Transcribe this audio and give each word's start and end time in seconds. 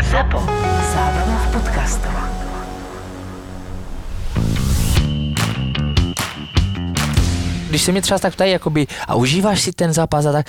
Zapo. 0.00 0.38
Zábrná 0.94 1.36
v 1.48 1.52
podcastov. 1.52 2.12
Když 7.68 7.82
se 7.82 7.92
mě 7.92 8.02
třeba 8.02 8.18
tak 8.18 8.32
ptají, 8.32 8.52
jakoby, 8.52 8.86
a 9.08 9.14
užíváš 9.14 9.60
si 9.60 9.72
ten 9.72 9.92
zápas 9.92 10.26
a 10.26 10.32
tak, 10.32 10.46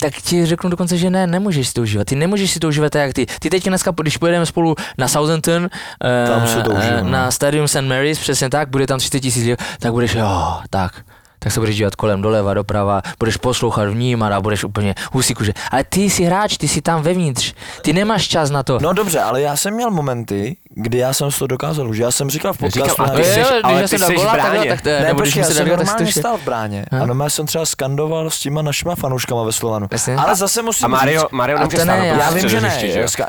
tak 0.00 0.14
ti 0.14 0.46
řeknu 0.46 0.70
dokonce, 0.70 0.98
že 0.98 1.10
ne, 1.10 1.26
nemůžeš 1.26 1.68
si 1.68 1.74
to 1.74 1.82
užívat. 1.82 2.06
Ty 2.06 2.16
nemůžeš 2.16 2.50
si 2.50 2.58
to 2.58 2.68
užívat 2.68 2.92
tak, 2.92 3.02
jak 3.02 3.12
ty. 3.12 3.26
Ty 3.40 3.50
teď 3.50 3.64
dneska, 3.68 3.92
když 4.00 4.16
pojedeme 4.16 4.46
spolu 4.46 4.74
na 4.98 5.08
Southampton, 5.08 5.68
Tam 6.26 6.46
si 6.46 6.62
to 6.62 6.72
eh, 6.72 6.78
užijeme. 6.78 7.10
na 7.10 7.30
Stadium 7.30 7.68
St. 7.68 7.80
Mary's, 7.80 8.18
přesně 8.18 8.50
tak, 8.50 8.68
bude 8.68 8.86
tam 8.86 8.98
30 8.98 9.20
tisíc 9.20 9.42
lidí, 9.42 9.54
tak 9.78 9.92
budeš, 9.92 10.14
jo, 10.14 10.56
tak 10.70 10.92
tak 11.44 11.52
se 11.52 11.60
budeš 11.60 11.76
dívat 11.76 11.94
kolem 11.94 12.22
doleva, 12.22 12.54
doprava, 12.54 13.02
budeš 13.18 13.36
poslouchat, 13.36 13.88
vnímat 13.88 14.32
a 14.32 14.40
budeš 14.40 14.64
úplně 14.64 14.94
husíku, 15.12 15.44
že. 15.44 15.52
Ale 15.70 15.84
ty 15.84 16.00
jsi 16.10 16.24
hráč, 16.24 16.56
ty 16.56 16.68
jsi 16.68 16.82
tam 16.82 17.02
vevnitř, 17.02 17.54
ty 17.82 17.92
nemáš 17.92 18.28
čas 18.28 18.50
na 18.50 18.62
to. 18.62 18.78
No 18.82 18.92
dobře, 18.92 19.20
ale 19.20 19.40
já 19.40 19.56
jsem 19.56 19.74
měl 19.74 19.90
momenty, 19.90 20.56
kdy 20.74 20.98
já 20.98 21.12
jsem 21.12 21.30
si 21.30 21.38
to 21.38 21.46
dokázal 21.46 21.88
užít. 21.88 22.02
Já 22.02 22.10
jsem 22.10 22.30
říkal 22.30 22.52
v 22.52 22.58
podcastu... 22.58 22.90
Říkám, 22.90 23.06
a 23.06 23.08
na- 23.08 23.14
ty 23.14 23.24
jsi- 23.24 23.40
jo, 23.40 23.46
ale 23.62 23.78
když 23.78 23.90
ty 23.90 23.98
jsem 23.98 24.08
dal 24.08 24.18
jsi 24.18 24.26
v 24.26 24.32
bráně. 24.32 24.68
tak, 24.68 24.84
Ne, 24.84 25.00
nebo 25.00 25.20
počkej, 25.20 25.40
já 25.40 25.46
se 25.46 25.54
jsem 25.54 25.68
tak 25.68 25.78
normálně 25.78 26.12
to 26.12 26.20
stál 26.20 26.36
v 26.38 26.44
bráně. 26.44 26.84
A 27.02 27.06
normálně 27.06 27.30
jsem 27.30 27.46
třeba 27.46 27.66
skandoval 27.66 28.30
s 28.30 28.40
těma 28.40 28.62
našima 28.62 28.94
fanouškama 28.94 29.42
ve 29.42 29.52
Slovanu. 29.52 29.86
Jasně. 29.90 30.16
Ale 30.16 30.34
zase 30.34 30.62
musím 30.62 30.84
A 30.84 30.88
Mario, 30.88 31.20
říct, 31.20 31.30
Mario 31.30 31.58
A 31.58 31.60
nemůže 31.60 31.76
to 31.76 31.82
stát 31.82 31.96
ne, 31.98 32.06
já 32.06 32.30
vím, 32.30 32.48
že 32.48 32.60
ne, 32.60 32.78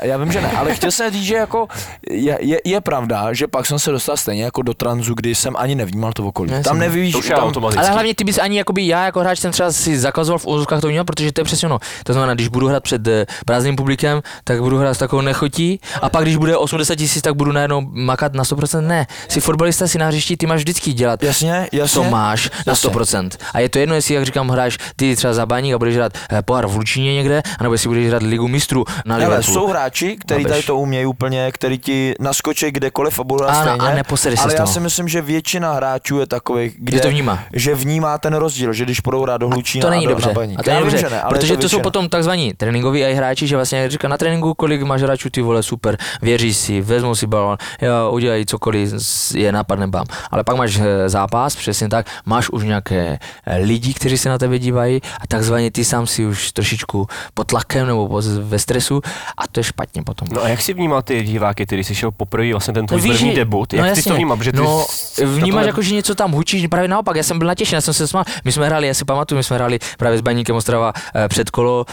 já 0.02 0.16
vím, 0.16 0.32
že 0.32 0.40
ne, 0.40 0.50
ale 0.50 0.74
chtěl 0.74 0.90
jsem 0.90 1.12
říct, 1.12 1.24
že 1.24 1.34
jako 1.34 1.68
je, 2.10 2.38
je, 2.40 2.60
je, 2.64 2.80
pravda, 2.80 3.32
že 3.32 3.46
pak 3.46 3.66
jsem 3.66 3.78
se 3.78 3.90
dostal 3.90 4.16
stejně 4.16 4.44
jako 4.44 4.62
do 4.62 4.74
tranzu, 4.74 5.14
kdy 5.14 5.34
jsem 5.34 5.54
ani 5.56 5.74
nevnímal 5.74 6.12
to 6.12 6.24
okolí. 6.24 6.50
Jasně. 6.50 6.64
Tam 6.64 6.78
nevíš, 6.78 7.12
To 7.12 7.18
už 7.18 7.28
je 7.28 7.36
tam. 7.36 7.52
Ale 7.78 7.90
hlavně 8.06 8.14
ty 8.14 8.24
bys 8.24 8.38
ani 8.38 8.58
jakoby 8.58 8.86
já 8.86 9.04
jako 9.04 9.20
hráč 9.20 9.38
jsem 9.38 9.52
třeba 9.52 9.72
si 9.72 9.98
zakazoval 9.98 10.38
v 10.38 10.46
úzkách 10.46 10.80
to 10.80 10.88
vnímat, 10.88 11.04
protože 11.04 11.32
to 11.32 11.40
je 11.40 11.44
přesně 11.44 11.66
ono. 11.68 11.78
To 12.04 12.12
znamená, 12.12 12.34
když 12.34 12.48
budu 12.48 12.68
hrát 12.68 12.82
před 12.82 13.06
eh, 13.08 13.26
prázdným 13.46 13.76
publikem, 13.76 14.22
tak 14.44 14.60
budu 14.62 14.78
hrát 14.78 14.94
s 14.94 14.98
takovou 14.98 15.22
nechotí 15.22 15.80
a 16.02 16.08
pak 16.08 16.22
když 16.22 16.36
bude 16.36 16.56
80 16.56 16.94
tisíc, 16.96 17.22
tak 17.22 17.34
budu 17.34 17.52
najednou 17.52 17.80
makat 17.90 18.34
na 18.34 18.44
100%. 18.44 18.86
Ne, 18.86 19.06
jsi 19.28 19.40
fotbalista, 19.40 19.86
si 19.86 19.98
na 19.98 20.06
hřišti, 20.06 20.36
ty 20.36 20.46
máš 20.46 20.60
vždycky 20.60 20.92
dělat. 20.92 21.22
jasně, 21.22 21.68
jasně. 21.72 21.94
Co 21.94 22.04
máš 22.04 22.50
na 22.66 22.70
Jasně. 22.72 22.90
100%. 22.90 23.30
A 23.54 23.60
je 23.60 23.68
to 23.68 23.78
jedno, 23.78 23.94
jestli, 23.94 24.14
jak 24.14 24.24
říkám, 24.24 24.48
hráš 24.48 24.78
ty 24.96 25.16
třeba 25.16 25.32
za 25.34 25.46
baník 25.46 25.74
a 25.74 25.78
budeš 25.78 25.96
hrát 25.96 26.12
eh, 26.32 26.42
pohár 26.42 26.66
v 26.66 26.76
Lučíně 26.76 27.14
někde, 27.14 27.42
anebo 27.58 27.74
jestli 27.74 27.88
budeš 27.88 28.08
hrát 28.08 28.22
ligu 28.22 28.48
mistrů 28.48 28.84
na 29.04 29.14
Ale 29.14 29.24
Liverpoolu. 29.24 29.54
jsou 29.54 29.66
hráči, 29.66 30.16
kteří 30.20 30.44
tady 30.44 30.62
to 30.62 30.76
umějí 30.76 31.06
úplně, 31.06 31.52
který 31.52 31.78
ti 31.78 32.14
naskočí 32.20 32.70
kdekoliv 32.70 33.20
a 33.20 33.24
budou 33.24 33.44
stejně. 33.60 33.78
a 33.78 33.94
neposereš 33.94 34.38
se 34.38 34.44
ale 34.44 34.54
já 34.54 34.66
si 34.66 34.80
myslím, 34.80 35.08
že 35.08 35.22
většina 35.22 35.72
hráčů 35.72 36.18
je 36.20 36.26
takových, 36.26 36.74
kde, 36.78 36.96
Že 36.96 37.02
to 37.02 37.08
vnímá. 37.08 37.38
že 37.52 37.74
vnímá 37.74 37.95
ten 38.20 38.34
rozdíl, 38.34 38.72
že 38.72 38.84
když 38.84 39.00
půjdou 39.00 39.22
hrát 39.22 39.36
do 39.38 39.48
Hlučína 39.48 39.82
to 39.86 39.90
není 39.90 40.06
a 40.06 40.08
do, 40.08 40.14
dobře. 40.14 40.28
na 40.28 40.34
baník. 40.34 40.58
A 40.58 40.62
to 40.62 40.70
není 40.70 40.82
vím, 40.82 40.90
dobře, 40.90 40.98
že 41.08 41.10
ne, 41.10 41.20
ale 41.22 41.38
protože 41.38 41.52
je 41.52 41.56
to, 41.56 41.68
jsou 41.68 41.80
potom 41.80 42.08
takzvaní 42.08 42.54
tréninkoví 42.54 43.04
a 43.04 43.08
i 43.08 43.14
hráči, 43.14 43.46
že 43.46 43.56
vlastně 43.56 43.88
říká 43.90 44.08
na 44.08 44.16
tréninku, 44.18 44.54
kolik 44.54 44.82
máš 44.82 45.02
hráčů, 45.02 45.30
ty 45.30 45.42
vole, 45.42 45.62
super, 45.62 45.96
věří 46.22 46.54
si, 46.54 46.80
vezmou 46.80 47.14
si 47.14 47.26
balon, 47.26 47.56
jo, 47.82 48.10
udělají 48.12 48.46
cokoliv, 48.46 48.92
je 49.34 49.52
napadne 49.52 49.86
bám. 49.86 50.06
Ale 50.30 50.44
pak 50.44 50.56
máš 50.56 50.78
eh, 50.78 51.08
zápas, 51.08 51.56
přesně 51.56 51.88
tak, 51.88 52.06
máš 52.26 52.50
už 52.50 52.64
nějaké 52.64 53.18
eh, 53.46 53.56
lidi, 53.58 53.94
kteří 53.94 54.18
se 54.18 54.28
na 54.28 54.38
tebe 54.38 54.58
dívají 54.58 55.00
a 55.20 55.26
takzvaně 55.28 55.70
ty 55.70 55.84
sám 55.84 56.06
si 56.06 56.26
už 56.26 56.52
trošičku 56.52 57.06
pod 57.34 57.46
tlakem 57.46 57.86
nebo 57.86 58.20
ve 58.40 58.58
stresu 58.58 59.00
a 59.38 59.46
to 59.52 59.60
je 59.60 59.64
špatně 59.64 60.02
potom. 60.02 60.28
No 60.32 60.42
a 60.44 60.48
jak 60.48 60.60
jsi 60.60 60.72
vnímal 60.74 61.02
ty 61.02 61.22
diváky, 61.22 61.66
který 61.66 61.84
jsi 61.84 61.94
šel 61.94 62.10
poprvé 62.10 62.50
vlastně 62.52 62.74
ten 62.74 62.86
tvůj 62.86 63.00
No 63.00 63.06
první 63.14 63.30
že- 63.30 63.36
debut? 63.36 63.72
no 63.72 63.78
Jak 63.84 63.86
ty 63.88 63.94
jsi 63.94 63.98
jasně. 63.98 64.10
to 64.12 64.16
vnímal? 64.16 64.36
Protože 64.36 64.52
ty 64.52 64.58
no, 64.58 64.86
vnímáš 65.24 65.66
jako, 65.66 65.82
že 65.82 65.94
něco 65.94 66.14
tam 66.14 66.32
hučí, 66.32 66.68
právě 66.68 66.88
naopak, 66.88 67.16
já 67.16 67.22
jsem 67.22 67.38
byl 67.38 67.46
natěšen, 67.48 67.80
jsem 67.86 67.94
se 68.06 68.08
smál. 68.08 68.24
My 68.44 68.52
jsme 68.52 68.66
hráli, 68.66 68.86
já 68.86 68.94
si 68.94 69.04
pamatuju, 69.04 69.36
my 69.36 69.44
jsme 69.44 69.56
hráli 69.56 69.78
právě 69.98 70.18
s 70.18 70.20
Baníkem 70.20 70.56
Ostrava 70.56 70.92
eh, 71.14 71.28
před 71.28 71.50
kolo 71.50 71.84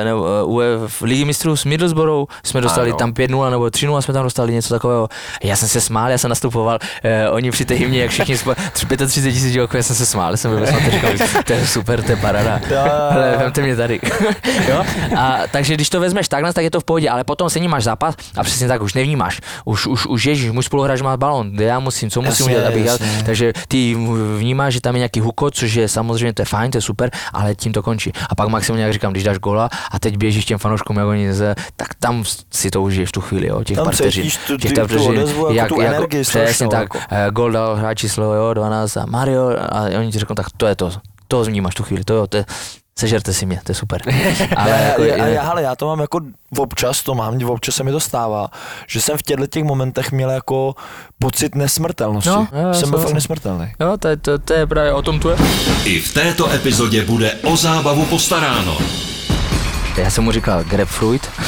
eh, 0.00 0.04
nebo, 0.04 0.26
eh, 0.60 0.64
v 0.88 1.02
Ligi 1.02 1.24
mistrů 1.24 1.56
s 1.56 1.64
Middlesbrough, 1.64 2.28
jsme 2.44 2.60
dostali 2.60 2.90
Ano. 2.90 2.98
tam 2.98 3.12
5-0 3.12 3.50
nebo 3.50 3.64
3-0 3.64 4.00
jsme 4.00 4.14
tam 4.14 4.24
dostali 4.24 4.52
něco 4.52 4.74
takového. 4.74 5.08
Já 5.42 5.56
jsem 5.56 5.68
se 5.68 5.80
smál, 5.80 6.10
já 6.10 6.18
jsem 6.18 6.28
nastupoval, 6.28 6.78
eh, 7.04 7.30
oni 7.30 7.50
při 7.50 7.64
té 7.64 7.74
hymně, 7.74 8.02
jak 8.02 8.10
všichni 8.10 8.36
spo, 8.38 8.54
35 8.72 9.32
tisíc 9.32 9.52
diváků, 9.52 9.76
já 9.76 9.82
jsem 9.82 9.96
se 9.96 10.06
smál, 10.06 10.36
jsem 10.36 10.50
byl 10.56 10.66
to 11.46 11.52
je 11.52 11.66
super, 11.66 12.02
to 12.02 12.10
je 12.12 12.16
parada. 12.16 12.60
Ale 13.10 13.34
vemte 13.38 13.62
mě 13.62 13.76
tady. 13.76 14.00
jo? 14.68 14.84
A, 15.18 15.38
takže 15.50 15.74
když 15.74 15.90
to 15.90 16.00
vezmeš 16.00 16.28
takhle, 16.28 16.52
tak 16.52 16.64
je 16.64 16.70
to 16.70 16.80
v 16.80 16.84
pohodě, 16.84 17.10
ale 17.10 17.24
potom 17.24 17.50
se 17.50 17.60
ní 17.60 17.68
máš 17.68 17.84
zápas 17.84 18.14
a 18.36 18.42
přesně 18.42 18.68
tak 18.68 18.82
už 18.82 18.94
nevnímáš. 18.94 19.40
Už, 19.64 19.86
už, 19.86 20.06
už 20.06 20.24
ježíš, 20.24 20.50
můj 20.50 20.62
spoluhráč 20.62 21.00
má 21.00 21.16
balon, 21.16 21.50
já 21.60 21.78
musím, 21.80 22.10
co 22.10 22.22
musím 22.22 22.44
Jasně, 22.44 22.56
udělat, 22.56 22.68
abych 22.68 22.84
jel. 22.84 22.92
jasně. 23.02 23.22
Takže 23.26 23.52
ty 23.68 23.96
vnímáš, 24.38 24.74
že 24.74 24.80
tam 24.80 24.94
je 24.94 24.98
nějaký 24.98 25.11
hukot, 25.20 25.54
což 25.54 25.74
je 25.74 25.88
samozřejmě 25.88 26.32
to 26.32 26.42
je 26.42 26.46
fajn, 26.46 26.70
to 26.70 26.78
je 26.78 26.82
super, 26.82 27.10
ale 27.32 27.54
tím 27.54 27.72
to 27.72 27.82
končí. 27.82 28.12
A 28.28 28.34
pak 28.34 28.48
maximálně, 28.48 28.84
jak 28.84 28.92
říkám, 28.92 29.12
když 29.12 29.24
dáš 29.24 29.38
gola 29.38 29.70
a 29.90 29.98
teď 29.98 30.16
běžíš 30.16 30.44
těm 30.44 30.58
fanouškům, 30.58 30.96
jak 30.96 31.06
oni 31.06 31.34
ze, 31.34 31.54
tak 31.76 31.88
tam 31.94 32.24
si 32.52 32.70
to 32.70 32.82
užiješ 32.82 33.08
v 33.08 33.12
tu 33.12 33.20
chvíli, 33.20 33.46
jo, 33.46 33.64
těch 33.64 33.76
Tam 33.76 33.84
pár 33.84 33.94
vteřin. 33.94 34.30
tu- 34.46 34.56
těch 34.56 34.72
pár 34.72 34.86
tu 34.86 34.94
vteřin, 34.94 35.26
jako 35.50 35.74
tu 35.74 35.80
energii 35.80 36.22
Přesně 36.22 36.68
tak, 36.68 36.80
jako. 36.82 36.98
eh, 37.10 37.26
gol 37.30 37.52
dal 37.52 37.76
hráč 37.76 37.98
číslo, 37.98 38.34
jo, 38.34 38.54
12 38.54 38.96
a 38.96 39.06
Mario 39.06 39.48
a 39.58 39.82
oni 39.98 40.12
ti 40.12 40.18
řeknou, 40.18 40.34
tak 40.34 40.46
to 40.56 40.66
je 40.66 40.74
to, 40.76 40.92
to 41.28 41.44
vnímáš 41.44 41.74
tu 41.74 41.82
chvíli, 41.82 42.04
to 42.04 42.14
jo, 42.14 42.26
to 42.26 42.36
je, 42.36 42.44
sežerte 42.98 43.32
si 43.34 43.46
mě, 43.46 43.60
to 43.64 43.70
je 43.72 43.76
super. 43.76 44.00
Ale 44.56 44.70
já, 44.70 44.76
jako, 44.78 45.02
já, 45.02 45.16
já, 45.16 45.26
je- 45.26 45.34
já, 45.34 45.42
hele, 45.42 45.62
já 45.62 45.76
to 45.76 45.86
mám 45.86 46.00
jako 46.00 46.20
občas, 46.58 47.02
to 47.02 47.14
mám, 47.14 47.44
občas 47.44 47.74
se 47.74 47.84
mi 47.84 47.90
to 47.92 48.00
stává, 48.00 48.48
že 48.88 49.00
jsem 49.00 49.18
v 49.18 49.22
těchto 49.22 49.46
těch 49.46 49.64
momentech 49.64 50.12
měl 50.12 50.30
jako 50.30 50.74
pocit 51.18 51.54
nesmrtelnosti. 51.54 52.30
No, 52.30 52.48
jo, 52.52 52.66
já 52.68 52.74
jsem 52.74 52.90
byl 52.90 52.98
fakt 52.98 53.12
nesmrtelný. 53.14 53.72
Jo, 53.80 53.96
to, 53.98 54.08
je- 54.08 54.16
to, 54.16 54.38
to 54.38 54.52
je 54.54 54.66
právě 54.66 54.92
o 54.92 55.02
tom 55.02 55.20
tu 55.20 55.28
je. 55.28 55.36
I 55.84 56.00
v 56.00 56.14
této 56.14 56.50
epizodě 56.52 57.04
bude 57.04 57.32
o 57.34 57.56
zábavu 57.56 58.04
postaráno. 58.04 58.78
Já 59.96 60.10
jsem 60.10 60.24
mu 60.24 60.32
říkal 60.32 60.64
grapefruit, 60.64 61.30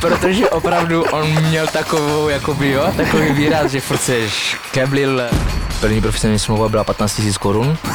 protože 0.00 0.50
opravdu 0.50 1.02
on 1.04 1.42
měl 1.42 1.66
takovou, 1.66 2.28
jakoby, 2.28 2.70
jo, 2.70 2.92
takový 2.96 3.32
výraz, 3.32 3.70
že 3.70 3.80
furt 3.80 4.02
se 4.02 4.30
škeblil. 4.30 5.22
První 5.80 6.00
profesionální 6.00 6.38
smlouva 6.38 6.68
byla 6.68 6.84
15 6.84 7.18
000 7.18 7.32
korun, 7.38 7.78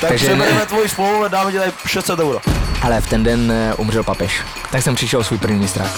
Tak 0.00 0.10
Takže 0.10 0.26
přebereme 0.26 0.66
tvoji 0.66 0.88
smlouvu 0.88 1.24
a 1.24 1.28
dáme 1.28 1.52
ti 1.52 1.58
tady 1.58 1.72
600 1.86 2.20
euro. 2.20 2.38
ale 2.82 3.00
v 3.00 3.06
ten 3.08 3.22
den 3.22 3.52
eh, 3.52 3.74
umřel 3.74 4.02
papež. 4.02 4.42
Tak 4.72 4.82
jsem 4.82 4.94
přišel 4.94 5.20
o 5.20 5.24
svůj 5.24 5.38
první 5.38 5.58
mistrák. 5.58 5.90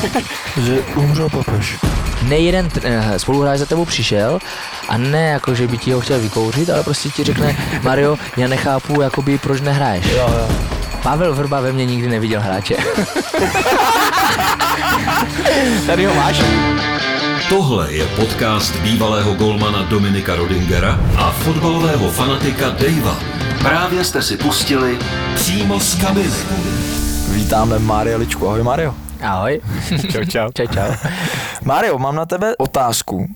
Že 0.66 0.78
umřel 0.94 1.28
papež. 1.28 1.76
Ne 2.22 2.36
jeden 2.38 2.68
eh, 2.82 3.18
spoluhráč 3.18 3.58
za 3.58 3.66
tebou 3.66 3.84
přišel 3.84 4.38
a 4.88 4.96
ne 4.98 5.28
jako, 5.28 5.54
že 5.54 5.66
by 5.66 5.78
ti 5.78 5.92
ho 5.92 6.00
chtěl 6.00 6.20
vykouřit, 6.20 6.70
ale 6.70 6.82
prostě 6.82 7.08
ti 7.08 7.24
řekne, 7.24 7.56
Mario, 7.82 8.16
já 8.36 8.48
nechápu, 8.48 9.00
jakoby, 9.00 9.38
proč 9.38 9.60
nehraješ. 9.94 10.16
Jo, 10.16 10.28
jo. 10.38 10.48
Pavel 11.02 11.34
Vrba 11.34 11.60
ve 11.60 11.72
mně 11.72 11.86
nikdy 11.86 12.08
neviděl 12.08 12.40
hráče. 12.40 12.76
Tady 15.86 16.06
ho 16.06 16.14
máš. 16.14 16.42
Tohle 17.48 17.92
je 17.92 18.06
podcast 18.06 18.76
bývalého 18.76 19.34
golmana 19.34 19.82
Dominika 19.82 20.34
Rodingera 20.34 21.00
a 21.16 21.30
fotbalového 21.30 22.10
fanatika 22.10 22.70
Davea. 22.70 23.18
Právě 23.58 24.04
jste 24.04 24.22
si 24.22 24.36
pustili 24.36 24.98
přímo 25.34 25.80
z 25.80 26.00
kabiny. 26.00 26.30
Vítáme 27.30 27.78
Mária 27.78 28.18
Ličku. 28.18 28.48
Ahoj 28.48 28.62
Mario. 28.62 28.94
Ahoj. 29.22 29.60
Čau, 30.12 30.24
čau. 30.24 30.48
Čau, 30.54 30.66
čau. 30.66 30.92
Mario, 31.64 31.98
mám 31.98 32.14
na 32.14 32.26
tebe 32.26 32.56
otázku. 32.56 33.26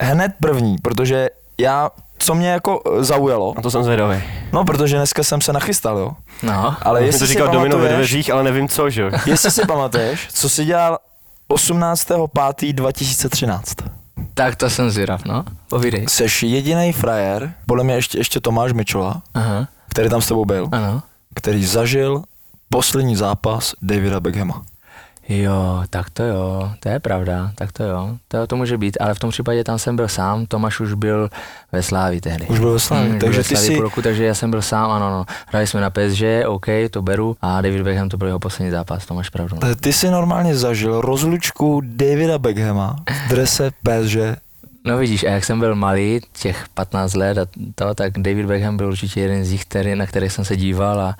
Hned 0.00 0.32
první, 0.40 0.76
protože 0.82 1.28
já, 1.58 1.90
co 2.22 2.34
mě 2.34 2.48
jako 2.48 2.82
eh, 3.00 3.04
zaujalo, 3.04 3.52
Na 3.56 3.62
to 3.62 3.70
jsem 3.70 3.84
zvědavý. 3.84 4.22
no 4.52 4.64
protože 4.64 4.96
dneska 4.96 5.22
jsem 5.22 5.40
se 5.40 5.52
nachystal, 5.52 5.98
jo. 5.98 6.12
No, 6.42 6.76
Ale 6.82 7.02
Jestli 7.04 7.18
to 7.18 7.26
si 7.26 7.32
říkal 7.32 7.48
domino 7.48 7.78
ve 7.78 7.88
dveřích, 7.88 8.30
ale 8.32 8.42
nevím 8.42 8.68
co, 8.68 8.90
že 8.90 9.02
jo. 9.02 9.10
jestli 9.26 9.50
si 9.50 9.66
pamatuješ, 9.66 10.28
co 10.32 10.48
jsi 10.48 10.64
dělal 10.64 10.98
18.5.2013. 11.50 13.60
tak 14.34 14.56
to 14.56 14.70
jsem 14.70 14.90
zvědav, 14.90 15.24
no. 15.24 15.44
Povídej. 15.68 16.06
Seš 16.08 16.42
jediný 16.42 16.92
frajer, 16.92 17.52
podle 17.66 17.84
mě 17.84 17.94
ještě, 17.94 18.18
ještě 18.18 18.40
Tomáš 18.40 18.72
Mičola, 18.72 19.22
Aha, 19.34 19.68
který 19.88 20.08
tam 20.08 20.22
s 20.22 20.28
tebou 20.28 20.44
byl, 20.44 20.68
ano. 20.72 21.02
který 21.34 21.64
zažil 21.64 22.22
poslední 22.68 23.16
zápas 23.16 23.74
Davida 23.82 24.20
Beckhama. 24.20 24.62
Jo, 25.28 25.82
tak 25.90 26.10
to 26.10 26.22
jo, 26.24 26.72
to 26.80 26.88
je 26.88 27.00
pravda, 27.00 27.52
tak 27.54 27.72
to 27.72 27.84
jo, 27.84 28.16
to, 28.28 28.46
to 28.46 28.56
může 28.56 28.78
být, 28.78 28.96
ale 29.00 29.14
v 29.14 29.18
tom 29.18 29.30
případě 29.30 29.64
tam 29.64 29.78
jsem 29.78 29.96
byl 29.96 30.08
sám, 30.08 30.46
Tomáš 30.46 30.80
už 30.80 30.94
byl 30.94 31.30
ve 31.72 31.82
Slávi 31.82 32.20
tehdy. 32.20 32.46
Už 32.46 32.58
byl 32.58 32.72
ve 32.72 32.78
Slavii, 32.80 33.10
Hmm, 33.10 33.18
takže 33.20 33.38
ve 33.38 33.44
ty 33.44 33.48
Slavii 33.48 33.68
si- 33.68 33.74
půl 33.74 33.82
roku, 33.82 34.02
takže 34.02 34.24
já 34.24 34.34
jsem 34.34 34.50
byl 34.50 34.62
sám, 34.62 34.90
ano, 34.90 35.10
no. 35.10 35.24
Hráli 35.46 35.66
jsme 35.66 35.80
na 35.80 35.90
PSG, 35.90 36.22
OK, 36.46 36.66
to 36.90 37.02
beru, 37.02 37.36
a 37.42 37.60
David 37.60 37.82
Beckham 37.82 38.08
to 38.08 38.16
byl 38.16 38.26
jeho 38.26 38.38
poslední 38.38 38.70
zápas, 38.70 39.06
to 39.06 39.14
máš 39.14 39.28
pravdu. 39.28 39.56
No. 39.62 39.68
Eh, 39.70 39.74
Ty 39.74 39.92
jsi 39.92 40.10
normálně 40.10 40.56
zažil 40.56 41.00
rozlučku 41.00 41.80
Davida 41.84 42.38
Beckhama 42.38 42.96
v 43.26 43.28
drese 43.28 43.70
PSG. 43.82 44.16
No 44.86 44.96
vidíš, 44.98 45.24
a 45.24 45.30
jak 45.30 45.44
jsem 45.44 45.60
byl 45.60 45.74
malý, 45.74 46.20
těch 46.42 46.64
15 46.74 47.14
let 47.14 47.38
a 47.38 47.46
to, 47.74 47.94
tak 47.94 48.12
David 48.18 48.46
Beckham 48.46 48.76
byl 48.76 48.86
určitě 48.88 49.20
jeden 49.20 49.44
z 49.44 49.50
nich, 49.52 49.64
který, 49.64 49.94
na 49.96 50.06
kterých 50.06 50.32
jsem 50.32 50.44
se 50.44 50.56
díval 50.56 51.00
a 51.00 51.16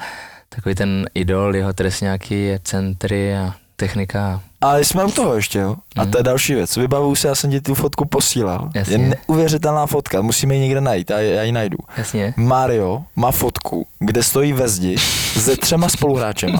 takový 0.48 0.74
ten 0.74 1.06
idol, 1.14 1.56
jeho 1.56 1.72
trestňáky, 1.72 2.58
centry 2.64 3.36
a 3.36 3.54
technika. 3.80 4.40
Ale 4.60 4.84
jsme 4.84 5.04
u 5.04 5.10
toho 5.10 5.34
ještě, 5.34 5.58
jo. 5.58 5.76
A 5.96 6.06
to 6.06 6.18
je 6.18 6.22
další 6.24 6.54
věc. 6.54 6.76
Vybavuju 6.76 7.14
se, 7.14 7.28
já 7.28 7.34
jsem 7.34 7.50
ti 7.50 7.60
tu 7.60 7.74
fotku 7.74 8.04
posílal. 8.04 8.70
Jasně. 8.74 8.94
Je 8.94 8.98
neuvěřitelná 8.98 9.86
fotka, 9.86 10.22
musíme 10.22 10.54
ji 10.54 10.60
někde 10.60 10.80
najít, 10.80 11.10
a 11.10 11.20
já 11.20 11.42
ji 11.42 11.52
najdu. 11.52 11.78
Jasně. 11.96 12.34
Mario 12.36 13.02
má 13.16 13.30
fotku, 13.30 13.86
kde 13.98 14.22
stojí 14.22 14.52
ve 14.52 14.68
zdi 14.68 14.96
se 15.40 15.56
třema 15.56 15.88
spoluhráčema 15.88 16.58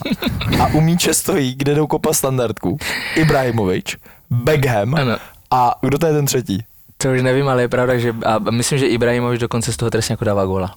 a 0.63 0.67
u 0.67 0.81
míče 0.81 1.15
stojí, 1.15 1.55
kde 1.55 1.75
jdou 1.75 1.87
kopa 1.87 2.13
standardku, 2.13 2.79
Ibrahimovič, 3.17 3.97
Beckham 4.31 4.95
Ano. 4.95 5.17
a 5.51 5.75
kdo 5.83 5.99
to 5.99 6.07
je 6.07 6.13
ten 6.13 6.27
třetí? 6.27 6.65
To 7.03 7.13
už 7.13 7.23
nevím, 7.23 7.49
ale 7.49 7.63
je 7.63 7.69
pravda, 7.69 7.99
že 7.99 8.15
a 8.27 8.39
myslím, 8.39 8.79
že 8.79 8.87
Ibrahimovič 8.87 9.41
dokonce 9.41 9.73
z 9.73 9.77
toho 9.77 9.91
trestně 9.91 10.13
jako 10.13 10.25
dává 10.25 10.45
góla. 10.45 10.75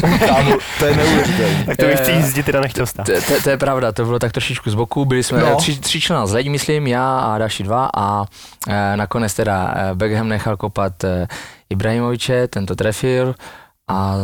Kámo, 0.26 0.56
to 0.78 0.86
je 0.86 0.96
neuvěřitelné. 0.96 1.64
Tak 1.66 1.76
to 1.76 1.86
bych 1.86 2.00
Eh, 2.00 2.04
té 2.04 2.12
jízdě 2.12 2.42
teda 2.42 2.60
nechtěl 2.60 2.86
stát. 2.86 3.06
To, 3.06 3.12
to, 3.12 3.42
to, 3.42 3.50
je 3.50 3.56
pravda, 3.56 3.92
to 3.92 4.04
bylo 4.04 4.18
tak 4.18 4.32
trošičku 4.32 4.70
z 4.70 4.74
boku, 4.74 5.04
byli 5.04 5.22
jsme 5.22 5.40
No. 5.40 5.56
tři, 5.56 5.80
tři 5.80 6.00
člena 6.00 6.26
z 6.26 6.32
lidí, 6.32 6.50
myslím, 6.50 6.86
já 6.86 7.18
a 7.18 7.38
další 7.38 7.62
dva 7.62 7.90
a 7.96 8.24
e, 8.68 8.96
nakonec 8.96 9.34
teda 9.34 9.74
e, 9.76 9.94
Beckham 9.94 10.28
nechal 10.28 10.56
kopat 10.56 11.04
e, 11.04 11.26
Ibrahimoviče, 11.70 12.48
ten 12.48 12.66
to 12.66 12.76
trefil 12.76 13.34
a 13.90 14.16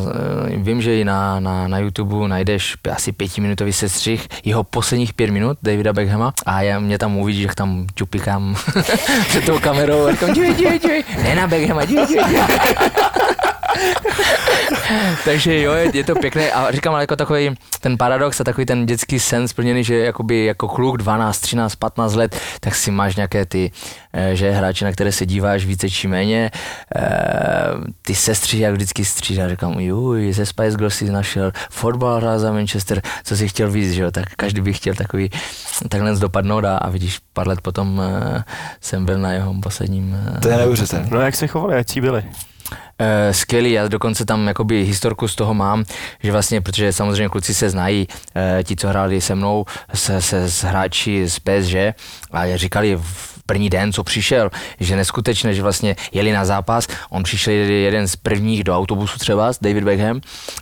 e, 0.52 0.56
vím, 0.56 0.82
že 0.82 1.00
i 1.00 1.04
na, 1.04 1.40
na, 1.40 1.68
na 1.68 1.78
YouTube 1.78 2.28
najdeš 2.28 2.74
asi 2.92 3.12
pětiminutový 3.12 3.72
sestřih 3.72 4.28
jeho 4.44 4.64
posledních 4.64 5.14
pět 5.14 5.30
minut 5.30 5.58
Davida 5.62 5.92
Beckhama 5.92 6.32
a 6.46 6.62
já, 6.62 6.78
mě 6.78 6.98
tam 6.98 7.16
uvidíš, 7.16 7.42
jak 7.42 7.54
tam 7.54 7.86
čupikám 7.94 8.56
před 9.28 9.44
tou 9.44 9.58
kamerou 9.58 10.06
a 10.06 10.12
říkám, 10.12 10.32
dívej, 10.32 10.54
dívej, 10.54 10.78
dívej, 10.78 11.04
ne 11.22 11.34
na 11.34 11.46
Beckhama, 11.46 11.84
dívej, 11.84 12.06
dívej, 12.06 12.24
dívej. 12.24 12.46
Takže 15.24 15.62
jo, 15.62 15.72
je, 15.72 15.90
je, 15.94 16.04
to 16.04 16.14
pěkné 16.14 16.52
a 16.52 16.72
říkám, 16.72 16.94
ale 16.94 17.02
jako 17.02 17.16
takový 17.16 17.54
ten 17.80 17.98
paradox 17.98 18.40
a 18.40 18.44
takový 18.44 18.66
ten 18.66 18.86
dětský 18.86 19.20
sen 19.20 19.48
splněný, 19.48 19.84
že 19.84 19.98
jakoby 19.98 20.44
jako 20.44 20.68
kluk 20.68 20.96
12, 20.96 21.40
13, 21.40 21.76
15 21.76 22.14
let, 22.14 22.40
tak 22.60 22.74
si 22.74 22.90
máš 22.90 23.16
nějaké 23.16 23.46
ty, 23.46 23.70
eh, 24.12 24.36
že 24.36 24.50
hráče, 24.50 24.84
na 24.84 24.92
které 24.92 25.12
se 25.12 25.26
díváš 25.26 25.66
více 25.66 25.90
či 25.90 26.08
méně, 26.08 26.50
eh, 26.96 27.02
ty 28.02 28.14
sestři, 28.14 28.58
jak 28.58 28.74
vždycky 28.74 29.04
střídá, 29.04 29.48
říkám, 29.48 29.80
juj, 29.80 30.32
ze 30.32 30.46
Spice 30.46 30.76
Girls 30.76 30.94
si 30.94 31.10
našel, 31.10 31.52
fotbal 31.70 32.16
hrál 32.16 32.38
za 32.38 32.52
Manchester, 32.52 33.02
co 33.24 33.36
si 33.36 33.48
chtěl 33.48 33.70
víc, 33.70 33.92
že 33.92 34.02
jo, 34.02 34.10
tak 34.10 34.24
každý 34.36 34.60
by 34.60 34.72
chtěl 34.72 34.94
takový, 34.94 35.30
takhle 35.88 36.16
dopadnout 36.16 36.64
a, 36.64 36.76
a 36.76 36.90
vidíš, 36.90 37.19
pár 37.32 37.48
let 37.48 37.60
potom 37.60 38.02
eh, 38.02 38.44
jsem 38.80 39.04
byl 39.04 39.19
na 39.19 39.32
jeho 39.32 39.54
posledním 39.62 40.16
To 40.42 40.48
je 40.48 40.56
neuvěřitelné. 40.56 41.08
No 41.10 41.20
jak 41.20 41.36
se 41.36 41.46
chovali, 41.46 41.74
jak 41.74 41.86
byli? 42.00 42.24
Uh, 42.70 43.32
skvělý, 43.32 43.72
já 43.72 43.88
dokonce 43.88 44.24
tam 44.24 44.48
jakoby 44.48 44.84
historku 44.84 45.28
z 45.28 45.34
toho 45.34 45.54
mám, 45.54 45.84
že 46.22 46.32
vlastně, 46.32 46.60
protože 46.60 46.92
samozřejmě 46.92 47.28
kluci 47.28 47.54
se 47.54 47.70
znají, 47.70 48.08
uh, 48.08 48.62
ti, 48.62 48.76
co 48.76 48.88
hráli 48.88 49.20
se 49.20 49.34
mnou, 49.34 49.64
se, 49.94 50.22
se 50.22 50.50
s 50.50 50.62
hráči 50.64 51.28
z 51.28 51.38
PSG 51.38 51.74
a 52.32 52.56
říkali 52.56 52.96
v 53.02 53.36
první 53.46 53.70
den, 53.70 53.92
co 53.92 54.04
přišel, 54.04 54.50
že 54.80 54.96
neskutečné, 54.96 55.54
že 55.54 55.62
vlastně 55.62 55.96
jeli 56.12 56.32
na 56.32 56.44
zápas, 56.44 56.86
on 57.10 57.22
přišel 57.22 57.52
jeden 57.54 58.08
z 58.08 58.16
prvních 58.16 58.64
do 58.64 58.76
autobusu 58.76 59.19
třeba, 59.19 59.52
David 59.60 59.84
Beckham, 59.84 60.20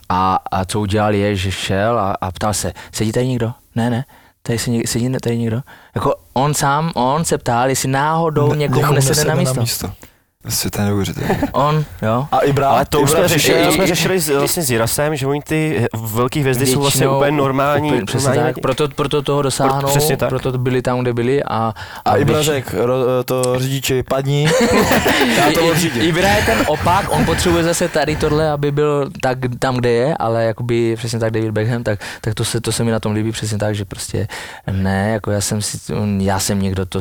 a, 0.09 0.39
a 0.51 0.65
co 0.65 0.79
udělal 0.79 1.13
je, 1.13 1.35
že 1.35 1.51
šel 1.51 1.99
a, 1.99 2.17
a 2.21 2.31
ptal 2.31 2.53
se, 2.53 2.73
sedí 2.91 3.11
tady 3.11 3.27
někdo? 3.27 3.53
Ne, 3.75 3.89
ne. 3.89 4.05
Tady 4.41 4.59
se, 4.59 4.69
něk- 4.71 4.87
sedí 4.87 5.09
tady 5.21 5.37
někdo? 5.37 5.61
Jako 5.95 6.15
on 6.33 6.53
sám, 6.53 6.91
on 6.95 7.25
se 7.25 7.37
ptal, 7.37 7.69
jestli 7.69 7.89
náhodou 7.89 8.49
Ne- 8.49 8.57
někomu 8.57 8.93
nesede 8.93 9.25
na 9.25 9.35
místo. 9.35 9.61
místo. 9.61 9.91
Vlastně 10.45 10.71
to 10.71 10.79
je 10.81 10.85
neuvěřitelné. 10.85 11.39
On, 11.51 11.85
jo. 12.01 12.27
A 12.31 12.39
Ibra, 12.39 12.69
Ale 12.69 12.85
to 12.85 13.01
už 13.01 13.09
Ibra 13.09 13.19
jsme 13.21 13.27
řešili, 13.27 13.65
to 13.65 13.71
jsme 13.71 13.87
řešili 13.87 14.19
s, 14.19 14.29
vlastně 14.29 14.63
s 14.63 14.71
Jirasem, 14.71 15.15
že 15.15 15.27
oni 15.27 15.41
ty 15.41 15.87
velké 15.97 16.39
hvězdy 16.39 16.65
jsou 16.65 16.81
vlastně 16.81 17.07
úplně 17.07 17.31
normální. 17.31 17.87
Úplně, 17.89 18.05
přesně 18.05 18.27
normální 18.29 18.53
tak, 18.53 18.61
proto, 18.61 18.87
proto 18.87 19.21
toho 19.21 19.41
dosáhnou, 19.41 19.87
přesně 19.87 20.17
tak. 20.17 20.29
proto 20.29 20.57
byli 20.57 20.81
tam, 20.81 20.99
kde 20.99 21.13
byli 21.13 21.43
a... 21.43 21.73
A 22.05 22.15
Ibra 22.15 22.39
větši- 22.39 22.43
řekl, 22.43 22.77
ro- 22.77 23.23
to 23.25 23.59
řidiči, 23.59 24.03
padni, 24.03 24.43
já 25.37 25.51
to 25.51 25.61
I- 25.61 25.71
odřídím. 25.71 26.01
Ibra 26.01 26.27
je 26.29 26.43
ten 26.45 26.57
opak, 26.67 27.05
on 27.11 27.25
potřebuje 27.25 27.63
zase 27.63 27.87
tady 27.87 28.15
tohle, 28.15 28.51
aby 28.51 28.71
byl 28.71 29.09
tak 29.21 29.37
tam, 29.59 29.75
kde 29.77 29.89
je, 29.91 30.15
ale 30.19 30.43
jakoby 30.45 30.95
přesně 30.95 31.19
tak 31.19 31.31
David 31.31 31.51
Beckham, 31.51 31.83
tak, 31.83 31.99
tak 32.21 32.33
to, 32.33 32.45
se, 32.45 32.61
to 32.61 32.71
se 32.71 32.83
mi 32.83 32.91
na 32.91 32.99
tom 32.99 33.11
líbí 33.11 33.31
přesně 33.31 33.57
tak, 33.57 33.75
že 33.75 33.85
prostě 33.85 34.27
ne, 34.71 35.09
jako 35.13 35.31
já 35.31 35.41
jsem 35.41 35.61
si, 35.61 35.77
já 36.17 36.39
jsem 36.39 36.61
někdo, 36.61 36.85
to 36.85 36.99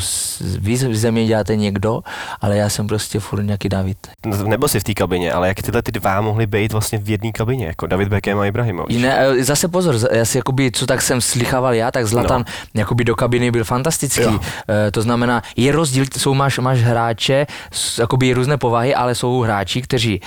vy 0.58 0.76
ze 0.76 1.11
mě 1.11 1.26
děláte 1.26 1.56
někdo, 1.56 2.00
ale 2.41 2.56
já 2.56 2.69
jsem 2.69 2.87
prostě 2.87 3.20
furt 3.20 3.33
nějaký 3.42 3.69
David. 3.69 3.98
Nebyl 4.46 4.69
jsi 4.69 4.81
v 4.81 4.84
té 4.84 4.94
kabině, 4.94 5.32
ale 5.32 5.48
jak 5.48 5.62
tyhle 5.62 5.82
ty 5.82 5.92
dva 5.92 6.20
mohly 6.20 6.46
být 6.46 6.72
vlastně 6.72 6.98
v 6.98 7.10
jedné 7.10 7.32
kabině, 7.32 7.66
jako 7.66 7.86
David 7.86 8.08
Beckham 8.08 8.38
a 8.38 8.46
Ibrahimovič. 8.46 9.02
Ne, 9.02 9.44
zase 9.44 9.69
pozor, 9.69 9.96
já 10.12 10.25
si 10.25 10.38
jakoby, 10.38 10.70
co 10.72 10.86
tak 10.86 11.02
jsem 11.02 11.20
slychával 11.20 11.75
já, 11.75 11.90
tak 11.90 12.06
Zlatan 12.06 12.44
no. 12.75 12.81
jakoby 12.81 13.04
do 13.04 13.14
kabiny 13.14 13.50
byl 13.50 13.64
fantastický. 13.64 14.22
Jo. 14.22 14.40
E, 14.69 14.90
to 14.90 15.02
znamená, 15.02 15.42
je 15.56 15.72
rozdíl, 15.72 16.04
jsou 16.19 16.34
máš, 16.34 16.58
máš 16.58 16.81
hráče, 16.82 17.46
jakoby 17.98 18.32
různé 18.32 18.56
povahy, 18.56 18.94
ale 18.94 19.14
jsou 19.14 19.40
hráči, 19.40 19.82
kteří 19.82 20.20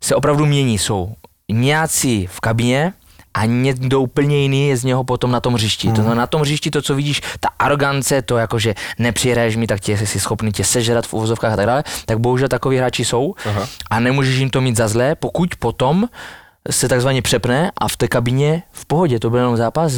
se 0.00 0.14
opravdu 0.14 0.46
mění, 0.46 0.78
jsou 0.78 1.14
nějací 1.52 2.26
v 2.26 2.40
kabině, 2.40 2.92
a 3.34 3.44
někdo 3.44 4.00
úplně 4.00 4.36
jiný 4.36 4.68
je 4.68 4.76
z 4.76 4.84
něho 4.84 5.04
potom 5.04 5.30
na 5.30 5.40
tom 5.40 5.54
hřišti. 5.54 5.86
Hmm. 5.86 5.96
To 5.96 6.02
znamená, 6.02 6.20
na 6.22 6.26
tom 6.26 6.40
hřišti 6.40 6.70
to, 6.70 6.82
co 6.82 6.94
vidíš, 6.94 7.20
ta 7.40 7.48
arogance, 7.58 8.22
to 8.22 8.36
jako, 8.36 8.58
že 8.58 8.74
nepřihraješ 8.98 9.56
mi, 9.56 9.66
tak 9.66 9.80
tě 9.80 9.98
jsi 9.98 10.20
schopný 10.20 10.52
tě 10.52 10.64
sežrat 10.64 11.06
v 11.06 11.14
uvozovkách 11.14 11.52
a 11.52 11.56
tak 11.56 11.66
dále, 11.66 11.84
tak 12.06 12.18
bohužel 12.18 12.48
takový 12.48 12.76
hráči 12.76 13.04
jsou 13.04 13.34
Aha. 13.44 13.66
a 13.90 14.00
nemůžeš 14.00 14.36
jim 14.36 14.50
to 14.50 14.60
mít 14.60 14.76
za 14.76 14.88
zlé, 14.88 15.14
pokud 15.14 15.48
potom 15.58 16.08
se 16.70 16.88
takzvaně 16.88 17.22
přepne 17.22 17.70
a 17.78 17.88
v 17.88 17.96
té 17.96 18.08
kabině 18.08 18.62
v 18.72 18.86
pohodě, 18.86 19.18
to 19.20 19.30
byl 19.30 19.38
jenom 19.38 19.56
zápas 19.56 19.92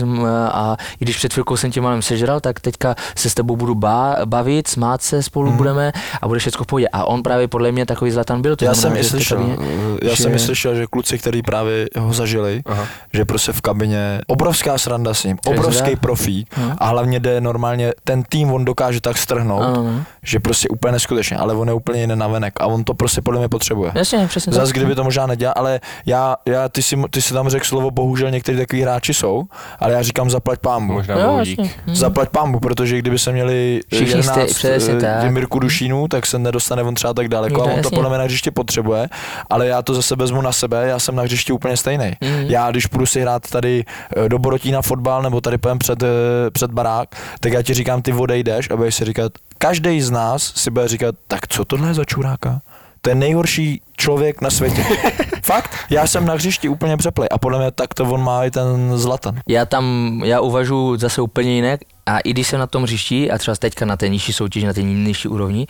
a 0.53 0.77
i 1.01 1.05
když 1.05 1.17
před 1.17 1.33
chvilkou 1.33 1.57
jsem 1.57 1.71
tě 1.71 1.81
malem 1.81 2.03
sežral, 2.03 2.41
tak 2.41 2.61
teďka 2.61 2.95
se 3.17 3.31
s 3.31 3.35
tebou 3.35 3.57
budu 3.57 3.75
bá, 3.75 4.17
bavit, 4.25 4.69
smát 4.69 5.03
se 5.03 5.23
spolu 5.23 5.49
Mhm. 5.49 5.57
budeme 5.57 5.93
a 6.23 6.29
bude 6.29 6.41
všechno 6.41 6.65
v 6.65 6.67
pohodě. 6.67 6.89
A 6.93 7.05
on 7.05 7.23
právě 7.23 7.49
podle 7.49 7.73
mě 7.73 7.87
takový 7.87 8.11
zlatan 8.11 8.43
byl. 8.43 8.57
To 8.57 8.65
Já 8.65 8.75
znamená, 8.75 9.03
jsem 9.03 9.07
i 9.07 9.11
slyšel, 9.11 9.39
kabině- 9.39 9.57
já 10.03 10.15
že- 10.15 10.23
jsem 10.23 10.35
i 10.35 10.39
slyšel, 10.39 10.75
že 10.75 10.87
kluci, 10.91 11.19
kteří 11.19 11.43
právě 11.43 11.87
ho 11.99 12.13
zažili, 12.13 12.63
Aha. 12.67 12.87
že 13.13 13.25
prostě 13.25 13.53
v 13.53 13.61
kabině 13.61 14.21
obrovská 14.27 14.79
sranda 14.79 15.15
s 15.15 15.25
ním, 15.25 15.39
obrovský 15.47 15.97
profík 15.97 16.49
Aha. 16.57 16.77
a 16.79 16.87
hlavně 16.87 17.21
jde 17.21 17.41
normálně, 17.41 17.93
ten 18.05 18.23
tým 18.23 18.53
on 18.53 18.65
dokáže 18.65 19.01
tak 19.01 19.19
strhnout, 19.19 19.63
Ano, 19.63 19.83
no. 19.93 20.05
že 20.23 20.41
prostě 20.41 20.69
úplně 20.69 20.93
neskutečně, 20.93 21.37
ale 21.37 21.55
on 21.55 21.69
je 21.69 21.75
úplně 21.75 22.01
jiný 22.01 22.17
navenek 22.17 22.53
a 22.61 22.67
on 22.67 22.85
to 22.85 22.95
prostě 22.95 23.21
podle 23.23 23.39
mě 23.41 23.49
potřebuje. 23.49 23.93
Jasně, 23.95 24.27
přesně 24.29 24.53
Zas 24.53 24.69
tak. 24.69 24.77
kdyby 24.77 24.95
to 24.95 25.05
možná 25.05 25.27
nedělal, 25.27 25.55
ale 25.57 25.81
já, 26.07 26.37
já 26.47 26.54
ty, 26.69 26.83
si, 26.83 26.97
ty 27.11 27.23
si 27.23 27.35
tam 27.35 27.49
řekl 27.49 27.65
slovo, 27.67 27.91
bohužel 27.91 28.31
někteří 28.31 28.59
takový 28.59 28.83
hráči 28.83 29.15
jsou, 29.15 29.45
ale 29.79 29.93
já 29.93 30.03
říkám 30.03 30.31
zaplať 30.31 30.59
pámbu. 30.59 30.93
Možná 30.93 31.15
Jo, 31.19 31.27
bohu 31.27 31.39
jasně. 31.39 31.55
dík. 31.57 31.79
Hm. 31.87 31.95
Zaplať 31.95 32.29
pámbu, 32.29 32.61
protože 32.61 32.99
kdyby 32.99 33.19
se 33.19 33.33
měli 33.33 33.81
Všichni 33.93 34.09
11 34.11 34.37
jste- 34.51 34.55
přesně 34.55 34.95
eh, 34.95 35.01
tak. 35.01 35.31
Mirku 35.31 35.59
Dušínů, 35.59 36.09
tak 36.09 36.27
se 36.27 36.39
nedostane 36.39 36.83
on 36.83 36.95
třeba 36.95 37.15
tak 37.15 37.29
daleko 37.29 37.63
a 37.63 37.67
No, 37.67 37.75
on 37.75 37.83
to 37.83 37.91
podle 37.91 38.09
mě 38.09 38.19
na 38.19 38.25
hřiště 38.25 38.51
potřebuje, 38.51 39.09
ale 39.51 39.67
já 39.67 39.83
to 39.83 39.95
zase 39.95 40.17
vezmu 40.17 40.43
na 40.43 40.53
sebe, 40.53 40.89
já 40.89 40.99
jsem 40.99 41.15
na 41.17 41.23
hřišti 41.23 41.53
úplně 41.53 41.77
stejný. 41.77 42.13
Mhm. 42.21 42.45
Já 42.49 42.71
když 42.71 42.87
půjdu 42.87 43.07
si 43.07 43.21
hrát 43.21 43.51
tady 43.51 43.85
eh, 44.17 44.29
do 44.29 44.39
Borotína 44.39 44.83
fotbal 44.83 45.23
nebo 45.23 45.41
tady 45.41 45.59
pojem 45.59 45.79
před, 45.79 46.03
eh, 46.03 46.07
před 46.53 46.71
barák, 46.71 47.09
tak 47.41 47.53
já 47.53 47.63
ti 47.63 47.75
říkám, 47.75 48.03
ty 48.03 48.13
odejdeš 48.13 48.71
a 48.71 48.77
budeš 48.77 48.95
si 48.95 49.05
říkat, 49.05 49.33
každý 49.59 50.01
z 50.01 50.11
nás 50.11 50.53
si 50.57 50.71
bude 50.71 50.89
říkat, 50.89 51.15
tak 51.29 51.49
co 51.49 51.65
tohle 51.65 51.89
je 51.89 51.95
za 51.95 52.05
čuráka? 52.05 52.61
To 53.05 53.11
je 53.11 53.15
nejhorší 53.15 53.81
člověk 53.97 54.41
na 54.41 54.51
světě. 54.51 54.85
Fakt, 55.43 55.71
já 55.91 56.07
jsem 56.07 56.27
na 56.27 56.35
hřišti 56.35 56.69
úplně 56.69 56.97
přeplej 56.97 57.29
a 57.33 57.39
podle 57.39 57.59
mě 57.59 57.71
tak 57.71 57.95
to 57.95 58.05
on 58.05 58.25
má 58.25 58.45
i 58.45 58.51
ten 58.51 58.99
Zlatan. 58.99 59.41
Já 59.49 59.67
tam, 59.67 60.21
já 60.25 60.41
uvažuji 60.41 60.97
zase 60.97 61.21
úplně 61.21 61.55
jinak 61.55 61.81
a 62.07 62.19
i 62.19 62.31
když 62.31 62.47
jsem 62.47 62.61
na 62.61 62.67
tom 62.67 62.83
hřišti 62.83 63.31
a 63.31 63.39
třeba 63.39 63.57
teďka 63.57 63.85
na 63.85 63.97
té 63.97 64.09
nižší 64.09 64.33
soutěži, 64.33 64.67
na 64.67 64.73
té 64.73 64.83
nižší 64.83 65.29
úrovni, 65.29 65.67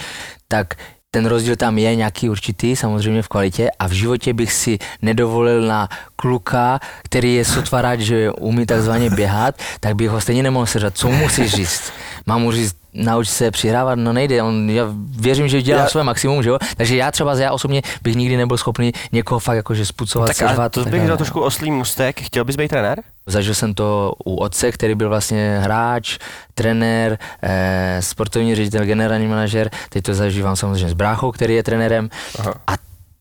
tak 0.49 0.75
ten 1.11 1.26
rozdíl 1.26 1.57
tam 1.57 1.79
je 1.79 1.95
nějaký 1.95 2.31
určitý, 2.31 2.76
samozřejmě 2.76 3.23
v 3.23 3.29
kvalitě 3.29 3.71
a 3.79 3.87
v 3.87 3.93
životě 3.93 4.33
bych 4.33 4.53
si 4.53 4.79
nedovolil 5.03 5.62
na 5.62 5.88
kluka, 6.25 6.81
který 7.02 7.35
je 7.35 7.45
sotva 7.45 7.83
rád, 7.83 8.00
že 8.00 8.31
umí 8.33 8.66
takzvaně 8.66 9.11
běhat, 9.11 9.54
tak 9.81 9.95
bych 9.97 10.11
ho 10.11 10.21
stejně 10.21 10.43
nemohl 10.43 10.66
seřat. 10.66 10.97
Co 10.97 11.09
mu 11.09 11.16
musíš 11.16 11.54
říct? 11.54 11.93
Mám 12.26 12.40
mu 12.43 12.52
říct, 12.52 12.76
nauč 12.95 13.28
se 13.28 13.50
přihrávat, 13.50 13.99
no 13.99 14.12
nejde, 14.12 14.43
on, 14.43 14.71
já 14.71 14.85
věřím, 15.21 15.49
že 15.49 15.62
dělá 15.62 15.81
Já- 15.83 15.88
své 15.88 16.02
maximum, 16.02 16.43
že 16.43 16.49
jo? 16.49 16.59
Takže 16.76 16.97
já 16.97 17.11
třeba, 17.11 17.35
já 17.38 17.52
osobně 17.52 17.83
bych 18.02 18.14
nikdy 18.16 18.37
nebyl 18.37 18.57
schopný 18.57 18.93
někoho 19.12 19.38
fakt 19.38 19.57
jakože 19.57 19.87
spucovat, 19.87 20.26
Tak 20.28 20.43
a 20.43 20.49
seřvat. 20.49 20.73
to 20.73 20.85
tak 20.85 20.93
bych 20.93 21.07
dal 21.09 21.16
trošku 21.16 21.40
oslý 21.40 21.71
mustek. 21.71 22.21
Chtěl 22.21 22.45
bys 22.45 22.57
být 22.57 22.69
trenér? 22.69 23.02
Zažil 23.26 23.54
jsem 23.54 23.75
to 23.75 24.12
u 24.25 24.37
otce, 24.37 24.73
který 24.73 24.95
byl 24.95 25.09
vlastně 25.09 25.59
hráč, 25.62 26.19
trenér, 26.54 27.19
eh, 27.43 27.97
sportovní 28.00 28.54
ředitel, 28.54 28.85
generální 28.85 29.26
manažer. 29.26 29.71
Teď 29.88 30.04
to 30.04 30.14
zažívám 30.14 30.57
samozřejmě 30.57 30.88
s 30.88 30.93
bráchou, 30.93 31.33
který 31.33 31.54
je 31.54 31.62
trenérem. 31.62 32.09
Aha. 32.38 32.54
A 32.66 32.73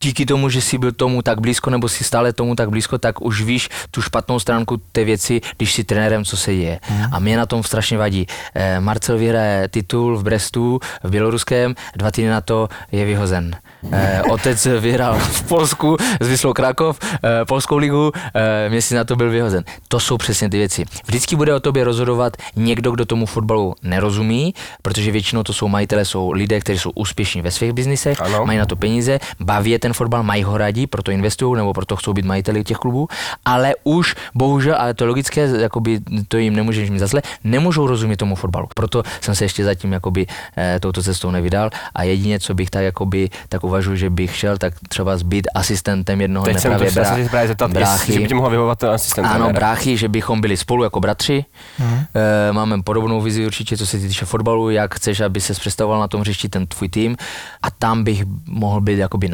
díky 0.04 0.26
tomu, 0.26 0.50
že 0.50 0.62
jsi 0.62 0.78
byl 0.78 0.92
tomu 0.92 1.22
tak 1.22 1.42
blízko, 1.42 1.70
nebo 1.70 1.90
si 1.90 2.04
stále 2.04 2.34
tomu 2.34 2.56
tak 2.56 2.70
blízko, 2.70 2.98
tak 2.98 3.22
už 3.22 3.42
víš 3.42 3.70
tu 3.92 4.02
špatnou 4.02 4.40
stránku 4.40 4.78
té 4.92 5.04
věci, 5.04 5.42
když 5.58 5.74
jsi 5.74 5.84
trenérem, 5.84 6.26
co 6.26 6.38
se 6.38 6.56
děje. 6.56 6.80
A 7.12 7.20
mě 7.20 7.38
na 7.38 7.46
tom 7.46 7.64
strašně 7.64 7.98
vadí. 7.98 8.28
Eh, 8.56 8.80
Marcel 8.80 9.18
vyhraje 9.18 9.68
titul 9.68 10.18
v 10.18 10.24
Brestu, 10.24 10.80
v 11.04 11.10
Běloruském, 11.10 11.76
dva 11.96 12.12
týdny 12.12 12.30
na 12.30 12.42
to 12.42 12.70
je 12.92 13.06
vyhozen. 13.06 13.56
Eh, 13.92 14.22
otec 14.30 14.66
vyhrál 14.80 15.16
v 15.20 15.44
Polsku 15.44 15.98
s 16.22 16.28
Vyslou 16.28 16.54
Krakov, 16.54 17.00
eh, 17.04 17.46
Polskou 17.46 17.78
ligu, 17.78 18.12
eh, 18.36 18.70
měsíc 18.70 18.92
na 18.92 19.04
to 19.04 19.16
byl 19.16 19.30
vyhozen. 19.30 19.64
To 19.88 20.00
jsou 20.00 20.18
přesně 20.18 20.50
ty 20.50 20.58
věci. 20.58 20.86
Vždycky 21.08 21.36
bude 21.36 21.54
o 21.56 21.60
tobě 21.60 21.84
rozhodovat 21.84 22.38
někdo, 22.56 22.92
kdo 22.92 23.06
tomu 23.06 23.26
fotbalu 23.26 23.76
nerozumí, 23.84 24.54
protože 24.82 25.12
většinou 25.12 25.44
to 25.44 25.54
jsou 25.54 25.68
majitele, 25.68 26.06
jsou 26.06 26.32
lidé, 26.32 26.60
kteří 26.60 26.80
jsou 26.80 26.92
úspěšní 26.96 27.42
ve 27.42 27.52
svých 27.52 27.74
biznisech, 27.74 28.22
Ano. 28.22 28.46
mají 28.46 28.60
na 28.60 28.66
to 28.66 28.76
peníze, 28.76 29.20
baví 29.40 29.72
je 29.72 29.80
ten 29.80 29.93
fotbal, 29.94 30.24
mají 30.24 30.44
ho 30.44 30.58
rádi, 30.58 30.88
proto 30.88 31.12
investují 31.12 31.58
nebo 31.58 31.74
proto 31.74 31.96
chcou 31.96 32.14
být 32.14 32.26
majiteli 32.26 32.64
těch 32.64 32.78
klubů, 32.78 33.08
ale 33.46 33.74
už 33.84 34.16
bohužel, 34.36 34.76
ale 34.78 34.94
to 34.94 35.04
je 35.04 35.08
logické, 35.08 35.42
jakoby 35.42 36.00
to 36.28 36.38
jim 36.38 36.56
nemůžeš 36.56 36.90
mít 36.90 37.00
za 37.00 37.08
zle, 37.08 37.22
nemůžou 37.44 37.88
rozumět 37.88 38.18
tomu 38.18 38.36
fotbalu. 38.36 38.68
Proto 38.76 39.04
jsem 39.22 39.36
se 39.36 39.46
ještě 39.46 39.64
zatím 39.64 39.94
jakoby, 39.94 40.26
eh, 40.58 40.80
touto 40.80 41.04
cestou 41.04 41.32
nevydal 41.32 41.70
a 41.96 42.04
jedině, 42.04 42.40
co 42.40 42.54
bych 42.54 42.70
tak, 42.70 42.84
jakoby, 42.84 43.30
tak 43.50 43.64
uvažuji, 43.64 43.98
že 43.98 44.10
bych 44.10 44.36
šel, 44.36 44.58
tak 44.58 44.74
třeba 44.90 45.18
být 45.24 45.48
asistentem 45.56 46.22
jednoho 46.22 46.46
Teď 46.46 46.60
jsem 46.60 46.78
to 46.78 46.84
nepravě 46.84 46.92
chtěl 46.92 47.40
se 47.42 47.48
zeptat, 47.48 47.72
jestli, 47.76 48.14
že 48.14 48.20
by 48.20 48.28
tě 48.28 48.36
mohl 48.36 48.50
vyhovovat 48.50 48.80
ten 48.80 48.90
asistent. 48.90 49.28
ano, 49.28 49.36
trenéra. 49.36 49.54
bráchy, 49.54 49.98
že 49.98 50.10
bychom 50.10 50.42
byli 50.42 50.58
spolu 50.58 50.84
jako 50.84 51.00
bratři. 51.00 51.46
Mhm. 51.80 52.06
E, 52.50 52.54
máme 52.54 52.82
podobnou 52.84 53.22
vizi 53.22 53.46
určitě, 53.46 53.78
co 53.78 53.86
se 53.86 54.00
týče 54.00 54.26
fotbalu, 54.26 54.70
jak 54.70 54.96
chceš, 54.96 55.20
aby 55.20 55.42
se 55.42 55.54
představoval 55.54 56.00
na 56.00 56.08
tom 56.08 56.22
hřišti 56.22 56.50
ten 56.50 56.68
tvůj 56.68 56.90
tým. 56.90 57.18
A 57.62 57.72
tam 57.72 58.04
bych 58.04 58.24
mohl 58.48 58.82
být 58.82 59.00
jakoby 59.00 59.30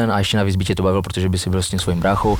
nápomocen 0.00 0.12
a 0.12 0.18
ještě 0.18 0.36
navíc 0.36 0.56
by 0.56 0.64
tě 0.64 0.74
to 0.74 0.82
bavilo, 0.82 1.02
protože 1.02 1.28
by 1.28 1.38
si 1.38 1.50
byl 1.50 1.62
s 1.62 1.68
tím 1.68 1.78
svým 1.78 2.00
bráchou. 2.00 2.38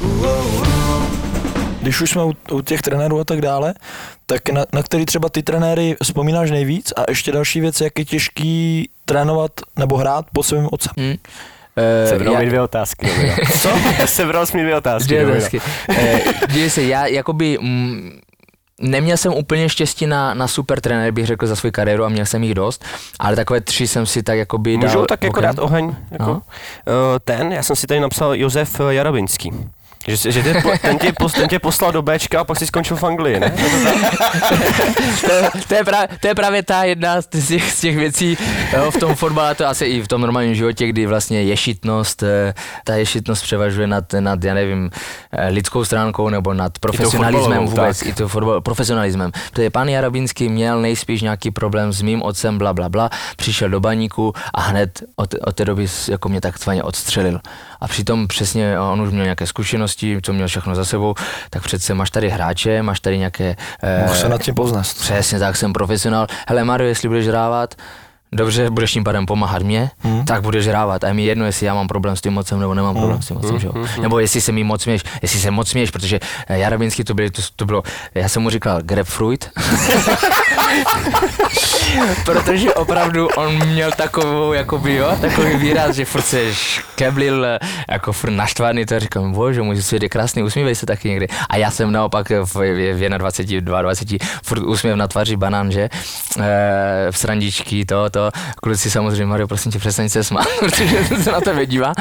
Když 1.82 2.00
už 2.00 2.10
jsme 2.10 2.24
u, 2.24 2.32
u 2.50 2.60
těch 2.60 2.82
trenérů 2.82 3.20
a 3.20 3.24
tak 3.24 3.40
dále, 3.40 3.74
tak 4.26 4.48
na, 4.48 4.64
na 4.72 4.82
který 4.82 5.06
třeba 5.06 5.28
ty 5.28 5.42
trenéry 5.42 5.96
vzpomínáš 6.02 6.50
nejvíc 6.50 6.92
a 6.96 7.04
ještě 7.08 7.32
další 7.32 7.60
věc, 7.60 7.80
jak 7.80 7.98
je 7.98 8.04
těžký 8.04 8.88
trénovat 9.04 9.52
nebo 9.78 9.96
hrát 9.96 10.26
pod 10.32 10.42
svým 10.42 10.68
otcem. 10.72 10.92
Hm? 11.00 11.16
E, 11.76 12.06
Sebral 12.06 12.38
mi 12.38 12.46
dvě 12.46 12.60
otázky. 12.60 13.06
Co? 13.62 13.68
Sebral 14.06 14.46
jsi 14.46 14.56
mi 14.56 14.62
dvě 14.62 14.76
otázky. 14.76 15.08
Dvě 15.08 15.26
otázky. 15.26 15.60
Eh, 15.88 16.20
Dívej 16.52 16.70
se, 16.70 16.82
já 16.82 17.06
jakoby 17.06 17.58
mm, 17.60 18.20
neměl 18.80 19.16
jsem 19.16 19.32
úplně 19.34 19.68
štěstí 19.68 20.06
na, 20.06 20.34
na 20.34 20.48
super 20.48 20.80
trenér, 20.80 21.12
bych 21.12 21.26
řekl, 21.26 21.46
za 21.46 21.56
svou 21.56 21.70
kariéru 21.70 22.04
a 22.04 22.08
měl 22.08 22.26
jsem 22.26 22.44
jich 22.44 22.54
dost, 22.54 22.84
ale 23.18 23.36
takové 23.36 23.60
tři 23.60 23.88
jsem 23.88 24.06
si 24.06 24.22
tak 24.22 24.38
jakoby 24.38 24.76
dal 24.76 24.88
Můžou 24.88 25.06
tak 25.06 25.24
jako 25.24 25.40
dát 25.40 25.58
oheň? 25.58 25.94
Jako, 26.10 26.24
No. 26.24 26.32
uh, 26.32 26.40
ten, 27.24 27.52
já 27.52 27.62
jsem 27.62 27.76
si 27.76 27.86
tady 27.86 28.00
napsal 28.00 28.34
Josef 28.34 28.80
Jarabinský. 28.88 29.52
Že, 30.08 30.32
že 30.32 30.42
tě, 30.42 30.62
ten, 30.82 30.98
tě, 30.98 31.12
pos- 31.12 31.32
ten 31.32 31.48
tě 31.48 31.58
poslal 31.58 31.92
do 31.92 32.02
Bčka 32.02 32.40
a 32.40 32.44
pak 32.44 32.58
si 32.58 32.66
skončil 32.66 32.96
v 32.96 33.04
Anglii, 33.04 33.40
ne? 33.40 33.50
to, 35.26 35.32
je- 35.32 35.50
to, 35.68 35.74
je 35.74 35.84
právě, 35.84 36.08
to 36.20 36.26
je 36.28 36.34
právě 36.34 36.62
ta 36.62 36.84
jedna 36.84 37.22
z 37.22 37.26
těch, 37.46 37.72
z 37.72 37.80
těch 37.80 37.96
věcí 37.96 38.38
jo, 38.76 38.90
v 38.90 38.96
tom 38.96 39.14
fotbale, 39.14 39.54
to 39.54 39.66
asi 39.66 39.84
i 39.84 40.00
v 40.02 40.08
tom 40.08 40.20
normálním 40.20 40.54
životě, 40.54 40.86
kdy 40.86 41.06
vlastně 41.06 41.42
ješitnost, 41.42 42.22
eh, 42.22 42.54
ta 42.84 42.94
ješitnost 42.94 43.42
převažuje 43.42 43.86
nad, 43.86 44.04
nad, 44.20 44.44
já 44.44 44.54
nevím, 44.54 44.90
eh, 45.32 45.48
lidskou 45.48 45.84
stránkou 45.84 46.28
nebo 46.28 46.54
nad 46.54 46.78
profesionalismem 46.78 47.66
vůbec, 47.66 47.98
tak. 47.98 48.08
i 48.08 48.12
to 48.12 48.28
fotbal, 48.28 48.60
profesionalismem. 48.60 49.30
Protože 49.50 49.70
pan 49.70 49.88
Jarabinský 49.88 50.48
měl 50.48 50.80
nejspíš 50.80 51.22
nějaký 51.22 51.50
problém 51.50 51.92
s 51.92 52.02
mým 52.02 52.22
otcem, 52.22 52.58
bla, 52.58 52.72
bla, 52.72 52.88
bla, 52.88 53.10
přišel 53.36 53.68
do 53.68 53.80
baníku 53.80 54.32
a 54.54 54.60
hned 54.60 55.02
od, 55.16 55.34
od 55.46 55.54
té 55.56 55.64
doby 55.64 55.86
jako 56.08 56.28
mě 56.28 56.40
takzvaně 56.40 56.82
odstřelil. 56.82 57.40
A 57.80 57.88
přitom 57.88 58.28
přesně 58.28 58.80
on 58.80 59.00
už 59.00 59.10
měl 59.10 59.24
nějaké 59.24 59.46
zkušenosti, 59.46 60.18
co 60.22 60.32
měl 60.32 60.48
všechno 60.48 60.74
za 60.74 60.84
sebou, 60.84 61.14
tak 61.50 61.62
přece 61.62 61.94
máš 61.94 62.10
tady 62.10 62.28
hráče, 62.28 62.82
máš 62.82 63.00
tady 63.00 63.18
nějaké... 63.18 63.56
eh, 63.82 64.02
Mohl 64.02 64.14
se 64.14 64.28
nad 64.28 64.42
tím 64.42 64.54
poznat. 64.54 64.82
Přesně 64.82 65.38
tak, 65.38 65.56
jsem 65.56 65.72
profesionál. 65.72 66.26
Hele 66.48 66.64
Mario, 66.64 66.88
jestli 66.88 67.08
budeš 67.08 67.28
hrávat, 67.28 67.74
dobře, 68.32 68.70
budeš 68.70 68.92
tím 68.92 69.04
pádem 69.04 69.26
pomáhat 69.26 69.62
mě, 69.62 69.90
hmm. 69.98 70.24
tak 70.24 70.42
budeš 70.42 70.66
hrávat. 70.66 71.04
A 71.04 71.08
je 71.08 71.14
mi 71.14 71.24
jedno, 71.24 71.44
jestli 71.44 71.66
já 71.66 71.74
mám 71.74 71.88
problém 71.88 72.16
s 72.16 72.20
tím 72.20 72.32
mocem, 72.32 72.60
nebo 72.60 72.74
nemám 72.74 72.94
problém 72.96 73.22
s 73.22 73.26
tím 73.26 73.36
mocem, 73.36 73.58
že 73.58 73.66
jo? 73.66 73.72
Nebo 74.02 74.18
jestli 74.18 74.40
se 74.40 74.52
mi 74.52 74.64
moc 74.64 74.82
směš, 74.82 75.02
jestli 75.22 75.40
se 75.40 75.50
moc 75.50 75.68
směš, 75.68 75.90
protože 75.90 76.20
eh, 76.48 76.58
Jarabinský 76.58 77.04
to, 77.04 77.14
byly, 77.14 77.30
to, 77.30 77.42
to 77.56 77.66
bylo, 77.66 77.82
já 78.14 78.28
jsem 78.28 78.42
mu 78.42 78.50
říkal 78.50 78.80
grapefruit, 78.82 79.50
protože 82.24 82.74
opravdu 82.74 83.28
on 83.28 83.66
měl 83.66 83.90
takovou, 83.92 84.52
jakoby, 84.52 84.94
jo, 84.94 85.16
takový 85.20 85.56
výraz, 85.56 85.96
že 85.96 86.04
furt 86.04 86.22
se 86.22 86.42
keblil, 86.94 87.44
eh, 87.44 87.58
jako 87.90 88.12
furt 88.12 88.30
naštvaný, 88.30 88.86
to 88.86 89.00
říkám, 89.00 89.32
bože, 89.32 89.62
můj 89.62 89.82
svět 89.82 90.02
je 90.02 90.08
krásný, 90.08 90.42
usmívej 90.42 90.74
se 90.74 90.86
taky 90.86 91.08
někdy. 91.08 91.26
A 91.48 91.56
já 91.56 91.70
jsem 91.70 91.92
naopak 91.92 92.30
v, 92.30 92.54
v, 92.54 92.92
v 92.94 93.18
21, 93.18 93.82
22, 93.82 94.28
furt 94.44 94.62
úsměv 94.62 94.96
na 94.96 95.08
tváři 95.08 95.36
banán, 95.36 95.72
že, 95.72 95.80
e, 95.80 95.90
v 97.10 97.18
srandičky, 97.18 97.84
to, 97.84 98.10
to, 98.10 98.30
kluci 98.62 98.90
samozřejmě, 98.90 99.26
Mario, 99.26 99.48
prosím 99.48 99.72
tě, 99.72 99.78
přestaň 99.78 100.08
se 100.08 100.24
smát, 100.24 100.46
protože 100.60 101.04
se 101.22 101.32
na 101.32 101.40
tebe 101.40 101.66
dívá. 101.66 101.92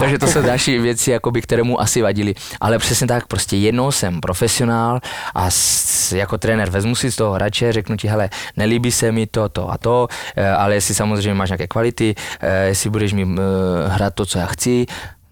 Takže 0.00 0.18
to 0.18 0.26
jsou 0.26 0.42
další 0.42 0.78
věci, 0.78 1.10
jakoby, 1.10 1.42
které 1.42 1.62
mu 1.62 1.80
asi 1.80 2.02
vadily. 2.02 2.34
Ale 2.60 2.78
přesně 2.78 3.06
tak, 3.06 3.26
prostě 3.26 3.56
jednou 3.56 3.92
jsem 3.92 4.20
profesionál 4.20 5.00
a 5.34 5.50
s, 5.50 6.12
jako 6.12 6.38
trenér 6.38 6.70
vezmu 6.70 6.94
si 6.94 7.10
z 7.12 7.16
toho 7.16 7.32
hráče, 7.32 7.72
řeknu 7.72 7.96
ti, 7.96 8.08
hele, 8.08 8.30
nelíbí 8.56 8.92
se 8.92 9.12
mi 9.12 9.26
to, 9.26 9.41
to 9.48 9.70
a 9.70 9.78
to, 9.78 10.08
eh, 10.36 10.50
ale 10.50 10.74
jestli 10.74 10.94
samozřejmě 10.94 11.34
máš 11.34 11.50
nějaké 11.50 11.66
kvality, 11.66 12.14
eh, 12.40 12.64
jestli 12.64 12.90
budeš 12.90 13.12
mi 13.12 13.22
eh, 13.22 13.40
hrát 13.88 14.14
to, 14.14 14.26
co 14.26 14.38
já 14.38 14.46
chci, 14.46 14.86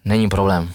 není 0.05 0.29
problém. 0.29 0.69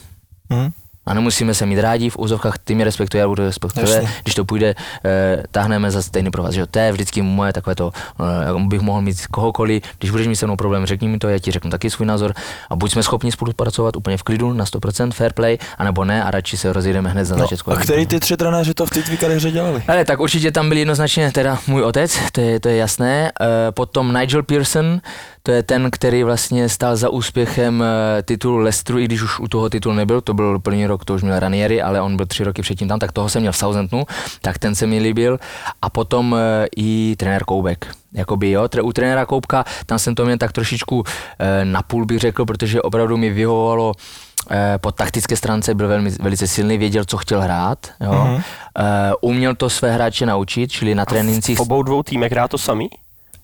Hm? 0.52 0.70
A 1.06 1.14
nemusíme 1.14 1.54
se 1.54 1.66
mít 1.66 1.80
rádi, 1.80 2.10
v 2.10 2.18
úzovkách 2.18 2.58
ty 2.64 2.74
mě 2.74 2.84
respektuje, 2.84 3.20
já 3.20 3.28
budu 3.28 3.42
respektovat, 3.44 3.88
když 4.22 4.34
to 4.34 4.44
půjde, 4.44 4.74
eh, 5.04 5.42
táhneme 5.50 5.90
za 5.90 6.02
stejný 6.02 6.30
provaz, 6.30 6.54
že 6.54 6.60
jo, 6.60 6.66
to 6.70 6.78
je 6.78 6.92
vždycky 6.92 7.22
moje 7.22 7.52
takové 7.52 7.74
to, 7.76 7.92
eh, 8.20 8.66
bych 8.66 8.80
mohl 8.80 9.00
mít 9.02 9.26
kohokoliv, 9.26 9.82
když 9.98 10.10
budeš 10.10 10.26
mít 10.26 10.36
se 10.36 10.46
mnou 10.46 10.56
problém, 10.56 10.86
řekni 10.86 11.08
mi 11.08 11.18
to, 11.18 11.28
já 11.28 11.38
ti 11.38 11.50
řeknu 11.50 11.70
taky 11.70 11.90
svůj 11.90 12.06
názor 12.06 12.32
a 12.70 12.76
buď 12.76 12.92
jsme 12.92 13.02
schopni 13.02 13.32
spolupracovat 13.32 13.96
úplně 13.96 14.16
v 14.16 14.22
klidu 14.22 14.52
na 14.52 14.64
100% 14.64 15.10
fair 15.14 15.32
play, 15.32 15.58
anebo 15.78 16.04
ne 16.04 16.24
a 16.24 16.30
radši 16.30 16.56
se 16.56 16.72
rozjedeme 16.72 17.10
hned 17.10 17.24
za 17.24 17.36
No, 17.36 17.42
začátku. 17.42 17.72
a 17.72 17.76
který 17.76 18.06
ty 18.06 18.20
tři 18.20 18.36
trenéři 18.36 18.74
to 18.74 18.86
v 18.86 18.90
té 18.90 19.02
tvý 19.02 19.16
kariéře 19.16 19.50
dělali? 19.50 19.82
Ale 19.88 20.04
tak 20.04 20.20
určitě 20.20 20.52
tam 20.52 20.68
byl 20.68 20.78
jednoznačně 20.78 21.32
teda 21.32 21.58
můj 21.66 21.82
otec, 21.82 22.18
to 22.32 22.40
je, 22.40 22.60
to 22.60 22.68
je 22.68 22.76
jasné. 22.76 23.32
E, 23.40 23.72
potom 23.72 24.12
Nigel 24.20 24.42
Pearson, 24.42 25.00
to 25.46 25.52
je 25.52 25.62
ten, 25.62 25.90
který 25.90 26.22
vlastně 26.22 26.68
stál 26.68 26.96
za 26.96 27.08
úspěchem 27.08 27.82
e, 27.82 28.22
titulu 28.22 28.56
Leicesteru, 28.56 28.98
i 28.98 29.04
když 29.04 29.22
už 29.22 29.40
u 29.40 29.48
toho 29.48 29.70
titulu 29.70 29.94
nebyl, 29.94 30.20
to 30.20 30.34
byl 30.34 30.58
první 30.58 30.86
rok, 30.86 31.04
to 31.04 31.14
už 31.14 31.22
měl 31.22 31.38
Ranieri, 31.38 31.82
ale 31.82 32.00
on 32.00 32.16
byl 32.16 32.26
tři 32.26 32.44
roky 32.44 32.62
předtím 32.62 32.88
tam, 32.88 32.98
tak 32.98 33.12
toho 33.12 33.28
jsem 33.28 33.42
měl 33.42 33.52
v 33.52 33.56
Southamptonu, 33.56 34.04
tak 34.42 34.58
ten 34.58 34.74
se 34.74 34.86
mi 34.86 34.98
líbil. 34.98 35.38
A 35.82 35.90
potom 35.90 36.34
e, 36.34 36.66
i 36.76 37.16
trenér 37.18 37.44
Koubek. 37.44 37.86
Jakoby 38.12 38.50
jo, 38.50 38.68
u 38.82 38.92
trenéra 38.92 39.26
Koubka, 39.26 39.64
tam 39.86 39.98
jsem 39.98 40.14
to 40.14 40.24
měl 40.24 40.38
tak 40.38 40.52
trošičku 40.52 41.04
e, 41.38 41.64
napůl 41.64 42.06
bych 42.06 42.18
řekl, 42.18 42.44
protože 42.44 42.82
opravdu 42.82 43.16
mi 43.16 43.30
vyhovovalo 43.30 43.92
eh, 44.50 44.78
po 44.80 44.92
taktické 44.92 45.36
stránce 45.36 45.74
byl 45.74 45.88
velmi, 45.88 46.10
velice 46.10 46.46
silný, 46.46 46.78
věděl, 46.78 47.04
co 47.04 47.16
chtěl 47.16 47.40
hrát, 47.40 47.78
jo. 48.00 48.24
Mhm. 48.24 48.42
Eh, 48.78 49.12
uměl 49.20 49.54
to 49.54 49.70
své 49.70 49.92
hráče 49.92 50.26
naučit, 50.26 50.70
čili 50.70 50.94
na 50.94 51.04
trénincích... 51.04 51.58
V 51.58 51.60
obou 51.60 51.82
dvou 51.82 52.02
týmech 52.02 52.32
hrá 52.32 52.48
to 52.48 52.58
samý? 52.58 52.88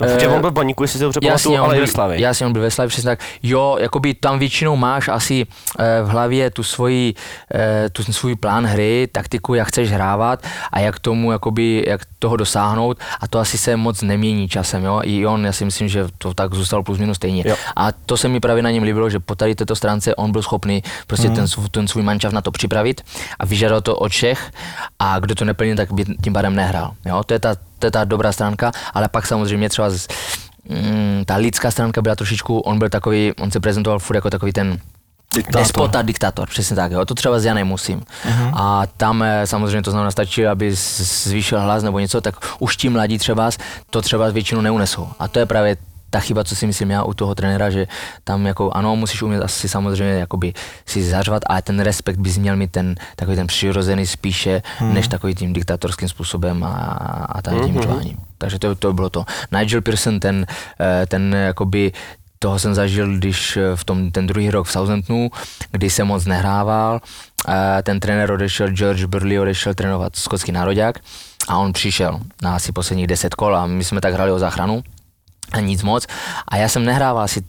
No, 0.02 0.14
protože 0.14 0.26
Eh, 0.26 0.28
on 0.34 0.40
byl 0.40 0.50
v 0.50 0.54
baníku, 0.54 0.84
jestli 0.84 0.98
se 0.98 1.04
dobře 1.04 1.20
pamatuju, 1.20 1.56
ale 1.56 1.74
i 1.74 1.78
byl, 1.78 1.86
ve 1.86 1.92
Slavii. 1.92 2.22
jasně, 2.22 2.46
on 2.46 2.52
byl 2.52 2.62
ve 2.62 2.70
Slavii, 2.70 2.88
přesně 2.88 3.10
tak. 3.10 3.20
Jo, 3.42 3.76
jakoby 3.80 4.14
tam 4.14 4.38
většinou 4.38 4.76
máš 4.76 5.08
asi 5.08 5.46
eh, 5.78 6.02
v 6.02 6.06
hlavě 6.08 6.50
tu 6.50 6.62
svoji, 6.62 7.14
eh, 7.54 7.90
tu 7.92 8.02
svůj 8.04 8.36
plán 8.36 8.66
hry, 8.66 9.08
taktiku, 9.12 9.54
jak 9.54 9.68
chceš 9.68 9.90
hrávat 9.92 10.46
a 10.72 10.80
jak 10.80 10.98
tomu, 10.98 11.32
jakoby, 11.32 11.84
jak 11.88 12.00
toho 12.18 12.36
dosáhnout 12.36 12.98
a 13.20 13.28
to 13.28 13.38
asi 13.38 13.58
se 13.58 13.76
moc 13.76 14.02
nemění 14.02 14.48
časem, 14.48 14.84
jo. 14.84 15.00
I 15.04 15.26
on, 15.26 15.44
já 15.46 15.52
si 15.52 15.64
myslím, 15.64 15.88
že 15.88 16.04
to 16.18 16.34
tak 16.34 16.54
zůstalo 16.54 16.82
plus 16.82 16.98
minus 16.98 17.16
stejně. 17.16 17.44
Jo. 17.46 17.56
A 17.76 17.92
to 17.92 18.16
se 18.16 18.28
mi 18.28 18.40
právě 18.40 18.62
na 18.62 18.70
něm 18.70 18.82
líbilo, 18.82 19.10
že 19.10 19.20
po 19.20 19.34
tady 19.34 19.54
této 19.54 19.76
stránce 19.76 20.14
on 20.14 20.32
byl 20.32 20.42
schopný 20.42 20.82
prostě 21.06 21.26
Mhm. 21.26 21.36
ten, 21.36 21.44
svůj- 21.46 21.68
ten 21.70 21.88
svůj 21.88 22.02
mančav 22.02 22.32
na 22.32 22.40
to 22.40 22.50
připravit 22.50 23.00
a 23.38 23.46
vyžadal 23.46 23.80
to 23.80 23.96
od 23.96 24.12
všech 24.12 24.50
a 24.98 25.18
kdo 25.18 25.34
to 25.34 25.44
neplnil, 25.44 25.76
tak 25.76 25.92
by 25.92 26.04
tím 26.22 26.32
pádem 26.32 26.54
nehrál. 26.54 26.92
Jo? 27.06 27.22
To, 27.26 27.34
je 27.34 27.38
ta, 27.40 27.54
to 27.82 27.86
je 27.86 27.90
ta 27.90 28.04
dobrá 28.04 28.32
stránka, 28.32 28.72
ale 28.94 29.08
pak 29.08 29.26
samozřejmě 29.26 29.68
třeba 29.68 29.90
z, 29.90 30.06
mm, 30.68 31.22
ta 31.26 31.36
lidská 31.36 31.70
stránka 31.70 32.02
byla 32.02 32.16
trošičku, 32.16 32.58
on 32.58 32.78
byl 32.78 32.88
takový, 32.88 33.32
on 33.40 33.50
se 33.50 33.60
prezentoval 33.60 33.98
furt 33.98 34.16
jako 34.16 34.30
takový 34.30 34.52
ten 34.52 34.78
Diktátor. 35.34 35.60
Despota, 35.60 36.02
diktátor, 36.02 36.48
přesně 36.48 36.76
tak, 36.76 36.92
jo. 36.92 37.04
to 37.04 37.14
třeba 37.14 37.38
s 37.40 37.44
Janem 37.44 37.66
musím. 37.66 38.02
Mhm. 38.24 38.54
A 38.54 38.86
tam 38.96 39.22
eh, 39.22 39.46
samozřejmě 39.46 39.82
to 39.82 39.90
znamená 39.90 40.10
stačí, 40.10 40.46
aby 40.46 40.74
zvýšil 40.74 41.60
hlas 41.60 41.82
nebo 41.82 41.98
něco, 41.98 42.20
tak 42.20 42.34
už 42.58 42.76
ti 42.76 42.88
mladí 42.88 43.18
třeba 43.18 43.50
to 43.90 44.02
třeba 44.02 44.30
většinou 44.30 44.60
neunesou. 44.60 45.08
A 45.18 45.28
to 45.28 45.38
je 45.38 45.46
právě 45.46 45.76
ta 46.12 46.20
chyba, 46.20 46.44
co 46.44 46.56
si 46.56 46.66
myslím 46.66 46.90
já 46.90 47.02
u 47.02 47.14
toho 47.14 47.34
trenéra, 47.34 47.70
že 47.70 47.86
tam 48.24 48.46
jako 48.46 48.70
ano, 48.70 48.96
musíš 48.96 49.22
umět 49.22 49.42
asi 49.42 49.68
samozřejmě 49.68 50.14
jakoby 50.14 50.52
si 50.86 51.02
zařvat, 51.02 51.42
ale 51.46 51.62
ten 51.62 51.80
respekt 51.80 52.20
bys 52.20 52.38
měl 52.38 52.56
mít 52.56 52.70
ten 52.70 52.94
takový 53.16 53.36
ten 53.36 53.46
přirozený 53.46 54.06
spíše, 54.06 54.62
hmm. 54.78 54.94
než 54.94 55.08
takový 55.08 55.34
tím 55.34 55.52
diktatorským 55.52 56.08
způsobem 56.08 56.64
a, 56.64 56.68
a 57.28 57.42
tady 57.42 57.60
tím 57.60 57.80
řváním. 57.80 58.16
Takže 58.38 58.58
to, 58.58 58.74
to 58.74 58.92
bylo 58.92 59.10
to. 59.10 59.24
Nigel 59.58 59.82
Pearson, 59.82 60.20
ten, 60.20 60.46
eh, 60.80 61.06
ten 61.06 61.34
jakoby 61.34 61.92
toho 62.38 62.58
jsem 62.58 62.74
zažil, 62.74 63.16
když 63.16 63.56
eh, 63.56 63.76
v 63.76 63.84
tom 63.84 64.10
ten 64.10 64.26
druhý 64.26 64.50
rok 64.50 64.66
v 64.66 64.72
Southamptonu, 64.72 65.30
kdy 65.70 65.90
jsem 65.90 66.06
moc 66.06 66.24
nehrával, 66.24 67.00
eh, 67.48 67.82
ten 67.82 68.00
trenér 68.00 68.32
odešel, 68.32 68.68
George 68.68 69.04
Burley 69.04 69.40
odešel 69.40 69.74
trénovat 69.74 70.16
skotský 70.16 70.52
nároďák 70.52 70.98
a 71.48 71.58
on 71.58 71.72
přišel 71.72 72.20
na 72.42 72.54
asi 72.54 72.72
posledních 72.72 73.06
10 73.06 73.34
kol 73.34 73.56
a 73.56 73.66
my 73.66 73.84
jsme 73.84 74.00
tak 74.00 74.14
hráli 74.14 74.32
o 74.32 74.38
záchranu 74.38 74.82
a 75.52 75.60
nic 75.60 75.82
moc 75.82 76.06
a 76.48 76.56
já 76.56 76.68
jsem 76.68 76.84
nehrával 76.84 77.22
asi 77.22 77.44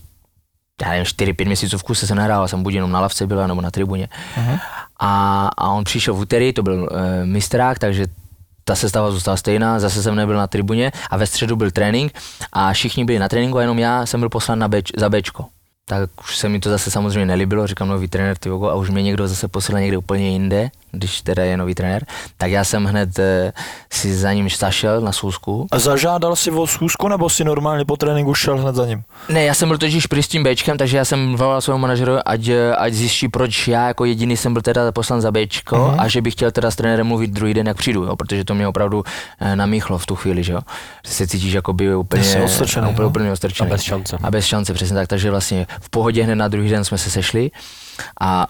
já 0.81 0.89
nevím, 0.89 1.05
4-5 1.05 1.45
měsíců 1.45 1.77
v 1.77 1.83
kuse 1.83 2.07
jsem 2.07 2.17
nehrával, 2.17 2.47
jsem 2.47 2.63
buď 2.63 2.73
jenom 2.73 2.91
na 2.91 3.00
lavce 3.00 3.27
byl, 3.27 3.47
nebo 3.47 3.62
na 3.62 3.71
tribuně. 3.71 4.09
Uh-huh. 4.38 4.59
A, 5.00 5.50
a 5.57 5.69
on 5.69 5.83
přišel 5.83 6.13
v 6.13 6.19
úterý, 6.19 6.53
to 6.53 6.63
byl 6.63 6.89
e, 6.91 7.25
mistrák, 7.25 7.79
takže 7.79 8.05
ta 8.65 8.75
sestava 8.75 9.12
zůstala 9.12 9.38
stejná, 9.38 9.79
zase 9.79 10.03
jsem 10.03 10.15
nebyl 10.15 10.38
na 10.38 10.47
tribuně 10.47 10.91
a 11.09 11.17
ve 11.17 11.27
středu 11.27 11.55
byl 11.55 11.71
trénink 11.71 12.13
a 12.53 12.73
všichni 12.73 13.05
byli 13.05 13.19
na 13.19 13.29
tréninku 13.29 13.57
a 13.57 13.62
jenom 13.62 13.79
já 13.79 14.05
jsem 14.05 14.19
byl 14.19 14.29
poslán 14.29 14.59
na 14.59 14.67
beč, 14.67 14.91
za 14.97 15.09
Bčko. 15.09 15.45
Tak 15.85 16.09
už 16.21 16.38
se 16.38 16.50
mi 16.50 16.59
to 16.59 16.69
zase 16.69 16.91
samozřejmě 16.91 17.25
nelíbilo, 17.25 17.67
říkám 17.67 17.88
nový 17.88 18.07
trenér 18.07 18.38
ty 18.38 18.50
a 18.50 18.73
už 18.73 18.89
mě 18.89 19.03
někdo 19.03 19.27
zase 19.27 19.47
poslal 19.47 19.81
někde 19.81 19.97
úplně 19.97 20.29
jinde, 20.29 20.69
když 20.93 21.21
teda 21.21 21.43
je 21.43 21.57
nový 21.57 21.75
trenér, 21.75 22.05
tak 22.38 22.51
já 22.51 22.63
jsem 22.63 22.85
hned 22.85 23.19
e, 23.19 23.53
si 23.91 24.15
za 24.15 24.33
ním 24.33 24.50
zašel 24.59 25.01
na 25.01 25.12
schůzku. 25.12 25.67
A 25.71 25.79
zažádal 25.79 26.35
si 26.35 26.51
o 26.51 26.67
schůzku, 26.67 27.07
nebo 27.07 27.29
si 27.29 27.43
normálně 27.43 27.85
po 27.85 27.97
tréninku 27.97 28.33
šel 28.33 28.57
hned 28.57 28.75
za 28.75 28.85
ním? 28.85 29.03
Ne, 29.29 29.43
já 29.43 29.53
jsem 29.53 29.69
byl 29.69 29.77
totiž 29.77 30.07
prý 30.07 30.23
s 30.23 30.27
tím 30.27 30.43
Bčkem, 30.43 30.77
takže 30.77 30.97
já 30.97 31.05
jsem 31.05 31.35
volal 31.35 31.62
svému 31.62 31.79
manažerovi, 31.79 32.19
ať, 32.25 32.50
ať 32.77 32.93
zjistí, 32.93 33.27
proč 33.29 33.67
já 33.67 33.88
jako 33.88 34.05
jediný 34.05 34.38
jsem 34.38 34.53
byl 34.53 34.62
teda 34.62 34.91
poslan 34.91 35.21
za 35.21 35.31
Bčko 35.31 35.75
Mhm. 35.77 35.85
uh-huh. 35.85 35.95
a 36.01 36.07
že 36.07 36.21
bych 36.21 36.33
chtěl 36.33 36.51
teda 36.51 36.71
s 36.71 36.75
trenérem 36.75 37.07
mluvit 37.07 37.31
druhý 37.31 37.53
den, 37.53 37.67
jak 37.67 37.77
přijdu, 37.77 38.03
jo, 38.03 38.15
protože 38.15 38.43
to 38.43 38.55
mě 38.55 38.67
opravdu 38.67 39.03
eh, 39.39 39.55
namíchlo 39.55 39.97
v 39.97 40.05
tu 40.05 40.15
chvíli, 40.15 40.43
že 40.43 40.53
jo. 40.53 40.59
Že 41.07 41.13
se 41.13 41.27
cítíš 41.27 41.53
jakoby 41.53 41.95
úplně, 41.95 42.23
Jsi 42.23 42.41
odstrčený, 42.41 42.88
úplně, 42.88 43.03
no. 43.03 43.09
úplně 43.09 43.31
odstrčený. 43.31 43.69
A 43.69 43.73
bez 43.73 43.81
šance. 43.81 44.17
A 44.23 44.31
bez 44.31 44.45
šance, 44.45 44.73
přesně 44.73 44.95
tak. 44.95 45.07
Takže 45.07 45.31
vlastně 45.31 45.67
v 45.81 45.89
pohodě 45.89 46.23
hned 46.23 46.35
na 46.35 46.47
druhý 46.47 46.69
den 46.69 46.83
jsme 46.83 46.97
se 46.97 47.09
sešli 47.09 47.51
a 48.21 48.47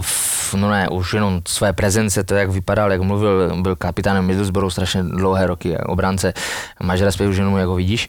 v, 0.00 0.54
no 0.54 0.70
ne, 0.70 0.88
už 0.88 1.14
jenom 1.14 1.40
své 1.48 1.72
prezence, 1.72 2.24
to 2.24 2.34
jak 2.34 2.50
vypadal, 2.50 2.92
jak 2.92 3.00
mluvil, 3.00 3.62
byl 3.62 3.76
kapitánem 3.76 4.26
Middlesbrough 4.26 4.72
strašně 4.72 5.02
dlouhé 5.02 5.46
roky, 5.46 5.68
jak 5.68 5.88
obránce, 5.88 6.32
máš 6.82 7.00
respekt 7.00 7.28
už 7.28 7.36
jenom, 7.36 7.56
jak 7.56 7.68
ho 7.68 7.74
vidíš, 7.74 8.08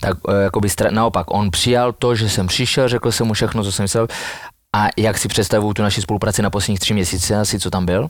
tak 0.00 0.16
eh, 0.28 0.42
jakoby 0.42 0.68
stra- 0.68 0.90
naopak, 0.90 1.26
on 1.30 1.50
přijal 1.50 1.92
to, 1.92 2.14
že 2.14 2.28
jsem 2.28 2.46
přišel, 2.46 2.88
řekl 2.88 3.12
jsem 3.12 3.26
mu 3.26 3.32
všechno, 3.32 3.64
co 3.64 3.72
jsem 3.72 3.84
myslel. 3.84 4.08
A 4.76 4.88
jak 4.96 5.18
si 5.18 5.28
představuju 5.28 5.74
tu 5.74 5.82
naši 5.82 6.02
spolupráci 6.02 6.42
na 6.42 6.50
posledních 6.50 6.80
tři 6.80 6.94
měsíce, 6.94 7.36
asi 7.36 7.58
co 7.58 7.70
tam 7.70 7.86
byl. 7.86 8.08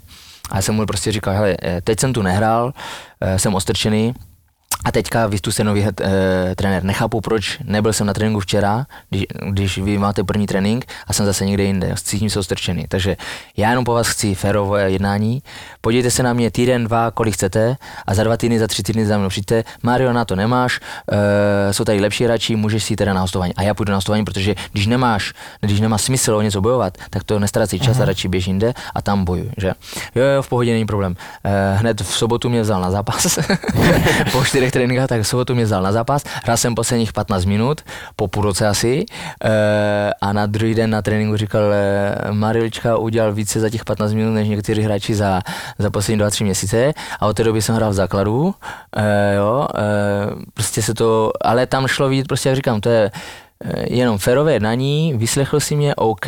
A 0.50 0.56
já 0.56 0.62
jsem 0.62 0.74
mu 0.74 0.86
prostě 0.86 1.12
říkal, 1.12 1.34
hele, 1.34 1.56
eh, 1.62 1.80
teď 1.80 2.00
jsem 2.00 2.12
tu 2.12 2.22
nehrál, 2.22 2.72
eh, 3.20 3.38
jsem 3.38 3.54
ostrčený, 3.54 4.14
a 4.86 4.92
teďka 4.92 5.26
vy 5.26 5.38
jste 5.38 5.64
nový 5.64 5.84
e, 5.84 6.54
trenér. 6.54 6.84
Nechápu, 6.84 7.20
proč 7.20 7.58
nebyl 7.64 7.92
jsem 7.92 8.06
na 8.06 8.12
tréninku 8.12 8.40
včera, 8.40 8.86
když, 9.10 9.24
když 9.50 9.78
vy 9.78 9.98
máte 9.98 10.24
první 10.24 10.46
trénink 10.46 10.86
a 11.06 11.12
jsem 11.12 11.26
zase 11.26 11.46
někde 11.46 11.62
jinde. 11.62 11.94
Cítím 12.02 12.30
se 12.30 12.38
ostrčený. 12.38 12.84
Takže 12.88 13.16
já 13.56 13.70
jenom 13.70 13.84
po 13.84 13.92
vás 13.92 14.08
chci 14.08 14.34
férové 14.34 14.90
jednání. 14.90 15.42
Podívejte 15.80 16.10
se 16.10 16.22
na 16.22 16.32
mě 16.32 16.50
týden, 16.50 16.84
dva, 16.84 17.10
kolik 17.10 17.34
chcete 17.34 17.76
a 18.06 18.14
za 18.14 18.24
dva 18.24 18.36
týdny, 18.36 18.58
za 18.58 18.66
tři 18.66 18.82
týdny 18.82 19.06
za 19.06 19.18
mnou 19.18 19.28
přijďte. 19.28 19.64
Mario, 19.82 20.12
na 20.12 20.24
to 20.24 20.36
nemáš, 20.36 20.80
e, 21.12 21.72
jsou 21.72 21.84
tady 21.84 22.00
lepší 22.00 22.24
hráči, 22.24 22.56
můžeš 22.56 22.84
si 22.84 22.96
teda 22.96 23.14
na 23.14 23.20
hostování. 23.20 23.54
A 23.54 23.62
já 23.62 23.74
půjdu 23.74 23.90
na 23.90 23.96
hostování, 23.96 24.24
protože 24.24 24.54
když 24.72 24.86
nemáš, 24.86 25.32
když 25.60 25.80
nemá 25.80 25.98
smysl 25.98 26.34
o 26.34 26.42
něco 26.42 26.60
bojovat, 26.60 26.98
tak 27.10 27.24
to 27.24 27.38
nestrácí 27.38 27.80
čas 27.80 28.00
a 28.00 28.04
radši 28.04 28.28
běž 28.28 28.46
jinde 28.46 28.74
a 28.94 29.02
tam 29.02 29.24
bojuj. 29.24 29.50
Že? 29.56 29.72
Jo, 30.14 30.24
jo, 30.24 30.42
v 30.42 30.48
pohodě 30.48 30.72
není 30.72 30.86
problém. 30.86 31.16
E, 31.44 31.76
hned 31.76 32.00
v 32.00 32.14
sobotu 32.14 32.48
mě 32.48 32.62
vzal 32.62 32.80
na 32.80 32.90
zápas. 32.90 33.38
po 34.32 34.44
čtyřech 34.44 34.75
tréninkách, 34.76 35.08
tak 35.08 35.20
v 35.20 35.28
sobotu 35.28 35.54
mě 35.54 35.64
vzal 35.64 35.82
na 35.82 35.92
zápas. 35.92 36.24
Hrál 36.44 36.56
jsem 36.56 36.74
posledních 36.74 37.12
15 37.12 37.44
minut, 37.44 37.80
po 38.16 38.28
půl 38.28 38.42
roce 38.42 38.68
asi. 38.68 39.04
E, 39.44 40.12
a 40.20 40.32
na 40.32 40.46
druhý 40.46 40.74
den 40.74 40.90
na 40.90 41.02
tréninku 41.02 41.36
říkal, 41.36 41.72
e, 41.72 42.32
Marilčka 42.32 42.96
udělal 42.96 43.32
více 43.32 43.60
za 43.60 43.70
těch 43.70 43.84
15 43.84 44.12
minut, 44.12 44.30
než 44.30 44.48
někteří 44.48 44.82
hráči 44.82 45.14
za, 45.14 45.40
za 45.78 45.90
poslední 45.90 46.24
2-3 46.24 46.44
měsíce. 46.44 46.92
A 47.20 47.26
od 47.26 47.36
té 47.36 47.44
doby 47.44 47.62
jsem 47.62 47.74
hrál 47.74 47.90
v 47.90 47.94
základu. 47.94 48.54
E, 48.96 49.34
jo, 49.34 49.68
e, 49.74 49.82
prostě 50.54 50.82
se 50.82 50.94
to, 50.94 51.32
ale 51.40 51.66
tam 51.66 51.86
šlo 51.86 52.08
vidět, 52.08 52.26
prostě 52.28 52.48
jak 52.48 52.56
říkám, 52.56 52.80
to 52.80 52.88
je 52.88 53.10
eh, 53.14 53.20
jenom 53.90 54.18
férové 54.18 54.52
jednání, 54.52 55.14
vyslechl 55.16 55.60
si 55.60 55.76
mě, 55.76 55.94
OK, 55.94 56.26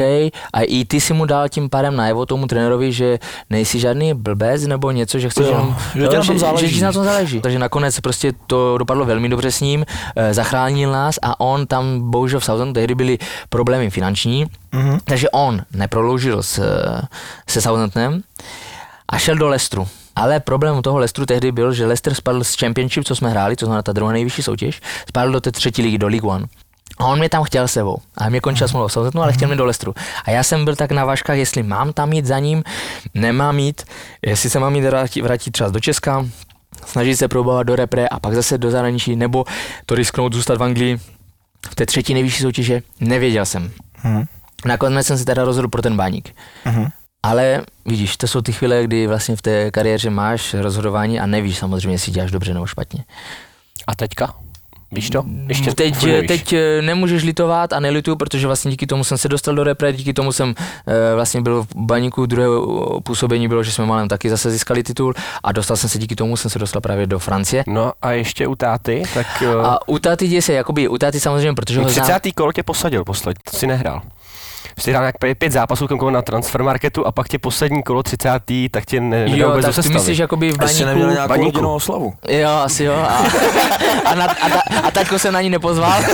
a 0.52 0.61
i 0.66 0.85
ty 0.85 1.00
si 1.00 1.12
mu 1.12 1.25
dal 1.26 1.49
tím 1.49 1.68
pádem 1.70 1.97
najevo 1.97 2.26
tomu 2.26 2.47
trenérovi, 2.47 2.92
že 2.92 3.18
nejsi 3.50 3.78
žádný 3.80 4.14
blbec 4.14 4.66
nebo 4.66 4.90
něco, 4.90 5.18
že 5.18 5.28
chceš 5.28 5.47
Jo, 5.47 5.52
jenom, 5.52 5.76
že 5.94 6.06
ti 6.08 6.16
na 6.16 6.23
tom 6.25 6.35
že, 6.35 6.38
záleží. 6.38 6.68
že 6.68 6.75
ti 6.75 6.82
na 6.82 6.92
tom 6.92 7.04
záleží. 7.04 7.40
Takže 7.40 7.58
nakonec 7.58 8.00
prostě 8.00 8.32
to 8.47 8.78
dopadlo 8.78 9.04
velmi 9.04 9.28
dobře 9.28 9.52
s 9.52 9.61
ním, 9.61 9.85
eh, 10.16 10.35
zachránil 10.35 10.92
nás 10.92 11.18
a 11.23 11.40
on 11.40 11.66
tam, 11.66 12.11
bohužel 12.11 12.40
v 12.40 12.44
Southamptonu 12.44 12.73
tehdy 12.73 12.94
byly 12.94 13.18
problémy 13.49 13.90
finanční, 13.90 14.47
Mhm. 14.73 14.99
takže 15.04 15.30
on 15.30 15.61
neprodloužil 15.73 16.42
s, 16.42 16.62
se 17.49 17.61
Southamptonem 17.61 18.20
a 19.08 19.18
šel 19.18 19.37
do 19.37 19.49
Leicesteru. 19.49 19.88
Ale 20.16 20.40
problém 20.40 20.76
u 20.76 20.82
toho 20.82 20.99
Leicesteru 20.99 21.26
tehdy 21.26 21.52
byl, 21.52 21.73
že 21.73 21.87
Leicester 21.87 22.14
spadl 22.14 22.44
z 22.44 22.54
Championship, 22.56 23.04
co 23.04 23.16
jsme 23.16 23.30
hráli, 23.30 23.56
to 23.56 23.66
znamená 23.66 23.82
ta 23.82 23.92
druhá 23.92 24.12
nejvyšší 24.12 24.42
soutěž, 24.42 24.80
spadl 25.08 25.32
do 25.32 25.40
té 25.40 25.52
třetí 25.52 25.82
ligy, 25.82 25.99
do 25.99 26.08
League 26.08 26.25
One. 26.25 26.47
A 26.99 27.04
on 27.07 27.18
mě 27.18 27.28
tam 27.28 27.45
chtěl 27.45 27.68
sebou. 27.68 27.99
A 28.16 28.28
mě 28.28 28.40
končila 28.40 28.68
smlouva 28.68 28.88
Southamptonu, 28.88 29.22
ale 29.22 29.33
chtěl 29.33 29.48
mě 29.48 29.57
do 29.57 29.64
Leicesteru. 29.64 29.94
A 30.24 30.31
já 30.31 30.42
jsem 30.42 30.64
byl 30.64 30.77
tak 30.77 30.90
na 30.90 31.05
vážkách, 31.05 31.37
jestli 31.37 31.62
mám 31.62 31.92
tam 31.92 32.12
jít 32.12 32.27
za 32.27 32.38
ním, 32.38 32.64
nemám 33.14 33.59
jít, 33.59 33.83
jestli 34.27 34.51
se 34.51 34.59
mám 34.59 34.77
jít 34.77 34.85
vrátit, 34.85 35.22
vrátit 35.22 35.51
třeba 35.51 35.70
do 35.70 35.81
Česka, 35.81 36.27
snažit 36.87 37.16
se 37.16 37.29
probovat 37.29 37.66
do 37.66 37.77
repre 37.77 38.09
a 38.09 38.20
pak 38.20 38.35
zase 38.35 38.59
do 38.59 38.70
zahraničí, 38.70 39.16
nebo 39.16 39.44
to 39.87 39.94
risknout 39.94 40.33
zůstat 40.33 40.59
v 40.59 40.62
Anglii 40.62 40.98
v 41.70 41.74
té 41.74 41.87
třetí 41.87 42.14
nejvyšší 42.14 42.42
soutěže, 42.42 42.83
nevěděl 43.01 43.46
jsem. 43.46 43.70
Mhm. 44.05 44.24
Nakonec 44.64 45.07
jsem 45.07 45.18
se 45.18 45.24
teda 45.24 45.44
rozhodl 45.44 45.68
pro 45.68 45.83
ten 45.83 45.96
báník. 45.96 46.35
Mhm. 46.64 46.88
Ale 47.22 47.62
vidíš, 47.87 48.16
to 48.16 48.27
jsou 48.27 48.40
ty 48.40 48.53
chvíle, 48.53 48.85
kdy 48.85 49.07
vlastně 49.07 49.37
v 49.37 49.42
té 49.42 49.70
kariéře 49.70 50.11
máš 50.11 50.55
rozhodování 50.55 51.20
a 51.20 51.27
nevíš 51.27 51.59
samozřejmě, 51.59 51.94
jestli 51.94 52.12
děláš 52.12 52.31
dobře 52.31 52.55
nebo 52.55 52.66
špatně. 52.66 53.05
A 53.87 53.94
teďka? 53.94 54.35
Víš 54.92 55.11
to? 55.11 55.24
Ještě 55.48 55.74
teď, 55.74 56.05
nevíš. 56.05 56.29
teď 56.29 56.53
eh, 56.53 56.83
nemůžeš 56.83 57.22
litovat 57.22 57.72
a 57.72 57.81
nelituju, 57.81 58.16
protože 58.16 58.46
vlastně 58.46 58.70
díky 58.70 58.87
tomu 58.87 59.05
jsem 59.05 59.18
se 59.18 59.29
dostal 59.29 59.55
do 59.55 59.64
repre, 59.64 59.92
díky 59.92 60.12
tomu 60.12 60.33
jsem 60.33 60.55
eh, 60.87 61.14
vlastně 61.14 61.40
byl 61.40 61.62
v 61.62 61.77
baníku, 61.77 62.27
druhé 62.27 62.48
eh, 62.48 63.01
působení 63.01 63.48
bylo, 63.48 63.62
že 63.62 63.72
jsme 63.72 63.87
málem 63.87 64.09
taky 64.09 64.31
zase 64.31 64.51
získali 64.51 64.83
titul 64.83 65.14
a 65.42 65.53
dostal 65.53 65.77
jsem 65.77 65.90
se 65.90 65.98
díky 65.98 66.16
tomu, 66.16 66.37
jsem 66.37 66.51
se 66.51 66.59
dostal 66.59 66.81
právě 66.81 67.07
do 67.07 67.18
Francie. 67.18 67.64
No 67.66 67.92
a 68.03 68.11
ještě 68.12 68.46
u 68.46 68.55
táty, 68.55 69.03
tak 69.14 69.42
A 69.62 69.88
u 69.88 69.98
táty 69.98 70.29
děje 70.29 70.42
se, 70.42 70.53
jakoby 70.53 70.88
u 70.88 70.98
táty 70.98 71.20
samozřejmě, 71.20 71.55
protože 71.55 71.81
ho 71.81 71.88
znám, 71.88 72.07
30. 72.20 72.35
kolo 72.35 72.53
tě 72.53 72.62
posadil 72.62 73.05
posled, 73.05 73.37
to 73.51 73.57
si 73.57 73.66
nehrál. 73.66 74.03
Jsi 74.79 74.90
hrál 74.90 75.03
nějak 75.03 75.16
pět- 75.18 75.51
zápasů 75.51 75.88
koukal 75.88 76.11
na 76.11 76.23
transfermarketu 76.23 77.07
a 77.07 77.12
pak 77.12 77.29
tě 77.29 77.38
poslední 77.38 77.83
kolo 77.83 78.03
30. 78.03 78.31
tak 78.71 78.85
tě 78.87 79.01
ne, 79.01 79.25
Jo, 79.27 79.49
vůbec 79.49 79.77
tak 79.77 79.83
ty 79.85 79.88
myslíš 79.88 80.18
jakoby 80.18 80.53
v 80.53 80.57
baníku, 80.59 81.11
nějakou 81.11 81.29
baníku. 81.29 81.68
oslavu. 81.68 82.14
Jo, 82.29 82.51
asi 82.51 82.85
jo. 82.85 82.92
A, 82.94 83.25
a, 84.05 84.14
na, 84.14 84.25
a, 84.25 84.49
ta, 84.49 84.61
a 84.83 84.90
taťko 84.90 85.18
se 85.18 85.33
na 85.33 85.40
ní 85.40 85.51
nepozval. 85.51 86.03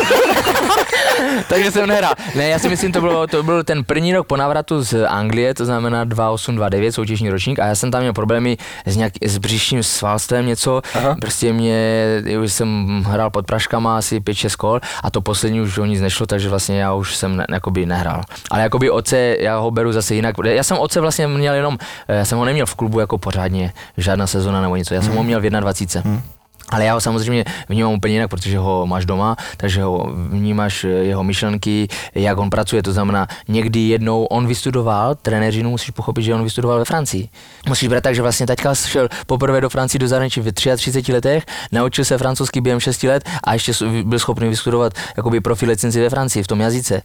Takže 1.49 1.71
jsem 1.71 1.87
nehrál. 1.89 2.13
Ne, 2.35 2.49
já 2.49 2.59
si 2.59 2.69
myslím, 2.69 2.93
to, 2.93 3.01
bylo, 3.01 3.27
to 3.27 3.43
byl 3.43 3.65
ten 3.65 3.85
první 3.85 4.15
rok 4.15 4.27
po 4.27 4.37
návratu 4.37 4.83
z 4.83 5.07
Anglie, 5.07 5.55
to 5.55 5.65
znamená 5.65 6.05
2829, 6.05 6.93
soutěžní 6.93 7.31
ročník, 7.31 7.59
a 7.59 7.67
já 7.67 7.75
jsem 7.75 7.91
tam 7.91 8.01
měl 8.01 8.13
problémy 8.13 8.57
s, 8.87 8.97
nějak, 8.97 9.13
s 9.27 9.39
břišním 9.39 9.83
svalstvem 9.83 10.47
něco. 10.47 10.83
Aha. 10.95 11.17
Prostě 11.21 11.53
mě, 11.53 12.07
už 12.45 12.53
jsem 12.53 13.03
hrál 13.07 13.31
pod 13.31 13.47
praškama 13.47 13.99
asi 13.99 14.21
5-6 14.21 14.57
kol 14.57 14.81
a 15.03 15.11
to 15.11 15.21
poslední 15.21 15.61
už 15.61 15.79
o 15.79 15.85
nic 15.85 16.01
nešlo, 16.01 16.27
takže 16.27 16.49
vlastně 16.49 16.81
já 16.81 16.95
už 16.95 17.17
jsem 17.17 17.37
ne, 17.37 17.47
jakoby 17.53 17.87
nehrál. 17.87 18.23
Ale 18.51 18.63
jakoby 18.63 18.91
oce, 18.91 19.37
já 19.41 19.59
ho 19.59 19.71
beru 19.71 19.93
zase 19.93 20.15
jinak. 20.15 20.37
Já 20.45 20.63
jsem 20.63 20.79
oce 20.79 21.01
vlastně 21.01 21.27
měl 21.27 21.55
jenom, 21.55 21.79
eh, 22.09 22.17
já 22.17 22.25
jsem 22.25 22.39
ho 22.39 22.45
neměl 22.45 22.67
v 22.67 22.75
klubu 22.75 23.01
jako 23.01 23.19
pořádně, 23.19 23.73
žádná 23.97 24.27
sezona 24.27 24.61
nebo 24.61 24.77
něco, 24.77 24.95
já 24.95 25.03
jsem 25.03 25.15
ho 25.17 25.23
měl 25.23 25.41
v 25.41 25.51
21. 25.51 26.23
Ale 26.69 26.85
já 26.85 26.95
ho 26.95 27.01
samozřejmě 27.01 27.45
vnímám 27.69 27.93
úplně 27.93 28.15
jinak, 28.15 28.31
protože 28.31 28.59
ho 28.59 28.87
máš 28.87 29.07
doma, 29.07 29.37
takže 29.57 29.83
ho 29.83 30.11
vnímáš 30.29 30.85
eh, 30.85 30.89
jeho 30.89 31.25
myšlenky, 31.25 31.89
jak 32.15 32.39
on 32.39 32.51
pracuje, 32.51 32.83
to 32.83 32.93
znamená, 32.93 33.27
někdy 33.49 33.81
jednou 33.81 34.25
on 34.25 34.47
vystudoval, 34.47 35.15
trenéřinu 35.15 35.71
musíš 35.71 35.91
pochopit, 35.91 36.23
že 36.23 36.35
on 36.35 36.45
vystudoval 36.45 36.79
ve 36.79 36.85
Francii. 36.85 37.29
Musíš 37.69 37.89
brát 37.89 38.01
tak, 38.01 38.15
že 38.15 38.23
vlastně 38.23 38.47
taťka 38.47 38.75
šel 38.75 39.09
poprvé 39.27 39.61
do 39.61 39.69
Francii 39.69 39.99
do 39.99 40.09
zahraničí 40.09 40.41
ve 40.41 40.53
33 40.53 41.13
letech, 41.13 41.47
naučil 41.73 42.05
se 42.05 42.19
francouzsky 42.19 42.61
během 42.61 42.81
6 42.81 43.03
let 43.03 43.29
a 43.45 43.53
ještě 43.53 43.73
byl 44.03 44.19
schopný 44.19 44.49
vystudovat 44.49 44.93
jakoby 45.17 45.41
profi 45.41 45.67
licenci 45.67 46.01
ve 46.01 46.11
Francii 46.11 46.43
v 46.43 46.47
tom 46.47 46.61
jazyce. 46.61 47.03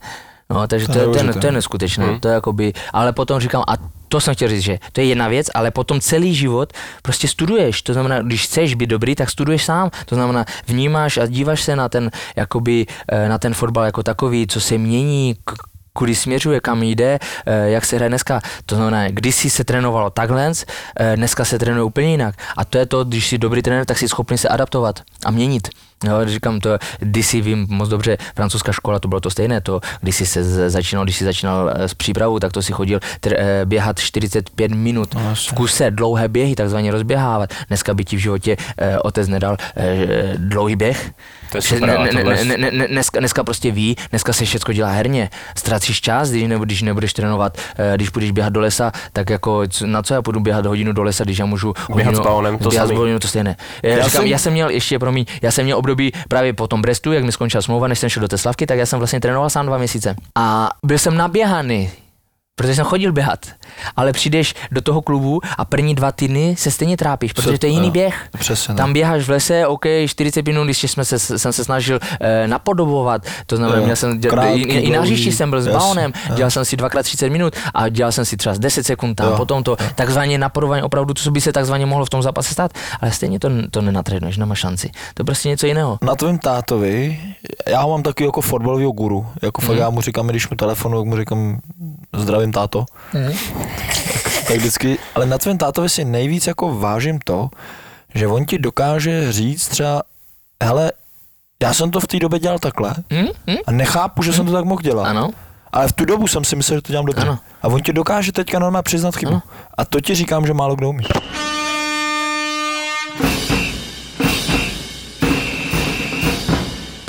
No, 0.50 0.66
takže 0.66 0.86
To 0.86 0.92
to, 0.92 0.98
je 0.98 1.04
to, 1.06 1.18
je, 1.26 1.32
to 1.32 1.46
je 1.46 1.52
neskutečné. 1.52 2.18
To 2.20 2.28
je 2.28 2.34
jakoby, 2.34 2.72
ale 2.92 3.12
potom 3.12 3.40
říkám, 3.40 3.62
a 3.68 3.74
to 4.08 4.20
jsem 4.20 4.34
chtěl 4.34 4.48
říct, 4.48 4.62
že 4.62 4.78
to 4.92 5.00
je 5.00 5.06
jedna 5.06 5.28
věc, 5.28 5.46
ale 5.54 5.70
potom 5.70 6.00
celý 6.00 6.34
život 6.34 6.72
prostě 7.02 7.28
studuješ. 7.28 7.82
To 7.82 7.92
znamená, 7.92 8.22
když 8.22 8.44
chceš 8.44 8.74
být 8.74 8.86
dobrý, 8.86 9.14
tak 9.14 9.30
studuješ 9.30 9.64
sám. 9.64 9.90
To 10.06 10.14
znamená, 10.14 10.44
vnímáš 10.66 11.16
a 11.16 11.26
díváš 11.26 11.62
se 11.62 11.76
na 11.76 11.88
ten, 11.88 12.10
jakoby, 12.36 12.86
eh, 13.08 13.28
na 13.28 13.38
ten 13.38 13.54
fotbal 13.54 13.84
jako 13.84 14.02
takový, 14.02 14.46
co 14.46 14.60
se 14.60 14.78
mění, 14.78 15.36
kudy 15.92 16.14
směřuje, 16.14 16.60
kam 16.60 16.82
jde, 16.82 17.18
eh, 17.46 17.70
jak 17.70 17.84
se 17.84 17.96
hraje 17.96 18.08
dneska. 18.08 18.40
To 18.66 18.74
znamená, 18.74 19.08
kdysi 19.08 19.50
se 19.50 19.64
trénovalo 19.64 20.10
takhle, 20.10 20.52
eh, 20.96 21.16
dneska 21.16 21.44
se 21.44 21.58
trénuje 21.58 21.82
úplně 21.82 22.10
jinak. 22.10 22.34
A 22.56 22.64
to 22.64 22.78
je 22.78 22.86
to, 22.86 23.04
když 23.04 23.28
jsi 23.28 23.38
dobrý 23.38 23.62
trenér, 23.62 23.84
tak 23.84 23.98
jsi 23.98 24.08
schopný 24.08 24.38
se 24.38 24.48
adaptovat 24.48 25.00
a 25.24 25.30
měnit. 25.30 25.68
Jo, 26.04 26.12
říkám 26.24 26.60
to, 26.60 26.78
když 26.98 27.26
si 27.26 27.40
vím 27.40 27.66
moc 27.70 27.88
dobře, 27.88 28.16
francouzská 28.34 28.72
škola, 28.72 28.98
to 28.98 29.08
bylo 29.08 29.20
to 29.20 29.30
stejné, 29.30 29.60
to, 29.60 29.80
když 30.00 30.16
jsi 30.16 30.26
se 30.26 30.70
začínal, 30.70 31.04
když 31.04 31.16
jsi 31.16 31.24
začínal 31.24 31.72
eh, 31.74 31.88
s 31.88 31.94
přípravou, 31.94 32.38
tak 32.38 32.52
to 32.52 32.62
si 32.62 32.72
chodil 32.72 33.00
tr, 33.20 33.36
běhat 33.64 33.98
45 33.98 34.70
minut 34.72 35.14
No, 35.14 35.34
v 35.34 35.52
kuse, 35.54 35.90
dlouhé 35.90 36.28
běhy, 36.28 36.54
takzvaně 36.54 36.90
rozběhávat. 36.90 37.54
Dneska 37.68 37.94
by 37.94 38.04
ti 38.04 38.16
v 38.16 38.18
životě 38.18 38.56
eh, 38.78 38.98
otec 38.98 39.28
nedal 39.28 39.56
eh, 39.76 40.34
dlouhý 40.36 40.76
běh. 40.76 41.12
To 41.50 41.58
je 41.58 41.62
super, 41.62 41.98
ne, 41.98 42.12
ne, 42.12 42.44
ne, 42.44 42.56
ne, 42.58 42.70
ne, 42.70 42.88
dneska, 42.88 43.18
dneska 43.18 43.44
prostě 43.44 43.70
ví, 43.70 43.96
dneska 44.10 44.32
se 44.32 44.44
všechno 44.44 44.74
dělá 44.74 44.90
herně. 44.90 45.30
Ztracíš 45.58 46.00
čas, 46.00 46.30
když, 46.30 46.42
nebo, 46.44 46.64
když 46.64 46.82
nebudeš 46.82 47.12
trénovat, 47.12 47.58
eh, 47.78 47.92
když 47.96 48.08
půjdeš 48.10 48.30
běhat 48.30 48.52
do 48.52 48.60
lesa, 48.60 48.92
tak 49.12 49.30
jako 49.30 49.62
na 49.86 50.02
co 50.02 50.14
já 50.14 50.22
půjdu 50.22 50.40
běhat 50.40 50.66
hodinu 50.66 50.92
do 50.92 51.02
lesa, 51.02 51.24
když 51.24 51.38
já 51.38 51.46
můžu 51.46 51.74
hodinu, 51.90 52.14
s 52.16 52.20
balonem, 52.20 52.58
to 52.58 52.68
běhat 52.68 52.86
samý. 52.86 52.96
balonem, 52.96 53.18
to 53.18 53.28
stejné. 53.28 53.56
Já, 53.82 53.90
Já 53.90 53.96
já, 53.96 54.04
říkám, 54.04 54.20
jsem- 54.22 54.30
já 54.30 54.38
jsem 54.38 54.52
měl 54.52 54.70
ještě, 54.70 54.98
promiň, 54.98 55.24
já 55.42 55.50
jsem 55.50 55.64
měl 55.64 55.78
období 55.78 56.12
právě 56.28 56.52
po 56.52 56.66
tom 56.66 56.82
Brestu, 56.82 57.12
jak 57.12 57.24
mi 57.24 57.32
skončila 57.32 57.62
smlouva, 57.62 57.88
než 57.88 57.98
jsem 57.98 58.08
šel 58.08 58.20
do 58.20 58.28
Teslavky, 58.28 58.66
tak 58.66 58.78
já 58.78 58.86
jsem 58.86 58.98
vlastně 58.98 59.20
trénoval 59.20 59.50
sám 59.50 59.66
dva 59.66 59.78
měsíce. 59.78 60.14
A 60.34 60.68
byl 60.86 60.98
jsem 60.98 61.16
naběhaný, 61.16 61.90
protože 62.60 62.74
jsem 62.74 62.84
chodil 62.84 63.12
běhat. 63.12 63.46
Ale 63.96 64.12
přijdeš 64.12 64.54
do 64.70 64.80
toho 64.80 65.02
klubu 65.02 65.40
a 65.58 65.64
první 65.64 65.94
dva 65.94 66.12
týdny 66.12 66.54
se 66.58 66.70
stejně 66.70 66.96
trápíš, 66.96 67.32
protože 67.32 67.58
to 67.58 67.66
je 67.66 67.72
jiný 67.72 67.90
běh. 67.90 68.28
Přesně 68.38 68.74
Tam 68.74 68.86
tak. 68.86 68.92
běháš 68.92 69.24
v 69.24 69.30
lese, 69.30 69.66
OK, 69.66 69.84
40 70.06 70.46
minut, 70.46 70.64
když 70.64 70.82
jsme 70.82 71.04
se, 71.04 71.18
jsem 71.18 71.52
se 71.52 71.64
snažil 71.64 71.98
eh, 72.20 72.48
napodobovat, 72.48 73.22
to 73.46 73.56
znamená, 73.56 73.82
měl 73.82 73.96
jsem, 73.96 74.20
děl, 74.20 74.30
krátký, 74.30 74.62
i, 74.62 74.78
i, 74.78 74.90
na 74.90 75.00
hřišti 75.00 75.32
jsem 75.32 75.50
byl 75.50 75.62
s 75.62 75.66
jo. 75.66 76.10
dělal 76.34 76.50
jsem 76.50 76.64
si 76.64 76.76
dvakrát 76.76 77.02
30 77.02 77.30
minut 77.30 77.56
a 77.74 77.88
dělal 77.88 78.12
jsem 78.12 78.24
si 78.24 78.36
třeba 78.36 78.54
10 78.58 78.86
sekund 78.86 79.14
tam, 79.14 79.26
Jo, 79.26 79.36
potom 79.36 79.62
to 79.62 79.76
takzvaně 79.94 80.38
napodobování 80.38 80.82
opravdu, 80.82 81.14
to 81.14 81.22
co 81.22 81.30
by 81.30 81.40
se 81.40 81.52
takzvaně 81.52 81.86
mohlo 81.86 82.04
v 82.04 82.10
tom 82.10 82.22
zápase 82.22 82.52
stát, 82.52 82.72
ale 83.00 83.12
stejně 83.12 83.40
to, 83.40 83.50
to 83.70 83.82
nenatrénuješ, 83.82 84.36
nemáš 84.36 84.58
šanci. 84.58 84.90
To 85.14 85.20
je 85.20 85.24
prostě 85.24 85.48
něco 85.48 85.66
jiného. 85.66 85.98
Na 86.02 86.14
tvém 86.14 86.38
tátovi, 86.38 87.20
já 87.68 87.82
ho 87.82 87.90
mám 87.90 88.02
taky 88.02 88.24
jako 88.24 88.40
fotbalového 88.40 88.92
guru, 88.92 89.26
jako 89.42 89.60
fakt 89.60 89.76
já 89.76 89.90
mu 89.90 90.00
říkám, 90.00 90.26
když 90.26 90.50
mu 90.50 90.56
telefonu, 90.56 90.98
tak 90.98 91.06
mu 91.06 91.16
říkám, 91.16 91.60
zdravím 92.16 92.49
táto. 92.52 92.84
tak 94.48 94.56
vždycky, 94.56 94.98
ale 95.14 95.26
na 95.26 95.38
tvém 95.38 95.58
tátovi 95.58 95.88
si 95.88 96.04
nejvíc 96.04 96.46
jako 96.46 96.78
vážím 96.78 97.18
to, 97.18 97.48
že 98.14 98.26
on 98.26 98.44
ti 98.44 98.58
dokáže 98.58 99.32
říct 99.32 99.68
třeba, 99.68 100.02
hele, 100.62 100.92
já 101.62 101.74
jsem 101.74 101.90
to 101.90 102.00
v 102.00 102.06
té 102.06 102.18
době 102.18 102.38
dělal 102.38 102.58
takhle 102.58 102.94
Hm? 103.12 103.26
Hm? 103.50 103.56
a 103.66 103.72
nechápu, 103.72 104.22
že 104.22 104.32
jsem 104.32 104.46
to 104.46 104.52
tak 104.52 104.64
mohl 104.64 104.82
dělat. 104.82 105.04
Ano. 105.04 105.30
Ale 105.72 105.88
v 105.88 105.92
tu 105.92 106.04
dobu 106.04 106.26
jsem 106.26 106.44
si 106.44 106.56
myslel, 106.56 106.78
že 106.78 106.82
to 106.82 106.92
dělám 106.92 107.04
dobře. 107.06 107.22
Ano. 107.22 107.38
A 107.62 107.68
on 107.68 107.82
ti 107.82 107.92
dokáže 107.92 108.32
teďka 108.32 108.58
normálně 108.58 108.82
přiznat 108.82 109.16
chybu. 109.16 109.32
Ano. 109.32 109.42
A 109.78 109.84
to 109.84 110.00
ti 110.00 110.14
říkám, 110.14 110.46
že 110.46 110.54
málo 110.54 110.76
kdo 110.76 110.88
umí. 110.88 111.04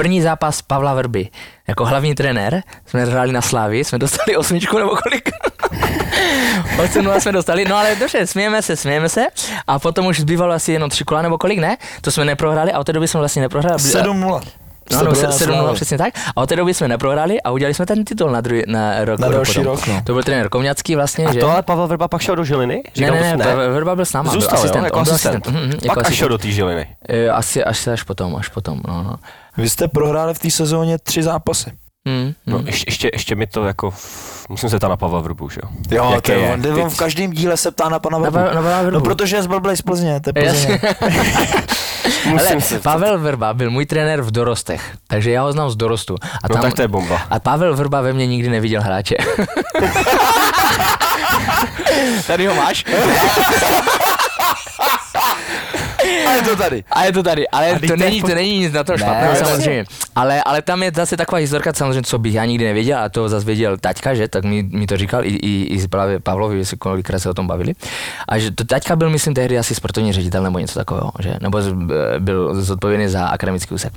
První 0.02 0.22
zápas 0.22 0.62
Pavla 0.62 0.94
Vrby. 0.94 1.30
Jako 1.68 1.86
hlavní 1.86 2.16
trenér 2.16 2.64
jsme 2.86 3.06
hráli 3.06 3.32
na 3.32 3.42
Slávii, 3.42 3.84
jsme 3.84 3.98
dostali 4.00 4.38
osmičku 4.38 4.78
nebo 4.78 4.90
kolik? 4.90 5.30
8 6.84 7.20
jsme 7.20 7.32
dostali, 7.32 7.66
no 7.66 7.76
ale 7.76 7.96
dobře, 7.96 8.28
smějeme 8.28 8.62
se, 8.62 8.76
smějeme 8.76 9.10
se. 9.10 9.22
A 9.68 9.80
potom 9.80 10.06
už 10.06 10.20
zbývalo 10.20 10.54
asi 10.54 10.72
jenom 10.72 10.90
tři 10.90 11.04
kola 11.04 11.22
nebo 11.22 11.38
kolik, 11.38 11.60
ne? 11.60 11.78
To 12.02 12.12
jsme 12.12 12.26
neprohráli 12.26 12.72
a 12.72 12.80
od 12.80 12.84
té 12.84 12.94
doby 12.94 13.08
jsme 13.08 13.20
vlastně 13.20 13.42
neprohráli. 13.42 13.78
7-0. 13.78 14.42
No, 14.92 15.04
no, 15.04 15.12
byli 15.12 15.24
na 15.24 15.32
7 15.32 15.54
Slávii. 15.54 15.76
přesně 15.76 15.98
tak. 15.98 16.14
A 16.36 16.42
od 16.42 16.50
té 16.50 16.56
doby 16.56 16.74
jsme 16.74 16.88
neprohráli 16.88 17.42
a 17.42 17.52
udělali 17.52 17.74
jsme 17.74 17.86
ten 17.86 18.06
titul 18.06 18.32
na, 18.32 18.42
druhý, 18.42 18.64
na 18.68 19.06
rok. 19.06 19.20
Na 19.20 19.28
rok 19.28 19.36
další 19.36 19.54
potom. 19.54 19.66
rok, 19.74 19.88
no. 19.88 20.02
To 20.06 20.14
byl 20.14 20.24
trenér 20.24 20.50
Komňacký 20.50 20.96
vlastně, 20.96 21.26
A 21.26 21.34
že? 21.34 21.40
to 21.40 21.50
ale 21.52 21.62
Pavel 21.62 21.88
Vrba 21.88 22.08
pak 22.08 22.22
šel 22.22 22.36
do 22.36 22.44
Žiliny? 22.44 22.76
ne, 22.76 22.92
Říkal 22.96 23.16
ne, 23.16 23.32
to, 23.32 23.38
ne, 23.38 23.46
Pavel 23.46 23.74
Vrba 23.74 23.96
byl 23.96 24.06
s 24.06 24.14
náma, 24.14 24.32
Zůstal, 24.32 24.50
byl 24.52 24.60
asistent, 24.60 24.82
jo, 24.82 24.86
jako 24.86 25.02
byl 25.04 25.14
asistent. 25.14 25.48
Mhm, 25.48 25.60
mhm, 25.62 25.72
Pak 25.72 25.84
jako 25.84 26.00
až 26.00 26.06
šel 26.06 26.12
asistent. 26.14 26.30
do 26.30 26.38
té 26.38 26.48
Žiliny. 26.52 26.88
Eh, 27.10 27.30
Asi 27.30 27.64
až, 27.64 27.88
až 27.88 28.04
potom, 28.04 28.36
až 28.36 28.48
potom, 28.48 28.82
no, 28.88 29.04
no. 29.04 29.16
Vy 29.58 29.70
jste 29.70 29.88
prohráli 29.88 30.34
v 30.34 30.40
té 30.40 30.52
sezóně 30.52 30.98
tři 30.98 31.24
zápasy. 31.24 31.72
Mm, 32.08 32.34
No, 32.48 32.60
mm. 32.60 32.68
ještě, 32.68 32.84
ještě, 32.88 33.10
ještě 33.14 33.36
mi 33.36 33.48
to 33.48 33.66
jako, 33.66 33.94
musím 34.50 34.70
se 34.70 34.78
ptát 34.78 34.88
na 34.88 34.98
Pavla 34.98 35.20
Vrbu, 35.20 35.50
že 35.50 35.60
jo? 35.64 35.70
Jo, 35.92 36.22
to 36.22 36.32
je, 36.32 36.54
on, 36.54 36.82
on 36.82 36.90
v 36.90 36.98
každém 36.98 37.32
díle 37.32 37.58
se 37.58 37.72
ptá 37.72 37.90
na 37.90 38.00
pana 38.00 38.18
Na, 38.18 38.24
Vrbu. 38.30 38.38
Pa- 38.38 38.44
na 38.54 38.62
Pavla 38.62 38.82
Vrbu. 38.82 38.94
No 38.98 39.02
protože 39.02 39.36
je 39.36 39.44
zblblej 39.44 39.78
z 39.78 39.82
Plzně, 39.82 40.20
to 40.20 40.32
je. 40.36 40.44
Plzně. 40.50 40.80
Ale 42.26 42.34
Musím 42.34 42.62
se 42.62 42.80
Pavel 42.80 43.20
Vrba 43.20 43.54
byl 43.54 43.72
můj 43.72 43.86
trenér 43.86 44.22
v 44.22 44.32
dorostech, 44.32 44.82
takže 45.08 45.32
já 45.32 45.44
ho 45.44 45.52
znám 45.52 45.70
z 45.70 45.76
dorostu. 45.76 46.16
A 46.44 46.48
No 46.56 46.62
tak 46.62 46.74
to 46.74 46.82
je 46.82 46.88
bomba. 46.88 47.22
A 47.30 47.40
Pavel 47.40 47.76
Vrba 47.76 48.02
ve 48.02 48.14
mně 48.14 48.28
nikdy 48.28 48.50
neviděl 48.50 48.82
hráče. 48.82 49.16
Tady 52.28 52.48
ho 52.48 52.56
máš. 52.56 52.86
A 56.28 56.32
je 56.32 56.42
to 56.42 56.56
tady. 56.56 56.84
A 56.92 57.04
je 57.04 57.12
to 57.12 57.24
tady, 57.24 57.48
ale 57.48 57.80
to 57.88 57.96
není, 57.96 58.22
to 58.22 58.36
není 58.36 58.60
nic 58.60 58.74
na 58.74 58.84
to 58.84 58.92
Ne, 58.92 58.98
špatného, 58.98 59.36
samozřejmě. 59.36 59.86
Ale, 60.16 60.44
ale 60.44 60.62
tam 60.62 60.84
je 60.84 60.92
zase 60.96 61.18
taková 61.18 61.40
historka, 61.40 61.74
samozřejmě, 61.74 62.02
co 62.02 62.20
bych 62.20 62.34
já 62.34 62.46
nikdy 62.46 62.66
nevěděl, 62.66 63.00
a 63.00 63.10
to 63.10 63.30
zase 63.30 63.46
věděl 63.46 63.78
taťka, 63.78 64.14
že, 64.14 64.28
tak 64.28 64.44
mi, 64.44 64.64
mi 64.64 64.88
to 64.88 64.98
říkal 64.98 65.26
i, 65.26 65.30
i, 65.30 65.64
i 65.64 65.88
právě 65.88 66.20
Pavlovi, 66.20 66.58
jestli 66.58 66.78
kolikrát 66.78 67.20
se 67.20 67.30
o 67.30 67.34
tom 67.34 67.48
bavili. 67.48 67.74
A 68.28 68.38
že 68.38 68.52
to 68.52 68.64
taťka 68.64 68.96
byl, 68.96 69.10
myslím, 69.10 69.34
tehdy 69.34 69.58
asi 69.60 69.76
sportovní 69.76 70.14
ředitel 70.14 70.44
nebo 70.44 70.60
něco 70.60 70.80
takového, 70.80 71.12
že, 71.20 71.36
nebo 71.42 71.60
byl 72.20 72.62
zodpovědný 72.62 73.08
za 73.08 73.26
akademický 73.28 73.76
úsek. 73.76 73.94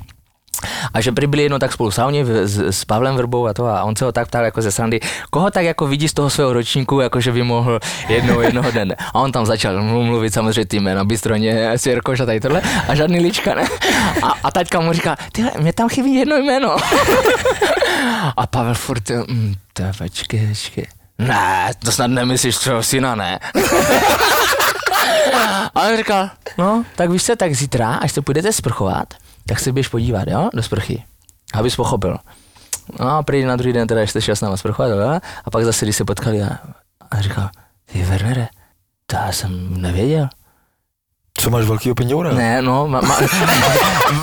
A 0.94 1.00
že 1.00 1.12
prý 1.12 1.26
byli 1.26 1.42
jednou 1.42 1.58
tak 1.58 1.72
spolu 1.72 1.90
sauně 1.90 2.24
s, 2.26 2.58
s 2.58 2.84
Pavlem 2.84 3.16
Vrbou 3.16 3.46
a 3.46 3.54
to 3.54 3.66
a 3.66 3.82
on 3.82 3.96
se 3.96 4.04
ho 4.04 4.12
tak 4.12 4.28
ptal 4.28 4.44
jako 4.44 4.62
ze 4.62 4.72
srandy, 4.72 5.00
koho 5.30 5.50
tak 5.50 5.64
jako 5.64 5.86
vidí 5.86 6.08
z 6.08 6.12
toho 6.12 6.30
svého 6.30 6.52
ročníku, 6.52 7.00
jako 7.00 7.20
že 7.20 7.32
by 7.32 7.42
mohl 7.42 7.80
jednou 8.08 8.40
jednoho 8.40 8.70
dne. 8.70 8.96
A 9.14 9.14
on 9.14 9.32
tam 9.32 9.46
začal 9.46 9.74
mlu- 9.76 10.02
mluvit 10.04 10.34
samozřejmě 10.34 10.64
ty 10.66 10.80
jména, 10.80 11.04
Bystroně, 11.04 11.78
Svěrkoš 11.78 12.20
a 12.20 12.26
tady 12.26 12.40
tohle 12.40 12.62
a 12.88 12.94
žádný 12.94 13.20
lička, 13.20 13.54
ne? 13.54 13.64
A, 14.22 14.34
a 14.42 14.50
taťka 14.50 14.80
mu 14.80 14.92
říká, 14.92 15.16
ty 15.32 15.44
mě 15.58 15.72
tam 15.72 15.88
chybí 15.88 16.14
jedno 16.14 16.36
jméno. 16.36 16.76
A 18.36 18.46
Pavel 18.46 18.74
furt, 18.74 19.10
mm, 19.10 19.54
to 19.72 19.82
počkej. 19.98 20.56
Ne, 21.18 21.70
to 21.84 21.92
snad 21.92 22.06
nemyslíš 22.10 22.56
svého 22.56 22.82
syna, 22.82 23.14
ne? 23.14 23.38
A 25.74 25.82
on 25.82 25.96
říkal, 25.96 26.30
no, 26.58 26.84
tak 26.96 27.10
víš 27.10 27.22
se, 27.22 27.36
tak 27.36 27.54
zítra, 27.54 27.94
až 27.94 28.12
se 28.12 28.22
půjdete 28.22 28.52
sprchovat, 28.52 29.14
tak 29.46 29.60
se 29.60 29.72
běž 29.72 29.88
podívat, 29.88 30.28
jo, 30.28 30.50
do 30.54 30.62
sprchy. 30.62 31.02
Abys 31.54 31.76
pochopil. 31.76 32.18
No 33.00 33.10
a 33.10 33.22
prý 33.22 33.44
na 33.44 33.56
druhý 33.56 33.72
den 33.72 33.88
teda 33.88 34.00
ještě 34.00 34.20
šel 34.20 34.36
s 34.36 34.40
náma 34.40 34.56
sprchovat, 34.56 34.90
jo, 34.90 35.20
a 35.44 35.50
pak 35.50 35.64
zase, 35.64 35.84
když 35.86 35.96
se 35.96 36.04
potkali 36.04 36.42
a, 36.42 36.58
a 37.10 37.20
říkal, 37.20 37.48
ty 37.92 38.02
Wernere, 38.02 38.48
to 39.06 39.16
já 39.16 39.32
jsem 39.32 39.82
nevěděl. 39.82 40.28
Co 41.38 41.50
máš 41.50 41.64
velký 41.64 41.90
opinioura? 41.90 42.32
Ne, 42.34 42.62
no, 42.62 42.88
ma, 42.88 43.00
ma, 43.00 43.18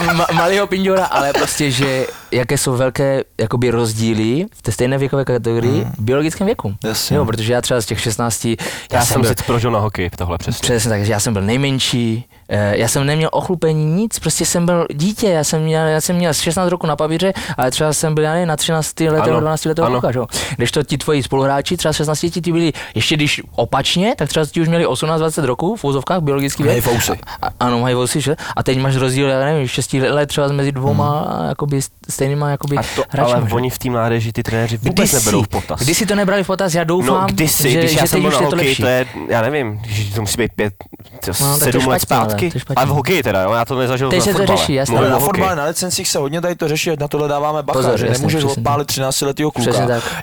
ma, 0.14 0.28
malýho 0.34 0.68
pinďora, 0.68 1.06
ale 1.06 1.34
prostě, 1.34 1.72
že 1.72 2.08
jaké 2.32 2.58
jsou 2.58 2.78
velké 2.78 3.24
jakoby 3.38 3.70
rozdíly 3.72 4.46
v 4.54 4.62
té 4.62 4.72
stejné 4.72 4.98
věkové 4.98 5.26
kategorii 5.26 5.86
v 5.98 6.02
biologickém 6.02 6.46
věku. 6.46 6.76
Jasně. 6.84 7.18
Jo, 7.18 7.26
protože 7.26 7.54
já 7.54 7.62
třeba 7.62 7.82
z 7.82 7.86
těch 7.86 8.02
16, 8.02 8.46
já, 8.46 8.56
Já 8.92 9.06
jsem 9.06 9.22
byl, 9.22 9.30
si 9.30 9.36
prožil 9.46 9.72
na 9.72 9.80
hokej, 9.80 10.10
tohle 10.10 10.38
přesně. 10.38 10.62
Přesně 10.62 10.90
tak, 10.90 11.06
že 11.06 11.12
já 11.12 11.20
jsem 11.20 11.34
byl 11.34 11.42
nejmenší, 11.42 12.26
já 12.52 12.88
jsem 12.88 13.06
neměl 13.06 13.30
ochlupení 13.32 13.86
nic, 13.86 14.20
prostě 14.20 14.46
jsem 14.46 14.66
byl 14.66 14.86
dítě, 14.94 15.30
já 15.30 15.44
jsem 15.44 15.62
měl, 15.62 15.88
já 15.88 16.02
jsem 16.02 16.16
měl 16.16 16.34
16 16.34 16.70
roku 16.70 16.88
na 16.88 16.96
papíře, 16.96 17.34
ale 17.58 17.72
třeba 17.72 17.94
jsem 17.94 18.16
byl 18.16 18.24
já 18.24 18.34
nevím, 18.34 18.48
na 18.48 18.56
13 18.56 19.00
letého, 19.00 19.24
Ano, 19.24 19.40
12 19.40 19.66
letého 19.66 19.86
ano. 19.86 20.02
kluka, 20.02 20.12
že? 20.12 20.20
Když 20.56 20.72
to 20.72 20.84
ti 20.84 20.98
tvoji 20.98 21.24
spoluhráči, 21.24 21.78
třeba 21.78 21.94
16 21.94 22.26
ti 22.44 22.52
byli, 22.52 22.74
ještě 22.96 23.16
když 23.16 23.42
opačně, 23.56 24.16
tak 24.18 24.30
třeba 24.30 24.46
ti 24.46 24.62
už 24.62 24.68
měli 24.68 24.86
18-20 24.86 25.44
roku 25.44 25.76
v 25.76 25.84
úzovkách 25.84 26.22
biologický 26.22 26.64
věk. 26.64 26.86
Mají 26.86 27.00
ano, 27.60 27.80
mají 27.80 27.96
vousy, 27.96 28.22
že? 28.22 28.36
A 28.56 28.64
teď 28.64 28.80
máš 28.80 28.96
rozdíl, 28.96 29.30
já 29.30 29.40
nevím, 29.40 29.68
6 29.68 29.94
let 29.94 30.26
třeba 30.26 30.48
mezi 30.48 30.72
dvouma 30.72 31.38
hmm. 31.38 31.50
jakoby 31.50 31.82
stejnýma 32.12 32.50
jakoby 32.50 32.78
A 32.78 32.82
to, 32.96 33.04
hráčema, 33.10 33.38
ale 33.40 33.50
že? 33.50 33.56
oni 33.56 33.70
v 33.70 33.80
té 33.80 33.90
mládeži 33.90 34.32
ty 34.34 34.44
trenéři 34.44 34.78
vůbec 34.78 34.94
Kdysi- 35.10 35.16
neberou 35.16 35.44
v 35.44 35.48
potaz. 35.48 35.80
Kdysi 35.80 36.06
to 36.06 36.16
nebrali 36.16 36.44
v 36.44 36.48
potaz, 36.48 36.74
já 36.76 36.84
doufám, 36.84 37.22
no 37.22 37.28
kdysi, 37.28 37.72
že, 37.72 37.80
když 37.80 37.92
že 37.92 37.98
já 37.98 38.02
teď 38.02 38.12
jsem 38.12 38.22
byl 38.22 38.28
už 38.30 38.34
na 38.36 38.42
je 38.42 38.48
to 38.50 38.56
hokeji, 38.56 38.70
lepší. 38.70 38.82
to 38.84 38.88
je, 38.88 39.06
já 39.28 39.42
nevím, 39.42 39.82
že 39.86 40.16
to 40.16 40.22
musí 40.22 40.38
být 40.38 40.52
pět, 40.56 40.74
to, 41.26 41.32
No, 41.42 41.60
to 41.60 41.66
je 41.66 41.72
sedm 41.72 41.88
let 41.88 42.00
zpátky. 42.02 42.52
Ale 42.76 42.86
v 42.86 42.90
hokeji 42.90 43.24
teda, 43.24 43.42
jo, 43.42 43.52
já 43.54 43.66
to 43.66 43.80
nezažil 43.80 44.10
Teď 44.10 44.20
na 44.20 44.26
se 44.26 44.32
to 44.32 44.38
fotbale. 44.38 44.58
řeší, 44.58 44.74
jasně. 44.74 44.96
Mluvím 44.96 45.12
Ale 45.12 45.18
o 45.18 45.20
na 45.20 45.26
hokeji. 45.26 45.42
fotbale, 45.42 45.56
na 45.56 45.66
licencích 45.66 46.08
se 46.08 46.20
hodně 46.20 46.42
tady 46.42 46.56
to 46.56 46.68
řeší, 46.68 46.92
na 47.00 47.08
tohle 47.08 47.28
dáváme 47.28 47.64
bacha, 47.64 47.80
Pozor, 47.80 48.00
že 48.00 48.10
nemůžeš 48.10 48.44
odpálit 48.44 48.88
13 48.88 49.22
letého 49.22 49.52
kluka. 49.52 49.72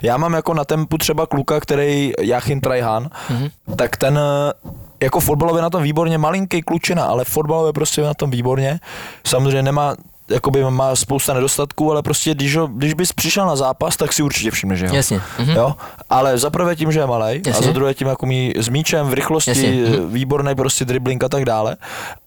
Já 0.01 0.17
mám 0.17 0.33
jako 0.33 0.53
na 0.53 0.65
tempu 0.65 0.97
třeba 0.97 1.25
kluka, 1.25 1.59
který 1.59 2.11
Jachin 2.21 2.61
Trajhan, 2.61 3.09
Mhm. 3.29 3.47
tak 3.75 3.97
ten 3.97 4.19
eh, 4.19 4.69
jako 5.03 5.19
fotbalově 5.19 5.61
na 5.61 5.69
tom 5.69 5.83
výborně, 5.83 6.17
malinký 6.17 6.61
klučina, 6.61 7.03
ale 7.03 7.25
fotbalově 7.25 7.73
prostě 7.73 8.01
na 8.01 8.13
tom 8.13 8.29
výborně. 8.31 8.79
Samozřejmě 9.27 9.61
nemá 9.63 9.95
jakoby 10.29 10.63
má 10.63 10.95
spousta 10.95 11.33
nedostatků, 11.33 11.91
ale 11.91 12.01
prostě 12.01 12.33
když, 12.33 12.55
ho, 12.55 12.67
když 12.67 12.93
bys 12.93 13.13
přišel 13.13 13.45
na 13.45 13.55
zápas, 13.55 13.97
tak 13.97 14.13
si 14.13 14.23
určitě 14.23 14.51
všimneš, 14.51 14.79
že 14.79 14.85
jo. 14.85 14.93
Jasně. 14.93 15.21
Mhm. 15.39 15.51
Jo, 15.51 15.75
ale 16.09 16.37
za 16.37 16.49
prvé 16.49 16.75
tím, 16.75 16.91
že 16.91 16.99
je 16.99 17.07
malý, 17.07 17.41
a 17.57 17.61
za 17.61 17.71
druhé 17.71 17.93
tím, 17.93 18.07
jako 18.07 18.25
mý, 18.25 18.53
s 18.57 18.69
míčem, 18.69 19.07
v 19.07 19.13
rychlosti, 19.13 19.51
Jasně. 19.51 19.71
Mhm. 19.71 20.09
výborný 20.13 20.55
prostě 20.55 20.85
dribbling 20.85 21.23
a 21.23 21.29
tak 21.29 21.45
dále. 21.45 21.75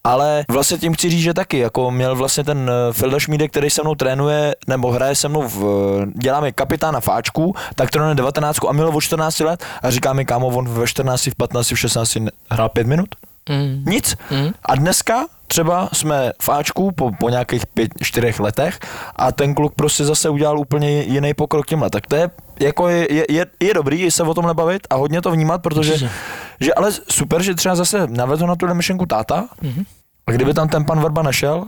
Ale 0.04 0.44
vlastně 0.48 0.78
tím 0.78 0.94
chci 0.94 1.10
říct, 1.10 1.22
že 1.22 1.34
taky, 1.34 1.58
jako 1.58 1.90
měl 1.90 2.16
vlastně 2.16 2.44
ten 2.44 2.70
eh, 2.70 2.92
Filda 2.92 3.18
Šmídek, 3.18 3.50
který 3.50 3.70
se 3.70 3.82
mnou 3.82 3.94
trénuje, 3.94 4.54
nebo 4.66 4.90
hraje 4.90 5.14
se 5.14 5.28
mnou, 5.28 5.42
v, 5.48 5.62
děláme 6.14 6.52
kapitána 6.52 7.00
Fáčku, 7.00 7.54
tak 7.74 7.90
trénuje 7.90 8.14
19 8.14 8.58
a 8.68 8.72
měl 8.72 8.90
o 8.96 9.00
14 9.00 9.40
let 9.40 9.64
a 9.82 9.90
říká 9.90 10.12
mi, 10.12 10.24
kámo, 10.24 10.46
on 10.46 10.68
ve 10.68 10.86
14, 10.86 11.26
v 11.26 11.34
15, 11.34 11.70
v 11.70 11.78
16 11.78 12.14
ne- 12.20 12.30
hrál 12.50 12.68
5 12.68 12.86
minut. 12.86 13.08
Mm. 13.48 13.84
Nic. 13.86 14.16
Mm. 14.30 14.50
A 14.66 14.74
dneska 14.74 15.26
třeba 15.52 15.88
jsme 15.92 16.32
v 16.42 16.48
Ačku 16.48 16.92
po, 16.92 17.10
po 17.20 17.28
nějakých 17.28 17.66
pět, 17.66 17.90
čtyřech 18.02 18.40
letech 18.40 18.78
a 19.16 19.32
ten 19.32 19.54
kluk 19.54 19.74
prostě 19.74 20.04
zase 20.04 20.28
udělal 20.28 20.58
úplně 20.58 21.02
jiný 21.02 21.34
pokrok 21.34 21.66
tímhle. 21.66 21.90
Tak 21.90 22.06
to 22.06 22.16
je, 22.16 22.30
jako 22.60 22.88
je, 22.88 23.14
je, 23.14 23.24
je, 23.30 23.46
je 23.62 23.74
dobrý 23.74 24.10
se 24.10 24.22
o 24.22 24.34
tom 24.34 24.46
nebavit 24.46 24.86
a 24.90 24.94
hodně 24.94 25.22
to 25.22 25.30
vnímat, 25.30 25.62
protože, 25.62 26.08
že 26.60 26.74
ale 26.74 26.92
super, 27.10 27.42
že 27.42 27.54
třeba 27.54 27.74
zase 27.74 28.06
navedl 28.06 28.46
na 28.46 28.56
tu 28.56 28.74
myšlenku 28.74 29.06
táta 29.06 29.48
Mhm. 29.62 29.84
a 30.26 30.30
kdyby 30.32 30.54
tam 30.54 30.68
ten 30.68 30.84
pan 30.84 31.00
Verba 31.00 31.22
nešel, 31.22 31.64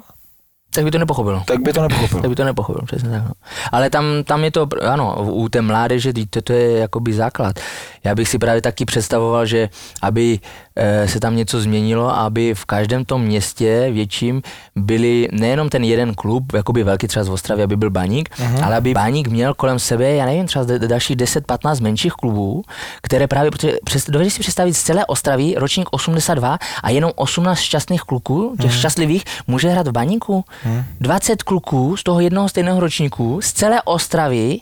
Tak 0.74 0.84
by 0.84 0.90
to 0.90 0.98
nepochopil. 0.98 1.42
tak 1.46 1.58
by 1.62 1.72
to 1.72 1.82
nepochopil. 1.82 2.20
Tak 2.20 2.28
by 2.30 2.36
to 2.36 2.44
nepochopil, 2.44 2.82
přesně 2.86 3.10
tak. 3.10 3.22
No. 3.24 3.32
Ale 3.72 3.90
tam, 3.90 4.04
tam 4.24 4.44
je 4.44 4.50
to, 4.50 4.66
ano, 4.90 5.16
u 5.30 5.48
té 5.48 5.62
mládeže, 5.62 6.12
to, 6.30 6.42
to 6.42 6.52
je 6.52 6.78
jakoby 6.78 7.12
základ. 7.12 7.56
Já 8.04 8.14
bych 8.14 8.28
si 8.28 8.38
právě 8.38 8.62
taky 8.62 8.84
představoval, 8.84 9.46
že 9.46 9.68
aby 10.02 10.40
e, 10.76 11.08
se 11.08 11.20
tam 11.20 11.36
něco 11.36 11.60
změnilo, 11.60 12.16
aby 12.16 12.54
v 12.54 12.64
každém 12.64 13.04
tom 13.04 13.22
městě 13.22 13.88
větším 13.92 14.42
byli 14.76 15.28
nejenom 15.32 15.68
ten 15.68 15.84
jeden 15.84 16.14
klub, 16.14 16.52
jakoby 16.52 16.84
velký 16.84 17.06
třeba 17.06 17.24
z 17.24 17.28
Ostravy, 17.28 17.62
aby 17.62 17.76
byl 17.76 17.90
Baník, 17.90 18.28
uh-huh. 18.36 18.64
ale 18.64 18.76
aby 18.76 18.94
Baník 18.94 19.28
měl 19.28 19.54
kolem 19.54 19.78
sebe, 19.78 20.14
já 20.14 20.26
nevím, 20.26 20.46
třeba 20.46 20.64
dalších 20.78 21.16
10-15 21.16 21.82
menších 21.82 22.12
klubů, 22.12 22.62
které 23.02 23.26
právě, 23.26 23.50
protože 23.50 23.76
přes, 23.84 24.06
dovedeš 24.06 24.32
si 24.32 24.40
představit 24.40 24.74
z 24.74 24.82
celé 24.82 25.06
Ostravy, 25.06 25.54
ročník 25.56 25.88
82 25.90 26.58
a 26.82 26.90
jenom 26.90 27.12
18 27.14 27.58
šťastných 27.58 28.00
kluků, 28.00 28.56
těch 28.60 28.70
uh-huh. 28.70 28.78
šťastlivých, 28.78 29.24
může 29.46 29.68
hrát 29.68 29.88
v 29.88 29.92
Baníku. 29.92 30.44
Uh-huh. 30.66 30.84
20 31.00 31.42
kluků 31.42 31.96
z 31.96 32.02
toho 32.02 32.20
jednoho 32.20 32.48
stejného 32.48 32.80
ročníku, 32.80 33.40
z 33.42 33.52
celé 33.52 33.82
Ostravy, 33.82 34.58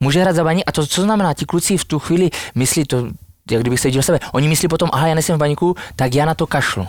může 0.00 0.20
hrát 0.20 0.36
za 0.36 0.44
baník. 0.44 0.64
A 0.66 0.72
to 0.72 0.86
co 0.86 1.02
znamená? 1.02 1.34
Ti 1.34 1.44
kluci 1.44 1.76
v 1.76 1.84
tu 1.84 1.98
chvíli 1.98 2.30
myslí 2.54 2.84
to, 2.84 3.06
jak 3.50 3.60
kdybych 3.60 3.80
se 3.80 3.90
díval 3.90 4.02
sebe. 4.02 4.20
Oni 4.32 4.48
myslí 4.48 4.68
potom, 4.68 4.88
aha, 4.92 5.06
já 5.06 5.14
nejsem 5.14 5.36
v 5.36 5.38
baníku, 5.38 5.76
tak 5.96 6.14
já 6.14 6.24
na 6.24 6.34
to 6.34 6.46
kašlu. 6.46 6.86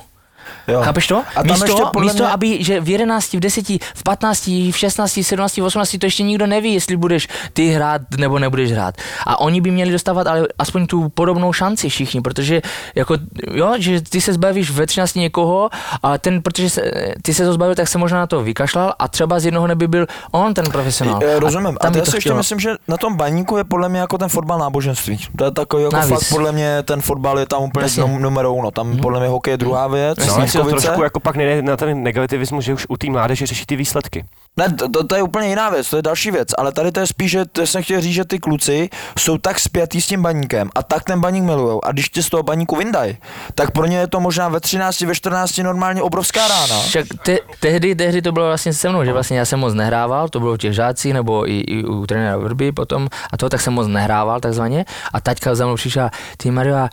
Jo. 0.67 0.81
Chápeš 0.81 1.07
to? 1.07 1.23
A 1.35 1.43
tam 1.43 1.47
místo, 1.47 1.65
ještě 1.65 1.81
podle 1.93 2.05
místo 2.05 2.23
mě, 2.23 2.31
aby, 2.31 2.63
že 2.63 2.81
v 2.81 2.89
11, 2.89 3.33
v 3.33 3.39
10, 3.39 3.69
v 3.69 4.03
15, 4.03 4.47
v 4.47 4.71
16, 4.77 5.17
v 5.17 5.21
17, 5.23 5.57
v 5.57 5.63
18, 5.63 5.97
to 5.99 6.05
ještě 6.05 6.23
nikdo 6.23 6.47
neví, 6.47 6.73
jestli 6.73 6.97
budeš 6.97 7.27
ty 7.53 7.67
hrát 7.67 8.01
nebo 8.17 8.39
nebudeš 8.39 8.71
hrát. 8.71 8.95
A 9.25 9.39
oni 9.39 9.61
by 9.61 9.71
měli 9.71 9.91
dostávat 9.91 10.27
ale 10.27 10.47
aspoň 10.59 10.87
tu 10.87 11.09
podobnou 11.09 11.53
šanci 11.53 11.89
všichni, 11.89 12.21
protože 12.21 12.61
jako, 12.95 13.15
jo, 13.53 13.73
že 13.77 14.01
ty 14.01 14.21
se 14.21 14.33
zbavíš 14.33 14.71
ve 14.71 14.85
13 14.87 15.13
někoho 15.15 15.69
a 16.03 16.17
ten, 16.17 16.41
protože 16.41 16.69
se, 16.69 16.81
ty 17.21 17.33
se 17.33 17.45
to 17.45 17.53
zbavil, 17.53 17.75
tak 17.75 17.87
se 17.87 17.97
možná 17.97 18.19
na 18.19 18.27
to 18.27 18.43
vykašlal 18.43 18.93
a 18.99 19.07
třeba 19.07 19.39
z 19.39 19.45
jednoho 19.45 19.67
neby 19.67 19.87
byl 19.87 20.07
on 20.31 20.53
ten 20.53 20.65
profesionál. 20.71 21.19
Eh, 21.23 21.39
Rozumím. 21.39 21.77
A, 21.81 21.87
a 21.87 21.89
by 21.89 21.99
já 21.99 22.05
to 22.05 22.11
si 22.11 22.17
ještě 22.17 22.33
myslím, 22.33 22.59
že 22.59 22.69
na 22.87 22.97
tom 22.97 23.15
baníku 23.17 23.57
je 23.57 23.63
podle 23.63 23.89
mě 23.89 23.99
jako 23.99 24.17
ten 24.17 24.29
fotbal 24.29 24.59
náboženství. 24.59 25.19
To 25.37 25.45
je 25.45 25.51
takový 25.51 25.83
jako 25.83 25.95
Navíc. 25.95 26.13
fakt, 26.19 26.29
podle 26.29 26.51
mě 26.51 26.83
ten 26.83 27.01
fotbal 27.01 27.39
je 27.39 27.45
tam 27.45 27.63
úplně 27.63 27.83
Jasně. 27.83 28.03
num- 28.03 28.19
numero 28.19 28.53
uno. 28.53 28.71
Tam 28.71 28.97
podle 28.97 29.19
mě 29.19 29.29
hokej 29.29 29.51
je 29.51 29.57
druhá 29.57 29.87
věc. 29.87 30.27
No, 30.27 30.38
ale 30.39 30.47
si 30.47 30.57
to 30.57 30.63
trošku 30.63 31.03
jako 31.03 31.19
pak 31.19 31.35
nejde 31.35 31.61
na 31.61 31.77
ten 31.77 32.03
negativismus, 32.03 32.65
že 32.65 32.73
už 32.73 32.85
u 32.89 32.97
té 32.97 33.09
mládeže 33.09 33.45
řeší 33.45 33.65
ty 33.65 33.75
výsledky. 33.75 34.25
Ne, 34.57 34.73
to, 34.73 34.89
to, 34.89 35.07
to, 35.07 35.15
je 35.15 35.23
úplně 35.23 35.47
jiná 35.47 35.69
věc, 35.69 35.89
to 35.89 35.95
je 35.95 36.01
další 36.01 36.31
věc, 36.31 36.49
ale 36.57 36.71
tady 36.71 36.91
to 36.91 36.99
je 36.99 37.07
spíš, 37.07 37.31
že 37.31 37.45
to 37.45 37.67
jsem 37.67 37.83
chtěl 37.83 38.01
říct, 38.01 38.13
že 38.13 38.25
ty 38.25 38.39
kluci 38.39 38.89
jsou 39.19 39.37
tak 39.37 39.59
spjatý 39.59 40.01
s 40.01 40.07
tím 40.07 40.21
baníkem 40.21 40.69
a 40.75 40.83
tak 40.83 41.03
ten 41.03 41.21
baník 41.21 41.43
milujou 41.43 41.85
a 41.85 41.91
když 41.91 42.09
tě 42.09 42.23
z 42.23 42.29
toho 42.29 42.43
baníku 42.43 42.75
vyndají, 42.75 43.17
tak 43.55 43.71
pro 43.71 43.85
ně 43.85 43.97
je 43.97 44.07
to 44.07 44.19
možná 44.19 44.49
ve 44.49 44.59
13, 44.59 45.01
ve 45.01 45.15
14 45.15 45.57
normálně 45.57 46.01
obrovská 46.01 46.47
rána. 46.47 46.81
Však 46.81 47.05
te, 47.25 47.37
tehdy, 47.59 47.95
tehdy 47.95 48.21
to 48.21 48.31
bylo 48.31 48.45
vlastně 48.45 48.73
se 48.73 48.89
mnou, 48.89 49.03
že 49.03 49.13
vlastně 49.13 49.37
já 49.37 49.45
jsem 49.45 49.59
moc 49.59 49.73
nehrával, 49.73 50.29
to 50.29 50.39
bylo 50.39 50.53
v 50.53 50.57
těch 50.57 50.73
žácích 50.73 51.13
nebo 51.13 51.49
i, 51.49 51.59
i 51.59 51.83
u 51.83 52.05
trenéra 52.05 52.37
Vrby 52.37 52.71
potom 52.71 53.07
a 53.33 53.37
to, 53.37 53.49
tak 53.49 53.61
jsem 53.61 53.73
moc 53.73 53.87
nehrával 53.87 54.39
takzvaně 54.39 54.85
a 55.13 55.21
taťka 55.21 55.55
za 55.55 55.65
mnou 55.65 55.75
přišla, 55.75 56.11
ty 56.37 56.51
Mario, 56.51 56.75
a 56.75 56.89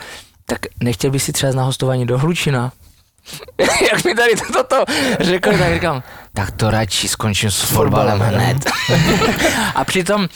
tak 0.46 0.58
nechtěl 0.82 1.10
bys 1.10 1.24
si 1.24 1.32
třeba 1.32 1.52
na 1.52 1.62
hostování 1.62 2.06
do 2.06 2.18
Hlučina? 2.18 2.72
Jak 3.92 4.04
mi 4.04 4.14
tady 4.14 4.32
toto 4.52 4.84
řekl, 5.20 5.58
tak 5.58 5.74
říkám, 5.74 6.02
tak 6.34 6.50
to 6.50 6.70
radši 6.70 7.08
skončím 7.08 7.50
s 7.50 7.62
fotbalem, 7.62 8.20
hned. 8.20 8.56
a 9.74 9.84
přitom 9.84 10.28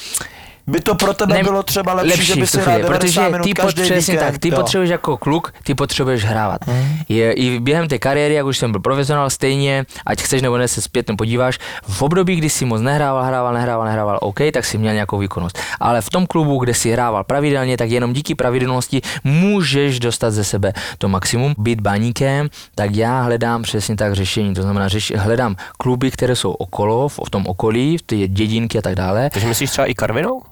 By 0.71 0.81
to 0.81 0.95
pro 0.95 1.15
tebe 1.15 1.35
Ne- 1.35 1.43
bylo 1.43 1.63
třeba 1.63 1.95
lepší, 1.95 2.11
lepší 2.11 2.27
že 2.27 2.37
by 2.37 2.47
si 2.47 2.61
hrál 2.61 2.75
chvíli, 2.75 2.89
90 2.89 3.01
protože 3.01 3.31
minut 3.31 3.45
ty, 3.45 3.53
každý 3.53 3.83
přesně 3.83 4.15
víkend. 4.15 4.33
tak, 4.33 4.39
ty 4.39 4.49
jo. 4.49 4.57
potřebuješ 4.57 4.91
jako 4.91 5.17
kluk, 5.17 5.53
ty 5.65 5.75
potřebuješ 5.75 6.25
hrávat. 6.25 6.61
Je, 7.09 7.33
I 7.33 7.61
během 7.61 7.89
té 7.89 7.99
kariéry, 7.99 8.35
jak 8.35 8.47
už 8.47 8.59
jsem 8.59 8.73
byl 8.73 8.81
profesionál, 8.81 9.31
stejně, 9.31 9.87
ať 10.07 10.23
chceš 10.23 10.43
nebo 10.43 10.59
ne, 10.59 10.69
se 10.69 10.83
zpětně 10.83 11.17
podíváš, 11.17 11.59
v 11.89 12.03
období, 12.03 12.37
kdy 12.37 12.51
si 12.51 12.65
moc 12.65 12.81
nehrával, 12.81 13.25
hrával, 13.25 13.55
nehrával, 13.55 13.85
nehrával, 13.87 14.19
OK, 14.23 14.39
tak 14.53 14.65
si 14.65 14.79
měl 14.79 14.95
nějakou 14.95 15.19
výkonnost. 15.19 15.59
Ale 15.81 16.01
v 16.03 16.11
tom 16.11 16.27
klubu, 16.27 16.59
kde 16.59 16.75
si 16.75 16.91
hrával 16.93 17.25
pravidelně, 17.25 17.77
tak 17.77 17.91
jenom 17.91 18.13
díky 18.13 18.35
pravidelnosti 18.35 19.01
můžeš 19.25 20.01
dostat 20.01 20.31
ze 20.31 20.45
sebe 20.45 20.73
to 20.99 21.09
maximum. 21.09 21.55
Být 21.59 21.81
baníkem, 21.81 22.49
tak 22.75 22.95
já 22.95 23.23
hledám 23.23 23.63
přesně 23.63 23.97
tak 23.97 24.15
řešení. 24.15 24.55
To 24.55 24.63
znamená, 24.63 24.89
řeš, 24.89 25.13
hledám 25.17 25.57
kluby, 25.79 26.11
které 26.11 26.37
jsou 26.37 26.51
okolo, 26.53 27.09
v, 27.09 27.21
v 27.27 27.31
tom 27.31 27.47
okolí, 27.47 27.99
v 27.99 28.03
ty 28.03 28.29
dědinky 28.29 28.79
a 28.79 28.83
tak 28.83 28.95
dále. 28.95 29.31
Takže 29.33 29.49
myslíš 29.49 29.71
třeba 29.71 29.87
i 29.87 29.95
Karvinou? 29.95 30.43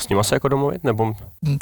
S 0.00 0.08
nima 0.08 0.22
se 0.22 0.34
jako 0.34 0.48
domluvit? 0.48 0.84
Nebo 0.84 1.12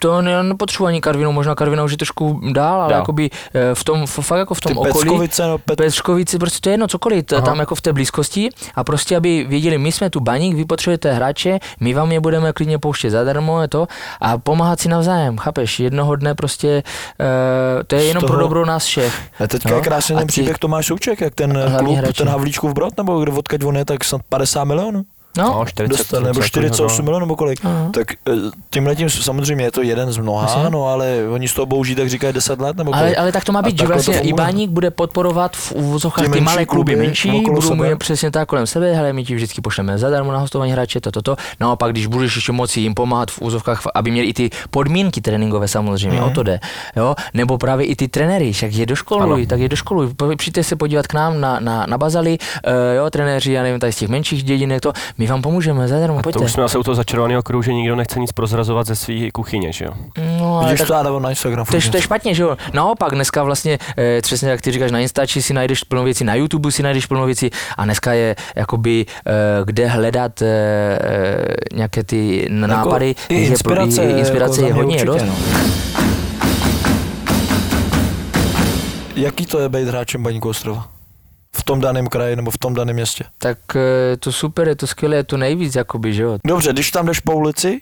To 0.00 0.22
ne, 0.22 0.42
nepotřebuji 0.42 0.86
ani 0.86 1.00
Karvinou, 1.00 1.32
možná 1.32 1.54
Karvinou 1.54 1.84
už 1.84 1.90
je 1.92 1.96
trošku 1.98 2.40
dál, 2.52 2.80
ale 2.80 2.90
Dál. 2.90 3.00
jakoby 3.00 3.30
eh, 3.54 3.74
v 3.74 3.84
tom, 3.84 4.06
fakt 4.06 4.38
jako 4.38 4.54
v 4.54 4.60
tom 4.60 4.72
Ty 4.72 4.78
okolí. 4.78 4.92
Peckovice, 5.04 5.46
no, 5.46 5.58
Pet... 5.58 5.76
Pečkovici, 5.76 6.38
prostě 6.38 6.60
to 6.60 6.68
je 6.68 6.72
jedno, 6.72 6.88
cokoliv, 6.88 7.24
Aha. 7.32 7.40
tam 7.46 7.58
jako 7.58 7.74
v 7.74 7.80
té 7.80 7.92
blízkosti 7.92 8.48
a 8.74 8.84
prostě, 8.84 9.16
aby 9.16 9.44
věděli, 9.48 9.78
my 9.78 9.92
jsme 9.92 10.10
tu 10.10 10.20
baník, 10.20 10.56
vy 10.56 10.64
potřebujete 10.64 11.12
hráče, 11.12 11.58
my 11.80 11.94
vám 11.94 12.12
je 12.12 12.20
budeme 12.20 12.52
klidně 12.52 12.78
pouštět 12.78 13.10
zadarmo, 13.10 13.62
je 13.62 13.68
to, 13.68 13.86
a 14.20 14.38
pomáhat 14.38 14.80
si 14.80 14.88
navzájem, 14.88 15.36
chápeš, 15.38 15.80
jednoho 15.80 16.16
dne 16.16 16.34
prostě, 16.34 16.82
uh, 17.20 17.26
to 17.86 17.94
je 17.96 18.04
jenom 18.04 18.20
pro 18.20 18.28
toho- 18.28 18.40
dobro 18.40 18.66
nás 18.66 18.84
všech. 18.84 19.20
A 19.44 19.46
teďka 19.46 19.68
No, 19.70 19.76
je 19.76 19.82
krásný 19.82 20.16
ten 20.16 20.26
příběh 20.26 20.58
Tomáš 20.58 20.86
Souček, 20.86 21.20
jak 21.20 21.34
ten 21.34 21.52
klub, 21.78 21.96
hráči. 21.96 22.12
ten 22.12 22.28
Havlíčkův 22.28 22.72
Brod, 22.72 22.96
nebo 22.96 23.20
kde 23.20 23.32
odkaď 23.32 23.64
on 23.64 23.76
je, 23.76 23.84
tak 23.84 24.04
snad 24.04 24.20
50 24.28 24.64
milionů. 24.64 25.02
No, 25.36 25.44
no, 25.44 25.64
40, 25.66 25.98
dostal, 25.98 26.20
nebo 26.20 26.38
něco 26.40 26.48
48 26.48 26.86
takového. 26.86 27.02
milionů 27.04 27.26
nebo 27.26 27.36
kolik. 27.36 27.64
Aha. 27.64 27.90
Tak 27.94 28.12
eh, 28.12 28.32
tímhle 28.70 28.96
tím 28.96 29.10
samozřejmě 29.10 29.64
je 29.64 29.70
to 29.70 29.82
jeden 29.82 30.12
z 30.12 30.18
mnoha, 30.18 30.42
Jasně. 30.42 30.70
no 30.70 30.86
ale 30.86 31.16
oni 31.30 31.48
z 31.48 31.54
toho 31.54 31.66
bouží, 31.66 31.94
tak 31.94 32.08
říkají 32.08 32.32
10 32.32 32.60
let 32.60 32.76
nebo 32.76 32.94
ale, 32.94 33.02
kolik. 33.02 33.18
ale 33.18 33.32
tak 33.32 33.44
to 33.44 33.52
má 33.52 33.62
být, 33.62 33.78
že 33.80 33.86
vlastně. 33.86 34.34
Baník 34.34 34.70
bude 34.70 34.90
podporovat 34.90 35.56
v 35.56 35.72
uvozovkách 35.72 36.28
Ty 36.32 36.40
malé 36.40 36.64
kluby 36.66 36.92
kluby 36.92 36.96
menší, 37.06 37.30
budou 37.30 37.74
mu 37.74 37.84
je 37.84 37.96
přesně 37.96 38.30
tak 38.30 38.48
kolem 38.48 38.66
sebe, 38.66 38.92
hele, 38.94 39.12
my 39.12 39.24
ti 39.24 39.34
vždycky 39.34 39.60
pošleme 39.60 39.98
zadarmo 39.98 40.32
na 40.32 40.38
hostování 40.38 40.72
hráče, 40.72 41.00
toto, 41.00 41.22
to. 41.22 41.36
Naopak, 41.60 41.90
když 41.92 42.06
budeš 42.06 42.36
ještě 42.36 42.52
moci 42.52 42.80
jim 42.80 42.94
pomáhat 42.94 43.30
v 43.30 43.42
úzovkách, 43.42 43.82
aby 43.94 44.10
měli 44.10 44.26
i 44.28 44.32
ty 44.34 44.50
podmínky 44.70 45.20
tréninkové 45.20 45.68
samozřejmě, 45.68 46.18
Mhm. 46.20 46.26
o 46.26 46.30
to 46.30 46.42
jde, 46.42 46.60
jo, 46.96 47.14
nebo 47.34 47.58
právě 47.58 47.86
i 47.86 47.96
ty 47.96 48.08
trenéry, 48.08 48.52
však 48.52 48.72
je 48.72 48.86
doškoluj, 48.86 49.46
tak 49.46 49.60
je 49.60 49.68
doškoluj, 49.68 50.14
Po- 50.16 50.36
přijďte 50.36 50.62
se 50.64 50.76
podívat 50.76 51.06
k 51.06 51.14
nám 51.14 51.40
na, 51.40 51.60
na, 51.60 51.86
na 51.88 51.98
Bazali, 51.98 52.38
uh, 52.66 52.72
jo, 52.96 53.10
trenéři, 53.10 53.52
já 53.52 53.62
nevím, 53.62 53.80
tady 53.80 53.92
z 53.92 53.96
těch 53.96 54.08
menších 54.08 54.42
dědinek, 54.44 54.80
to, 54.80 54.92
my 55.18 55.26
vám 55.26 55.42
pomůžeme, 55.42 55.88
zadarmo, 55.88 56.16
To 56.18 56.22
pojďte. 56.22 56.40
už 56.44 56.52
jsme 56.52 56.62
asi 56.62 56.78
u 56.78 56.82
toho 56.82 56.94
začarovaného 56.94 57.42
kruhu, 57.42 57.62
že 57.62 57.72
nikdo 57.72 57.96
nechce 57.96 58.20
nic 58.20 58.32
prozrazovat 58.32 58.86
ze 58.86 58.96
své 58.96 59.30
kuchyně, 59.32 59.72
že 59.72 59.84
jo? 59.84 59.90
No, 60.38 60.56
ale 60.58 60.64
Vidíš 60.66 60.78
tak- 60.78 60.88
to, 60.88 60.94
já 60.94 61.02
nebo 61.02 61.20
na 61.20 61.30
Instagram. 61.30 61.66
to 61.66 61.76
je, 61.76 61.82
to 61.82 61.96
je 61.96 62.02
špatně, 62.02 62.34
že 62.34 62.42
jo? 62.42 62.56
Naopak, 62.72 63.14
dneska 63.14 63.42
vlastně, 63.42 63.78
eh, 63.98 64.20
přesně 64.22 64.48
jak 64.50 64.60
ty 64.60 64.72
říkáš, 64.72 64.90
na 64.90 65.00
Instači 65.00 65.42
si 65.42 65.54
najdeš 65.54 65.84
plno 65.84 66.04
věcí, 66.04 66.24
na 66.24 66.34
YouTube 66.34 66.72
si 66.72 66.82
najdeš 66.82 67.06
plno 67.06 67.26
věcí 67.26 67.50
a 67.76 67.84
dneska 67.84 68.12
je 68.12 68.36
jakoby, 68.56 69.06
eh, 69.26 69.32
kde 69.64 69.86
hledat 69.86 70.42
eh, 70.42 70.46
eh, 71.00 71.54
nějaké 71.76 72.04
ty 72.04 72.46
nápady. 72.50 73.08
Jako, 73.08 73.20
i 73.28 73.34
je- 73.34 73.46
inspirace, 73.48 74.04
i, 74.04 74.18
inspirace 74.18 74.60
jako 74.62 74.66
je 74.68 74.74
hodně, 74.84 75.04
určitě, 75.04 75.26
no. 75.26 75.34
Jaký 79.16 79.46
to 79.46 79.58
je 79.60 79.68
být 79.68 79.88
hráčem 79.88 80.22
Baníku 80.22 80.48
Ostrova? 80.48 80.88
V 81.52 81.62
tom 81.64 81.80
daném 81.80 82.06
kraji 82.06 82.36
nebo 82.36 82.50
v 82.50 82.58
tom 82.58 82.74
daném 82.74 82.94
městě? 82.96 83.24
Tak 83.38 83.58
eh, 83.76 84.16
to 84.16 84.32
super, 84.32 84.68
je 84.68 84.76
to 84.76 84.86
skvělé, 84.86 85.16
je 85.16 85.24
to 85.24 85.36
nejvíc, 85.36 85.74
jakoby, 85.74 86.14
že 86.14 86.22
jo? 86.22 86.38
Dobře, 86.46 86.72
když 86.72 86.90
tam 86.90 87.06
jdeš 87.06 87.20
po 87.20 87.34
ulici, 87.34 87.80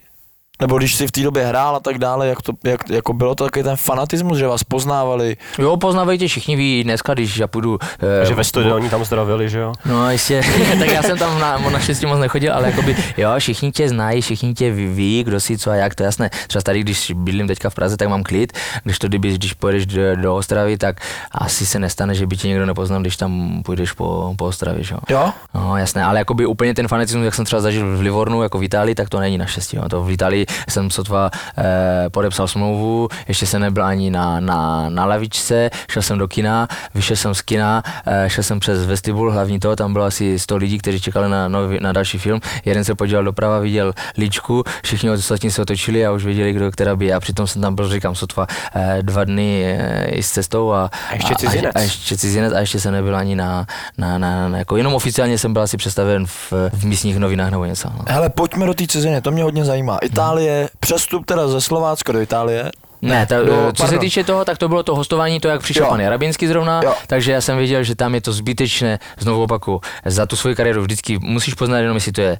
Nebo 0.60 0.78
když 0.78 0.94
si 0.94 1.06
v 1.06 1.12
té 1.12 1.20
době 1.22 1.46
hrál 1.46 1.76
a 1.76 1.80
tak 1.80 1.98
dále, 1.98 2.28
jak 2.28 2.42
to, 2.42 2.52
jak, 2.64 2.90
jako 2.90 3.12
bylo 3.12 3.34
to 3.34 3.44
takový 3.44 3.62
ten 3.62 3.76
fanatismus, 3.76 4.38
že 4.38 4.46
vás 4.46 4.64
poznávali. 4.64 5.36
Jo, 5.58 5.76
poznávají 5.76 6.18
tě 6.18 6.28
všichni 6.28 6.56
ví 6.56 6.84
dneska, 6.84 7.14
když 7.14 7.36
já 7.36 7.46
půjdu... 7.46 7.78
eh, 8.22 8.26
Že 8.26 8.34
ve 8.34 8.44
studiu 8.44 8.74
oni 8.74 8.90
tam 8.90 9.04
zdravili, 9.04 9.48
že 9.48 9.58
jo? 9.58 9.72
No 9.86 10.10
jistě, 10.10 10.40
tak 10.78 10.88
já 10.88 11.02
jsem 11.02 11.18
tam 11.18 11.40
na, 11.40 11.58
naštěstí 11.58 12.06
moc 12.06 12.18
nechodil, 12.18 12.54
ale 12.54 12.66
jakoby, 12.66 12.96
jo, 13.16 13.30
všichni 13.38 13.72
tě 13.72 13.88
znají, 13.88 14.20
všichni 14.22 14.54
tě 14.54 14.70
ví, 14.70 15.24
kdo 15.24 15.40
si 15.40 15.58
co 15.58 15.70
a 15.70 15.74
jak, 15.74 15.94
to 15.94 16.02
je 16.02 16.04
jasné. 16.04 16.30
Třeba 16.46 16.62
tady, 16.62 16.80
když 16.80 17.12
bydlím 17.16 17.46
teďka 17.46 17.70
v 17.70 17.74
Praze, 17.74 17.96
tak 17.96 18.08
mám 18.08 18.22
klid, 18.22 18.52
když 18.84 18.98
to 18.98 19.08
kdyby, 19.08 19.32
když 19.34 19.52
pojedeš 19.52 19.86
do, 19.86 20.16
do 20.16 20.36
Ostravy, 20.36 20.78
tak 20.78 20.96
asi 21.32 21.66
se 21.66 21.78
nestane, 21.78 22.14
že 22.14 22.26
by 22.26 22.36
tě 22.36 22.48
někdo 22.48 22.66
nepoznal, 22.66 23.00
když 23.00 23.16
tam 23.16 23.62
půjdeš 23.64 23.92
po, 23.92 24.34
po 24.38 24.44
Ostravě, 24.44 24.84
že 24.84 24.94
jo. 24.94 25.00
Jo? 25.10 25.32
No 25.54 25.76
jasné, 25.76 26.04
ale 26.04 26.18
jakoby 26.18 26.46
úplně 26.46 26.74
ten 26.74 26.88
fanatismus, 26.88 27.24
jak 27.24 27.34
jsem 27.34 27.44
třeba 27.44 27.62
zažil 27.62 27.96
v 27.96 28.00
Livornu, 28.00 28.42
jako 28.42 28.58
v 28.58 28.64
Itálii, 28.64 28.94
tak 28.94 29.08
to 29.08 29.20
není 29.20 29.38
naštěstí. 29.38 29.76
Jo. 29.76 29.88
To 29.88 30.02
v 30.04 30.10
Itálii 30.10 30.45
jsem 30.68 30.90
sotva 30.90 31.30
eh, 31.58 32.10
podepsal 32.10 32.48
smlouvu, 32.48 33.08
ještě 33.28 33.46
jsem 33.46 33.60
nebyl 33.60 33.84
ani 33.84 34.10
na, 34.10 34.40
na, 34.40 34.88
na 34.88 35.04
lavičce, 35.04 35.70
šel 35.90 36.02
jsem 36.02 36.18
do 36.18 36.28
kina, 36.28 36.68
vyšel 36.94 37.16
jsem 37.16 37.34
z 37.34 37.42
kina, 37.42 37.82
eh, 38.06 38.30
šel 38.30 38.44
jsem 38.44 38.60
přes 38.60 38.86
vestibul, 38.86 39.32
hlavní 39.32 39.60
to, 39.60 39.76
tam 39.76 39.92
bylo 39.92 40.04
asi 40.04 40.38
100 40.38 40.56
lidí, 40.56 40.78
kteří 40.78 41.00
čekali 41.00 41.28
na, 41.28 41.48
nový, 41.48 41.78
na 41.80 41.92
další 41.92 42.18
film. 42.18 42.40
Jeden 42.64 42.84
se 42.84 42.94
podíval 42.94 43.24
doprava, 43.24 43.58
viděl 43.58 43.92
líčku, 44.18 44.64
všichni 44.82 45.10
ostatní 45.10 45.50
se 45.50 45.62
otočili 45.62 46.06
a 46.06 46.12
už 46.12 46.24
věděli, 46.24 46.52
kdo 46.52 46.70
která 46.70 46.96
by. 46.96 47.12
A 47.12 47.20
přitom 47.20 47.46
jsem 47.46 47.62
tam 47.62 47.74
byl, 47.74 47.88
říkám, 47.88 48.14
sotva 48.14 48.46
eh, 48.74 48.98
dva 49.02 49.24
dny 49.24 49.64
eh, 49.66 50.04
i 50.10 50.22
s 50.22 50.30
cestou 50.30 50.72
a, 50.72 50.90
A 51.10 51.14
ještě 51.14 51.34
cizinec. 51.34 51.72
A, 51.76 51.78
a, 51.78 51.82
ještě 51.82 52.16
cizinec 52.16 52.52
a 52.52 52.60
ještě 52.60 52.80
jsem 52.80 52.92
nebyl 52.92 53.16
ani 53.16 53.36
na, 53.36 53.66
na, 53.98 54.18
na, 54.18 54.48
na 54.48 54.58
jako 54.58 54.76
jenom 54.76 54.94
oficiálně 54.94 55.38
jsem 55.38 55.52
byl 55.52 55.62
asi 55.62 55.76
představen 55.76 56.26
v, 56.26 56.52
v 56.72 56.84
místních 56.84 57.18
novinách 57.18 57.50
nebo 57.50 57.64
něco. 57.64 57.88
No. 57.88 58.04
Hele, 58.08 58.30
pojďme 58.30 58.66
do 58.66 58.74
té 58.74 58.86
ciziny, 58.86 59.20
to 59.20 59.30
mě 59.30 59.42
hodně 59.42 59.64
zajímá. 59.64 59.98
Itálie, 60.02 60.35
přestup 60.80 61.26
teda 61.26 61.48
ze 61.48 61.60
Slovácka 61.60 62.12
do 62.12 62.20
Itálie. 62.20 62.70
Ne, 63.02 63.26
ta, 63.26 63.42
do- 63.42 63.72
co 63.72 63.82
se 63.82 63.86
pardon. 63.86 63.98
týče 64.00 64.24
toho, 64.24 64.44
tak 64.44 64.58
to 64.58 64.68
bylo 64.68 64.82
to 64.82 64.94
hostování, 64.94 65.40
to 65.40 65.48
jak 65.48 65.60
přišel 65.60 65.84
Jo. 65.84 65.90
pan 65.90 66.00
Jarabinský 66.00 66.46
zrovna, 66.46 66.80
Jo. 66.84 66.94
takže 67.06 67.32
já 67.32 67.40
jsem 67.40 67.56
věděl, 67.56 67.82
že 67.82 67.94
tam 67.94 68.14
je 68.14 68.20
to 68.20 68.32
zbytečné, 68.32 68.98
znovu 69.18 69.42
opaku, 69.42 69.80
za 70.04 70.26
tu 70.26 70.36
svoji 70.36 70.56
kariéru 70.56 70.82
vždycky 70.82 71.18
musíš 71.18 71.54
poznat 71.54 71.78
jenom, 71.78 71.94
jestli 71.94 72.12
to 72.12 72.20
je 72.20 72.38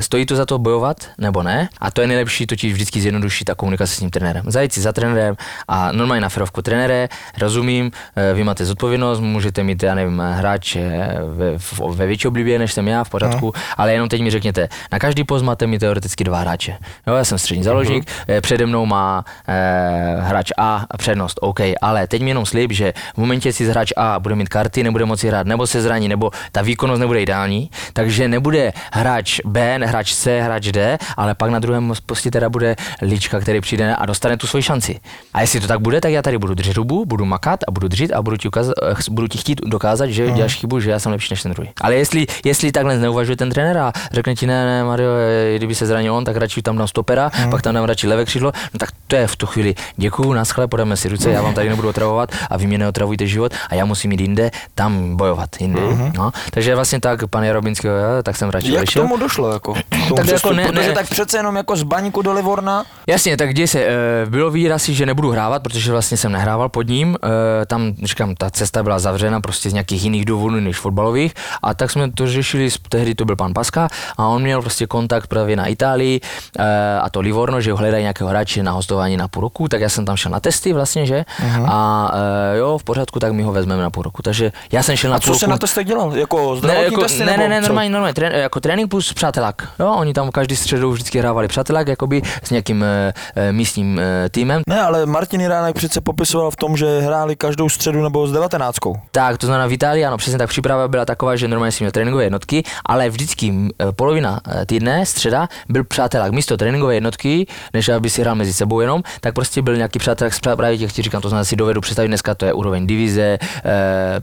Stojí 0.00 0.26
to 0.26 0.36
za 0.36 0.46
to 0.46 0.58
bojovat 0.58 0.96
nebo 1.18 1.42
ne? 1.42 1.68
A 1.80 1.90
to 1.90 2.00
je 2.00 2.06
nejlepší, 2.06 2.46
totiž 2.46 2.72
vždycky 2.72 3.00
zjednoduší 3.00 3.44
ta 3.44 3.54
komunikace 3.54 3.94
s 3.94 3.98
tím 3.98 4.10
trenérem. 4.10 4.44
Zajít 4.46 4.72
si 4.72 4.80
za 4.80 4.92
trenérem 4.92 5.36
a 5.68 5.92
normálně 5.92 6.20
na 6.20 6.28
ferovku 6.28 6.62
trenére, 6.62 7.08
rozumím, 7.38 7.90
eh, 8.16 8.34
vy 8.34 8.44
máte 8.44 8.64
zodpovědnost, 8.64 9.20
můžete 9.20 9.62
mít, 9.62 9.82
já 9.82 9.94
nevím, 9.94 10.18
hráče 10.34 11.08
ve, 11.36 11.58
v- 11.58 11.80
ve 11.94 12.06
větší 12.06 12.28
oblibě, 12.28 12.58
než 12.58 12.72
jsem 12.72 12.88
já, 12.88 13.04
v 13.04 13.10
pořádku, 13.10 13.52
ale 13.76 13.92
jenom 13.92 14.08
teď 14.08 14.22
mi 14.22 14.30
řekněte, 14.30 14.68
na 14.92 14.98
každý 14.98 15.24
post 15.24 15.42
máte 15.42 15.66
mi 15.66 15.78
teoreticky 15.78 16.24
dva 16.24 16.38
hráče. 16.38 16.76
Jo, 17.06 17.14
já 17.14 17.24
jsem 17.24 17.38
střední 17.38 17.64
záložník, 17.64 18.10
eh, 18.28 18.40
přede 18.40 18.66
mnou 18.66 18.86
má 18.86 19.24
eh, 19.48 20.16
hráč 20.20 20.50
A 20.58 20.86
přednost, 20.98 21.38
OK, 21.42 21.60
ale 21.82 22.06
teď 22.06 22.22
mi 22.22 22.30
jenom 22.30 22.46
slib, 22.46 22.72
že 22.72 22.92
v 23.14 23.18
momentě 23.18 23.52
si 23.52 23.66
hráč 23.68 23.92
A 23.96 24.20
bude 24.20 24.34
mít 24.34 24.48
karty, 24.48 24.82
nebude 24.82 25.04
moci 25.04 25.28
hrát, 25.28 25.46
nebo 25.46 25.66
se 25.66 25.82
zraní, 25.82 26.08
nebo 26.08 26.30
ta 26.52 26.62
výkonnost 26.62 27.00
nebude 27.00 27.22
ideální, 27.22 27.70
takže 27.92 28.28
nebude 28.28 28.72
hráč 28.92 29.40
B, 29.44 29.65
ne 29.78 29.86
hráč 29.86 30.14
C, 30.14 30.40
hráč 30.40 30.64
D, 30.64 30.98
ale 31.16 31.34
pak 31.34 31.50
na 31.50 31.58
druhém 31.58 31.92
posti 32.06 32.30
teda 32.30 32.48
bude 32.48 32.76
Lička, 33.02 33.40
který 33.40 33.60
přijde 33.60 33.94
a 33.96 34.06
dostane 34.06 34.36
tu 34.36 34.46
svoji 34.46 34.62
šanci. 34.62 35.00
A 35.34 35.40
jestli 35.40 35.60
to 35.60 35.66
tak 35.66 35.80
bude, 35.80 36.00
tak 36.00 36.12
já 36.12 36.22
tady 36.22 36.38
budu 36.38 36.54
držet 36.54 36.76
hubu, 36.76 37.04
budu 37.04 37.24
makat 37.24 37.60
a 37.68 37.70
budu 37.70 37.88
držet 37.88 38.12
a 38.12 38.22
budu 38.22 38.36
ti, 38.36 38.48
ukaz, 38.48 38.68
eh, 38.68 38.94
budu 39.10 39.28
ti 39.28 39.38
chtít 39.38 39.60
dokázat, 39.64 40.06
že 40.06 40.30
děláš 40.30 40.54
chybu, 40.54 40.80
že 40.80 40.90
já 40.90 40.98
jsem 40.98 41.12
lepší 41.12 41.32
než 41.32 41.42
ten 41.42 41.52
druhý. 41.52 41.70
Ale 41.80 41.94
jestli, 41.94 42.26
jestli 42.44 42.72
takhle 42.72 42.98
neuvažuje 42.98 43.36
ten 43.36 43.50
trenér 43.50 43.78
a 43.78 43.92
řekne 44.12 44.34
ti, 44.34 44.46
ne, 44.46 44.64
ne, 44.64 44.84
Mario, 44.84 45.10
eh, 45.52 45.56
kdyby 45.56 45.74
se 45.74 45.86
zranil 45.86 46.14
on, 46.14 46.24
tak 46.24 46.36
radši 46.36 46.62
tam 46.62 46.78
dám 46.78 46.88
stopera, 46.88 47.30
pak 47.50 47.62
tam 47.62 47.74
dám 47.74 47.84
radši 47.84 48.06
levé 48.08 48.24
křídlo, 48.24 48.52
no 48.74 48.78
tak 48.78 48.88
to 49.06 49.16
je 49.16 49.26
v 49.26 49.36
tu 49.36 49.46
chvíli. 49.46 49.74
Děkuju, 49.96 50.32
naschle, 50.32 50.66
podáme 50.68 50.96
si 50.96 51.08
ruce, 51.08 51.30
já 51.30 51.42
vám 51.42 51.54
tady 51.54 51.68
nebudu 51.68 51.88
otravovat 51.88 52.32
a 52.50 52.56
vy 52.56 52.66
mě 52.66 52.78
neotravujte 52.78 53.26
život 53.26 53.52
a 53.70 53.74
já 53.74 53.84
musím 53.84 54.12
jít 54.12 54.20
jinde, 54.20 54.50
tam 54.74 55.16
bojovat 55.16 55.50
jinde. 55.60 55.80
No, 56.16 56.30
takže 56.50 56.74
vlastně 56.74 57.00
tak, 57.00 57.26
pan 57.26 57.44
Jarobinský, 57.44 57.86
jo, 57.86 57.94
tak 58.22 58.36
jsem 58.36 58.50
radši 58.50 58.72
Jak 58.72 58.90
k 58.90 58.94
tomu 58.94 59.16
došlo? 59.16 59.55
Jako, 59.56 59.74
Tak 60.16 60.26
jako 60.28 60.52
ne- 60.52 60.66
protože 60.66 60.88
ne- 60.88 60.94
tak 60.94 61.08
přece 61.08 61.36
jenom 61.36 61.56
jako 61.56 61.76
z 61.76 61.82
baníku 61.82 62.22
do 62.22 62.32
Livorna. 62.32 62.84
Jasně, 63.06 63.36
tak 63.36 63.54
děje 63.54 63.68
se, 63.68 63.80
e, 63.84 63.92
bylo 64.26 64.50
výraz, 64.50 64.88
že 64.88 65.06
nebudu 65.06 65.30
hrávat, 65.30 65.62
protože 65.62 65.92
vlastně 65.92 66.16
jsem 66.16 66.32
nehrával 66.32 66.68
pod 66.68 66.88
ním, 66.88 67.16
e, 67.62 67.66
tam, 67.66 67.92
říkám, 68.04 68.34
ta 68.34 68.50
cesta 68.50 68.82
byla 68.82 68.98
zavřena 68.98 69.40
prostě 69.40 69.70
z 69.70 69.72
nějakých 69.72 70.04
jiných 70.04 70.24
důvodů 70.24 70.60
než 70.60 70.76
fotbalových 70.76 71.34
a 71.62 71.74
tak 71.74 71.90
jsme 71.90 72.10
to 72.12 72.26
řešili, 72.26 72.70
s- 72.70 72.78
tehdy 72.88 73.14
to 73.14 73.24
byl 73.24 73.36
pan 73.36 73.54
Paska 73.54 73.88
a 74.18 74.26
on 74.26 74.42
měl 74.42 74.60
prostě 74.62 74.86
kontakt 74.86 75.26
právě 75.26 75.56
na 75.56 75.66
Itálii 75.66 76.20
e, 76.58 76.98
a 77.00 77.10
to 77.10 77.20
Livorno, 77.20 77.60
že 77.60 77.72
hledají 77.72 78.02
nějakého 78.02 78.30
hráče 78.30 78.62
na 78.62 78.72
hostování 78.72 79.16
na 79.16 79.28
půl 79.28 79.40
roku, 79.42 79.68
tak 79.68 79.80
já 79.80 79.88
jsem 79.88 80.04
tam 80.04 80.16
šel 80.16 80.32
na 80.32 80.40
testy 80.40 80.72
vlastně, 80.72 81.06
že 81.06 81.24
a 81.66 82.10
e, 82.54 82.58
jo, 82.58 82.78
v 82.78 82.84
pořádku, 82.84 83.18
tak 83.20 83.32
my 83.32 83.42
ho 83.42 83.52
vezmeme 83.52 83.82
na 83.82 83.90
půl 83.90 84.02
roku, 84.02 84.22
takže 84.22 84.52
já 84.72 84.82
jsem 84.82 84.96
šel 84.96 85.10
na 85.10 85.16
A 85.16 85.20
co 85.20 85.26
půl 85.30 85.38
se 85.38 85.44
roku. 85.46 85.50
na 85.50 85.58
testech 85.58 85.86
dělal? 85.86 86.16
Jako 86.16 86.56
zdravotní 86.56 86.82
Ne, 86.82 86.92
jako, 86.92 87.02
testy? 87.02 87.24
ne, 87.24 87.36
ne, 87.36 87.48
ne, 87.48 87.60
co? 87.62 87.66
normálně, 87.68 87.90
normálně, 87.90 88.14
trén, 88.14 88.32
jako 88.32 88.60
trénink 88.60 88.90
plus 88.90 89.12
přátelák. 89.52 89.68
Jo, 89.80 89.94
oni 89.98 90.12
tam 90.12 90.30
každý 90.30 90.56
středu 90.56 90.90
vždycky 90.92 91.18
hrávali 91.18 91.48
přátelák, 91.48 91.88
jakoby 91.88 92.22
s 92.42 92.50
nějakým 92.50 92.84
e, 92.84 93.12
místním 93.52 93.98
e, 94.00 94.28
týmem. 94.28 94.62
Ne, 94.68 94.80
ale 94.82 95.06
Martin 95.06 95.40
Jiránek 95.40 95.76
přece 95.76 96.00
popisoval 96.00 96.50
v 96.50 96.56
tom, 96.56 96.76
že 96.76 97.00
hráli 97.00 97.36
každou 97.36 97.68
středu 97.68 98.02
nebo 98.02 98.26
s 98.28 98.32
devatenáctkou. 98.32 98.96
Tak, 99.10 99.38
to 99.38 99.46
znamená 99.46 99.66
v 99.66 99.72
Itálii, 99.72 100.04
ano, 100.04 100.16
přesně 100.16 100.38
tak 100.38 100.48
příprava 100.48 100.88
byla 100.88 101.04
taková, 101.04 101.36
že 101.36 101.48
normálně 101.48 101.72
si 101.72 101.84
měl 101.84 101.90
tréninkové 101.90 102.24
jednotky, 102.24 102.62
ale 102.86 103.08
vždycky 103.10 103.46
e, 103.88 103.92
polovina 103.92 104.40
týdne, 104.66 105.06
středa, 105.06 105.48
byl 105.68 105.84
přátelák. 105.84 106.32
Místo 106.32 106.56
tréninkové 106.56 106.94
jednotky, 106.94 107.46
než 107.74 107.88
aby 107.88 108.10
si 108.10 108.20
hrál 108.20 108.34
mezi 108.34 108.52
sebou 108.52 108.80
jenom, 108.80 109.02
tak 109.20 109.34
prostě 109.34 109.62
byl 109.62 109.76
nějaký 109.76 109.98
přátelák 109.98 110.34
z 110.34 110.40
prá- 110.40 110.56
právě 110.56 110.78
těch, 110.78 110.92
ti 110.92 111.02
říkám, 111.02 111.22
to 111.22 111.28
znamená, 111.28 111.44
si 111.44 111.56
dovedu 111.56 111.80
představit 111.80 112.08
dneska, 112.08 112.34
to 112.34 112.46
je 112.46 112.52
úroveň 112.52 112.86
divize, 112.86 113.22
e, 113.22 113.38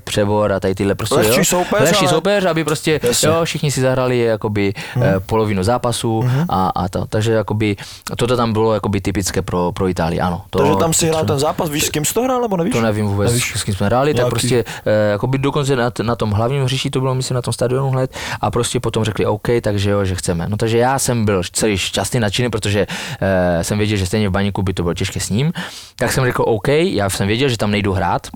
přebor 0.04 0.52
a 0.54 0.60
tady 0.60 0.76
tyhle 0.76 0.96
prostě. 0.96 1.16
Lehčí 1.16 1.46
soupeř, 1.46 1.82
Lehčí 1.82 2.00
ale- 2.00 2.10
soupeř, 2.10 2.46
aby 2.46 2.64
prostě, 2.64 3.00
Jasně. 3.04 3.28
jo, 3.30 3.42
všichni 3.46 3.72
si 3.72 3.82
zahrali 3.82 4.20
jakoby 4.20 4.74
Mhm. 4.96 5.04
e, 5.06 5.12
polovinu 5.19 5.63
zápasu 5.63 6.23
a, 6.49 6.67
a 6.76 6.89
to. 6.89 7.06
Takže 7.06 7.32
jakoby, 7.32 7.76
toto 8.17 8.38
tam 8.38 8.54
bylo 8.54 8.73
jakoby 8.73 9.02
typické 9.02 9.41
pro, 9.41 9.71
pro 9.71 9.88
Itálii, 9.88 10.19
ano. 10.19 10.41
To, 10.49 10.60
Takže 10.60 10.76
tam 10.80 10.93
si 10.93 11.08
hrál 11.08 11.26
ten 11.26 11.39
zápas, 11.39 11.69
víš, 11.69 11.86
s 11.86 11.89
kým 11.89 12.06
jsi 12.06 12.13
to 12.13 12.21
hrál, 12.23 12.41
nebo 12.41 12.58
nevíš? 12.58 12.73
to 12.73 12.82
nevím 12.82 13.06
vůbec, 13.08 13.28
Nevíš? 13.30 13.54
s 13.56 13.63
kým 13.63 13.73
jsme 13.76 13.86
hráli, 13.86 14.13
tak 14.13 14.17
Nějaký- 14.17 14.30
prostě 14.30 14.65
eh, 14.86 15.12
jakoby 15.12 15.38
dokonce 15.38 15.76
na, 15.76 15.91
na 16.04 16.15
tom 16.15 16.32
hlavním 16.32 16.63
hřišti 16.63 16.89
to 16.89 16.99
bylo, 16.99 17.15
myslím, 17.15 17.36
na 17.36 17.41
tom 17.41 17.54
stadionu 17.54 17.89
hned 17.89 18.13
a 18.41 18.52
prostě 18.52 18.80
potom 18.80 19.04
řekli 19.04 19.26
OK, 19.26 19.47
takže 19.62 19.89
jo, 19.89 20.06
že 20.06 20.15
chceme. 20.15 20.47
No 20.49 20.58
takže 20.58 20.78
já 20.78 20.99
jsem 20.99 21.26
byl 21.26 21.41
celý 21.52 21.78
šťastný, 21.78 22.19
nadšený, 22.19 22.49
protože 22.49 22.88
eh, 23.21 23.63
jsem 23.63 23.78
věděl, 23.78 23.97
že 23.97 24.06
stejně 24.06 24.30
v 24.30 24.32
baníku 24.32 24.62
by 24.62 24.73
to 24.73 24.84
bylo 24.84 24.93
těžké 24.93 25.19
s 25.19 25.30
ním, 25.30 25.54
tak 25.95 26.12
jsem 26.12 26.26
řekl 26.26 26.43
OK, 26.47 26.67
já 26.67 27.10
jsem 27.10 27.28
věděl, 27.28 27.49
že 27.49 27.58
tam 27.58 27.71
nejdu 27.71 27.93
hrát, 27.93 28.28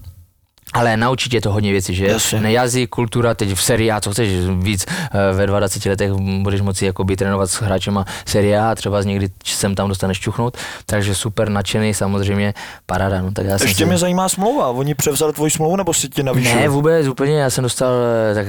ale 0.77 0.97
naučit 0.97 1.33
je 1.33 1.41
to 1.41 1.51
hodně 1.51 1.71
věcí, 1.71 1.95
že 1.95 2.07
Jasně. 2.07 2.41
ne 2.41 2.51
jazyk, 2.51 2.89
kultura, 2.89 3.33
teď 3.33 3.53
v 3.53 3.63
Serie 3.63 3.91
A, 3.93 4.01
co 4.01 4.11
chceš 4.11 4.29
víc, 4.59 4.85
eh, 4.89 5.33
ve 5.33 5.47
22 5.47 5.89
letech 5.91 6.11
budeš 6.41 6.61
moci 6.61 6.85
jakoby 6.85 7.15
trénovat 7.15 7.49
s 7.51 7.61
hráčema 7.61 8.05
Serie 8.25 8.59
A, 8.59 8.75
třeba 8.75 9.01
z 9.01 9.05
někdy 9.05 9.29
sem 9.45 9.75
tam 9.75 9.89
dostaneš 9.89 10.19
čuchnout, 10.19 10.57
takže 10.85 11.15
super 11.15 11.49
nadšený, 11.49 11.93
samozřejmě 11.93 12.53
paráda, 12.85 13.21
no 13.21 13.31
tak 13.31 13.45
já 13.45 13.57
jsem 13.57 13.67
Ještě 13.67 13.83
si... 13.83 13.87
mě 13.87 13.97
zajímá 13.97 14.29
smlouva. 14.29 14.67
Oni 14.69 14.95
převzali 14.95 15.33
tvoji 15.33 15.51
smlouvu, 15.51 15.75
nebo 15.75 15.93
si 15.93 16.09
ti 16.09 16.23
navýšili? 16.23 16.55
Ne, 16.61 16.69
vůbec, 16.69 17.07
úplně, 17.07 17.39
já 17.39 17.49
jsem 17.49 17.63
dostal, 17.63 17.91
eh, 18.31 18.35
tak 18.35 18.47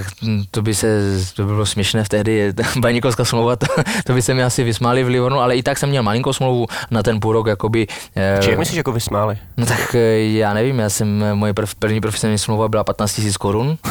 to 0.51 0.63
by 0.63 0.75
se, 0.75 0.89
to 1.37 1.43
by 1.43 1.53
bylo 1.53 1.67
směšné 1.67 2.05
v 2.05 2.09
tehdy, 2.09 2.53
baníkovská 2.81 3.25
smlouva, 3.25 3.57
to, 3.57 3.67
to 4.05 4.13
by 4.15 4.23
se 4.23 4.35
mi 4.35 4.43
asi 4.43 4.65
vysmáli 4.65 5.05
v 5.05 5.09
Livornu, 5.09 5.41
ale 5.41 5.57
i 5.57 5.63
tak 5.63 5.79
jsem 5.79 5.89
měl 5.89 6.03
malinkou 6.03 6.33
smlouvu 6.33 6.67
na 6.91 7.03
ten 7.03 7.21
půl 7.21 7.33
rok, 7.33 7.47
jakoby. 7.47 7.87
eh, 8.17 8.39
Či 8.43 8.51
jak 8.51 8.59
myslíš, 8.59 8.77
jako 8.77 8.93
vysmáli? 8.93 9.39
No 9.57 9.67
tak 9.67 9.95
eh, 9.95 10.19
já 10.19 10.55
nevím, 10.55 10.79
já 10.79 10.91
jsem, 10.91 11.23
eh, 11.23 11.35
moje 11.35 11.55
prv, 11.55 11.75
první 11.75 12.01
profesionální 12.19 12.39
smlouva 12.39 12.69
byla 12.69 12.85
15 12.85 13.19
000 13.19 13.31
korun, 13.39 13.77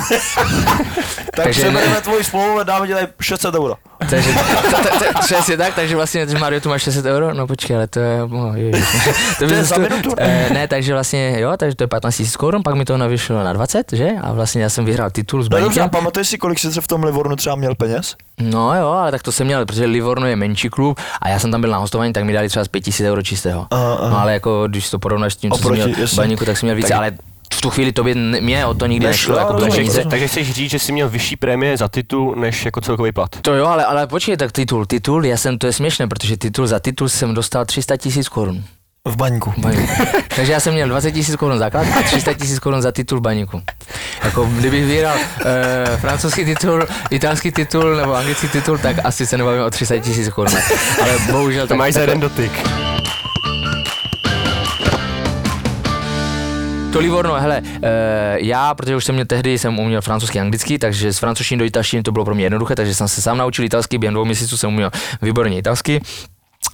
tak 1.36 1.44
takže 1.44 1.62
přebereme 1.62 1.94
ne- 1.96 2.02
tvoji 2.02 2.24
smlouvu 2.24 2.60
a 2.60 2.64
dáme 2.64 2.88
tady 2.88 3.08
600 3.22 3.56
euro. 3.56 3.76
takže 4.10 4.30
to, 4.72 4.78
to, 4.84 4.90
to, 5.14 5.20
přesně 5.20 5.58
tak, 5.58 5.74
takže 5.76 5.96
vlastně, 5.96 6.28
že 6.28 6.38
Mario, 6.38 6.62
tu 6.62 6.70
máš 6.70 6.82
600 6.84 7.06
euro, 7.06 7.34
no 7.34 7.48
počkej, 7.48 7.76
ale 7.76 7.88
to 7.88 8.00
je, 8.00 8.20
no, 8.28 8.52
je, 8.56 8.72
To 9.40 9.46
je 9.46 9.64
za 9.64 9.78
minutu, 9.78 10.10
ne? 10.20 10.48
eh, 10.50 10.54
ne, 10.54 10.68
takže 10.68 10.94
vlastně, 10.94 11.36
jo, 11.40 11.54
takže 11.58 11.76
to 11.76 11.84
je 11.84 11.88
15 11.88 12.20
000 12.20 12.32
korun, 12.38 12.64
pak 12.64 12.76
mi 12.76 12.86
to 12.86 12.98
navýšilo 12.98 13.44
na 13.44 13.54
20, 13.54 13.92
že, 13.94 14.10
a 14.22 14.32
vlastně 14.34 14.62
já 14.64 14.70
jsem 14.70 14.86
vyhrál 14.86 15.10
titul 15.12 15.44
s 15.44 15.50
No 15.50 15.58
Baníkem. 15.60 15.90
pamatuješ 15.90 16.28
si, 16.28 16.38
kolik 16.38 16.60
jsi 16.60 16.82
v 16.82 16.88
tom 16.88 17.04
Livornu 17.04 17.36
třeba 17.36 17.56
měl 17.56 17.76
peněz? 17.76 18.16
No 18.42 18.76
jo, 18.80 18.88
ale 18.88 19.12
tak 19.12 19.24
to 19.24 19.32
jsem 19.32 19.48
měl, 19.48 19.66
protože 19.66 19.86
Livorno 19.86 20.28
je 20.28 20.36
menší 20.36 20.70
klub 20.70 21.00
a 21.22 21.30
já 21.30 21.40
jsem 21.40 21.52
tam 21.52 21.62
byl 21.62 21.70
na 21.72 21.78
hostování, 21.78 22.14
tak 22.14 22.24
mi 22.24 22.34
dali 22.34 22.50
třeba 22.50 22.66
z 22.66 22.68
5000 22.68 23.06
euro 23.10 23.22
čistého. 23.22 23.68
Aha, 23.72 23.94
aha. 24.02 24.10
No 24.10 24.20
ale 24.20 24.34
jako, 24.34 24.64
když 24.68 24.90
to 24.90 25.00
porovnáš 25.00 25.34
s 25.34 25.36
tím, 25.36 25.52
co 25.52 25.56
Oproti, 25.58 25.82
jsem 25.82 25.92
měl 25.92 26.08
v 26.08 26.16
baníku, 26.16 26.46
tak 26.46 26.58
jsem 26.58 26.68
měl 26.68 26.76
více, 26.76 26.88
Tak- 26.90 26.98
ale 26.98 27.12
v 27.58 27.62
tu 27.62 27.70
chvíli 27.70 27.92
tobě, 27.92 28.12
n- 28.16 28.38
mě 28.42 28.66
o 28.66 28.74
to 28.74 28.86
nikdy 28.86 29.06
Nešlo, 29.08 29.32
nešlo, 29.36 29.40
jako 29.40 29.54
rozumím, 29.54 29.76
peníze. 29.76 29.94
rozumím. 29.98 30.10
Takže 30.10 30.28
chceš 30.28 30.52
říct, 30.52 30.72
že 30.72 30.80
jsi 30.80 30.92
měl 30.92 31.10
vyšší 31.10 31.36
prémie 31.36 31.78
za 31.78 31.88
titul, 31.88 32.36
než 32.36 32.66
jako 32.66 32.82
celkový 32.82 33.12
plat? 33.12 33.30
To 33.42 33.54
jo, 33.54 33.66
ale, 33.66 33.86
ale 33.86 34.08
počkej, 34.08 34.38
tak 34.38 34.52
titul, 34.52 34.86
titul, 34.86 35.26
já 35.26 35.38
jsem, 35.38 35.58
to 35.58 35.68
je 35.68 35.74
směšné, 35.74 36.08
protože 36.08 36.38
titul, 36.38 36.68
za 36.68 36.80
titul 36.80 37.10
jsem 37.10 37.34
dostal 37.34 37.66
300 37.66 37.98
tisíc 37.98 38.30
korun. 38.30 38.64
V 39.06 39.16
baňku. 39.16 39.54
Baníku. 39.58 39.94
Takže 40.36 40.52
já 40.52 40.60
jsem 40.60 40.74
měl 40.74 40.88
20 40.88 41.12
tisíc 41.12 41.36
korun 41.36 41.58
základ 41.60 41.88
a 42.00 42.04
300 42.04 42.34
tisíc 42.34 42.60
korun 42.60 42.82
za 42.82 42.92
titul 42.92 43.20
baníku. 43.22 43.62
Jako 44.24 44.46
kdybych 44.46 44.86
vyhrál 44.86 45.16
e, 45.46 45.98
francouzský 45.98 46.46
titul, 46.46 46.86
italský 47.10 47.52
titul 47.52 47.96
nebo 47.96 48.16
anglický 48.16 48.48
titul, 48.48 48.78
tak 48.78 48.96
asi 49.04 49.28
se 49.28 49.38
nebavím 49.38 49.62
o 49.64 49.70
300 49.70 49.98
tisíc 50.00 50.30
korun. 50.30 50.54
Ale 51.02 51.12
bohužel 51.32 51.64
To 51.64 51.68
tak, 51.68 51.78
máš 51.78 51.94
za 51.94 52.02
jeden 52.02 52.20
dotyk. 52.20 52.52
To 56.98 57.02
Livorno, 57.02 57.34
hele, 57.34 57.62
e, 57.82 58.38
já, 58.40 58.76
protože 58.76 58.96
už 58.96 59.06
jsem 59.06 59.16
měl 59.16 59.26
tehdy, 59.26 59.60
jsem 59.60 59.80
uměl 59.80 60.02
francouzský 60.02 60.40
a 60.40 60.42
anglický, 60.42 60.80
takže 60.80 61.14
z 61.14 61.20
francouzštiny 61.20 61.60
do 61.60 61.66
italštiny 61.66 62.04
to 62.04 62.12
bylo 62.12 62.26
pro 62.26 62.36
mě 62.36 62.46
jednoduché, 62.46 62.76
takže 62.76 62.96
jsem 62.96 63.08
se 63.08 63.22
sám 63.22 63.38
naučil 63.38 63.66
italský, 63.66 63.98
během 63.98 64.14
dvou 64.14 64.26
měsíců 64.26 64.58
jsem 64.58 64.70
uměl 64.70 64.92
výborně 65.22 65.58
italsky. 65.58 66.02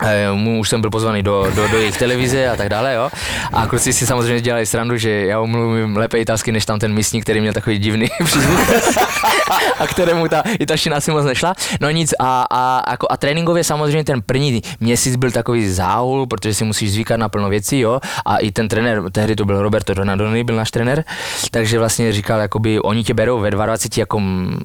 Eh, 0.02 0.32
mu 0.32 0.60
už 0.60 0.70
jsem 0.70 0.82
byl 0.82 0.90
pozvaný 0.90 1.24
do, 1.24 1.48
do, 1.56 1.68
do 1.68 1.78
jejich 1.78 1.98
televize 1.98 2.50
a 2.50 2.56
tak 2.56 2.70
dále, 2.70 2.94
jo. 2.94 3.10
A 3.54 3.68
kluci 3.68 3.94
si 3.94 4.08
samozřejmě 4.08 4.42
dělali 4.42 4.66
srandu, 4.66 4.98
že 4.98 5.10
já 5.10 5.40
umluvím 5.40 5.98
lépe 5.98 6.20
italsky, 6.20 6.52
než 6.52 6.66
tam 6.66 6.80
ten 6.80 6.94
místník, 6.94 7.24
který 7.24 7.42
měl 7.42 7.54
takový 7.54 7.78
divný 7.78 8.08
přízvuk 8.26 8.60
a 9.80 9.88
kterému 9.88 10.28
ta 10.28 10.44
italština 10.60 10.98
asi 10.98 11.12
moc 11.12 11.26
nešla. 11.26 11.54
No 11.82 11.90
nic 11.90 12.14
a, 12.20 12.46
a, 12.52 12.92
jako, 12.92 13.08
a 13.10 13.18
tréninkově 13.18 13.64
samozřejmě 13.64 14.04
ten 14.04 14.22
první 14.22 14.62
měsíc 14.80 15.16
byl 15.16 15.32
takový 15.32 15.70
záhul, 15.70 16.28
protože 16.28 16.54
si 16.54 16.64
musíš 16.64 16.92
zvykat 16.92 17.20
na 17.20 17.30
plno 17.30 17.50
věcí, 17.50 17.80
jo. 17.80 18.00
A 18.26 18.38
i 18.38 18.52
ten 18.52 18.68
trenér, 18.68 19.04
tehdy 19.12 19.36
to 19.36 19.46
byl 19.46 19.62
Roberto 19.62 19.94
Donadoni, 19.94 20.44
byl 20.44 20.56
náš 20.56 20.72
trenér, 20.72 21.04
takže 21.52 21.80
vlastně 21.80 22.12
říkal, 22.12 22.40
jakoby 22.40 22.80
oni 22.80 23.04
tě 23.04 23.14
berou 23.14 23.40
ve 23.40 23.52
22 23.52 24.02
jako 24.02 24.20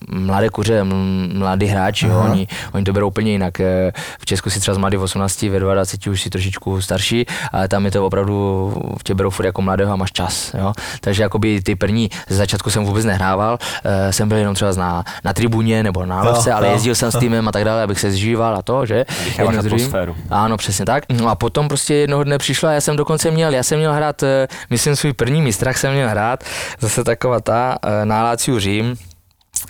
mladé 0.08 0.48
kuře, 0.48 0.84
mladý 1.32 1.66
hráč, 1.66 2.02
jo. 2.02 2.24
Oni, 2.30 2.48
oni 2.72 2.84
to 2.84 2.92
berou 2.92 3.08
úplně 3.08 3.32
jinak. 3.32 3.60
Eh, 3.60 3.92
V 4.20 4.26
Česku 4.26 4.50
si 4.50 4.60
třeba 4.60 4.74
z 4.74 4.78
mladý 4.78 4.96
18, 5.18 5.42
ve 5.42 5.59
22 5.61 6.12
už 6.12 6.22
si 6.22 6.31
trošičku 6.31 6.83
starší, 6.83 7.26
ale 7.52 7.68
tam 7.68 7.85
je 7.85 7.90
to 7.90 8.07
opravdu, 8.07 8.74
tě 9.02 9.14
berou 9.14 9.31
furt 9.31 9.46
jako 9.46 9.62
mladého 9.62 9.92
a 9.92 9.96
máš 9.96 10.12
čas, 10.12 10.54
jo. 10.54 10.73
Takže 11.00 11.23
jakoby 11.23 11.62
ty 11.62 11.77
první, 11.77 12.10
ze 12.29 12.37
začátku 12.37 12.71
jsem 12.71 12.85
vůbec 12.85 13.04
nehrával, 13.04 13.58
eh, 13.85 14.12
jsem 14.12 14.29
byl 14.29 14.38
jenom 14.38 14.54
třeba 14.54 14.73
na, 14.73 15.04
na 15.25 15.33
tribuně 15.33 15.83
nebo 15.83 16.06
na 16.06 16.23
lavce, 16.23 16.52
ale 16.52 16.66
jo, 16.66 16.73
jezdil 16.73 16.94
jsem 16.94 17.12
s 17.12 17.19
týmem 17.19 17.48
a 17.48 17.52
tak 17.52 17.64
dále, 17.64 17.83
abych 17.83 18.00
se 18.00 18.10
zžíval 18.10 18.56
a 18.56 18.62
to, 18.62 18.87
že? 18.87 19.04
Jedno 19.38 19.58
atmosféru. 19.58 20.16
Ano, 20.31 20.56
přesně 20.56 20.85
tak. 20.85 21.04
No 21.08 21.29
a 21.29 21.35
potom 21.35 21.69
prostě 21.69 21.94
jednoho 21.94 22.25
dne 22.25 22.38
přišla, 22.38 22.73
já 22.73 22.81
jsem 22.81 22.96
dokonce 22.96 23.31
měl, 23.31 23.54
já 23.54 23.62
jsem 23.62 23.79
měl 23.79 23.92
hrát, 23.92 24.23
eh, 24.23 24.48
myslím 24.71 24.96
svůj 24.96 25.12
první 25.12 25.42
mistrach 25.42 25.77
jsem 25.77 25.92
měl 25.92 26.08
hrát, 26.08 26.44
zase 26.81 27.04
taková 27.04 27.40
ta 27.40 27.79
eh, 27.83 28.04
na 28.04 28.23
Láciu 28.23 28.58
Řím, 28.58 28.94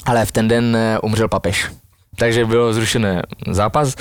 ale 0.06 0.24
v 0.24 0.32
ten 0.32 0.48
den 0.48 0.76
umřel 1.02 1.28
papež. 1.28 1.70
Takže 2.16 2.44
bylo 2.44 2.72
zrušené 2.72 3.22
zápas, 3.50 3.94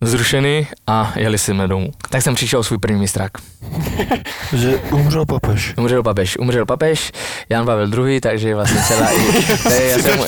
zrušený 0.00 0.66
a 0.86 1.12
jeli 1.16 1.38
jsme 1.38 1.68
domů. 1.68 1.90
Tak 2.10 2.22
jsem 2.22 2.34
přišel 2.34 2.62
svůj 2.62 2.78
první 2.78 3.00
mistrák. 3.00 3.30
Že 4.52 4.76
umřel 4.76 5.26
papež. 5.26 5.74
Umřel 5.78 6.02
papež, 6.02 6.38
umřel 6.38 6.66
papež, 6.66 7.12
Jan 7.48 7.66
Pavel 7.66 8.06
II, 8.06 8.20
takže 8.20 8.54
vlastně 8.54 8.80
celá... 8.82 9.06
tady 9.62 9.88
já, 9.88 9.98
jsem, 9.98 10.16
mu- 10.18 10.24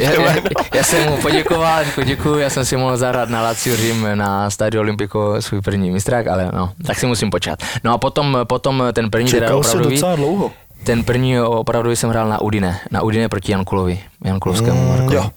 já, 0.00 0.10
já, 0.10 0.34
já, 0.74 0.82
jsem 0.82 1.08
mu 1.10 1.16
poděkoval, 1.16 1.82
děkuju, 2.04 2.38
já 2.38 2.50
jsem 2.50 2.64
si 2.64 2.76
mohl 2.76 2.96
zahrát 2.96 3.28
na 3.28 3.42
Lazio 3.42 3.76
Řím 3.76 4.06
na 4.14 4.50
Stadio 4.50 4.80
Olimpico 4.82 5.34
svůj 5.42 5.60
první 5.60 5.90
mistrák, 5.90 6.26
ale 6.26 6.50
no, 6.54 6.72
tak 6.86 6.98
si 6.98 7.06
musím 7.06 7.30
počkat. 7.30 7.58
No 7.84 7.92
a 7.94 7.98
potom, 7.98 8.38
potom 8.44 8.82
ten 8.92 9.10
první 9.10 9.28
Čekal 9.28 9.62
se 9.62 9.78
docela 9.78 10.16
dlouho. 10.16 10.50
ten 10.84 11.04
první 11.04 11.40
opravdu 11.40 11.90
jsem 11.90 12.10
hrál 12.10 12.28
na 12.28 12.40
Udine, 12.40 12.80
na 12.90 13.02
Udine 13.02 13.28
proti 13.28 13.52
Jankulovi, 13.52 14.00
Jankulovskému 14.24 14.82
Mm, 14.82 14.88
Markovi. 14.88 15.16
jo. 15.16 15.30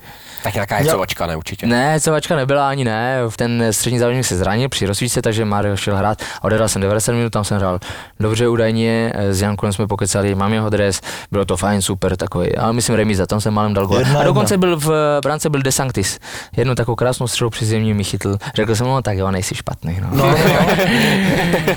Tak 0.46 0.54
nějaká 0.54 0.78
je 0.80 0.86
covačka, 0.86 1.26
ne 1.26 1.36
určitě. 1.36 1.68
Ne, 1.68 2.00
covačka 2.00 2.36
nebyla 2.36 2.70
ani 2.70 2.84
ne, 2.86 3.18
v 3.30 3.38
ten 3.38 3.64
střední 3.72 4.00
závodník 4.00 4.26
se 4.26 4.38
zranil 4.38 4.70
při 4.70 4.86
rozsvíce, 4.86 5.22
takže 5.22 5.46
Mario 5.46 5.78
šel 5.78 5.96
hrát 5.96 6.22
a 6.42 6.44
odehrál 6.44 6.70
jsem 6.70 6.82
90 6.82 7.12
minut, 7.12 7.30
tam 7.30 7.44
jsem 7.44 7.58
hrál 7.58 7.80
dobře 8.20 8.48
údajně, 8.48 9.14
s 9.16 9.42
Jankulem 9.42 9.74
jsme 9.74 9.88
pokecali, 9.88 10.36
mám 10.36 10.54
jeho 10.54 10.70
dres, 10.70 11.02
bylo 11.32 11.46
to 11.46 11.58
fajn, 11.58 11.82
super 11.82 12.18
takový, 12.18 12.56
ale 12.56 12.74
myslím 12.74 12.96
remíza, 12.96 13.26
tam 13.26 13.42
jsem 13.42 13.54
málem 13.54 13.74
dal 13.74 13.88
gol. 13.88 14.02
A 14.20 14.24
dokonce 14.24 14.58
byl 14.58 14.78
v 14.80 15.20
brance 15.24 15.50
byl 15.50 15.62
Desanctis, 15.62 16.20
jednu 16.58 16.76
takovou 16.76 16.96
krásnou 16.96 17.28
střelu 17.28 17.50
při 17.50 17.66
zemí 17.66 17.94
mi 17.94 18.04
chytl, 18.04 18.38
řekl 18.56 18.76
jsem, 18.76 18.88
no 18.88 19.02
tak 19.02 19.18
jo, 19.18 19.32
nejsi 19.32 19.56
špatný. 19.56 20.00
No. 20.02 20.10
No, 20.14 20.26
no. 20.32 20.38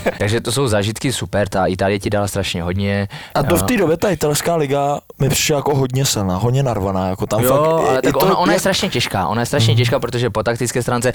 takže 0.19 0.41
to 0.41 0.53
jsou 0.53 0.67
zážitky 0.69 1.13
super, 1.13 1.49
ta 1.49 1.67
Itálie 1.67 1.99
ti 1.99 2.11
dala 2.11 2.29
strašně 2.29 2.63
hodně. 2.63 3.09
A 3.35 3.43
to 3.43 3.57
v 3.57 3.63
té 3.63 3.77
době 3.77 3.97
ta 3.97 4.09
italská 4.11 4.57
liga 4.57 4.99
mi 5.19 5.29
přišla 5.29 5.57
jako 5.57 5.75
hodně 5.75 6.05
silná, 6.05 6.37
hodně 6.37 6.63
narvaná, 6.63 7.09
jako 7.09 7.27
tam 7.27 7.43
jo, 7.43 7.51
fakt, 7.51 7.61
ale 7.89 7.99
i- 7.99 8.03
tak 8.03 8.05
i 8.05 8.13
to, 8.13 8.19
ona, 8.19 8.37
ona 8.37 8.53
je 8.53 8.58
jak- 8.59 8.61
strašně 8.61 8.89
těžká, 8.89 9.27
ona 9.27 9.43
je 9.43 9.47
strašně 9.47 9.75
těžká, 9.75 10.01
protože 10.01 10.31
po 10.31 10.43
taktické 10.43 10.83
stránce 10.83 11.13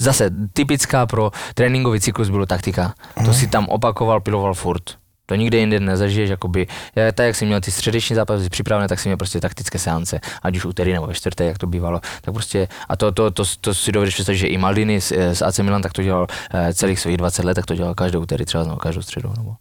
zase 0.00 0.30
typická 0.52 1.06
pro 1.06 1.30
tréninkový 1.54 2.00
cyklus 2.00 2.28
bylo 2.30 2.46
taktika. 2.46 2.94
To 3.24 3.34
si 3.34 3.46
tam 3.46 3.66
opakoval, 3.68 4.20
piloval 4.20 4.54
furt. 4.54 4.82
To 5.26 5.34
nikde 5.34 5.58
jinde 5.58 5.80
nezažiješ, 5.80 6.30
jakoby, 6.30 6.66
já, 6.96 7.12
tak 7.12 7.26
jak 7.26 7.36
jsem 7.36 7.48
měl 7.48 7.60
ty 7.60 7.70
středeční 7.70 8.16
zápasy 8.16 8.48
připravené, 8.50 8.88
tak 8.88 9.00
jsem 9.00 9.10
měl 9.10 9.16
prostě 9.16 9.40
taktické 9.40 9.78
seance, 9.78 10.20
ať 10.42 10.56
už 10.56 10.64
úterý 10.64 10.92
nebo 10.92 11.06
ve 11.06 11.14
čtvrté, 11.14 11.44
jak 11.44 11.58
to 11.58 11.66
bývalo. 11.66 12.00
Tak 12.20 12.34
prostě, 12.34 12.68
a 12.88 12.96
to, 12.96 13.12
to, 13.12 13.30
to, 13.30 13.44
to 13.60 13.74
si 13.74 13.92
dovedeš 13.92 14.14
představit, 14.14 14.38
že 14.38 14.46
i 14.46 14.58
Maldini 14.58 15.00
z, 15.00 15.12
z 15.32 15.42
AC 15.42 15.58
Milan 15.58 15.82
tak 15.82 15.92
to 15.92 16.02
dělal 16.02 16.26
eh, 16.54 16.74
celých 16.74 17.00
svých 17.00 17.16
20 17.16 17.44
let, 17.44 17.54
tak 17.54 17.66
to 17.66 17.74
dělal 17.74 17.94
každou 17.94 18.20
úterý 18.20 18.44
třeba, 18.44 18.64
nebo 18.64 18.76
každou 18.76 19.02
středu. 19.02 19.32
Nebo. 19.36 19.54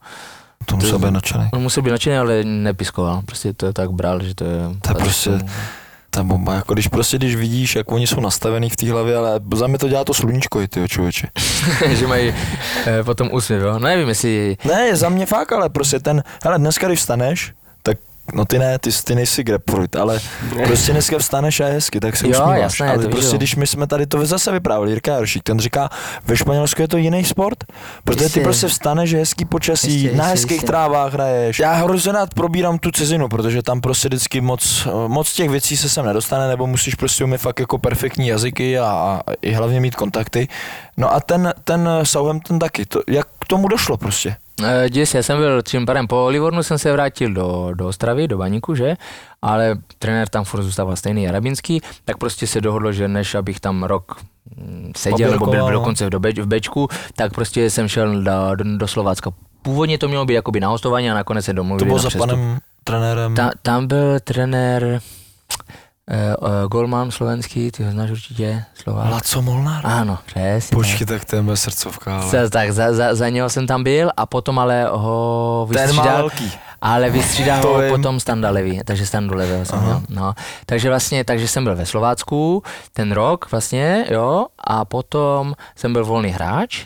To 0.65 0.75
musel 0.75 0.99
být 0.99 1.11
nadšený. 1.11 1.49
On 1.53 1.61
musel 1.61 1.84
být 1.84 1.91
nadšený, 1.91 2.17
ale 2.17 2.43
nepiskoval, 2.43 3.21
prostě 3.25 3.53
to 3.53 3.73
tak 3.73 3.91
bral, 3.91 4.23
že 4.23 4.36
to 4.36 4.43
je... 4.43 4.59
To 4.82 4.89
je 4.89 4.95
prostě, 4.95 5.39
ta 6.14 6.24
bomba, 6.24 6.53
jako 6.53 6.74
když 6.74 6.88
prostě, 6.88 7.18
když 7.18 7.36
vidíš, 7.36 7.76
jak 7.76 7.91
oni 7.91 8.07
jsou 8.07 8.20
nastavený 8.20 8.70
v 8.70 8.76
té 8.76 8.91
hlavě, 8.91 9.16
ale 9.16 9.39
za 9.55 9.68
mě 9.68 9.78
to 9.78 9.88
dělá 9.88 10.03
to 10.03 10.14
sluníčko 10.14 10.62
i 10.62 10.68
ty 10.68 10.89
člověče. 10.89 11.28
že 11.89 12.07
mají 12.07 12.34
eh, 12.86 13.03
potom 13.03 13.30
úsměv, 13.32 13.62
jo? 13.62 13.72
No 13.74 13.80
nevím, 13.80 14.09
jestli... 14.09 14.57
Ne, 14.66 14.95
za 14.95 15.09
mě 15.09 15.26
fakt, 15.26 15.51
ale 15.51 15.70
prostě 15.70 15.99
ten, 15.99 16.24
hele, 16.43 16.57
dneska 16.57 16.88
když 16.88 16.99
vstaneš, 16.99 17.53
No 18.34 18.45
ty 18.45 18.59
ne, 18.59 18.79
ty, 18.79 18.89
ty 19.03 19.15
nejsi 19.15 19.43
grapefruit, 19.43 19.95
ale 19.95 20.19
prostě 20.65 20.91
dneska 20.91 21.17
vstaneš 21.19 21.59
a 21.59 21.67
je 21.67 21.73
hezky, 21.73 21.99
tak 21.99 22.17
se 22.17 22.25
Jo, 22.27 22.32
usmíváš. 22.32 22.59
jasné, 22.59 22.89
ale 22.89 23.07
prostě 23.07 23.38
když 23.38 23.55
my 23.55 23.67
jsme 23.67 23.88
tady 23.88 24.07
to 24.07 24.25
zase 24.25 24.51
vyprávěli, 24.51 24.91
Jirka 24.91 25.11
Jaršík, 25.13 25.43
ten 25.43 25.59
říká, 25.59 25.89
ve 26.25 26.38
Španělsku 26.38 26.82
je 26.82 26.88
to 26.88 26.97
jiný 26.97 27.23
sport, 27.25 27.63
protože 28.03 28.17
ty 28.17 28.23
Jistě. 28.23 28.41
prostě 28.41 28.67
vstaneš, 28.67 29.09
že 29.09 29.17
hezký 29.17 29.45
počasí, 29.45 29.91
Jistě, 29.93 30.17
na 30.17 30.23
hezkých 30.25 30.51
jistě. 30.51 30.67
trávách 30.67 31.13
hraješ. 31.13 31.59
Já 31.59 31.73
hrozně 31.73 32.11
rád 32.11 32.34
probírám 32.34 32.79
tu 32.79 32.91
cizinu, 32.91 33.29
protože 33.29 33.61
tam 33.63 33.82
prostě 33.82 34.07
vždycky 34.07 34.41
moc, 34.41 34.88
moc 35.07 35.34
těch 35.34 35.49
věcí 35.49 35.77
se 35.77 35.89
sem 35.89 36.05
nedostane, 36.05 36.47
nebo 36.47 36.67
musíš 36.67 36.95
prostě 36.95 37.23
umět 37.23 37.41
fakt 37.41 37.59
jako 37.59 37.77
perfektní 37.77 38.27
jazyky 38.27 38.79
a, 38.79 38.86
a 38.86 39.32
i 39.41 39.51
hlavně 39.51 39.79
mít 39.79 39.95
kontakty. 39.95 40.47
No 40.97 41.13
a 41.13 41.19
ten, 41.19 41.53
ten 41.63 41.89
Southampton 42.03 42.59
taky, 42.59 42.86
to, 42.86 43.01
jak 43.07 43.27
k 43.39 43.45
tomu 43.45 43.67
došlo 43.67 43.97
prostě? 43.97 44.36
Eh, 44.66 44.89
Děs, 44.89 45.14
já 45.14 45.24
jsem 45.24 45.38
byl 45.38 45.62
tím 45.62 45.86
pádem 45.86 46.07
po 46.07 46.28
Livornu 46.28 46.64
jsem 46.64 46.78
se 46.78 46.91
vrátil 46.91 47.34
do, 47.34 47.70
do 47.74 47.88
Ostravy, 47.88 48.28
do 48.28 48.38
Baníku, 48.38 48.76
že? 48.76 48.95
Ale 49.41 49.76
trenér 49.99 50.30
tam 50.30 50.43
furt 50.43 50.64
zůstával 50.64 50.95
stejný 50.95 51.24
Jarabinský, 51.24 51.82
tak 52.05 52.18
prostě 52.18 52.47
se 52.47 52.62
dohodlo, 52.62 52.91
že 52.91 53.07
než 53.07 53.36
abych 53.36 53.59
tam 53.59 53.84
rok 53.84 54.22
mm, 54.57 54.91
seděl, 54.97 55.32
nebo 55.32 55.45
byl, 55.45 55.53
byl 55.55 55.66
no. 55.66 55.72
dokonce 55.72 56.09
do, 56.09 56.20
beč, 56.20 56.39
v 56.39 56.45
Bečku, 56.45 56.88
tak 57.16 57.34
prostě 57.34 57.70
jsem 57.70 57.88
šel 57.88 58.24
do, 58.24 58.55
do, 58.55 58.78
do 58.78 58.88
Slovácka. 58.88 59.32
Původně 59.62 59.97
to 59.97 60.07
mělo 60.07 60.26
být 60.26 60.34
jakoby 60.34 60.59
na 60.59 60.68
hostování 60.68 61.12
a 61.12 61.14
nakonec 61.14 61.45
se 61.45 61.53
domluvili 61.53 61.80
To 61.80 61.86
bylo 61.86 61.99
za 61.99 62.09
přestup. 62.09 62.30
panem 62.30 62.57
trenérem. 62.84 63.36
Ta, 63.36 63.51
tam 63.62 63.88
byl 63.88 64.20
trenér 64.20 64.84
eh, 64.84 64.99
uh, 66.10 66.68
Golman 66.68 67.12
slovenský, 67.12 67.72
ty 67.72 67.84
ho 67.84 67.91
znáš 67.91 68.10
určitě, 68.12 68.66
Slovák. 68.74 69.12
Laco 69.12 69.41
Molnár? 69.41 69.82
Ano, 69.88 70.20
přesně. 70.26 70.76
Počkej, 70.76 71.08
tak 71.08 71.26
to 71.26 71.36
je 71.36 71.41
moje 71.41 71.58
srdcovka, 71.58 72.20
ale... 72.22 72.30
Za, 72.30 72.49
tak 72.49 72.72
za, 72.72 72.93
za, 72.93 73.16
za 73.16 73.30
něho 73.30 73.49
jsem 73.49 73.68
tam 73.68 73.84
byl 73.84 74.10
a 74.18 74.26
potom 74.26 74.60
ale 74.60 74.86
ho 74.91 75.68
Ten 75.74 75.78
má 75.78 75.84
vystřídal, 75.86 76.18
velký. 76.18 76.52
ale 76.82 77.10
vystřídal 77.10 77.64
ho 77.68 77.80
vím. 77.80 77.89
potom 77.89 78.20
Standa 78.20 78.49
Levy, 78.49 78.80
takže 78.86 79.06
Standu 79.06 79.34
Levy 79.36 79.66
jsem 79.66 79.80
měl, 79.84 80.02
no. 80.10 80.34
Takže 80.66 80.89
vlastně, 80.89 81.24
takže 81.24 81.47
jsem 81.47 81.64
byl 81.64 81.76
ve 81.76 81.86
Slovácku 81.86 82.64
ten 82.93 83.12
rok 83.12 83.52
vlastně, 83.52 84.06
jo, 84.10 84.45
a 84.68 84.86
potom 84.86 85.54
jsem 85.76 85.93
byl 85.93 86.06
volný 86.06 86.30
hráč 86.30 86.86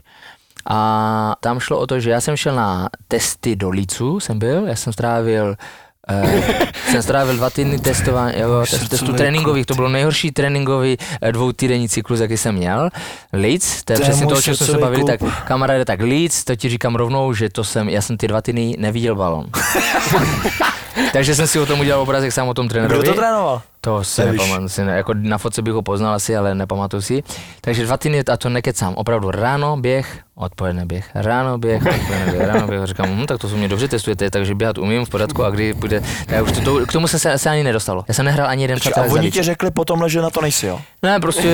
a 0.70 1.36
tam 1.40 1.60
šlo 1.60 1.80
o 1.80 1.88
to, 1.88 2.00
že 2.00 2.10
já 2.10 2.22
jsem 2.22 2.36
šel 2.38 2.56
na 2.56 2.90
testy 3.08 3.56
do 3.56 3.70
Lícu, 3.70 4.20
jsem 4.20 4.40
byl, 4.40 4.68
já 4.68 4.76
jsem 4.76 4.94
strávil 4.94 5.56
jsem 6.92 7.02
strávil 7.02 7.36
dva 7.36 7.50
týdny 7.50 7.80
testování, 7.80 8.40
jo, 8.40 8.60
test, 8.60 8.70
srdcový 8.70 8.90
testů 8.90 9.06
kluk, 9.06 9.18
tréninkových, 9.18 9.66
to 9.66 9.74
ty. 9.74 9.78
byl 9.78 9.90
nejhorší 9.90 10.32
tréninkový 10.32 10.98
eh, 11.22 11.32
dvoutýdenní 11.32 11.90
cyklus, 11.90 12.20
jaký 12.20 12.38
jsem 12.38 12.56
měl. 12.56 12.90
Leeds, 13.34 13.84
to 13.84 13.94
je 13.94 14.00
přesně 14.00 14.28
to, 14.28 14.36
o 14.36 14.42
čem 14.42 14.56
jsme 14.56 14.66
se 14.66 14.78
bavili, 14.78 15.04
tak 15.04 15.20
kamaráde, 15.46 15.86
tak 15.86 16.02
Leeds, 16.02 16.44
to 16.44 16.56
ti 16.56 16.70
říkám 16.70 16.96
rovnou, 16.96 17.34
že 17.34 17.50
to 17.50 17.64
jsem, 17.64 17.90
já 17.90 18.02
jsem 18.02 18.18
ty 18.18 18.28
dva 18.28 18.42
týdny 18.42 18.76
neviděl 18.80 19.16
balon. 19.16 19.46
Takže 21.14 21.36
jsem 21.36 21.48
si 21.48 21.60
o 21.60 21.66
tom 21.66 21.80
udělal 21.80 22.02
obrazek 22.02 22.32
sám 22.32 22.48
o 22.48 22.54
tom 22.54 22.66
Kdo 22.68 22.74
trenérovi. 22.74 23.08
to 23.08 23.14
trénoval? 23.14 23.62
To 23.82 24.04
si 24.04 24.22
Nevíš. 24.26 24.42
nepamatuju, 24.42 24.70
si 24.70 24.84
ne, 24.84 24.98
jako 24.98 25.14
na 25.14 25.38
fotce 25.38 25.62
bych 25.62 25.74
ho 25.74 25.82
poznal 25.82 26.14
asi, 26.14 26.38
ale 26.38 26.56
nepamatuju 26.56 27.02
si. 27.02 27.24
Takže 27.62 27.84
dva 27.86 27.98
týdny, 27.98 28.24
a 28.34 28.38
to 28.38 28.50
nekecám, 28.50 28.94
opravdu 28.94 29.32
ráno 29.32 29.78
běh, 29.78 30.20
odpoledne 30.36 30.86
běh, 30.86 31.10
ráno 31.16 31.58
běh, 31.58 31.82
odpoledne 31.86 32.26
běh, 32.32 32.48
ráno 32.48 32.68
běh. 32.68 32.84
Říkám, 32.84 33.10
hm, 33.10 33.26
tak 33.26 33.38
to 33.40 33.50
se 33.50 33.56
mě 33.56 33.68
dobře 33.68 33.88
testujete, 33.88 34.32
takže 34.32 34.56
běhat 34.56 34.78
umím 34.78 35.06
v 35.06 35.10
pořádku 35.10 35.44
a 35.44 35.50
kdy 35.50 35.74
půjde, 35.74 36.02
tak 36.26 36.44
už 36.44 36.52
to, 36.52 36.62
to, 36.62 36.86
k 36.86 36.92
tomu 36.92 37.08
se, 37.08 37.20
se, 37.20 37.38
se 37.38 37.50
ani 37.50 37.64
nedostalo. 37.64 38.06
Já 38.08 38.14
jsem 38.14 38.26
nehrál 38.26 38.48
ani 38.48 38.64
jeden 38.64 38.80
A 38.96 39.02
oni 39.02 39.32
ti 39.32 39.44
řekli 39.44 39.72
potom, 39.72 40.10
že 40.10 40.22
na 40.22 40.30
to 40.30 40.42
nejsi, 40.42 40.68
jo? 40.68 40.82
Ne, 41.04 41.20
prostě 41.20 41.48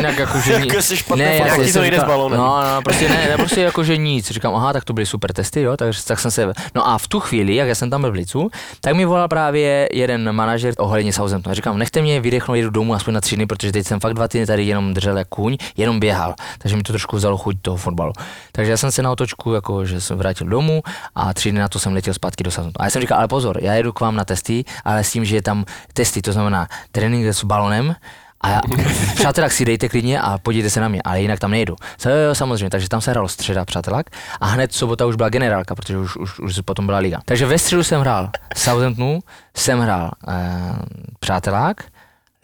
nějak 0.00 0.18
jako, 0.18 0.38
že 0.38 0.52
Jako 0.66 0.82
jsi 0.82 0.96
špatný 0.96 1.24
ne, 1.24 1.36
já 1.36 1.46
Jak 1.46 1.56
ti 1.60 1.72
jsem 1.72 1.82
to 1.82 1.90
jde 1.90 1.96
říkal- 1.96 2.30
s. 2.30 2.36
No, 2.36 2.36
no, 2.74 2.82
prostě 2.84 3.08
ne, 3.08 3.26
ne, 3.30 3.36
prostě 3.36 3.60
jako, 3.60 3.84
že 3.84 3.96
nic. 3.96 4.30
Říkám, 4.30 4.54
aha, 4.54 4.72
tak 4.72 4.84
to 4.84 4.92
byly 4.92 5.06
super 5.06 5.32
testy, 5.32 5.60
jo, 5.62 5.76
takže 5.76 6.04
tak 6.04 6.18
jsem 6.20 6.30
se, 6.30 6.52
no 6.74 6.88
a 6.88 6.98
v 6.98 7.08
tu 7.08 7.20
chvíli, 7.20 7.54
jak 7.54 7.68
já 7.68 7.74
jsem 7.74 7.90
tam 7.90 8.00
byl 8.00 8.10
v 8.10 8.14
Licu, 8.14 8.50
tak 8.84 8.96
mi 8.96 9.04
volal 9.04 9.28
právě 9.28 9.88
jeden 9.92 10.32
manažer 10.32 10.74
ohledně 10.78 11.12
Southamptonu. 11.12 11.54
Říkám, 11.54 11.78
nechte 11.78 12.02
mě 12.02 12.20
vydechnout, 12.20 12.56
jedu 12.56 12.70
domů 12.70 12.94
aspoň 12.94 13.14
na 13.14 13.20
tři 13.20 13.36
dny, 13.36 13.46
protože 13.46 13.72
teď 13.72 13.86
jsem 13.86 14.00
fakt 14.00 14.14
dva 14.14 14.28
týdny 14.28 14.46
tady 14.46 14.64
jenom 14.64 14.94
držel 14.94 15.18
jak 15.18 15.28
kůň, 15.28 15.56
jenom 15.76 16.00
běhal, 16.00 16.34
takže 16.58 16.76
mi 16.76 16.82
to 16.82 16.92
trošku 16.92 17.16
vzalo 17.16 17.38
chuť 17.38 17.56
toho 17.62 17.76
fotbalu. 17.76 18.12
Takže 18.52 18.70
já 18.70 18.76
jsem 18.76 18.90
se 18.90 19.02
na 19.02 19.10
otočku, 19.10 19.52
jako, 19.52 19.84
že 19.84 20.00
jsem 20.00 20.18
vrátil 20.18 20.46
domů 20.46 20.82
a 21.14 21.34
tři 21.34 21.50
dny 21.50 21.60
na 21.60 21.68
to 21.68 21.78
jsem 21.78 21.92
letěl 21.92 22.14
zpátky 22.14 22.44
do 22.44 22.50
Southamptonu. 22.50 22.82
A 22.82 22.84
já 22.84 22.90
jsem 22.90 23.02
říkal, 23.02 23.18
ale 23.18 23.28
pozor, 23.28 23.58
já 23.60 23.74
jedu 23.74 23.92
k 23.92 24.00
vám 24.00 24.16
na 24.16 24.24
testy, 24.24 24.64
ale 24.84 25.04
s 25.04 25.12
tím, 25.12 25.24
že 25.24 25.36
je 25.36 25.42
tam 25.42 25.64
testy, 25.94 26.22
to 26.22 26.32
znamená 26.32 26.68
trénink 26.92 27.26
s 27.26 27.44
balonem, 27.44 27.94
a 28.44 28.50
já, 28.50 28.60
přátelák 29.14 29.52
si 29.52 29.64
dejte 29.64 29.88
klidně 29.88 30.20
a 30.20 30.38
podívejte 30.38 30.70
se 30.70 30.80
na 30.80 30.88
mě, 30.88 31.02
ale 31.04 31.20
jinak 31.22 31.38
tam 31.38 31.50
nejdu. 31.50 31.76
So, 31.98 32.16
jo, 32.16 32.28
jo, 32.28 32.34
samozřejmě, 32.34 32.70
takže 32.70 32.88
tam 32.88 33.00
se 33.00 33.10
hralo 33.10 33.28
středa 33.28 33.64
přátelák 33.64 34.06
a 34.40 34.46
hned 34.46 34.72
sobota 34.72 35.06
už 35.06 35.16
byla 35.16 35.28
generálka, 35.28 35.74
protože 35.74 35.98
už, 35.98 36.16
už, 36.16 36.38
už 36.38 36.60
potom 36.64 36.86
byla 36.86 36.98
liga. 36.98 37.20
Takže 37.24 37.46
ve 37.46 37.58
středu 37.58 37.84
jsem 37.84 38.00
hrál 38.00 38.30
Southamptonu, 38.56 39.20
jsem 39.56 39.80
hrál 39.80 40.10
eh, 40.28 40.32
přátelák, 41.18 41.84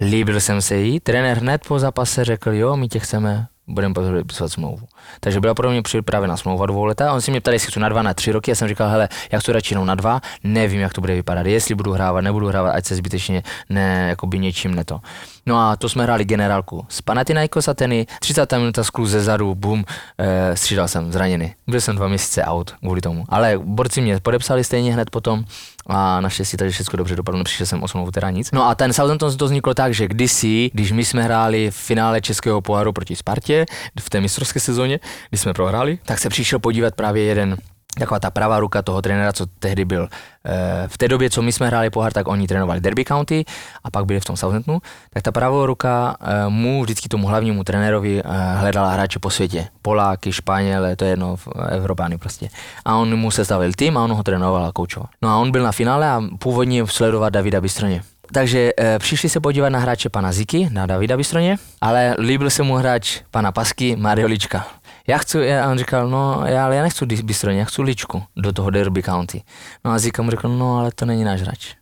líbil 0.00 0.40
jsem 0.40 0.62
se 0.62 0.76
jí, 0.76 1.00
trenér 1.00 1.38
hned 1.38 1.62
po 1.68 1.78
zápase 1.78 2.24
řekl, 2.24 2.52
jo, 2.52 2.76
my 2.76 2.88
tě 2.88 2.98
chceme, 2.98 3.46
budeme 3.70 3.94
podpisovat 3.94 4.48
smlouvu. 4.48 4.86
Takže 5.20 5.40
byla 5.40 5.54
pro 5.54 5.70
mě 5.70 5.82
připravena 5.82 6.36
smlouva 6.36 6.66
dvou 6.66 6.84
leta. 6.84 7.12
On 7.12 7.20
si 7.20 7.30
mě 7.30 7.40
ptali, 7.40 7.54
jestli 7.54 7.70
chci 7.70 7.80
na 7.80 7.88
dva, 7.88 8.02
na 8.02 8.14
tři 8.14 8.32
roky. 8.32 8.50
Já 8.50 8.54
jsem 8.54 8.68
říkal, 8.68 8.88
hele, 8.88 9.08
já 9.32 9.38
chci 9.38 9.52
radši 9.52 9.74
jenom 9.74 9.86
na 9.86 9.94
dva, 9.94 10.20
nevím, 10.44 10.80
jak 10.80 10.92
to 10.92 11.00
bude 11.00 11.14
vypadat, 11.14 11.46
jestli 11.46 11.74
budu 11.74 11.92
hrávat, 11.92 12.24
nebudu 12.24 12.48
hrávat, 12.48 12.74
ať 12.74 12.86
se 12.86 12.96
zbytečně 12.96 13.42
ne, 13.68 14.06
jakoby 14.08 14.38
něčím 14.38 14.74
neto. 14.74 15.00
No 15.46 15.58
a 15.58 15.76
to 15.76 15.88
jsme 15.88 16.02
hráli 16.02 16.24
generálku 16.24 16.86
s 16.88 17.02
Panathinaikos 17.02 17.68
Ateny, 17.68 18.06
30. 18.20 18.52
minuta 18.52 18.84
skluz 18.84 19.10
ze 19.10 19.20
zadu, 19.20 19.54
bum, 19.54 19.84
e, 20.18 20.56
střídal 20.56 20.88
jsem 20.88 21.12
zraněný. 21.12 21.54
Byl 21.66 21.80
jsem 21.80 21.96
dva 21.96 22.08
měsíce 22.08 22.44
out 22.44 22.70
kvůli 22.70 23.00
tomu. 23.00 23.24
Ale 23.28 23.58
borci 23.58 24.00
mě 24.00 24.20
podepsali 24.20 24.64
stejně 24.64 24.92
hned 24.92 25.10
potom 25.10 25.44
a 25.86 26.20
naštěstí 26.20 26.56
takže 26.56 26.72
všechno 26.72 26.96
dobře 26.96 27.16
dopadlo, 27.16 27.38
nepřišel 27.38 27.66
jsem 27.66 27.82
o 27.82 27.88
smlouvu 27.88 28.10
teda 28.10 28.30
nic. 28.30 28.50
No 28.52 28.68
a 28.68 28.74
ten 28.74 28.92
Southampton 28.92 29.36
to 29.36 29.44
vzniklo 29.44 29.74
tak, 29.74 29.94
že 29.94 30.08
kdysi, 30.08 30.70
když 30.74 30.92
my 30.92 31.04
jsme 31.04 31.22
hráli 31.22 31.70
v 31.70 31.76
finále 31.76 32.20
Českého 32.20 32.60
poháru 32.60 32.92
proti 32.92 33.16
Spartě 33.16 33.66
v 34.00 34.10
té 34.10 34.20
mistrovské 34.20 34.60
sezóně, 34.60 35.00
kdy 35.30 35.38
jsme 35.38 35.52
prohráli, 35.52 35.98
tak 36.04 36.18
se 36.18 36.28
přišel 36.28 36.58
podívat 36.58 36.94
právě 36.94 37.24
jeden 37.24 37.56
taková 37.98 38.20
ta 38.20 38.30
pravá 38.30 38.60
ruka 38.60 38.82
toho 38.82 39.02
trenéra, 39.02 39.32
co 39.32 39.46
tehdy 39.46 39.84
byl. 39.84 40.08
Eh, 40.44 40.88
V 40.88 40.98
té 40.98 41.08
době, 41.08 41.30
co 41.30 41.42
my 41.42 41.52
jsme 41.52 41.66
hráli 41.66 41.90
pohár, 41.90 42.12
tak 42.12 42.28
oni 42.28 42.46
trénovali 42.46 42.80
Derby 42.80 43.04
County 43.04 43.44
a 43.84 43.90
pak 43.90 44.04
byli 44.04 44.20
v 44.20 44.24
tom 44.24 44.36
Southamptonu, 44.36 44.78
tak 45.12 45.22
ta 45.22 45.32
pravá 45.32 45.66
ruka 45.66 46.16
eh, 46.20 46.48
mu, 46.48 46.82
vždycky 46.82 47.08
tomu 47.08 47.26
hlavnímu 47.26 47.64
trenérovi 47.64 48.22
eh, 48.24 48.54
hledala 48.56 48.90
hráče 48.92 49.18
po 49.18 49.30
světě. 49.30 49.68
Poláky, 49.82 50.32
Španěle, 50.32 50.96
to 50.96 51.04
je 51.04 51.10
jedno, 51.10 51.36
Evropány 51.68 52.18
prostě. 52.18 52.48
A 52.84 52.96
on 52.96 53.16
mu 53.16 53.30
sestavil 53.30 53.72
tým 53.76 53.96
a 53.96 54.04
on 54.04 54.12
ho 54.12 54.22
trénoval 54.22 54.64
a 54.64 54.72
koučoval. 54.72 55.08
No 55.22 55.28
a 55.28 55.36
on 55.38 55.50
byl 55.50 55.62
na 55.62 55.72
finále 55.72 56.08
a 56.08 56.22
původně 56.38 56.86
sledoval 56.86 57.30
Davida 57.30 57.60
Bystroně. 57.60 58.02
Takže 58.32 58.70
e, 58.80 58.98
přišli 58.98 59.28
se 59.28 59.40
podívat 59.40 59.68
na 59.68 59.78
hráče 59.78 60.08
pana 60.08 60.32
Ziky, 60.32 60.68
na 60.72 60.86
Davida 60.86 61.16
Bystroně, 61.16 61.56
ale 61.80 62.14
líbil 62.18 62.50
se 62.50 62.62
mu 62.62 62.74
hráč 62.74 63.20
pana 63.30 63.52
Pasky, 63.52 63.96
Mario 63.96 64.28
Lička. 64.28 64.66
Já 65.10 65.18
chci, 65.18 65.54
a 65.54 65.70
on 65.70 65.78
říkal, 65.78 66.08
no 66.08 66.42
já, 66.46 66.64
ale 66.64 66.76
já 66.76 66.82
nechci 66.82 67.06
Bystroně, 67.06 67.58
já 67.58 67.64
chci 67.64 67.82
Ličku 67.82 68.22
do 68.36 68.52
toho 68.52 68.70
Derby 68.70 69.02
County. 69.02 69.42
No 69.84 69.90
a 69.90 69.98
Zika 69.98 70.22
mu 70.22 70.30
řekl, 70.30 70.48
no 70.48 70.78
ale 70.78 70.90
to 70.94 71.06
není 71.06 71.24
náš 71.24 71.40
hráč. 71.42 71.74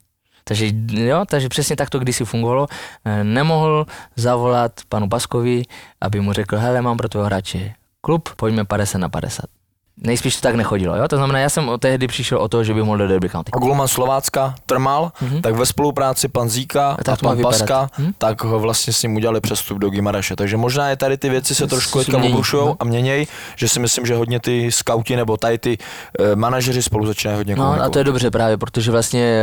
Takže 0.44 0.70
jo, 0.90 1.24
takže 1.28 1.48
přesně 1.48 1.76
tak 1.76 1.90
to 1.90 1.98
kdysi 1.98 2.24
fungovalo. 2.24 2.66
E, 3.04 3.24
Nemohl 3.24 3.86
zavolat 4.16 4.72
panu 4.88 5.08
Paskovi, 5.08 5.62
aby 6.00 6.20
mu 6.20 6.32
řekl, 6.32 6.58
hele, 6.58 6.82
mám 6.82 6.96
pro 6.96 7.08
tvého 7.08 7.26
hráče 7.26 7.74
klub, 8.00 8.28
pojďme 8.36 8.64
50 8.64 8.98
na 8.98 9.08
50. 9.08 9.57
Nejspíš 10.02 10.36
to 10.36 10.42
tak 10.42 10.54
nechodilo, 10.54 10.96
jo? 10.96 11.08
To 11.08 11.16
znamená, 11.16 11.38
já 11.38 11.48
jsem 11.48 11.68
od 11.68 11.80
tehdy 11.80 12.06
přišel 12.06 12.38
o 12.38 12.48
to, 12.48 12.64
že 12.64 12.74
bych 12.74 12.82
mohl 12.84 12.98
do 12.98 13.08
Derby 13.08 13.28
County. 13.28 13.50
A 13.54 13.58
Gulman 13.58 13.88
Slovácka 13.88 14.54
Trmal, 14.66 15.12
Mhm. 15.20 15.42
tak 15.42 15.54
ve 15.54 15.66
spolupráci 15.66 16.28
pan 16.28 16.48
Zíka 16.48 16.96
tak 17.04 17.18
a 17.22 17.26
má 17.26 17.34
pan. 17.34 17.42
Paska, 17.42 17.90
Hm? 17.98 18.12
tak 18.18 18.44
ho 18.44 18.58
vlastně 18.60 18.92
s 18.92 19.02
ním 19.02 19.16
udělali 19.16 19.40
přestup 19.40 19.78
do 19.78 19.90
Gimareše. 19.90 20.36
Takže 20.36 20.56
možná 20.56 20.88
je 20.90 20.96
tady 20.96 21.16
ty 21.16 21.28
věci 21.28 21.54
se 21.54 21.66
trošku 21.66 21.98
teďka 21.98 22.18
Mění, 22.18 22.32
obrušujou 22.34 22.66
no. 22.66 22.76
a 22.80 22.84
měněj, 22.84 23.26
že 23.56 23.68
si 23.68 23.80
myslím, 23.80 24.06
že 24.06 24.14
hodně 24.14 24.40
ty 24.40 24.72
skauti 24.72 25.16
nebo 25.16 25.36
tady 25.36 25.58
ty 25.58 25.78
eh, 26.20 26.36
manažeři 26.36 26.82
spolu 26.82 27.06
začínají 27.06 27.36
hodně 27.36 27.56
No 27.56 27.82
a 27.82 27.88
to 27.88 27.98
je 27.98 28.04
dobře 28.04 28.30
právě, 28.30 28.56
protože 28.56 28.90
vlastně 28.90 29.40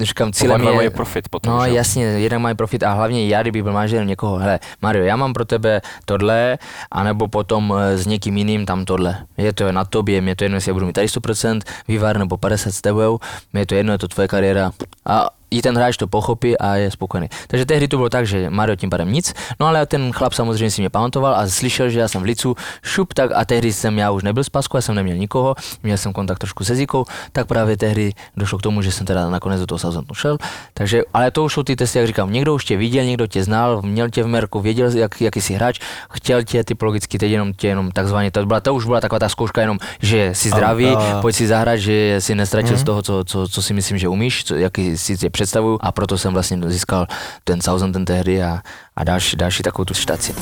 říkám, 0.00 0.32
cílem 0.32 0.66
je... 0.66 0.72
mají 0.74 0.90
profit 0.90 1.28
potom, 1.28 1.52
No 1.52 1.64
že? 1.64 1.70
jasně, 1.70 2.04
jeden 2.04 2.42
mají 2.42 2.54
profit 2.54 2.82
a 2.82 2.92
hlavně 2.92 3.28
já, 3.28 3.42
kdybych 3.42 3.62
byl 3.62 3.72
manažerem 3.72 4.06
někoho, 4.08 4.36
hele, 4.36 4.58
Mario, 4.82 5.04
já 5.04 5.16
mám 5.16 5.32
pro 5.32 5.44
tebe 5.44 5.80
tohle, 6.04 6.58
anebo 6.92 7.28
potom 7.28 7.74
eh, 7.78 7.98
s 7.98 8.06
někým 8.06 8.36
jiným 8.36 8.66
tam 8.66 8.84
tohle. 8.84 9.16
Je 9.36 9.52
to 9.52 9.72
na 9.72 9.84
tobě, 9.84 10.20
mě 10.20 10.36
to 10.36 10.44
jedno, 10.44 10.56
jestli 10.56 10.70
já 10.70 10.74
budu 10.74 10.86
mít 10.86 10.92
tady 10.92 11.06
100% 11.06 11.60
vývar 11.88 12.18
nebo 12.18 12.36
50 12.36 12.72
s 12.72 12.80
tebou, 12.80 13.18
mě 13.52 13.62
je 13.62 13.66
to 13.66 13.74
jedno, 13.74 13.92
je 13.92 13.98
to 13.98 14.08
tvoje 14.08 14.28
kariéra. 14.28 14.72
A 15.06 15.28
i 15.58 15.62
ten 15.62 15.76
hráč 15.76 15.96
to 15.96 16.06
pochopí 16.06 16.58
a 16.58 16.74
je 16.76 16.90
spokojený. 16.90 17.28
Takže 17.46 17.66
tehdy 17.66 17.88
to 17.88 17.96
bylo 17.96 18.08
tak, 18.08 18.26
že 18.26 18.50
Mario 18.50 18.76
tím 18.76 18.90
pádem 18.90 19.12
nic, 19.12 19.34
no 19.60 19.66
ale 19.66 19.86
ten 19.86 20.12
chlap 20.12 20.32
samozřejmě 20.32 20.70
si 20.70 20.82
mě 20.82 20.90
pamatoval 20.90 21.34
a 21.34 21.48
slyšel, 21.48 21.88
že 21.90 22.00
já 22.00 22.08
jsem 22.08 22.20
v 22.22 22.24
Licu, 22.24 22.56
šup, 22.82 23.14
tak 23.14 23.30
a 23.34 23.44
tehdy 23.44 23.72
jsem 23.72 23.98
já 23.98 24.10
už 24.10 24.22
nebyl 24.22 24.44
z 24.44 24.48
Pasku, 24.48 24.76
já 24.76 24.80
jsem 24.80 24.94
neměl 24.94 25.16
nikoho, 25.16 25.54
měl 25.82 25.96
jsem 25.96 26.12
kontakt 26.12 26.38
trošku 26.38 26.64
se 26.64 26.74
Zikou, 26.74 27.04
tak 27.32 27.46
právě 27.46 27.76
tehdy 27.76 28.12
došlo 28.36 28.58
k 28.58 28.62
tomu, 28.62 28.82
že 28.82 28.92
jsem 28.92 29.06
teda 29.06 29.30
nakonec 29.30 29.60
do 29.60 29.66
toho 29.66 29.78
Southamptonu 29.78 30.14
šel. 30.14 30.36
Takže, 30.74 31.02
ale 31.14 31.30
to 31.30 31.44
už 31.44 31.52
jsou 31.52 31.62
ty 31.62 31.76
testy, 31.76 31.98
jak 31.98 32.06
říkám, 32.06 32.32
někdo 32.32 32.54
už 32.54 32.64
tě 32.64 32.76
viděl, 32.76 33.04
někdo 33.04 33.26
tě 33.26 33.44
znal, 33.44 33.82
měl 33.82 34.10
tě 34.10 34.22
v 34.22 34.26
merku, 34.26 34.60
věděl, 34.60 34.90
jak, 34.96 35.20
jaký 35.20 35.40
jsi 35.40 35.54
hráč, 35.54 35.78
chtěl 36.12 36.42
tě 36.44 36.64
typologicky, 36.64 37.18
teď 37.18 37.30
jenom 37.30 37.52
tě 37.52 37.68
jenom 37.68 37.90
takzvaně, 37.90 38.30
to, 38.30 38.46
byla, 38.46 38.60
to 38.60 38.74
už 38.74 38.84
byla 38.86 39.00
taková 39.00 39.18
ta 39.18 39.28
zkouška 39.28 39.60
jenom, 39.60 39.78
že 40.00 40.30
jsi 40.34 40.48
zdravý, 40.48 40.86
a- 40.86 40.98
Mhm. 40.98 41.20
pojď 41.20 41.36
si 41.36 41.46
zahrát, 41.46 41.78
že 41.78 42.16
si 42.18 42.34
nestratil 42.34 42.76
z 42.76 42.84
toho, 42.84 43.02
co, 43.02 43.24
co, 43.24 43.48
co, 43.48 43.62
si 43.62 43.74
myslím, 43.74 43.98
že 43.98 44.08
umíš, 44.08 44.44
co, 44.44 44.54
jaký 44.54 44.98
si 44.98 45.16
tě 45.16 45.30
představuju 45.44 45.78
a 45.80 45.92
proto 45.92 46.18
jsem 46.18 46.32
vlastně 46.32 46.58
získal 46.66 47.06
ten 47.44 47.60
Southampton 47.60 48.04
tehdy 48.04 48.42
a, 48.42 48.62
a 48.96 49.04
další, 49.04 49.36
další 49.36 49.62
takovou 49.62 49.84
tu 49.84 49.94
štaci. 49.94 50.34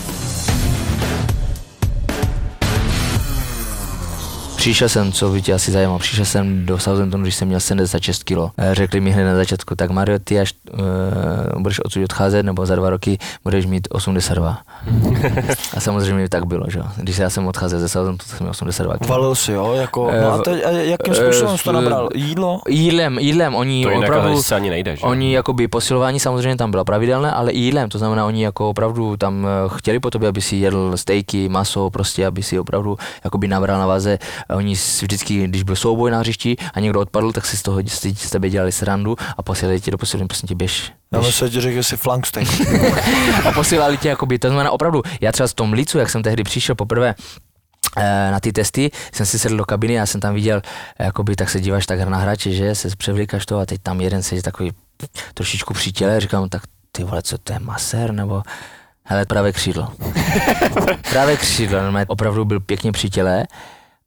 Přišel 4.63 4.89
jsem, 4.89 5.13
co 5.13 5.29
by 5.29 5.43
tě 5.43 5.55
asi 5.55 5.73
zajímalo, 5.73 5.99
přišel 5.99 6.25
jsem 6.25 6.67
do 6.67 6.79
Southamptonu, 6.79 7.23
když 7.23 7.35
jsem 7.35 7.49
měl 7.49 7.61
76 7.61 8.25
kg. 8.25 8.39
Řekli 8.73 9.01
mi 9.01 9.11
hned 9.11 9.25
na 9.25 9.35
začátku, 9.35 9.75
tak 9.75 9.91
Mario, 9.91 10.19
ty 10.19 10.41
až 10.41 10.55
uh, 11.55 11.63
budeš 11.63 11.85
odsud 11.85 12.05
odcházet, 12.05 12.43
nebo 12.43 12.67
za 12.67 12.77
dva 12.77 12.91
roky 12.91 13.19
budeš 13.45 13.67
mít 13.67 13.89
82. 13.91 14.59
a 15.77 15.81
samozřejmě 15.81 16.29
tak 16.29 16.47
bylo, 16.47 16.65
že 16.69 16.79
jo. 16.79 16.85
Když 16.97 17.19
já 17.19 17.31
jsem 17.31 17.47
odcházel 17.47 17.81
ze 17.81 17.89
Southamptonu, 17.89 18.29
tak 18.29 18.37
jsem 18.37 18.45
měl 18.45 18.51
82 18.51 18.99
kg. 18.99 19.09
Valil 19.09 19.35
si, 19.35 19.53
jo? 19.53 19.73
Jako, 19.73 20.09
Eh, 20.13 20.23
no 20.23 20.33
a, 20.33 20.39
teď, 20.39 20.65
a 20.67 20.71
jakým 20.71 21.13
eh, 21.13 21.17
způsobem 21.17 21.59
jsi 21.59 21.65
to 21.65 21.73
nabral? 21.73 22.09
Jídlo? 22.15 22.61
Jídlem, 22.69 23.19
jídlem, 23.19 23.55
oni 23.55 23.85
To 23.85 23.93
opravdu... 23.93 24.43
se 24.43 24.55
ani 24.55 24.71
nejde, 24.71 24.97
že? 24.97 25.03
Oni 25.03 25.35
jakoby 25.35 25.69
posilování 25.69 26.21
samozřejmě 26.21 26.57
tam 26.57 26.71
bylo 26.71 26.85
pravidelné, 26.85 27.31
ale 27.31 27.53
i 27.53 27.59
jídlem, 27.59 27.89
to 27.89 27.99
znamená, 27.99 28.27
oni 28.27 28.45
jako 28.45 28.69
opravdu 28.71 29.17
tam 29.17 29.47
eh, 29.47 29.69
chtěli 29.77 30.01
po 30.01 30.11
tobě, 30.11 30.29
aby 30.29 30.41
si 30.41 30.57
jedl 30.57 30.97
stejky, 30.97 31.49
maso, 31.49 31.91
prostě, 31.91 32.27
aby 32.27 32.43
si 32.43 32.59
opravdu 32.59 32.99
jakoby 33.25 33.49
nabral 33.49 33.79
na 33.79 33.87
váze. 33.87 34.19
A 34.53 34.57
Oni 34.57 34.77
si 34.77 35.05
vždycky, 35.05 35.47
když 35.47 35.63
byl 35.63 35.77
souboj 35.77 36.11
na 36.11 36.19
hřišti 36.19 36.57
a 36.75 36.81
někdo 36.81 37.01
odpadl, 37.01 37.33
tak 37.33 37.47
si 37.47 37.57
z 37.57 37.63
toho 37.63 37.81
z 38.17 38.31
tebe 38.31 38.51
dělali 38.51 38.73
srandu 38.73 39.17
a 39.37 39.43
posílali 39.43 39.81
tě 39.81 39.91
do 39.91 39.99
posilovny, 39.99 40.29
prostě 40.29 40.47
tě 40.47 40.55
běž. 40.55 40.93
Já 41.13 41.21
myslím, 41.21 41.49
že 41.49 41.61
řekl, 41.61 41.75
že 41.75 41.83
jsi 41.83 41.97
flanksteak. 41.97 42.49
a 43.45 43.53
posílali 43.53 43.99
tě 43.99 44.09
jakoby, 44.09 44.39
to 44.39 44.49
znamená 44.49 44.71
opravdu, 44.71 45.03
já 45.21 45.33
třeba 45.33 45.47
v 45.47 45.55
tom 45.55 45.73
licu, 45.73 45.99
jak 45.99 46.11
jsem 46.11 46.23
tehdy 46.23 46.45
přišel 46.45 46.75
poprvé, 46.75 47.15
eh, 47.97 48.31
na 48.31 48.41
ty 48.41 48.53
testy, 48.53 48.91
jsem 49.13 49.27
si 49.27 49.39
sedl 49.39 49.57
do 49.57 49.65
kabiny 49.65 50.01
a 50.01 50.07
jsem 50.07 50.21
tam 50.21 50.35
viděl, 50.35 50.63
eh, 50.99 51.05
jakoby 51.05 51.37
tak 51.37 51.51
se 51.51 51.61
díváš 51.61 51.87
tak 51.87 52.01
na 52.01 52.19
hráče, 52.19 52.53
že 52.53 52.75
se 52.75 52.89
převlíkáš 52.97 53.47
to 53.47 53.59
a 53.59 53.67
teď 53.67 53.81
tam 53.83 54.01
jeden 54.01 54.23
sedí 54.23 54.43
takový 54.43 54.73
trošičku 55.35 55.75
při 55.75 55.93
těle, 55.93 56.21
říkám, 56.21 56.49
tak 56.49 56.63
ty 56.93 57.05
vole, 57.05 57.23
co 57.23 57.39
to 57.39 57.53
je 57.53 57.59
masér, 57.59 58.13
nebo 58.13 58.43
hele, 59.05 59.25
pravé 59.27 59.53
křídlo. 59.53 59.93
pravé 61.11 61.37
křídlo, 61.37 61.83
normálně 61.83 62.07
opravdu 62.07 62.45
byl 62.45 62.61
pěkně 62.61 62.93
při 62.93 63.11
těle, 63.11 63.47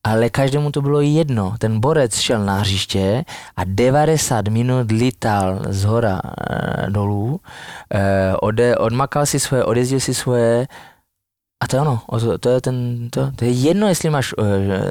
ale 0.06 0.30
každému 0.30 0.72
to 0.72 0.82
bylo 0.82 1.02
jedno. 1.02 1.56
Ten 1.58 1.80
borec 1.80 2.20
šel 2.20 2.46
na 2.46 2.60
hřiště 2.60 3.26
a 3.56 3.62
90 3.66 4.48
minut 4.48 4.92
lítal 4.92 5.60
z 5.70 5.84
hora 5.84 6.22
e, 6.22 6.90
dolů, 6.90 7.40
e, 7.94 8.36
ode, 8.38 8.78
odmakal 8.78 9.26
si 9.26 9.40
svoje, 9.40 9.64
odjezdil 9.64 10.00
si 10.00 10.14
svoje 10.14 10.68
a 11.64 11.68
to 11.68 11.76
je 11.76 11.82
ono, 11.82 12.02
to, 12.20 12.38
to 12.38 12.50
je 12.50 12.62
ten, 12.62 13.10
to, 13.10 13.32
to 13.36 13.46
je 13.46 13.52
jedno, 13.52 13.88
jestli 13.88 14.10
máš 14.10 14.34
uh, 14.34 14.46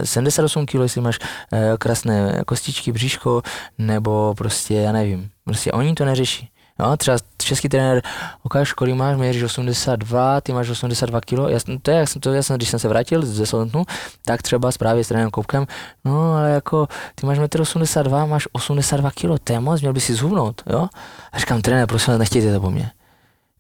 78 0.04 0.66
kg, 0.66 0.74
jestli 0.74 1.00
máš 1.00 1.18
uh, 1.20 1.58
krásné 1.78 2.42
kostičky, 2.46 2.92
bříško, 2.92 3.42
nebo 3.78 4.34
prostě, 4.34 4.74
já 4.74 4.92
nevím, 4.92 5.30
prostě 5.44 5.72
oni 5.72 5.94
to 5.94 6.04
neřeší. 6.04 6.48
Jo, 6.80 6.96
třeba 6.96 7.16
český 7.38 7.68
trenér, 7.68 8.02
ukáž, 8.42 8.72
kolik 8.72 8.94
máš, 8.94 9.16
měříš 9.16 9.42
82, 9.42 10.40
ty 10.40 10.52
máš 10.52 10.68
82 10.68 11.20
kg, 11.20 11.32
já, 11.48 11.58
to 11.82 11.90
je, 11.90 11.96
jak 11.96 12.08
jsem, 12.08 12.20
to, 12.20 12.32
já 12.32 12.42
jsem, 12.42 12.56
když 12.56 12.68
jsem 12.68 12.80
se 12.80 12.88
vrátil 12.88 13.26
ze 13.26 13.46
Solentnu, 13.46 13.84
tak 14.24 14.42
třeba 14.42 14.70
právě 14.78 15.04
s 15.04 15.08
trenérem 15.08 15.30
Koupkem, 15.30 15.66
no 16.04 16.34
ale 16.34 16.50
jako, 16.50 16.88
ty 17.14 17.26
máš 17.26 17.38
1,82 17.38 18.24
m, 18.24 18.30
máš 18.30 18.48
82 18.52 19.10
kg, 19.10 19.44
to 19.44 19.52
je 19.52 19.60
moc, 19.60 19.80
měl 19.80 19.92
by 19.92 20.00
si 20.00 20.14
zhubnout, 20.14 20.62
jo. 20.66 20.88
A 21.32 21.38
říkám, 21.38 21.62
trenér, 21.62 21.86
prosím 21.86 22.18
nechtějte 22.18 22.52
to 22.52 22.60
po 22.60 22.70
mně. 22.70 22.90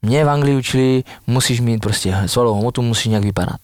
Mě 0.02 0.24
v 0.24 0.28
Anglii 0.28 0.56
učili, 0.56 1.04
musíš 1.26 1.60
mít 1.60 1.78
prostě 1.78 2.16
svalovou 2.26 2.60
hmotu, 2.60 2.82
musíš 2.82 3.06
nějak 3.06 3.24
vypadat. 3.24 3.60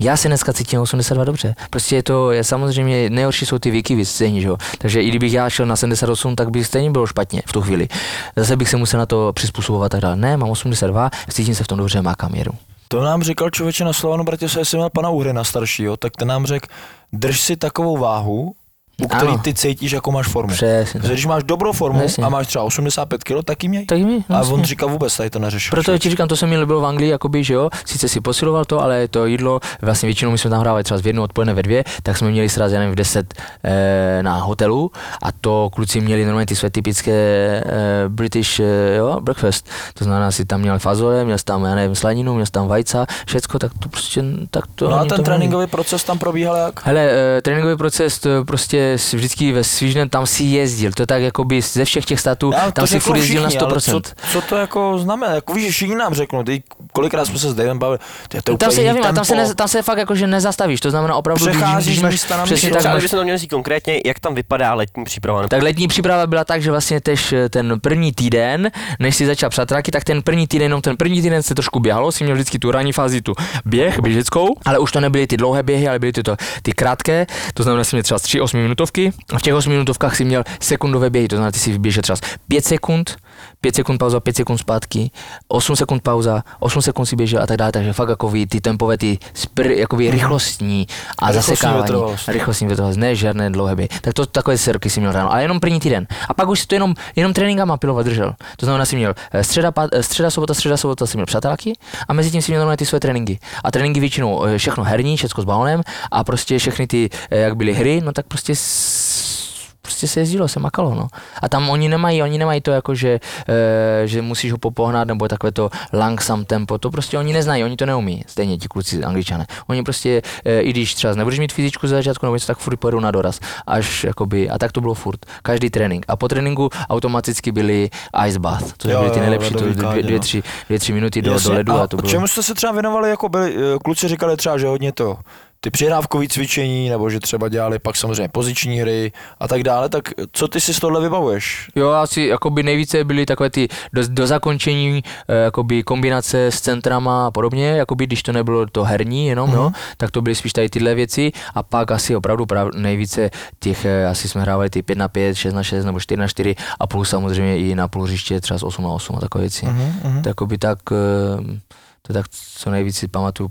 Já 0.00 0.16
se 0.16 0.28
dneska 0.28 0.52
cítím 0.52 0.80
82 0.80 1.24
dobře. 1.24 1.54
Prostě 1.70 1.96
je 1.96 2.02
to, 2.02 2.30
je 2.30 2.44
samozřejmě 2.44 3.10
nejhorší 3.10 3.46
jsou 3.46 3.58
ty 3.58 3.70
věky 3.70 4.04
stejně, 4.04 4.40
že 4.40 4.48
jo. 4.48 4.56
Takže 4.78 5.02
i 5.02 5.08
kdybych 5.08 5.32
já 5.32 5.50
šel 5.50 5.66
na 5.66 5.76
78, 5.76 6.36
tak 6.36 6.50
by 6.50 6.64
stejně 6.64 6.90
bylo 6.90 7.06
špatně 7.06 7.42
v 7.46 7.52
tu 7.52 7.62
chvíli. 7.62 7.88
Zase 8.36 8.56
bych 8.56 8.68
se 8.68 8.76
musel 8.76 8.98
na 8.98 9.06
to 9.06 9.32
přizpůsobovat 9.32 9.86
a 9.86 9.88
tak 9.88 10.00
dále. 10.00 10.16
Ne, 10.16 10.36
mám 10.36 10.50
82, 10.50 11.10
cítím 11.30 11.54
se 11.54 11.64
v 11.64 11.66
tom 11.66 11.78
dobře, 11.78 12.02
mákám 12.02 12.34
jedu. 12.34 12.50
To 12.88 13.00
nám 13.00 13.22
říkal 13.22 13.50
člověče 13.50 13.84
na 13.84 13.92
Slovanu 13.92 14.24
Bratislava, 14.24 14.64
jsem 14.64 14.78
měl 14.78 14.90
pana 14.90 15.10
Uhrina 15.10 15.44
staršího, 15.44 15.96
tak 15.96 16.16
ten 16.16 16.28
nám 16.28 16.46
řekl, 16.46 16.68
drž 17.12 17.40
si 17.40 17.56
takovou 17.56 17.96
váhu, 17.96 18.54
u 19.02 19.08
který 19.08 19.28
Ano. 19.28 19.38
ty 19.38 19.54
cítíš, 19.54 19.92
jako 19.92 20.12
máš 20.12 20.28
formu. 20.28 20.52
Přesně. 20.52 21.00
Protože 21.00 21.12
když 21.12 21.26
máš 21.26 21.44
dobrou 21.44 21.72
formu 21.72 22.02
Jasně. 22.02 22.24
a 22.24 22.28
máš 22.28 22.46
třeba 22.46 22.64
85 22.64 23.24
kg, 23.24 23.44
taky 23.44 23.68
měj. 23.68 23.86
Tak 23.86 23.98
mi, 23.98 24.24
a 24.28 24.40
on 24.40 24.64
říkal 24.64 24.88
vůbec 24.88 25.16
tady 25.16 25.30
to 25.30 25.38
neřešil. 25.38 25.70
Proto 25.70 25.98
ti 25.98 26.10
říkám, 26.10 26.28
to 26.28 26.36
se 26.36 26.46
mi 26.46 26.58
líbilo 26.58 26.80
v 26.80 26.86
Anglii, 26.86 27.10
jakoby, 27.10 27.44
že 27.44 27.54
jo, 27.54 27.70
sice 27.84 28.08
si 28.08 28.20
posiloval 28.20 28.64
to, 28.64 28.82
ale 28.82 29.08
to 29.08 29.26
jídlo, 29.26 29.60
vlastně 29.82 30.06
většinou 30.06 30.30
my 30.30 30.38
jsme 30.38 30.50
tam 30.50 30.60
hrávali 30.60 30.84
třeba 30.84 31.00
v 31.00 31.06
jednu 31.06 31.22
odpoledne 31.22 31.54
ve 31.54 31.62
dvě, 31.62 31.84
tak 32.02 32.16
jsme 32.16 32.30
měli 32.30 32.48
sraz, 32.48 32.72
já 32.72 32.78
nevím, 32.78 32.92
v 32.92 32.96
10 32.96 33.34
eh, 33.64 34.18
na 34.22 34.36
hotelu 34.36 34.90
a 35.22 35.32
to 35.32 35.70
kluci 35.72 36.00
měli 36.00 36.24
normálně 36.24 36.46
ty 36.46 36.56
své 36.56 36.70
typické 36.70 37.12
eh, 37.12 37.62
British 38.08 38.60
eh, 38.60 38.96
jo, 38.96 39.20
breakfast. 39.20 39.68
To 39.94 40.04
znamená, 40.04 40.30
si 40.30 40.44
tam 40.44 40.60
měl 40.60 40.78
fazole, 40.78 41.24
měl 41.24 41.38
tam, 41.44 41.64
já 41.64 41.74
nevím, 41.74 41.96
slaninu, 41.96 42.34
měl 42.34 42.46
tam 42.50 42.68
vajca, 42.68 43.06
všecko, 43.26 43.58
tak 43.58 43.72
to 43.82 43.88
prostě, 43.88 44.24
tak 44.50 44.64
to 44.74 44.90
No 44.90 45.00
a 45.00 45.04
ten 45.04 45.24
tréninkový 45.24 45.66
proces 45.66 46.04
tam 46.04 46.18
probíhal 46.18 46.56
jak? 46.56 46.86
Hele, 46.86 47.10
eh, 47.10 47.42
tréninkový 47.42 47.76
proces, 47.76 48.18
to 48.18 48.44
prostě 48.44 48.83
si 48.96 49.16
vždycky 49.16 49.52
ve 49.52 49.64
Svížnem 49.64 50.08
tam 50.08 50.26
si 50.26 50.44
jezdil, 50.44 50.92
to 50.92 51.02
je 51.02 51.06
tak 51.06 51.22
jakoby 51.22 51.62
ze 51.62 51.84
všech 51.84 52.04
těch 52.04 52.20
států, 52.20 52.50
Já, 52.52 52.70
tam 52.70 52.86
si 52.86 53.00
furt 53.00 53.16
jezdil 53.16 53.42
na 53.42 53.48
všichni, 53.48 53.66
ale 53.66 53.76
100%. 53.76 53.90
Co, 53.90 54.02
co, 54.32 54.40
to 54.40 54.56
jako 54.56 54.98
znamená? 54.98 55.34
Jako 55.34 55.52
víš, 55.54 55.66
že 55.66 55.72
všichni 55.72 55.94
nám 55.94 56.14
řeknou, 56.14 56.42
ty, 56.42 56.62
kolikrát 56.92 57.24
jsme 57.24 57.38
se 57.38 57.50
s 57.50 57.54
Davem 57.54 57.78
bavili, 57.78 57.98
ty, 58.28 58.42
to 58.42 58.52
je 58.52 58.58
Tam 58.58 58.68
úplně 58.68 58.76
se, 58.76 58.82
já 58.82 58.92
vím, 58.92 59.02
tam 59.02 59.24
se, 59.24 59.34
ne, 59.34 59.54
tam 59.54 59.68
se 59.68 59.82
fakt 59.82 59.98
jako, 59.98 60.14
že 60.14 60.26
nezastavíš, 60.26 60.80
to 60.80 60.90
znamená 60.90 61.14
opravdu, 61.14 61.44
když, 61.44 61.56
Přecházíš 61.56 62.00
když 62.00 62.20
z 62.20 62.28
máš, 62.28 62.44
přesně 62.44 62.70
tak, 62.70 62.84
máš, 62.84 63.10
to 63.10 63.24
měl 63.24 63.38
říct 63.38 63.50
konkrétně, 63.50 64.00
jak 64.04 64.20
tam 64.20 64.34
vypadá 64.34 64.74
letní 64.74 65.04
příprava. 65.04 65.48
tak 65.48 65.62
letní 65.62 65.88
příprava 65.88 66.26
byla 66.26 66.44
tak, 66.44 66.62
že 66.62 66.70
vlastně 66.70 67.00
tež 67.00 67.32
eh, 67.32 67.48
ten 67.48 67.80
první 67.80 68.12
týden, 68.12 68.70
než 68.98 69.16
si 69.16 69.26
začal 69.26 69.50
přátráky, 69.50 69.90
tak 69.90 70.04
ten 70.04 70.22
první 70.22 70.46
týden, 70.46 70.64
jenom 70.64 70.82
ten 70.82 70.96
první 70.96 71.22
týden 71.22 71.42
se 71.42 71.54
trošku 71.54 71.80
běhalo, 71.80 72.12
si 72.12 72.24
měl 72.24 72.36
vždycky 72.36 72.58
tu 72.58 72.70
ranní 72.70 72.92
fázi, 72.92 73.22
tu 73.22 73.34
běh 73.64 74.00
běžeckou, 74.00 74.48
ale 74.64 74.78
už 74.78 74.92
to 74.92 75.00
nebyly 75.00 75.26
ty 75.26 75.36
dlouhé 75.36 75.62
běhy, 75.62 75.88
ale 75.88 75.98
byly 75.98 76.12
ty, 76.12 76.22
to, 76.22 76.36
ty 76.62 76.72
krátké, 76.72 77.26
to 77.54 77.62
znamená, 77.62 77.84
si 77.84 77.96
měl 77.96 78.02
třeba 78.02 78.18
3 78.18 78.40
8 78.40 78.73
minutovky. 78.74 79.12
A 79.32 79.38
v 79.38 79.42
těch 79.42 79.54
8 79.54 79.72
minutovkách 79.72 80.16
si 80.16 80.24
měl 80.24 80.44
sekundové 80.60 81.10
běhy, 81.10 81.28
to 81.28 81.36
znamená, 81.36 81.52
ty 81.52 81.58
si 81.58 81.72
vyběžel 81.72 82.02
třeba 82.02 82.16
5 82.48 82.64
sekund, 82.64 83.16
5 83.64 83.74
sekund 83.74 83.98
pauza, 83.98 84.20
5 84.20 84.36
sekund 84.36 84.58
zpátky, 84.58 85.10
8 85.48 85.76
sekund 85.76 86.02
pauza, 86.02 86.42
8 86.60 86.82
sekund 86.82 87.06
si 87.06 87.16
běžel 87.16 87.42
a 87.42 87.46
tak 87.46 87.56
dále, 87.56 87.72
takže 87.72 87.92
fakt 87.92 88.08
jako 88.08 88.30
ty 88.48 88.60
tempové, 88.60 88.98
ty 88.98 89.18
spr, 89.34 89.66
jakoby 89.66 90.10
rychlostní 90.10 90.86
a 91.18 91.26
Rychlostní 91.26 91.50
zasekávání, 91.54 91.82
vytrvalost. 91.82 92.28
rychlostní 92.28 92.66
vytrvalost, 92.68 92.98
ne 92.98 93.14
žádné 93.16 93.50
dlouhé 93.50 93.76
běhy. 93.76 93.88
Tak 94.00 94.14
to 94.14 94.26
takové 94.26 94.58
serky 94.58 94.90
si 94.90 95.00
měl 95.00 95.12
ráno, 95.12 95.32
ale 95.32 95.42
jenom 95.42 95.60
první 95.60 95.80
týden. 95.80 96.06
A 96.28 96.34
pak 96.34 96.48
už 96.48 96.60
si 96.60 96.66
to 96.66 96.74
jenom, 96.74 96.94
jenom 97.16 97.32
tréninkama 97.32 97.76
pilovat 97.76 98.06
držel. 98.06 98.34
To 98.56 98.66
znamená, 98.66 98.84
si 98.84 98.96
měl 98.96 99.14
eh, 99.32 99.44
středa, 99.44 99.72
pát, 99.72 99.90
eh, 99.92 100.02
středa, 100.02 100.30
sobota, 100.30 100.54
středa, 100.54 100.76
sobota 100.76 101.06
si 101.06 101.16
měl 101.16 101.26
přátelky 101.26 101.72
a 102.08 102.12
mezi 102.12 102.30
tím 102.30 102.42
si 102.42 102.52
měl 102.52 102.60
normálně 102.60 102.76
ty 102.76 102.86
své 102.86 103.00
tréninky. 103.00 103.38
A 103.64 103.70
tréninky 103.70 104.00
většinou 104.00 104.44
eh, 104.44 104.58
všechno 104.58 104.84
herní, 104.84 105.16
všechno 105.16 105.42
s 105.42 105.46
balonem 105.46 105.80
a 106.12 106.24
prostě 106.24 106.58
všechny 106.58 106.86
ty, 106.86 107.10
jak 107.30 107.56
byly 107.56 107.74
hry, 107.74 108.00
no 108.04 108.12
tak 108.12 108.26
prostě 108.26 108.56
s- 108.56 109.43
prostě 109.84 110.08
se 110.08 110.20
jezdilo, 110.20 110.48
se 110.48 110.60
makalo, 110.60 110.94
no. 110.94 111.08
A 111.42 111.48
tam 111.48 111.70
oni 111.70 111.88
nemají, 111.88 112.22
oni 112.22 112.38
nemají 112.38 112.60
to 112.60 112.70
jako, 112.70 112.94
že, 112.94 113.20
e, 113.48 114.06
že 114.08 114.22
musíš 114.22 114.52
ho 114.52 114.58
popohnat, 114.58 115.08
nebo 115.08 115.28
takové 115.28 115.52
to 115.52 115.70
langsam 115.92 116.44
tempo, 116.44 116.78
to 116.78 116.90
prostě 116.90 117.18
oni 117.18 117.32
neznají, 117.32 117.64
oni 117.64 117.76
to 117.76 117.86
neumí, 117.86 118.24
stejně 118.26 118.58
ti 118.58 118.68
kluci 118.68 119.04
angličané. 119.04 119.46
Oni 119.66 119.82
prostě, 119.82 120.22
e, 120.44 120.60
i 120.60 120.70
když 120.70 120.94
třeba 120.94 121.14
nebudeš 121.14 121.38
mít 121.38 121.52
fyzičku 121.52 121.86
za 121.86 121.96
začátku, 121.96 122.26
nebo 122.26 122.36
něco, 122.36 122.46
tak 122.46 122.58
furt 122.58 122.76
pojedou 122.76 123.00
na 123.00 123.10
doraz, 123.10 123.40
až 123.66 124.04
jakoby, 124.04 124.50
a 124.50 124.58
tak 124.58 124.72
to 124.72 124.80
bylo 124.80 124.94
furt, 124.94 125.26
každý 125.42 125.70
trénink. 125.70 126.04
A 126.08 126.16
po 126.16 126.28
tréninku 126.28 126.70
automaticky 126.90 127.52
byly 127.52 127.90
ice 128.26 128.38
bath, 128.38 128.72
to 128.76 128.90
Jo, 128.90 128.98
byly 128.98 129.10
ty 129.10 129.18
jo, 129.18 129.22
nejlepší, 129.22 129.50
to 129.50 129.54
ledový 129.54 129.74
dvě, 129.74 129.84
kádě, 129.88 130.02
dvě, 130.02 130.16
no. 130.16 130.20
tři, 130.22 130.42
dvě, 130.66 130.78
tři 130.78 130.92
minuty 130.92 131.22
do, 131.22 131.32
Jasně, 131.32 131.48
do 131.50 131.54
ledu 131.54 131.72
a, 131.72 131.82
a 131.82 131.86
to 131.86 131.96
bylo. 131.96 132.10
čemu 132.10 132.26
jste 132.26 132.42
se 132.42 132.54
třeba 132.54 132.72
věnovali, 132.72 133.10
jako 133.10 133.28
byli, 133.28 133.54
eh, 133.56 133.78
kluci 133.84 134.08
říkali 134.08 134.36
třeba, 134.36 134.58
že 134.58 134.66
hodně 134.66 134.92
to, 134.92 135.16
ty 135.64 135.70
přihrávkové 135.70 136.28
cvičení, 136.28 136.88
nebo 136.88 137.10
že 137.10 137.20
třeba 137.20 137.48
dělali 137.48 137.78
pak 137.78 137.96
samozřejmě 137.96 138.28
poziční 138.28 138.80
hry 138.80 139.12
a 139.40 139.48
tak 139.48 139.62
dále, 139.62 139.88
tak 139.88 140.04
co 140.32 140.48
ty 140.48 140.60
si 140.60 140.74
z 140.74 140.80
tohle 140.80 141.00
vybavuješ? 141.00 141.70
Jo, 141.74 141.88
asi 141.88 142.20
jakoby 142.20 142.62
nejvíce 142.62 143.04
byly 143.04 143.26
takové 143.26 143.50
ty 143.50 143.68
do, 143.92 144.02
do 144.08 144.26
zakončení 144.26 145.02
eh, 145.28 145.34
jakoby 145.34 145.82
kombinace 145.82 146.46
s 146.46 146.60
centrama 146.60 147.26
a 147.26 147.30
podobně, 147.30 147.68
jakoby 147.68 148.06
když 148.06 148.22
to 148.22 148.32
nebylo 148.32 148.66
to 148.66 148.84
herní 148.84 149.26
jenom, 149.26 149.50
mm-hmm. 149.50 149.54
jo, 149.54 149.70
tak 149.96 150.10
to 150.10 150.22
byly 150.22 150.34
spíš 150.34 150.52
tady 150.52 150.68
tyhle 150.68 150.94
věci 150.94 151.32
a 151.54 151.62
pak 151.62 151.90
asi 151.90 152.16
opravdu 152.16 152.46
prav, 152.46 152.68
nejvíce 152.74 153.30
těch, 153.60 153.84
eh, 153.84 154.06
asi 154.06 154.28
jsme 154.28 154.40
hrávali 154.40 154.70
ty 154.70 154.82
5 154.82 154.98
na 154.98 155.08
5, 155.08 155.34
6 155.34 155.54
na 155.54 155.62
6 155.62 155.84
nebo 155.84 156.00
4 156.00 156.20
na 156.20 156.28
4 156.28 156.54
a 156.80 156.86
plus 156.86 157.08
samozřejmě 157.08 157.58
i 157.58 157.74
na 157.74 157.88
půl 157.88 158.02
hřiště 158.02 158.40
třeba 158.40 158.58
z 158.58 158.62
8 158.62 158.84
na 158.84 158.90
8 158.90 159.16
a 159.16 159.20
takové 159.20 159.42
věci. 159.42 159.66
Mm-hmm. 159.66 159.92
Mhm. 160.04 160.22
To 160.22 160.28
jakoby 160.28 160.58
tak, 160.58 160.78
eh, 160.92 161.60
to 162.02 162.12
tak 162.12 162.26
co 162.28 162.70
nejvíc 162.70 162.98
si 162.98 163.08
pamatuju 163.08 163.50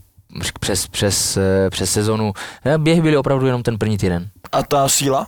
přes, 0.60 0.88
přes, 0.88 1.38
eh, 1.38 1.70
přes 1.70 1.92
sezonu. 1.92 2.34
Eh, 2.66 2.78
Běhy 2.78 3.02
byly 3.02 3.18
opravdu 3.18 3.46
jenom 3.46 3.64
ten 3.64 3.78
první 3.78 3.98
týden. 3.98 4.30
A 4.52 4.64
ta 4.64 4.90
síla, 4.90 5.28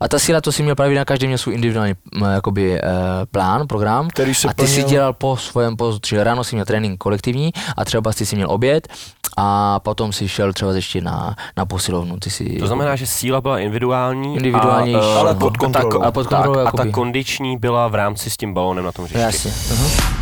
A 0.00 0.08
ta 0.08 0.18
síla, 0.18 0.40
to 0.40 0.52
si 0.52 0.62
měl 0.62 0.74
právě 0.74 0.98
na 0.98 1.04
každý 1.04 1.26
měl 1.26 1.38
svůj 1.38 1.54
individuální 1.54 1.94
jakoby, 2.32 2.70
uh, 2.82 2.88
plán, 3.30 3.66
program. 3.66 4.08
který 4.08 4.34
si 4.34 4.48
A 4.48 4.52
ty 4.52 4.66
si 4.68 4.80
plnil- 4.82 4.88
dělal 4.88 5.12
po 5.12 5.36
svém, 5.36 5.76
po, 5.76 5.98
čili 6.02 6.24
ráno 6.24 6.44
si 6.44 6.56
měl 6.56 6.64
trénink 6.64 6.98
kolektivní 6.98 7.50
a 7.76 7.84
třeba 7.84 8.12
ty 8.12 8.26
si 8.26 8.36
měl 8.36 8.50
oběd 8.50 8.88
a 9.36 9.80
potom 9.80 10.12
si 10.12 10.28
šel 10.28 10.52
třeba 10.52 10.72
ještě 10.72 11.00
na, 11.00 11.36
na 11.56 11.66
posilovnu. 11.66 12.16
Ty 12.20 12.30
si, 12.30 12.44
To 12.58 12.66
znamená, 12.66 12.96
že 12.96 13.06
síla 13.06 13.40
byla 13.40 13.58
individuální, 13.58 14.36
Individuálnější. 14.36 14.98
a, 15.00 15.14
eh, 15.14 15.18
Ale 15.18 15.34
pod 15.34 15.56
kontrolou. 15.56 16.02
A 16.02 16.10
pod 16.12 16.28
tak, 16.28 16.42
kontrolou, 16.44 16.66
a 16.66 16.70
ta 16.72 16.86
kondiční 16.90 17.56
byla 17.58 17.88
v 17.88 17.94
rámci 17.94 18.30
s 18.30 18.36
tím 18.36 18.54
balónem 18.54 18.84
na 18.84 18.92
tom 18.92 19.04
hřišti. 19.04 19.20
Jasně. 19.20 19.50
Uh-huh. 19.50 20.15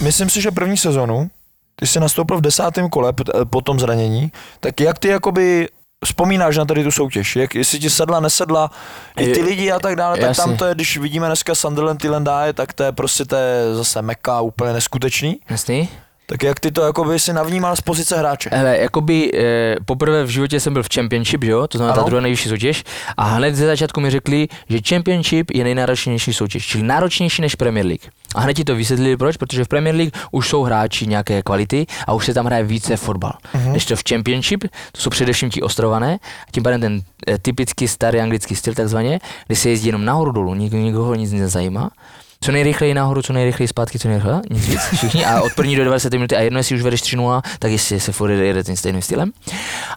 Myslím 0.00 0.30
si, 0.30 0.40
že 0.40 0.50
první 0.50 0.76
sezonu, 0.76 1.30
ty 1.76 1.86
jsi 1.86 2.00
nastoupil 2.00 2.38
v 2.38 2.40
desátém 2.40 2.88
kole 2.88 3.12
eh, 3.20 3.44
po 3.44 3.60
tom 3.60 3.80
zranění, 3.80 4.32
tak 4.60 4.80
jak 4.80 4.98
ty 4.98 5.08
jakoby 5.08 5.68
vzpomínáš 6.04 6.56
na 6.56 6.64
tady 6.64 6.84
tu 6.84 6.90
soutěž, 6.90 7.36
jak, 7.36 7.54
jestli 7.54 7.78
ti 7.78 7.90
sedla, 7.90 8.20
nesedla, 8.20 8.70
i 9.16 9.32
ty 9.32 9.42
lidi 9.42 9.72
a 9.72 9.78
tak 9.78 9.96
dále, 9.96 10.16
tak 10.16 10.28
jasně. 10.28 10.44
tam 10.44 10.56
to 10.56 10.64
je, 10.64 10.74
když 10.74 10.96
vidíme 10.96 11.26
dneska 11.26 11.54
Sunderland 11.54 12.00
Tylen 12.00 12.24
tak 12.54 12.72
to 12.72 12.82
je 12.82 12.92
prostě 12.92 13.24
to 13.24 13.36
je 13.36 13.74
zase 13.74 14.02
meka 14.02 14.40
úplně 14.40 14.72
neskutečný. 14.72 15.40
Jasný? 15.50 15.88
Tak 16.30 16.42
jak 16.42 16.60
ty 16.60 16.70
to 16.70 16.82
jakoby 16.82 17.18
si 17.18 17.32
navnímal 17.32 17.76
z 17.76 17.80
pozice 17.80 18.18
hráče? 18.18 18.50
Hele, 18.52 18.78
jakoby 18.78 19.30
e, 19.34 19.76
poprvé 19.84 20.24
v 20.24 20.28
životě 20.28 20.60
jsem 20.60 20.72
byl 20.72 20.82
v 20.82 20.88
Championship, 20.94 21.44
že 21.44 21.50
jo? 21.50 21.66
To 21.66 21.78
znamená 21.78 21.94
Ano. 21.94 22.02
ta 22.02 22.08
druhá 22.08 22.22
nejvyšší 22.22 22.48
soutěž. 22.48 22.84
A 23.16 23.24
hned 23.24 23.54
ze 23.54 23.66
začátku 23.66 24.00
mi 24.00 24.10
řekli, 24.10 24.48
že 24.68 24.78
Championship 24.88 25.50
je 25.50 25.64
nejnáročnější 25.64 26.32
soutěž, 26.32 26.66
čili 26.66 26.84
náročnější 26.84 27.42
než 27.42 27.54
Premier 27.54 27.86
League. 27.86 28.02
A 28.34 28.40
hned 28.40 28.54
ti 28.54 28.64
to 28.64 28.74
vysvětlili, 28.74 29.16
proč? 29.16 29.36
Protože 29.36 29.64
v 29.64 29.68
Premier 29.68 29.94
League 29.94 30.12
už 30.30 30.48
jsou 30.48 30.62
hráči 30.62 31.06
nějaké 31.06 31.42
kvality 31.42 31.86
a 32.06 32.12
už 32.12 32.26
se 32.26 32.34
tam 32.34 32.46
hraje 32.46 32.62
více 32.64 32.96
fotbal. 32.96 33.32
Uh-huh. 33.54 33.70
Když 33.70 33.84
to 33.84 33.96
v 33.96 34.02
Championship, 34.08 34.64
to 34.92 35.00
jsou 35.00 35.10
především 35.10 35.50
ti 35.50 35.62
ostrované, 35.62 36.18
a 36.48 36.50
tím 36.52 36.62
pádem 36.62 36.80
ten 36.80 37.00
e, 37.28 37.38
typický 37.38 37.88
starý 37.88 38.20
anglický 38.20 38.56
styl 38.56 38.74
takzvaně, 38.74 39.20
kdy 39.46 39.56
se 39.56 39.70
jezdí 39.70 39.86
jenom 39.86 40.04
nahoru 40.04 40.32
dolů, 40.32 40.54
nik, 40.54 40.72
nikoho 40.72 41.14
nic 41.14 41.32
nezajímá. 41.32 41.90
Co 42.44 42.52
nejrychleji 42.52 42.94
nahoru, 42.94 43.22
co 43.22 43.32
nejrychleji 43.32 43.68
zpátky, 43.68 43.98
co 43.98 44.08
nejrychleji, 44.08 44.40
nic 44.50 44.68
víc, 44.68 44.80
všichni. 44.80 45.24
A 45.24 45.40
od 45.40 45.52
první 45.54 45.76
do 45.76 45.84
20 45.84 46.12
minuty 46.12 46.36
a 46.36 46.40
jedno, 46.40 46.58
jestli 46.58 46.76
už 46.76 46.82
vedeš 46.82 47.00
3 47.00 47.16
tak 47.58 47.70
jestli 47.70 48.00
se 48.00 48.12
furt 48.12 48.30
jede 48.30 48.64
tím 48.64 48.76
stejným 48.76 49.02
stylem. 49.02 49.32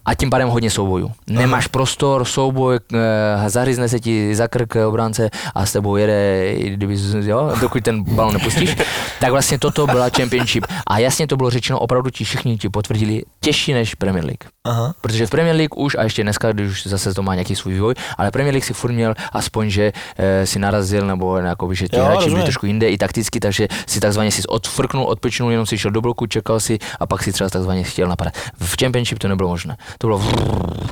A 0.05 0.15
tím 0.15 0.29
pádem 0.29 0.49
hodně 0.49 0.69
soubojů. 0.69 1.11
Nemáš 1.27 1.67
prostor, 1.67 2.25
souboj, 2.25 2.79
eh, 2.93 3.49
zahryzne 3.49 3.89
se 3.89 3.99
ti 3.99 4.35
za 4.35 4.47
krk 4.47 4.75
obránce 4.87 5.29
a 5.55 5.65
s 5.65 5.71
tebou 5.71 5.95
jede, 5.95 6.55
kdyby, 6.59 6.97
jo, 7.21 7.51
dokud 7.61 7.83
ten 7.83 8.03
balon 8.03 8.33
nepustíš. 8.33 8.75
tak 9.19 9.31
vlastně 9.31 9.59
toto 9.59 9.87
byla 9.87 10.09
championship. 10.09 10.65
A 10.87 10.99
jasně 10.99 11.27
to 11.27 11.37
bylo 11.37 11.49
řečeno, 11.49 11.79
opravdu 11.79 12.09
ti 12.09 12.23
všichni 12.23 12.57
ti 12.57 12.69
potvrdili, 12.69 13.23
těžší 13.39 13.73
než 13.73 13.95
Premier 13.95 14.25
League. 14.25 14.43
Aha. 14.63 14.95
Protože 15.01 15.27
v 15.27 15.29
Premier 15.29 15.55
League 15.55 15.77
už, 15.77 15.95
a 15.95 16.03
ještě 16.03 16.23
dneska, 16.23 16.51
když 16.51 16.71
už 16.71 16.87
zase 16.87 17.13
to 17.13 17.23
má 17.23 17.35
nějaký 17.35 17.55
svůj 17.55 17.73
vývoj, 17.73 17.95
ale 18.17 18.31
Premier 18.31 18.53
League 18.53 18.65
si 18.65 18.73
furt 18.73 18.91
měl 18.91 19.15
aspoň, 19.31 19.69
že 19.69 19.93
e, 20.17 20.45
si 20.45 20.59
narazil, 20.59 21.07
nebo 21.07 21.37
jakoby, 21.37 21.75
že 21.75 21.87
ti 21.87 21.97
hráči 21.97 22.32
rozumím, 22.34 22.41
rozumím. 22.41 22.45
trošku 22.45 22.65
jinde 22.65 22.89
i 22.89 22.97
takticky, 22.97 23.39
takže 23.39 23.67
si 23.88 23.99
takzvaně 23.99 24.31
si 24.31 24.43
odfrknul, 24.47 25.05
odpočinul, 25.05 25.51
jenom 25.51 25.65
si 25.65 25.77
šel 25.77 25.91
do 25.91 26.01
bloku, 26.01 26.25
čekal 26.25 26.59
si 26.59 26.79
a 26.99 27.05
pak 27.05 27.23
si 27.23 27.31
třeba 27.31 27.49
takzvaně 27.49 27.84
chtěl 27.84 28.07
napadat. 28.07 28.34
V 28.59 28.75
Championship 28.79 29.19
to 29.19 29.27
nebylo 29.27 29.49
možné. 29.49 29.77
To 29.97 30.07
bylo 30.07 30.21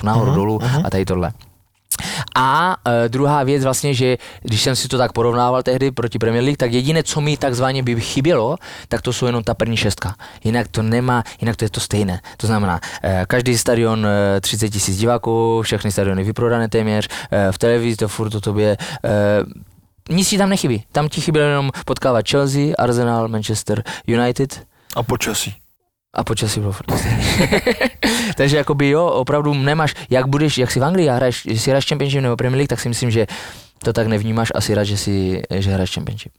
nahoru, 0.03 0.31
dolů 0.33 0.59
a 0.83 0.89
tady 0.89 1.05
tohle. 1.05 1.33
A 2.35 2.77
e, 3.05 3.09
druhá 3.09 3.43
věc 3.43 3.63
vlastně, 3.63 3.93
že 3.93 4.17
když 4.41 4.61
jsem 4.61 4.75
si 4.75 4.87
to 4.87 4.97
tak 4.97 5.11
porovnával 5.11 5.63
tehdy 5.63 5.91
proti 5.91 6.19
Premier 6.19 6.43
League, 6.43 6.57
tak 6.57 6.73
jediné, 6.73 7.03
co 7.03 7.21
mi 7.21 7.37
takzvaně 7.37 7.83
by 7.83 8.01
chybělo, 8.01 8.57
tak 8.87 9.01
to 9.01 9.13
jsou 9.13 9.25
jenom 9.25 9.43
ta 9.43 9.53
první 9.53 9.77
šestka. 9.77 10.15
Jinak 10.43 10.67
to 10.67 10.81
nemá, 10.81 11.23
jinak 11.41 11.55
to 11.55 11.65
je 11.65 11.69
to 11.69 11.79
stejné. 11.79 12.21
To 12.37 12.47
znamená, 12.47 12.79
e, 13.03 13.25
každý 13.27 13.57
stadion 13.57 14.05
e, 14.05 14.41
30 14.41 14.69
tisíc 14.69 14.97
diváků, 14.97 15.61
všechny 15.61 15.91
stadiony 15.91 16.23
vyprodané 16.23 16.69
téměř, 16.69 17.07
e, 17.31 17.51
v 17.51 17.57
televizi 17.57 17.97
to 17.97 18.07
furt 18.07 18.35
o 18.35 18.41
tobě, 18.41 18.77
e, 19.03 19.09
nic 20.09 20.29
ti 20.29 20.37
tam 20.37 20.49
nechybí. 20.49 20.83
Tam 20.91 21.09
ti 21.09 21.21
chybělo 21.21 21.47
jenom 21.49 21.71
potkávat 21.85 22.27
Chelsea, 22.29 22.73
Arsenal, 22.77 23.27
Manchester 23.27 23.83
United, 24.07 24.61
A 24.95 25.03
počasí. 25.03 25.55
a 26.13 26.23
počasí 26.23 26.59
bylo 26.59 26.71
furt. 26.71 26.85
Takže 28.37 28.57
jakoby 28.57 28.89
jo, 28.89 29.05
opravdu 29.05 29.53
nemáš, 29.53 29.93
jak 30.09 30.27
budeš, 30.27 30.57
jak 30.57 30.71
si 30.71 30.79
v 30.79 30.83
Anglii 30.83 31.09
a 31.09 31.15
hraješ, 31.15 31.45
jestli 31.45 31.69
hraješ 31.71 31.85
Championship 31.87 32.21
nebo 32.21 32.35
Premier 32.35 32.57
League, 32.57 32.69
tak 32.69 32.79
si 32.79 32.89
myslím, 32.89 33.11
že 33.11 33.27
to 33.83 33.93
tak 33.93 34.07
nevnímáš 34.07 34.51
asi 34.55 34.75
rád, 34.75 34.83
že 34.83 34.97
si, 34.97 35.41
že 35.51 35.71
hraješ 35.73 35.93
Championship. 35.93 36.31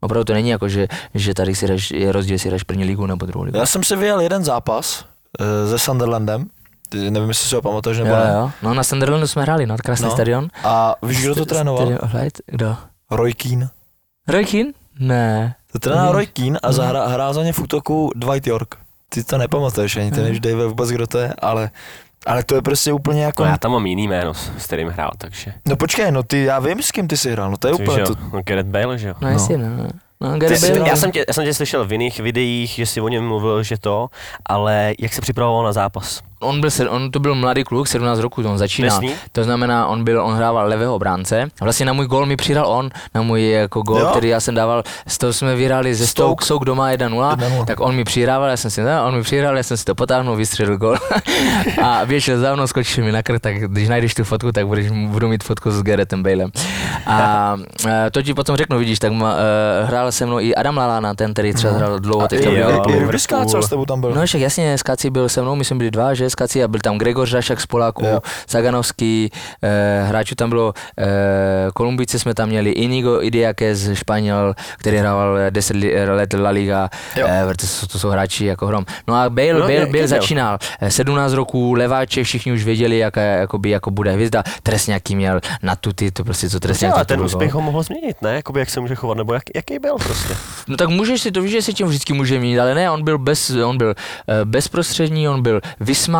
Opravdu 0.00 0.24
to 0.24 0.32
není 0.32 0.48
jako, 0.48 0.68
že, 0.68 0.88
že 1.14 1.34
tady 1.34 1.54
si 1.54 1.64
hraješ, 1.66 1.90
je 1.90 2.12
rozdíl, 2.12 2.34
jestli 2.34 2.48
hraješ 2.48 2.62
první 2.62 2.84
ligu 2.84 3.06
nebo 3.06 3.26
druhou 3.26 3.44
ligu. 3.44 3.58
Já 3.58 3.66
jsem 3.66 3.84
si 3.84 3.96
vyjel 3.96 4.20
jeden 4.20 4.44
zápas 4.44 5.04
uh, 5.40 5.70
se 5.70 5.78
Sunderlandem, 5.78 6.46
Ty, 6.88 7.10
nevím, 7.10 7.28
jestli 7.28 7.48
si 7.48 7.54
ho 7.54 7.62
pamatuješ 7.62 7.98
nebo 7.98 8.10
Jo, 8.10 8.16
ne. 8.16 8.30
jo. 8.34 8.50
No 8.62 8.74
na 8.74 8.82
Sunderlandu 8.84 9.26
jsme 9.26 9.42
hráli, 9.42 9.66
no, 9.66 9.76
krásný 9.84 10.04
No. 10.06 10.10
stadion. 10.12 10.48
A 10.64 10.94
víš, 11.02 11.22
kdo 11.24 11.34
to 11.34 11.44
trénoval? 11.46 11.92
Kdo? 12.46 12.76
Roy 13.10 13.32
Keane. 13.34 13.68
Roy 14.28 14.44
Keane? 14.44 14.70
Ne. 14.98 15.54
To 15.80 15.90
Mhm. 15.90 16.08
Roy 16.08 16.26
Keane 16.26 16.58
a 16.62 16.72
zahra, 16.72 17.06
hrál 17.08 17.34
za 17.34 17.42
ně 17.42 17.52
v 17.52 17.58
útoku 17.58 18.10
Dwight 18.16 18.46
York. 18.46 18.74
Ty 19.08 19.24
to 19.24 19.38
nepamatuješ 19.38 19.96
ani, 19.96 20.10
ty 20.10 20.16
Mhm. 20.16 20.24
nevíš 20.24 20.40
Dave 20.40 20.66
vůbec, 20.66 20.90
kdo 20.90 21.06
to 21.06 21.18
je, 21.18 21.34
ale, 21.42 21.70
ale 22.26 22.44
to 22.44 22.54
je 22.54 22.62
prostě 22.62 22.92
úplně 22.92 23.24
jako... 23.24 23.44
No 23.44 23.50
já 23.50 23.58
tam 23.58 23.72
mám 23.72 23.86
jiný 23.86 24.08
jméno, 24.08 24.34
s 24.34 24.64
kterým 24.66 24.88
hrál, 24.88 25.10
takže. 25.18 25.52
No 25.68 25.76
počkej, 25.76 26.12
no 26.12 26.22
ty, 26.22 26.44
já 26.44 26.58
vím, 26.58 26.82
s 26.82 26.90
kým 26.90 27.08
ty 27.08 27.16
jsi 27.16 27.32
hrál, 27.32 27.50
no 27.50 27.56
to 27.56 27.68
je 27.68 27.74
Což 27.74 27.88
úplně 27.88 28.04
to. 28.04 28.14
no 28.32 28.42
Gareth 28.46 28.66
Bale, 28.68 28.98
že 28.98 29.08
jo. 29.08 29.14
No, 29.20 29.28
jestli, 29.28 29.58
no. 29.58 29.68
no. 29.76 29.88
No, 30.22 30.38
Ty 30.38 30.56
jsi 30.58 30.78
Já 30.86 30.96
jsem, 30.96 31.12
tě, 31.12 31.24
já 31.28 31.34
jsem 31.34 31.44
tě 31.44 31.54
slyšel 31.54 31.84
v 31.84 31.92
jiných 31.92 32.20
videích, 32.20 32.70
že 32.70 32.86
jsi 32.86 33.00
o 33.00 33.08
něm 33.08 33.26
mluvil, 33.28 33.62
že 33.62 33.78
to, 33.78 34.08
ale 34.46 34.94
jak 34.98 35.12
se 35.14 35.20
připravoval 35.20 35.64
na 35.64 35.72
zápas? 35.72 36.22
On, 36.40 36.60
byl, 36.60 36.70
on 36.88 37.10
to 37.10 37.20
byl 37.20 37.34
mladý 37.34 37.64
kluk, 37.64 37.88
17 37.88 38.18
roku, 38.18 38.42
on 38.42 38.58
začínal. 38.58 39.00
Nesmí? 39.00 39.16
To 39.32 39.44
znamená, 39.44 39.86
on 39.86 40.04
byl, 40.04 40.22
on 40.22 40.34
hrával 40.34 40.66
levého 40.68 40.98
bránce. 40.98 41.42
A 41.60 41.64
Vlastně 41.64 41.86
na 41.86 41.92
můj 41.92 42.06
gol 42.06 42.26
mi 42.26 42.36
přidal 42.36 42.66
on, 42.66 42.90
na 43.14 43.22
můj 43.22 43.50
jako 43.50 43.82
gol, 43.82 43.98
Jo? 43.98 44.06
který 44.06 44.28
já 44.28 44.40
jsem 44.40 44.54
dával, 44.54 44.82
z 45.06 45.18
toho 45.18 45.32
jsme 45.32 45.56
vyhráli 45.56 45.94
ze 45.94 46.06
Stoke, 46.06 46.44
Stoke. 46.44 46.64
Doma 46.64 46.90
1-0, 46.90 47.36
1:0. 47.36 47.64
tak 47.64 47.80
on 47.80 47.94
mi 47.94 48.04
přihrával, 48.04 48.48
já 48.48 48.56
jsem 48.56 48.70
si, 48.70 48.82
ne, 48.82 49.02
on 49.02 49.14
mi 49.16 49.22
přihrával, 49.22 49.56
já 49.56 49.62
jsem 49.62 49.76
si 49.76 49.84
to 49.84 49.94
potáhnul, 49.94 50.36
vystřelil 50.36 50.78
gol 50.78 50.96
a 51.82 52.00
běžel 52.06 52.38
za 52.38 52.54
mnou, 52.54 52.66
skočil 52.66 53.04
mi 53.04 53.12
na 53.12 53.22
krk, 53.22 53.40
tak 53.42 53.56
když 53.56 53.88
najdeš 53.88 54.14
tu 54.14 54.24
fotku, 54.24 54.52
tak 54.52 54.66
budeš, 54.66 54.90
budu 54.90 55.28
mít 55.28 55.44
fotku 55.44 55.70
s 55.70 55.82
Garethem 55.82 56.22
Balem. 56.22 56.50
A 57.06 57.56
e, 58.06 58.10
to 58.10 58.22
ti 58.22 58.34
potom 58.34 58.56
řeknu, 58.56 58.78
vidíš, 58.78 58.98
tak 58.98 59.12
ma, 59.12 59.34
e, 59.34 59.84
hrál 59.84 60.12
se 60.12 60.26
mnou 60.26 60.40
i 60.40 60.54
Adam 60.54 60.76
Lallana, 60.76 61.14
ten, 61.14 61.32
který 61.32 61.54
třeba 61.54 61.72
hrál 61.72 61.98
dlouho 61.98 62.28
teďka 62.28 62.50
v 62.50 62.52
jo, 62.52 62.58
Liverpoolu. 62.58 62.82
I 62.88 62.92
Liverpool. 62.92 63.06
Rudy 63.06 63.18
Skácal 63.18 63.62
s 63.62 63.68
tebou 63.68 63.84
tam 63.84 64.00
byl. 64.00 64.12
No 64.14 64.26
však 64.26 64.40
jasně, 64.40 64.78
Skaci 64.78 65.10
byl 65.10 65.28
se 65.28 65.42
mnou, 65.42 65.54
myslím 65.54 65.78
byli 65.78 65.90
dva, 65.90 66.14
že 66.14 66.29
Skaci 66.30 66.64
a 66.64 66.68
byl 66.68 66.80
tam 66.80 66.98
Gregor 66.98 67.26
Žašak 67.28 67.60
z 67.60 67.66
Poláků, 67.66 68.06
Jo. 68.06 68.20
Saganovský, 68.46 69.30
eh, 69.62 70.04
hráčů 70.08 70.34
tam 70.34 70.48
bylo, 70.50 70.72
eh, 70.98 71.04
Kolumbijce 71.74 72.18
jsme 72.18 72.34
tam 72.34 72.48
měli, 72.48 72.70
Inigo 72.70 73.22
Idiake 73.22 73.74
z 73.74 73.94
Španěl, 73.94 74.54
který 74.78 74.96
hrával 74.96 75.36
10 75.50 75.76
li- 75.76 76.06
let 76.10 76.32
La 76.34 76.50
Liga, 76.50 76.88
Jo. 77.16 77.26
eh, 77.30 77.54
to, 77.60 77.66
jsou, 77.66 77.86
to 77.86 77.98
jsou 77.98 78.08
hráči 78.08 78.44
jako 78.44 78.66
hrom. 78.66 78.84
No 79.08 79.14
a 79.14 79.30
Bale, 79.30 79.52
No, 79.52 79.60
Bale, 79.60 79.74
jak- 79.74 79.90
Bale 79.90 80.08
začínal, 80.08 80.58
eh, 80.80 80.90
17 80.90 81.32
roků, 81.32 81.74
leváček, 81.74 82.24
všichni 82.24 82.52
už 82.52 82.64
věděli, 82.64 82.98
jaká, 82.98 83.20
jakoby, 83.20 83.70
jako 83.70 83.90
bude 83.90 84.12
hvězda, 84.12 84.42
trestňáky 84.62 85.14
měl 85.14 85.40
na 85.62 85.76
tuty, 85.76 86.10
to 86.10 86.24
prostě 86.24 86.50
co 86.50 86.60
trestňák. 86.60 86.92
No, 86.92 86.98
to 86.98 87.04
ten 87.04 87.20
úspěch 87.20 87.52
ho 87.52 87.60
mohl 87.60 87.82
změnit, 87.82 88.16
ne? 88.22 88.34
Jakoby 88.34 88.60
jak 88.60 88.70
se 88.70 88.80
může 88.80 88.94
chovat, 88.94 89.16
nebo 89.16 89.34
jak, 89.34 89.42
jaký 89.54 89.78
byl 89.78 89.94
prostě. 90.04 90.34
No 90.68 90.76
tak 90.76 90.88
můžeš 90.88 91.20
si 91.22 91.30
to, 91.32 91.42
víš, 91.42 91.52
že 91.52 91.62
se 91.62 91.72
tím 91.72 91.86
vždycky 91.86 92.12
může 92.12 92.38
mít, 92.38 92.58
ale 92.60 92.74
ne, 92.74 92.90
on 92.90 93.04
byl, 93.04 93.18
bez, 93.18 93.50
on 93.50 93.78
byl 93.78 93.94
eh, 94.28 94.44
bezprostřední, 94.44 95.28
on 95.28 95.42
byl 95.42 95.60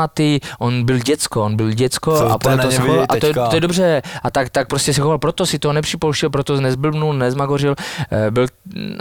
vysmátý, 0.00 0.40
on 0.58 0.84
byl 0.84 0.98
děcko, 0.98 1.44
on 1.44 1.56
byl 1.56 1.70
děcko 1.72 2.18
To- 2.18 2.30
a, 2.32 2.38
to 2.56 2.70
se 2.70 2.80
choval, 2.80 3.06
a 3.08 3.16
to 3.16 3.26
je, 3.26 3.34
to 3.34 3.54
je 3.54 3.60
dobře. 3.60 4.02
A 4.22 4.30
tak, 4.30 4.48
tak 4.50 4.68
prostě 4.68 4.94
se 4.94 5.00
choval, 5.00 5.18
proto 5.18 5.46
si 5.46 5.58
to 5.58 5.72
nepřipouštěl, 5.72 6.30
proto 6.30 6.60
nezblbnul, 6.60 7.14
nezmagořil, 7.14 7.74
eh, 8.10 8.30
byl 8.30 8.46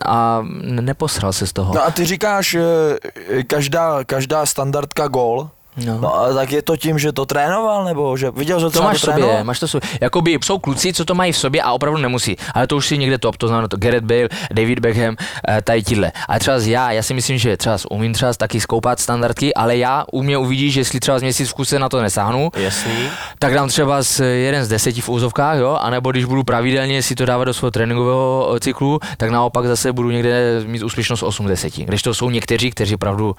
a 0.06 0.42
neposral 0.62 1.34
se 1.34 1.48
z 1.48 1.54
toho. 1.54 1.74
No 1.74 1.86
a 1.86 1.92
ty 1.92 2.06
říkáš, 2.06 2.54
eh, 2.56 3.44
každá, 3.44 4.04
každá 4.04 4.46
standardka 4.46 5.08
gól, 5.08 5.50
No. 5.86 5.98
no 6.02 6.16
a 6.20 6.34
tak 6.34 6.52
je 6.52 6.62
to 6.62 6.78
tím, 6.78 7.00
že 7.00 7.12
to 7.12 7.26
trénoval, 7.26 7.86
nebo 7.86 8.18
že 8.18 8.32
viděl, 8.32 8.60
že 8.60 8.66
To 8.66 8.70
třeba 8.70 8.86
máš 8.86 8.98
v 8.98 9.02
to 9.02 9.06
sobě, 9.06 9.16
trénoval? 9.24 9.44
máš 9.44 9.60
to 9.60 9.68
v 9.68 9.72
sobě. 9.72 9.90
Jakoby 10.02 10.38
jsou 10.46 10.60
kluci, 10.60 10.94
co 10.94 11.06
to 11.06 11.16
mají 11.16 11.32
v 11.32 11.38
sobě 11.38 11.62
a 11.62 11.72
opravdu 11.72 12.00
nemusí. 12.00 12.36
Ale 12.54 12.68
to 12.68 12.78
už 12.78 12.88
si 12.88 12.98
někde 12.98 13.18
top, 13.18 13.38
to 13.38 13.48
znamená 13.48 13.68
to 13.68 13.78
Gareth 13.78 14.04
Bale, 14.04 14.30
David 14.54 14.80
Beckham, 14.80 15.16
eh, 15.48 15.62
tady 15.62 15.84
tíhle. 15.84 16.12
Ale 16.28 16.40
třeba 16.40 16.58
já, 16.58 16.92
já 16.92 17.04
si 17.04 17.14
myslím, 17.14 17.38
že 17.38 17.58
třeba 17.58 17.78
umím 17.92 18.14
třeba 18.14 18.34
taky 18.34 18.62
skoupat 18.62 19.00
standardky, 19.00 19.54
ale 19.54 19.78
já 19.78 20.06
u 20.12 20.24
mě 20.24 20.38
uvidíš, 20.38 20.74
že 20.74 20.80
jestli 20.80 21.00
třeba 21.00 21.20
z 21.20 21.22
měsíc 21.22 21.50
v 21.50 21.54
kuse 21.54 21.80
na 21.80 21.90
to 21.90 22.02
nesáhnu, 22.02 22.50
Jasný. 22.56 23.10
tak 23.40 23.54
dám 23.54 23.70
třeba 23.70 24.04
z 24.04 24.20
jeden 24.20 24.66
z 24.66 24.68
deseti 24.68 25.02
v 25.02 25.10
úzovkách, 25.10 25.58
jo, 25.58 25.78
anebo 25.82 26.12
když 26.12 26.26
budu 26.26 26.44
pravidelně 26.44 27.04
si 27.04 27.16
to 27.16 27.26
dávat 27.26 27.46
do 27.46 27.54
svého 27.54 27.72
tréninkového 27.72 28.52
eh, 28.56 28.60
cyklu, 28.60 29.00
tak 29.18 29.30
naopak 29.30 29.66
zase 29.66 29.94
budu 29.94 30.12
někde 30.12 30.62
mít 30.66 30.84
úspěšnost 30.84 31.24
8 31.24 31.48
deseti. 31.48 31.86
Když 31.86 32.02
to 32.02 32.14
jsou 32.14 32.30
někteří, 32.30 32.72
kteří 32.72 32.96
opravdu 32.96 33.36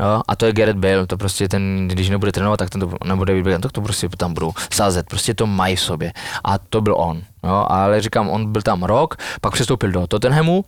Jo, 0.00 0.22
a 0.28 0.36
to 0.36 0.46
je 0.46 0.52
Gareth 0.52 0.78
Bale, 0.78 1.06
to 1.06 1.16
prostě 1.16 1.48
ten, 1.48 1.88
když 1.88 2.08
nebude 2.08 2.32
trénovat, 2.32 2.58
tak 2.58 2.70
ten 2.70 2.80
to, 2.80 3.24
David 3.24 3.44
Beckham, 3.44 3.62
tak 3.62 3.72
to 3.72 3.80
prostě 3.80 4.08
tam 4.16 4.34
budou 4.34 4.52
sázet, 4.72 5.06
prostě 5.06 5.34
to 5.34 5.46
mají 5.46 5.76
v 5.76 5.80
sobě. 5.80 6.12
A 6.44 6.58
to 6.58 6.80
byl 6.80 6.94
on, 6.96 7.22
jo, 7.44 7.66
ale 7.68 8.00
říkám, 8.00 8.28
on 8.28 8.52
byl 8.52 8.62
tam 8.62 8.82
rok, 8.82 9.16
pak 9.40 9.52
přestoupil 9.52 9.90
do 9.90 10.06
Tottenhamu 10.06 10.64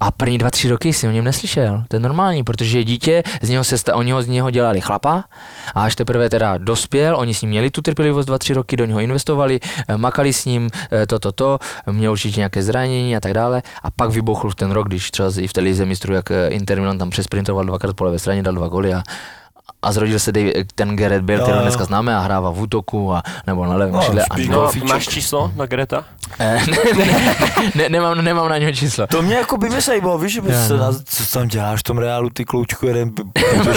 a 0.00 0.10
první 0.10 0.38
dva, 0.38 0.50
tři 0.50 0.68
roky 0.68 0.92
si 0.92 1.08
o 1.08 1.10
něm 1.10 1.24
neslyšel. 1.24 1.84
To 1.88 1.96
je 1.96 2.00
normální, 2.00 2.44
protože 2.44 2.84
dítě, 2.84 3.22
z 3.42 3.48
něho 3.48 3.64
se 3.64 3.78
sta, 3.78 3.96
oni 3.96 4.12
ho 4.12 4.22
z 4.22 4.28
něho 4.28 4.50
dělali 4.50 4.80
chlapa 4.80 5.24
a 5.74 5.82
až 5.82 5.96
teprve 5.96 6.30
teda 6.30 6.58
dospěl, 6.58 7.16
oni 7.16 7.34
s 7.34 7.42
ním 7.42 7.50
měli 7.50 7.70
tu 7.70 7.82
trpělivost 7.82 8.26
dva, 8.26 8.38
tři 8.38 8.54
roky, 8.54 8.76
do 8.76 8.84
něho 8.84 9.00
investovali, 9.00 9.60
eh, 9.88 9.96
makali 9.96 10.32
s 10.32 10.44
ním 10.44 10.70
eh, 10.92 11.06
to, 11.06 11.18
to, 11.18 11.32
to, 11.32 11.58
měl 11.90 12.12
určitě 12.12 12.40
nějaké 12.40 12.62
zranění 12.62 13.16
a 13.16 13.20
tak 13.20 13.34
dále 13.34 13.62
a 13.82 13.90
pak 13.90 14.10
vybuchl 14.10 14.52
ten 14.52 14.70
rok, 14.70 14.88
když 14.88 15.10
třeba 15.10 15.32
i 15.38 15.48
v 15.48 15.52
té 15.52 15.60
lize 15.60 15.86
mistrů, 15.86 16.14
jak 16.14 16.30
eh, 16.30 16.48
Inter 16.48 16.80
Milan 16.80 16.98
tam 16.98 17.10
přesprintoval 17.10 17.64
dvakrát 17.64 17.96
po 17.96 18.04
levé 18.04 18.18
straně, 18.18 18.42
dal 18.42 18.54
dva 18.54 18.68
goly 18.68 18.94
a 18.94 19.02
a 19.82 19.92
zrodil 19.92 20.18
se 20.18 20.32
David, 20.32 20.72
ten 20.74 20.96
Gareth 20.96 21.22
Bale, 21.24 21.40
jo. 21.40 21.62
dneska 21.62 21.84
známe 21.84 22.16
a 22.16 22.20
hrává 22.20 22.50
v 22.50 22.60
útoku 22.60 23.14
a, 23.14 23.22
nebo 23.46 23.66
na 23.66 23.74
levém 23.74 23.94
No, 23.94 24.00
křídle. 24.00 24.24
a. 24.30 24.36
No, 24.50 24.70
máš 24.88 25.08
číslo 25.08 25.52
na 25.56 25.66
Greta? 25.66 26.04
Eh, 26.38 26.60
ne, 26.70 26.76
ne, 26.98 27.06
ne, 27.74 27.88
nemám, 27.88 28.24
nemám 28.24 28.48
na 28.48 28.58
něho 28.58 28.72
číslo. 28.72 29.06
To 29.06 29.22
mě 29.22 29.34
jako 29.34 29.56
by 29.56 29.68
mi 29.70 29.80
zajímalo, 29.80 30.18
víš, 30.18 30.32
že 30.32 30.40
se 30.66 30.76
no. 30.76 30.92
co 31.04 31.32
tam 31.38 31.48
děláš 31.48 31.80
v 31.80 31.82
tom 31.82 31.98
reálu, 31.98 32.30
ty 32.30 32.44
kloučku, 32.44 32.86
jeden, 32.86 33.12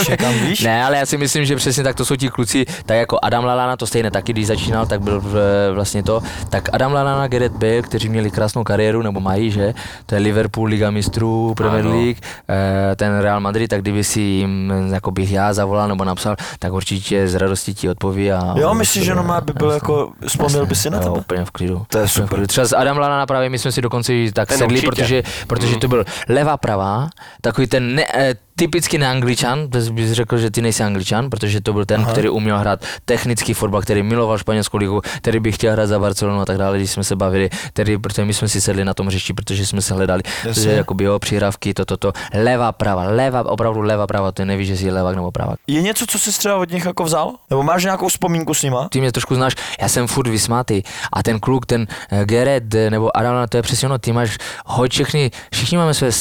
někam, 0.10 0.34
víš? 0.34 0.62
Ne, 0.62 0.86
ale 0.86 0.98
já 0.98 1.06
si 1.06 1.18
myslím, 1.18 1.46
že 1.46 1.56
přesně 1.56 1.84
tak 1.84 1.96
to 1.96 2.06
jsou 2.06 2.16
ti 2.16 2.30
kluci, 2.30 2.66
tak 2.86 2.98
jako 2.98 3.20
Adam 3.24 3.44
Lallana 3.46 3.78
to 3.78 3.88
stejné 3.88 4.12
taky, 4.12 4.34
když 4.34 4.48
začínal, 4.48 4.86
tak 4.86 5.02
byl 5.02 5.22
v- 5.22 5.72
vlastně 5.74 6.04
to, 6.04 6.22
tak 6.50 6.70
Adam 6.74 6.94
Lallana, 6.94 7.28
Gareth 7.28 7.56
Bale, 7.56 7.82
kteří 7.82 8.10
měli 8.10 8.32
krásnou 8.32 8.64
kariéru, 8.64 9.02
nebo 9.02 9.20
mají, 9.20 9.52
že, 9.52 9.74
to 10.06 10.16
je 10.16 10.22
Liverpool, 10.22 10.66
Liga 10.68 10.92
mistrů, 10.92 11.54
Premier 11.58 11.86
Ano. 11.86 11.96
League, 11.96 12.18
eh, 12.50 12.96
ten 12.96 13.20
Real 13.20 13.40
Madrid, 13.40 13.68
tak 13.70 13.82
kdyby 13.82 14.04
si 14.04 14.22
jim, 14.22 14.74
jako 14.94 15.12
bych 15.12 15.32
já 15.32 15.54
zavolal 15.54 15.88
nebo 15.94 16.04
napsal, 16.06 16.36
tak 16.60 16.74
určitě 16.74 17.28
z 17.28 17.36
radosti 17.36 17.74
ti 17.74 17.90
odpoví 17.90 18.32
a... 18.32 18.54
Jo, 18.58 18.74
myslíš, 18.74 19.06
že 19.06 19.16
normálně 19.16 19.46
by 19.46 19.54
byl 19.54 19.72
jako, 19.80 20.12
vzpomněl 20.28 20.66
by 20.66 20.76
si 20.76 20.90
na 20.90 20.98
jo, 20.98 21.04
tebe? 21.04 21.20
úplně 21.20 21.46
v 21.46 21.52
klidu. 21.52 21.86
To 21.90 21.98
je 21.98 22.08
super. 22.08 22.28
klidu. 22.30 22.48
Třeba 22.48 22.68
s 22.68 22.76
Adam 22.76 22.98
Lallana 22.98 23.26
právě 23.26 23.50
my 23.50 23.60
jsme 23.60 23.72
si 23.72 23.82
dokonce 23.82 24.14
i 24.14 24.32
tak 24.32 24.50
Ten 24.50 24.58
sedli, 24.58 24.78
určitě. 24.78 24.92
protože, 24.92 25.24
protože 25.48 25.78
to 25.78 25.88
byl 25.88 26.06
levá 26.30 26.58
pravá, 26.58 27.10
takový 27.42 27.68
ten 27.68 27.96
ne, 27.96 28.06
eh, 28.14 28.36
typicky 28.56 28.98
neangličan, 28.98 29.70
to 29.70 29.80
bys 29.80 30.12
řekl, 30.12 30.38
že 30.38 30.52
ty 30.52 30.62
nejsi 30.62 30.84
angličan, 30.84 31.30
protože 31.30 31.62
to 31.62 31.74
byl 31.74 31.86
ten, 31.86 32.02
Aha. 32.02 32.12
Který 32.12 32.30
uměl 32.30 32.58
hrát 32.60 32.86
technický 33.06 33.54
fotbal, 33.54 33.82
který 33.82 34.04
miloval 34.04 34.38
španělskou 34.38 34.78
ligu, 34.78 35.02
který 35.18 35.40
by 35.40 35.52
chtěl 35.52 35.72
hrát 35.72 35.86
za 35.86 36.00
Barcelonu 36.00 36.42
a 36.42 36.46
tak 36.46 36.58
dále, 36.58 36.78
když 36.78 36.92
jsme 36.92 37.04
se 37.04 37.16
bavili, 37.16 37.50
který, 37.68 37.98
protože 37.98 38.26
my 38.26 38.34
jsme 38.34 38.48
si 38.48 38.62
sedli 38.62 38.86
na 38.86 38.94
tom 38.94 39.08
hřišti, 39.08 39.34
protože 39.34 39.66
jsme 39.66 39.82
se 39.82 39.94
hledali, 39.94 40.24
Jasně. 40.44 40.64
že 40.64 40.72
jakoby 40.72 41.04
jo, 41.04 41.20
přihrávky, 41.20 41.74
to, 41.74 41.86
to, 41.86 41.98
to, 41.98 42.14
levá 42.34 42.72
prava, 42.72 43.04
levá, 43.04 43.46
opravdu 43.46 43.82
levá 43.82 44.08
prava, 44.08 44.32
to 44.32 44.46
nevíš, 44.46 44.68
že 44.68 44.78
jsi 44.78 44.92
levák 44.92 45.16
nebo 45.16 45.32
pravák. 45.32 45.60
Je 45.68 45.82
něco, 45.82 46.06
co 46.06 46.20
jsi 46.20 46.32
třeba 46.32 46.56
od 46.56 46.72
nich 46.72 46.86
jako 46.86 47.04
vzal? 47.04 47.34
Nebo 47.50 47.64
máš 47.64 47.84
nějakou 47.84 48.08
vzpomínku 48.08 48.54
s 48.54 48.64
nima? 48.64 48.88
ty 48.90 49.00
mě 49.00 49.12
trošku 49.12 49.36
znáš, 49.36 49.56
já 49.82 49.90
jsem 49.90 50.08
furt 50.08 50.28
vysmátý 50.28 50.82
a 51.14 51.24
ten 51.24 51.40
kluk, 51.40 51.66
ten 51.66 51.88
eh, 52.12 52.26
Gerard 52.26 52.76
eh, 52.76 52.90
nebo 52.90 53.18
Adam, 53.18 53.48
to 53.50 53.58
je 53.58 53.64
přesně 53.64 53.88
ono, 53.88 53.98
ty 53.98 54.14
máš 54.14 54.38
hoď 54.66 54.92
všechny, 54.92 55.32
všichni 55.52 55.78
máme 55.78 55.94
své 55.94 56.12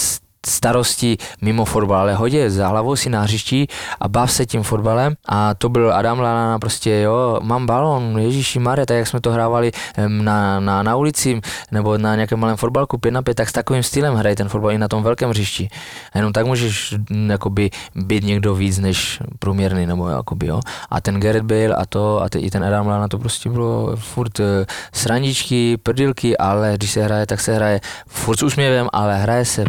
starosti 0.46 1.18
mimo 1.40 1.64
fotbal, 1.64 2.00
ale 2.00 2.14
hodě 2.14 2.50
za 2.50 2.68
hlavou 2.68 2.96
si 2.96 3.10
na 3.10 3.22
hřišti 3.22 3.66
a 4.00 4.08
bav 4.08 4.32
se 4.32 4.46
tím 4.46 4.62
fotbalem 4.62 5.14
a 5.28 5.54
to 5.54 5.68
byl 5.68 5.94
Adam 5.94 6.20
Lana 6.20 6.58
prostě 6.58 7.00
jo, 7.00 7.40
mám 7.42 7.66
balon, 7.66 8.18
Ježíši 8.18 8.58
Mare, 8.58 8.86
tak 8.86 8.96
jak 8.96 9.06
jsme 9.06 9.20
to 9.20 9.30
hrávali 9.32 9.72
na, 10.08 10.60
na, 10.60 10.82
na 10.82 10.96
ulici 10.96 11.40
nebo 11.70 11.98
na 11.98 12.14
nějakém 12.14 12.38
malém 12.38 12.56
fotbalku 12.56 12.98
5 12.98 13.10
na 13.10 13.22
5, 13.22 13.34
tak 13.34 13.48
s 13.48 13.52
takovým 13.52 13.82
stylem 13.82 14.14
hraje 14.14 14.36
ten 14.36 14.48
fotbal 14.48 14.72
i 14.72 14.78
na 14.78 14.88
tom 14.88 15.02
velkém 15.02 15.30
hřišti. 15.30 15.68
A 16.12 16.18
jenom 16.18 16.32
tak 16.32 16.46
můžeš 16.46 16.94
mm, 17.10 17.30
jakoby 17.30 17.70
být 17.94 18.24
někdo 18.24 18.54
víc 18.54 18.78
než 18.78 19.20
průměrný, 19.38 19.86
nebo 19.86 20.08
jakoby, 20.08 20.46
jo. 20.46 20.60
A 20.90 21.00
ten 21.00 21.20
Gareth 21.20 21.44
Bale 21.44 21.74
a 21.74 21.86
to, 21.86 22.22
a 22.22 22.28
te, 22.28 22.38
i 22.38 22.50
ten 22.50 22.64
Adam 22.64 22.86
Lana, 22.86 23.08
to 23.08 23.18
prostě 23.18 23.50
bylo 23.50 23.96
furt 23.96 24.40
eh, 24.40 24.66
srandičky, 24.92 25.76
prdilky, 25.76 26.38
ale 26.38 26.72
když 26.76 26.90
se 26.90 27.02
hraje, 27.02 27.26
tak 27.26 27.40
se 27.40 27.54
hraje 27.54 27.80
furt 28.06 28.36
s 28.36 28.42
úsměvem, 28.42 28.88
ale 28.92 29.18
hraje 29.18 29.44
se. 29.44 29.64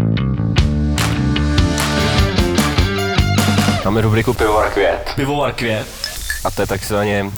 Máme 3.86 4.02
rubriku 4.02 4.34
Pivovar 4.34 4.70
květ. 4.72 5.12
Pivovar 5.16 5.54
květ. 5.54 5.88
A 6.46 6.52
to 6.52 6.62
je 6.62 6.68
takzvaně 6.68 7.24
uh, 7.24 7.32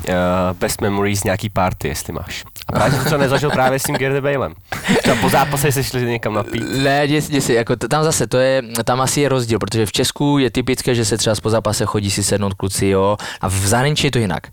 best 0.54 0.82
memories 0.82 1.24
nějaký 1.24 1.50
party, 1.50 1.88
jestli 1.88 2.14
máš. 2.14 2.44
A 2.68 2.72
právě 2.72 3.00
jsem 3.00 3.10
to 3.12 3.18
nezažil 3.18 3.50
právě 3.50 3.80
s 3.80 3.84
tím 3.84 3.96
Gareth 3.96 4.24
Balem. 4.24 4.54
Třeba 5.04 5.16
po 5.22 5.30
zápase 5.30 5.72
se 5.72 5.84
šli 5.84 6.06
někam 6.06 6.34
napít. 6.34 6.64
Ne, 6.78 7.08
děs, 7.08 7.30
děs, 7.30 7.50
jako 7.50 7.76
t- 7.76 7.88
tam 7.88 8.04
zase, 8.04 8.28
to 8.28 8.38
je, 8.38 8.62
tam 8.84 9.02
asi 9.02 9.22
je 9.22 9.30
rozdíl, 9.30 9.60
protože 9.60 9.86
v 9.86 9.92
Česku 9.92 10.38
je 10.38 10.52
typické, 10.52 10.96
že 10.96 11.06
se 11.06 11.18
třeba 11.18 11.36
po 11.44 11.50
zápase 11.50 11.86
chodí 11.86 12.12
si 12.12 12.24
sednout 12.24 12.54
kluci, 12.54 12.88
jo, 12.88 13.18
a 13.42 13.48
v 13.48 13.54
zahraničí 13.54 14.08
je 14.08 14.12
to 14.12 14.20
jinak. 14.20 14.48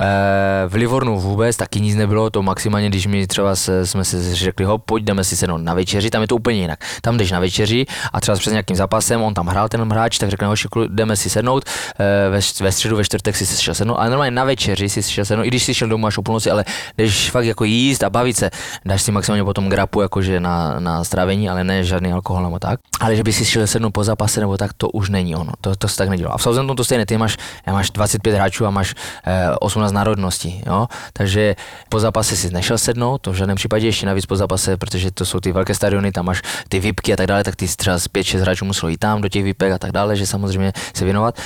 Eh, 0.00 0.68
v 0.68 0.74
Livornu 0.74 1.20
vůbec 1.20 1.56
taky 1.56 1.80
nic 1.80 1.96
nebylo, 1.96 2.30
to 2.30 2.42
maximálně, 2.42 2.88
když 2.88 3.06
mi 3.06 3.26
třeba 3.26 3.56
se, 3.56 3.86
jsme 3.86 4.04
si 4.04 4.34
řekli, 4.34 4.64
ho, 4.64 4.78
pojď 4.78 5.04
jdeme 5.04 5.24
si 5.24 5.36
sednout 5.36 5.58
na 5.58 5.74
večeři, 5.74 6.10
tam 6.10 6.22
je 6.22 6.28
to 6.28 6.36
úplně 6.36 6.58
jinak. 6.58 6.78
Tam 7.02 7.16
jdeš 7.16 7.30
na 7.30 7.40
večeři 7.40 7.86
a 8.12 8.20
třeba 8.20 8.36
před 8.36 8.50
nějakým 8.50 8.76
zápasem, 8.76 9.22
on 9.22 9.34
tam 9.34 9.46
hrál 9.46 9.68
ten 9.68 9.92
hráč, 9.92 10.18
tak 10.18 10.30
řekne, 10.30 10.46
hoši, 10.46 10.68
jdeme 10.88 11.16
si 11.16 11.30
sednout, 11.30 11.64
eh, 11.98 12.30
ve, 12.30 12.40
ve 12.60 12.72
středu, 12.72 12.96
ve 12.96 13.04
čtvrtek 13.04 13.36
si 13.36 13.62
šel 13.62 13.74
sednout, 13.74 13.96
ale 13.96 14.10
normálně 14.10 14.30
na 14.30 14.44
večeři 14.44 14.88
si 14.88 15.02
šel 15.02 15.24
sednout, 15.24 15.44
i 15.44 15.48
když 15.48 15.64
si 15.64 15.74
šel 15.74 15.88
domů 15.88 16.06
až 16.06 16.18
o 16.18 16.22
půlnoci, 16.22 16.50
ale 16.50 16.64
jdeš 16.98 17.30
fakt 17.30 17.44
jako 17.44 17.64
jíst 17.64 18.02
a 18.02 18.10
bavit 18.10 18.36
se, 18.36 18.50
dáš 18.84 19.02
si 19.02 19.12
maximálně 19.12 19.44
potom 19.44 19.68
grapu 19.68 20.00
jakože 20.00 20.40
na, 20.40 20.80
na 20.80 21.04
strávení, 21.04 21.48
ale 21.50 21.64
ne 21.64 21.84
žádný 21.84 22.12
alkohol 22.12 22.42
nebo 22.42 22.58
tak. 22.58 22.80
Ale 23.00 23.16
že 23.16 23.22
by 23.22 23.32
si 23.32 23.44
šel 23.44 23.66
sednout 23.66 23.90
po 23.90 24.04
zápase 24.04 24.40
nebo 24.40 24.56
tak, 24.56 24.72
to 24.72 24.88
už 24.88 25.10
není 25.10 25.36
ono, 25.36 25.52
to, 25.60 25.76
to 25.76 25.88
se 25.88 25.96
tak 25.96 26.08
nedělo. 26.08 26.34
A 26.34 26.38
v 26.38 26.42
Southamptonu 26.42 26.76
to 26.76 26.84
stejné, 26.84 27.06
ty 27.06 27.16
máš, 27.16 27.36
máš 27.66 27.90
25 27.90 28.34
hráčů 28.34 28.66
a 28.66 28.70
máš 28.70 28.94
eh, 29.26 29.50
18 29.60 29.83
národností, 29.92 30.62
jo? 30.66 30.86
takže 31.12 31.56
po 31.88 32.00
zápase 32.00 32.36
si 32.36 32.50
nešel 32.50 32.78
sednout, 32.78 33.18
to 33.18 33.32
v 33.32 33.34
žádném 33.34 33.56
případě 33.56 33.86
ještě 33.86 34.06
navíc 34.06 34.26
po 34.26 34.36
zápase, 34.36 34.76
protože 34.76 35.10
to 35.10 35.24
jsou 35.24 35.40
ty 35.40 35.52
velké 35.52 35.74
stadiony, 35.74 36.12
tam 36.12 36.24
máš 36.26 36.42
ty 36.68 36.80
VIPky 36.80 37.12
a 37.12 37.16
tak 37.16 37.26
dále, 37.26 37.44
tak 37.44 37.56
ty 37.56 37.68
třeba 37.68 37.98
z 37.98 38.06
5-6 38.06 38.38
hráčů 38.38 38.64
muselo 38.64 38.90
jít 38.90 38.96
tam 38.98 39.20
do 39.20 39.28
těch 39.28 39.44
VIPek 39.44 39.72
a 39.72 39.78
tak 39.78 39.92
dále, 39.92 40.16
že 40.16 40.26
samozřejmě 40.26 40.72
se 40.94 41.04
věnovat. 41.04 41.38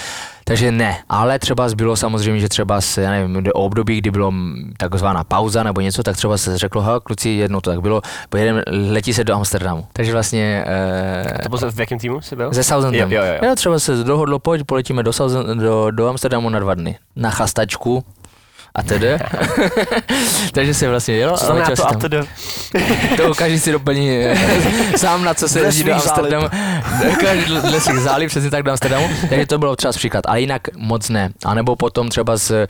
Takže 0.44 0.72
ne, 0.72 0.98
ale 1.08 1.38
třeba 1.38 1.68
bylo 1.76 1.96
samozřejmě, 1.96 2.40
že 2.40 2.48
třeba 2.48 2.80
se, 2.80 3.02
já 3.02 3.10
nevím, 3.10 3.46
o 3.54 3.62
období, 3.62 3.98
kdy 3.98 4.10
bylo 4.10 4.32
takzvaná 4.76 5.24
pauza 5.24 5.62
nebo 5.62 5.80
něco, 5.80 6.02
tak 6.02 6.16
třeba 6.16 6.38
se 6.38 6.58
řeklo, 6.58 6.82
ha, 6.82 7.00
kluci, 7.00 7.28
jednou 7.28 7.60
to 7.60 7.70
tak 7.70 7.80
bylo, 7.80 8.02
pojedeme, 8.28 8.62
letí 8.90 9.14
se 9.14 9.24
do 9.24 9.34
Amsterdamu. 9.34 9.86
Takže 9.92 10.12
vlastně 10.12 10.64
eh, 10.66 11.38
To 11.42 11.48
byl 11.48 11.70
v 11.70 11.80
jakém 11.80 11.98
týmu 11.98 12.20
jsi 12.20 12.36
byl? 12.36 12.52
ze 12.52 12.64
Southamptonu. 12.64 13.14
Jo, 13.14 13.22
jo, 13.24 13.32
jo. 13.42 13.48
jo, 13.48 13.54
třeba 13.56 13.78
se 13.78 14.04
dohodlo, 14.04 14.38
pojď, 14.38 14.64
poletíme 14.64 15.02
do, 15.02 15.10
Southampton- 15.10 15.60
do, 15.60 15.90
do 15.90 16.08
Amsterdamu 16.08 16.48
na 16.48 16.58
dva 16.58 16.74
dny. 16.74 16.98
Na 17.16 17.30
chastačku 17.30 18.04
a 18.74 18.82
tedy. 18.82 19.18
Takže 20.52 20.74
se 20.74 20.88
vlastně 20.88 21.14
jelo. 21.14 21.38
Co 21.38 21.44
znamená 21.44 21.70
to 21.70 21.76
se 21.76 21.82
a 21.82 21.88
tam. 21.88 22.00
tedy? 22.00 22.18
To 23.16 23.34
každý 23.34 23.58
si 23.58 23.72
doplní 23.72 24.24
sám, 24.96 25.24
na 25.24 25.34
co 25.34 25.48
se 25.48 25.60
jezdí 25.60 25.84
do. 25.84 25.94
Amsterdamu. 25.94 26.48
Každý 27.20 27.44
dle 27.44 27.80
svých 27.80 28.00
záliv, 28.00 28.30
přesně 28.30 28.50
tak 28.50 28.62
do 28.62 28.70
Amsterdamu. 28.70 29.08
Takže 29.28 29.46
to 29.46 29.58
bylo 29.58 29.76
třeba 29.76 29.92
příklad, 29.92 30.26
ale 30.26 30.40
jinak 30.40 30.62
moc 30.76 31.08
ne. 31.08 31.30
A 31.44 31.54
nebo 31.54 31.76
potom 31.76 32.08
třeba 32.08 32.36
z, 32.36 32.50
eh, 32.50 32.66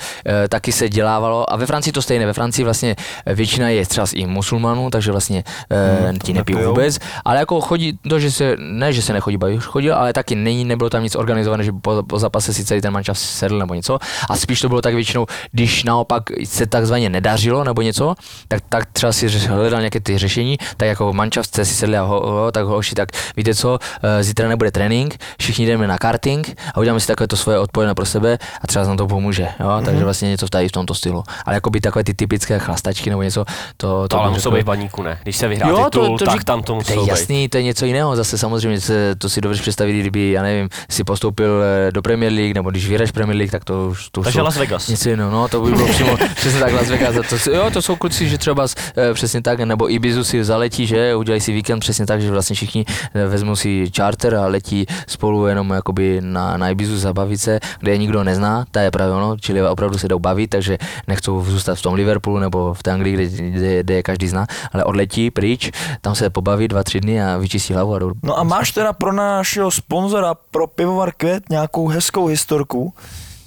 taky 0.49 0.73
se 0.73 0.89
dělávalo, 0.89 1.53
a 1.53 1.57
ve 1.57 1.67
Francii 1.67 1.93
to 1.93 2.03
stejné, 2.03 2.27
ve 2.27 2.33
Francii 2.33 2.65
vlastně 2.65 2.97
většina 3.27 3.69
je 3.69 3.87
třeba 3.87 4.07
i 4.15 4.27
musulmanů, 4.27 4.91
takže 4.91 5.13
vlastně 5.13 5.45
hmm, 5.71 6.19
ti 6.19 6.33
nepijou 6.33 6.69
vůbec, 6.69 6.99
ale 7.25 7.39
jako 7.39 7.61
chodí 7.61 7.99
to, 8.09 8.19
že 8.19 8.31
se, 8.31 8.57
ne, 8.59 8.93
že 8.93 9.03
se 9.03 9.13
nechodí 9.13 9.37
bavit, 9.37 9.57
už 9.57 9.65
chodil, 9.65 9.95
ale 9.95 10.13
taky 10.13 10.35
není, 10.35 10.65
nebylo 10.65 10.91
tam 10.91 11.03
nic 11.03 11.17
organizované, 11.17 11.65
že 11.65 11.73
po, 11.73 12.03
po 12.03 12.19
zápase 12.19 12.55
si 12.55 12.65
celý 12.65 12.81
ten 12.81 12.93
mančav 12.93 13.19
sedl 13.19 13.59
nebo 13.59 13.75
něco. 13.75 13.99
A 14.31 14.37
spíš 14.37 14.61
to 14.61 14.69
bylo 14.69 14.83
tak 14.83 14.95
většinou, 14.95 15.27
když 15.53 15.85
naopak 15.89 16.23
se 16.45 16.67
takzvaně 16.67 17.09
nedařilo 17.11 17.65
nebo 17.65 17.83
něco, 17.83 18.15
tak, 18.49 18.61
tak 18.69 18.85
třeba 18.93 19.13
si 19.13 19.29
hledal 19.29 19.81
nějaké 19.81 20.01
ty 20.01 20.19
řešení, 20.19 20.59
tak 20.77 20.89
jako 20.89 21.13
mančav 21.13 21.47
jste 21.47 21.65
si 21.65 21.75
sedli 21.75 21.97
a 21.97 22.03
ho, 22.03 22.21
ho, 22.31 22.53
tak 22.53 22.67
hoši, 22.67 22.95
tak 22.95 23.09
víte 23.37 23.55
co, 23.55 23.79
eh, 24.03 24.23
zítra 24.23 24.49
nebude 24.49 24.71
trénink, 24.71 25.17
všichni 25.41 25.67
jdeme 25.67 25.87
na 25.87 25.99
karting 25.99 26.57
a 26.75 26.81
uděláme 26.81 27.01
si 27.01 27.07
takové 27.07 27.29
to 27.29 27.37
svoje 27.37 27.59
odpoledne 27.59 27.95
pro 27.95 28.07
sebe 28.07 28.39
a 28.63 28.67
třeba 28.67 28.85
nám 28.85 28.97
to 28.97 29.07
pomůže, 29.07 29.49
jo? 29.61 29.69
Mhm. 29.77 29.85
takže 29.85 30.05
vlastně 30.05 30.29
něco 30.29 30.49
tady 30.49 30.69
v 30.69 30.73
tomto 30.73 30.95
stylu. 30.95 31.23
Ale 31.47 31.55
jako 31.57 31.71
by 31.71 31.81
takové 31.81 32.05
ty 32.05 32.15
typické 32.15 32.59
chlastačky 32.59 33.11
nebo 33.11 33.23
něco, 33.23 33.45
to, 33.77 34.09
To 34.09 34.19
ale 34.21 34.29
bych 34.29 34.37
musou 34.37 34.51
řekl- 34.51 34.57
být 34.57 34.63
v 34.63 34.67
baníku, 34.67 35.03
ne? 35.03 35.19
Když 35.23 35.37
se 35.37 35.49
vyhrá 35.49 35.85
titul, 35.85 36.19
tak 36.19 36.29
řík- 36.29 36.45
tam 36.45 36.61
to 36.63 36.67
to 36.67 36.75
musí 36.75 36.93
je 36.93 36.99
být. 37.01 37.09
jasný, 37.09 37.49
to 37.49 37.57
je 37.57 37.63
něco 37.63 37.87
jiného. 37.87 38.17
Zase 38.17 38.39
samozřejmě 38.39 38.81
se, 38.81 39.15
to 39.17 39.29
si 39.29 39.41
dovedeš 39.41 39.61
představit, 39.63 40.01
kdyby, 40.01 40.31
já 40.31 40.43
nevím, 40.43 40.69
si 40.91 41.05
postoupil 41.05 41.63
eh, 41.89 41.93
do 41.93 42.03
Premier 42.03 42.33
League, 42.33 42.55
nebo 42.55 42.71
když 42.71 42.89
vyhraješ 42.89 43.11
Premier 43.11 43.37
League, 43.37 43.51
tak 43.51 43.65
to 43.65 43.89
už 43.89 44.09
to 44.11 44.23
Takže 44.23 44.39
jsou 44.39 44.45
Las 44.45 44.57
Vegas. 44.57 44.89
Něco 44.89 45.09
jiného, 45.09 45.31
no, 45.31 45.49
to 45.49 45.61
by 45.61 45.71
bylo 45.79 45.89
přímo 45.89 46.17
přesně 46.35 46.61
tak 46.61 46.73
Las 46.73 46.89
Vegas. 46.89 47.15
To, 47.45 47.51
jo, 47.51 47.71
to 47.71 47.83
jsou 47.83 47.97
kluci, 47.97 48.29
že 48.29 48.39
třeba 48.39 48.67
eh, 48.97 49.15
přesně 49.15 49.43
tak, 49.43 49.61
nebo 49.61 49.93
Ibizu 49.93 50.25
si 50.25 50.45
zaletí, 50.45 50.87
že 50.87 51.15
udělají 51.15 51.41
si 51.41 51.53
víkend 51.53 51.81
přesně 51.81 52.07
tak, 52.07 52.23
že 52.23 52.31
vlastně 52.31 52.57
všichni 52.57 52.85
eh, 53.15 53.27
vezmou 53.27 53.57
si 53.57 53.91
charter 53.97 54.35
a 54.35 54.47
letí 54.47 54.87
spolu 55.07 55.47
jenom 55.47 55.71
jakoby 55.71 56.21
na, 56.21 56.57
na 56.57 56.69
Ibizu 56.69 56.99
zabavit 56.99 57.41
se, 57.41 57.61
kde 57.81 57.93
je 57.93 57.99
nikdo 57.99 58.25
nezná, 58.25 58.65
to 58.71 58.79
je 58.79 58.91
právě 58.91 59.15
ono, 59.15 59.37
čili 59.37 59.63
opravdu 59.63 59.99
se 59.99 60.09
jdou 60.09 60.19
bavit, 60.19 60.49
takže 60.49 60.79
nechcou 61.07 61.45
zůstat 61.45 61.75
v 61.75 61.83
tom 61.83 61.95
Liverpoolu 61.95 62.39
nebo 62.39 62.75
v 62.75 62.83
té 62.83 62.93
Anglii, 62.93 63.15
kde, 63.15 63.27
kde, 63.27 63.83
kde 63.83 63.95
je 63.95 64.03
každý 64.03 64.29
zná, 64.29 64.47
ale 64.73 64.85
odletí 64.85 65.31
pryč, 65.31 65.71
tam 66.01 66.15
se 66.15 66.31
pobaví 66.31 66.69
dva, 66.69 66.85
tři 66.85 67.01
dny 67.01 67.23
a 67.23 67.37
vyčistí 67.37 67.75
hlavu 67.75 67.95
a 67.95 67.99
jdou 67.99 68.13
No 68.23 68.39
a 68.39 68.43
máš 68.43 68.73
teda 68.73 68.93
pro 68.93 69.13
našeho 69.13 69.71
sponzora, 69.71 70.35
pro 70.51 70.67
pivovar 70.67 71.13
Květ, 71.17 71.51
nějakou 71.51 71.89
hezkou 71.89 72.27
historku, 72.27 72.95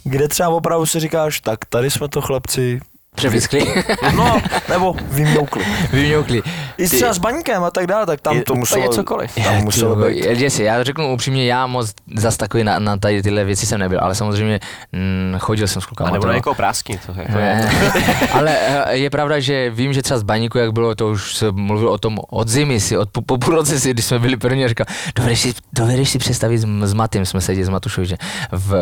kde 0.03 0.27
třeba 0.27 0.49
opravdu 0.49 0.85
si 0.85 0.99
říkáš, 0.99 1.39
tak 1.39 1.65
tady 1.65 1.91
jsme 1.91 2.07
to 2.07 2.21
chlapci, 2.21 2.79
přefiskli, 3.15 3.61
no, 4.15 4.41
nebo 4.69 4.95
vymňoukli. 5.09 5.63
vyměukli. 5.93 6.41
I 6.77 6.87
třeba 6.87 7.13
s 7.13 7.17
baňkem 7.17 7.63
a 7.63 7.71
tak 7.71 7.87
dále, 7.87 8.05
tak 8.05 8.21
tam 8.21 8.35
Je- 8.37 8.43
to 8.43 8.55
muselo, 8.55 8.83
je 8.83 8.89
cokoliv. 8.89 9.35
tam 9.43 9.55
muselo 9.63 9.95
být. 9.95 10.25
Jesi, 10.25 10.63
já 10.63 10.83
řeknu 10.83 11.13
upřímně, 11.13 11.45
já 11.45 11.67
moc 11.67 11.93
zas 12.15 12.37
takový 12.37 12.63
na, 12.63 12.79
na 12.79 12.97
tady 12.97 13.23
tyhle 13.23 13.43
věci 13.43 13.65
jsem 13.65 13.79
nebyl, 13.79 13.99
ale 14.01 14.15
samozřejmě 14.15 14.59
mm, 14.91 15.35
chodil 15.39 15.67
jsem 15.67 15.81
s 15.81 15.85
klukama. 15.85 16.09
A 16.09 16.13
nebo 16.13 16.27
na 16.27 16.33
někoho 16.33 16.55
prásky. 16.55 16.99
To 17.05 17.13
jako 17.21 17.37
je, 17.37 17.55
Ne. 17.55 17.71
ale 18.31 18.57
eh, 18.59 18.95
je 18.97 19.09
pravda, 19.09 19.39
že 19.39 19.69
vím, 19.69 19.93
že 19.93 20.01
třeba 20.01 20.17
z 20.19 20.23
baníku, 20.23 20.57
jak 20.57 20.71
bylo, 20.73 20.95
to 20.95 21.07
už 21.09 21.35
se 21.35 21.51
mluvil 21.51 21.89
o 21.89 21.97
tom 21.97 22.19
od 22.29 22.47
zimy 22.47 22.79
si, 22.79 22.97
od 22.97 23.09
po, 23.09 23.21
po 23.21 23.37
půl 23.37 23.55
roce 23.55 23.79
si, 23.79 23.91
když 23.93 24.05
jsme 24.05 24.19
byli 24.19 24.37
první, 24.37 24.65
a 24.65 24.67
říkal, 24.67 24.85
dovedeš 25.15 25.39
si, 25.39 25.53
dovedeš 25.73 26.09
si 26.09 26.19
představit 26.19 26.57
s, 26.57 26.65
s 26.83 26.93
Matým, 26.93 27.25
jsme 27.25 27.41
seděli 27.41 27.65
s 27.65 27.69
Matušovičem 27.69 28.17
v, 28.51 28.75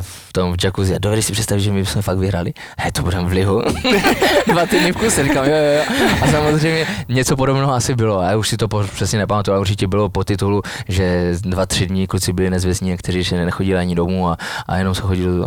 v 0.00 0.32
tom 0.32 0.52
v 0.52 0.64
jacuzzi, 0.64 0.94
a 0.94 0.98
dovedeš 0.98 1.24
si 1.24 1.32
představit, 1.32 1.60
že 1.60 1.72
my 1.72 1.86
jsme 1.86 2.02
fakt 2.02 2.18
vyhrali? 2.18 2.52
He, 2.78 2.92
to 2.92 3.02
budeme 3.02 3.24
v 3.28 3.32
lihu. 3.32 3.62
Dva 4.46 4.66
týdny 4.66 4.92
v 4.92 4.96
kuse, 4.96 5.24
říkám, 5.24 5.44
jo, 5.44 5.56
jo, 5.56 5.72
jo. 5.72 5.82
A 6.22 6.26
samozřejmě 6.26 6.86
něco 7.08 7.36
podobného 7.36 7.74
asi 7.74 7.94
bylo, 7.94 8.22
já 8.22 8.36
už 8.36 8.48
si 8.48 8.56
to 8.56 8.68
přesně 8.94 9.18
nepamatuju, 9.18 9.52
ale 9.52 9.60
určitě 9.60 9.86
bylo 9.86 10.08
po 10.08 10.24
titulu, 10.24 10.62
že 10.88 11.34
dva, 11.40 11.66
tři 11.66 11.86
dní 11.86 12.06
kluci 12.06 12.32
byli 12.32 12.50
nezvěstní, 12.50 12.96
kteří 12.96 13.18
ještě 13.18 13.44
nechodili 13.44 13.78
ani 13.78 13.94
domů 13.94 14.28
a, 14.28 14.36
a 14.68 14.76
jenom 14.76 14.94
se 14.94 15.00
chodili 15.00 15.44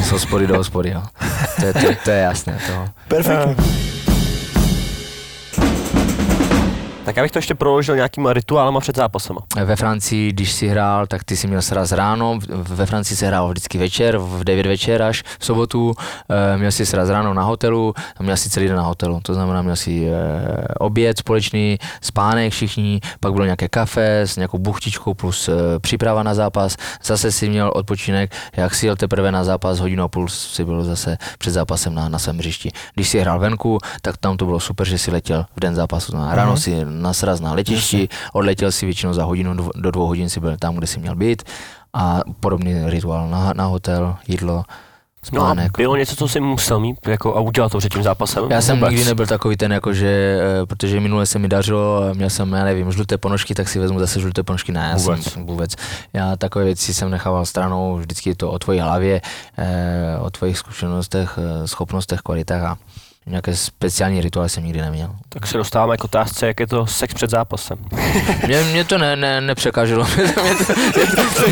z 0.00 0.10
hospody 0.10 0.46
do 0.46 0.56
hospody. 0.56 0.90
Jo. 0.90 1.02
To, 1.60 1.66
je, 1.66 1.72
to, 1.72 1.80
to, 2.04 2.10
je 2.10 2.18
jasné. 2.18 2.58
To. 2.66 2.88
Perfektní. 3.08 4.01
Tak 7.12 7.16
já 7.16 7.22
bych 7.22 7.32
to 7.32 7.38
ještě 7.38 7.54
proložil 7.54 7.96
nějakýma 7.96 8.32
rituálama 8.32 8.80
před 8.80 8.96
zápasem. 8.96 9.36
Ve 9.64 9.76
Francii, 9.76 10.32
když 10.32 10.52
si 10.52 10.68
hrál, 10.68 11.06
tak 11.06 11.24
ty 11.24 11.36
si 11.36 11.46
měl 11.46 11.62
sraz 11.62 11.92
ráno, 11.92 12.38
ve 12.48 12.86
Francii 12.86 13.16
se 13.16 13.26
hrál 13.26 13.48
vždycky 13.48 13.78
večer, 13.78 14.18
v 14.18 14.44
9 14.44 14.66
večer 14.66 15.02
až 15.02 15.22
v 15.38 15.44
sobotu, 15.44 15.94
eh, 16.30 16.58
měl 16.58 16.72
si 16.72 16.86
sraz 16.86 17.08
ráno 17.08 17.34
na 17.34 17.42
hotelu 17.42 17.94
a 18.16 18.22
měl 18.22 18.36
si 18.36 18.50
celý 18.50 18.68
den 18.68 18.76
na 18.76 18.82
hotelu, 18.82 19.20
to 19.22 19.34
znamená 19.34 19.62
měl 19.62 19.76
si 19.76 20.08
eh, 20.08 20.64
oběd 20.78 21.18
společný, 21.18 21.78
spánek 22.00 22.52
všichni, 22.52 23.00
pak 23.20 23.32
bylo 23.32 23.44
nějaké 23.44 23.68
kafe 23.68 24.20
s 24.20 24.36
nějakou 24.36 24.58
buchtičkou 24.58 25.14
plus 25.14 25.48
eh, 25.48 25.52
příprava 25.78 26.22
na 26.22 26.34
zápas, 26.34 26.76
zase 27.04 27.32
si 27.32 27.48
měl 27.48 27.72
odpočinek, 27.74 28.32
jak 28.56 28.74
si 28.74 28.86
jel 28.86 28.96
teprve 28.96 29.32
na 29.32 29.44
zápas, 29.44 29.78
hodinu 29.78 30.04
a 30.04 30.08
půl 30.08 30.28
si 30.28 30.64
byl 30.64 30.84
zase 30.84 31.16
před 31.38 31.50
zápasem 31.50 31.94
na, 31.94 32.08
na 32.08 32.18
svém 32.18 32.38
hřišti. 32.38 32.70
Když 32.94 33.08
si 33.08 33.20
hrál 33.20 33.38
venku, 33.38 33.78
tak 34.02 34.16
tam 34.16 34.36
to 34.36 34.44
bylo 34.44 34.60
super, 34.60 34.86
že 34.88 34.98
si 34.98 35.10
letěl 35.10 35.44
v 35.56 35.60
den 35.60 35.74
zápasu, 35.74 36.16
na 36.16 36.34
ráno 36.34 36.56
si 36.56 36.84
na 37.02 37.12
sraz 37.12 37.40
na 37.40 37.52
letišti, 37.54 38.08
odletěl 38.32 38.72
si 38.72 38.86
většinou 38.86 39.12
za 39.12 39.24
hodinu, 39.24 39.70
do 39.74 39.90
dvou 39.90 40.06
hodin 40.06 40.28
si 40.28 40.40
byl 40.40 40.56
tam, 40.56 40.74
kde 40.76 40.86
si 40.86 41.00
měl 41.00 41.16
být 41.16 41.42
a 41.94 42.20
podobný 42.40 42.74
rituál 42.84 43.28
na, 43.30 43.52
na 43.56 43.64
hotel, 43.64 44.16
jídlo. 44.28 44.64
No 45.32 45.46
a 45.46 45.54
bylo 45.76 45.96
něco, 45.96 46.16
co 46.16 46.28
jsi 46.28 46.40
musel 46.40 46.80
mít 46.80 46.96
jako, 47.08 47.36
a 47.36 47.40
udělat 47.40 47.72
to 47.72 47.78
před 47.78 47.92
tím 47.92 48.02
zápasem? 48.02 48.44
Já 48.50 48.60
jsem 48.60 48.76
Vůbec? 48.76 48.90
nikdy 48.90 49.04
nebyl 49.04 49.26
takový 49.26 49.56
ten, 49.56 49.72
jako 49.72 49.92
že, 49.92 50.38
eh, 50.62 50.66
protože 50.66 51.00
minule 51.00 51.26
se 51.26 51.38
mi 51.38 51.48
dařilo, 51.48 52.02
a 52.10 52.12
měl 52.12 52.30
jsem, 52.30 52.52
já 52.52 52.64
nevím, 52.64 52.92
žluté 52.92 53.18
ponožky, 53.18 53.54
tak 53.54 53.68
si 53.68 53.78
vezmu 53.78 53.98
zase 53.98 54.20
žluté 54.20 54.42
ponožky. 54.42 54.72
Ne, 54.72 54.88
já 54.90 54.96
Vůbec. 54.96 55.22
jsem 55.22 55.46
vůbec. 55.46 55.74
Já 56.12 56.36
takové 56.36 56.64
věci 56.64 56.94
jsem 56.94 57.10
nechával 57.10 57.46
stranou, 57.46 57.96
vždycky 57.96 58.30
je 58.30 58.36
to 58.36 58.50
o 58.50 58.58
tvojí 58.58 58.80
hlavě, 58.80 59.20
eh, 59.58 60.18
o 60.20 60.30
tvojich 60.30 60.58
zkušenostech, 60.58 61.38
eh, 61.38 61.68
schopnostech, 61.68 62.20
kvalitách 62.20 62.62
a 62.62 62.76
nějaké 63.26 63.56
speciální 63.56 64.20
rituály 64.20 64.48
jsem 64.48 64.64
nikdy 64.64 64.80
neměl. 64.80 65.10
Tak 65.28 65.46
se 65.46 65.58
dostáváme 65.58 65.96
k 65.96 66.04
otázce, 66.04 66.46
jak 66.46 66.60
je 66.60 66.66
to 66.66 66.86
sex 66.86 67.14
před 67.14 67.30
zápasem. 67.30 67.78
Mě, 68.46 68.62
mě 68.62 68.84
to 68.84 68.98
ne, 68.98 69.16
ne, 69.16 69.40
nepřekáželo. 69.40 70.06
mě 70.16 70.32
to, 70.32 70.42
mě 70.42 70.54
to, 70.54 71.42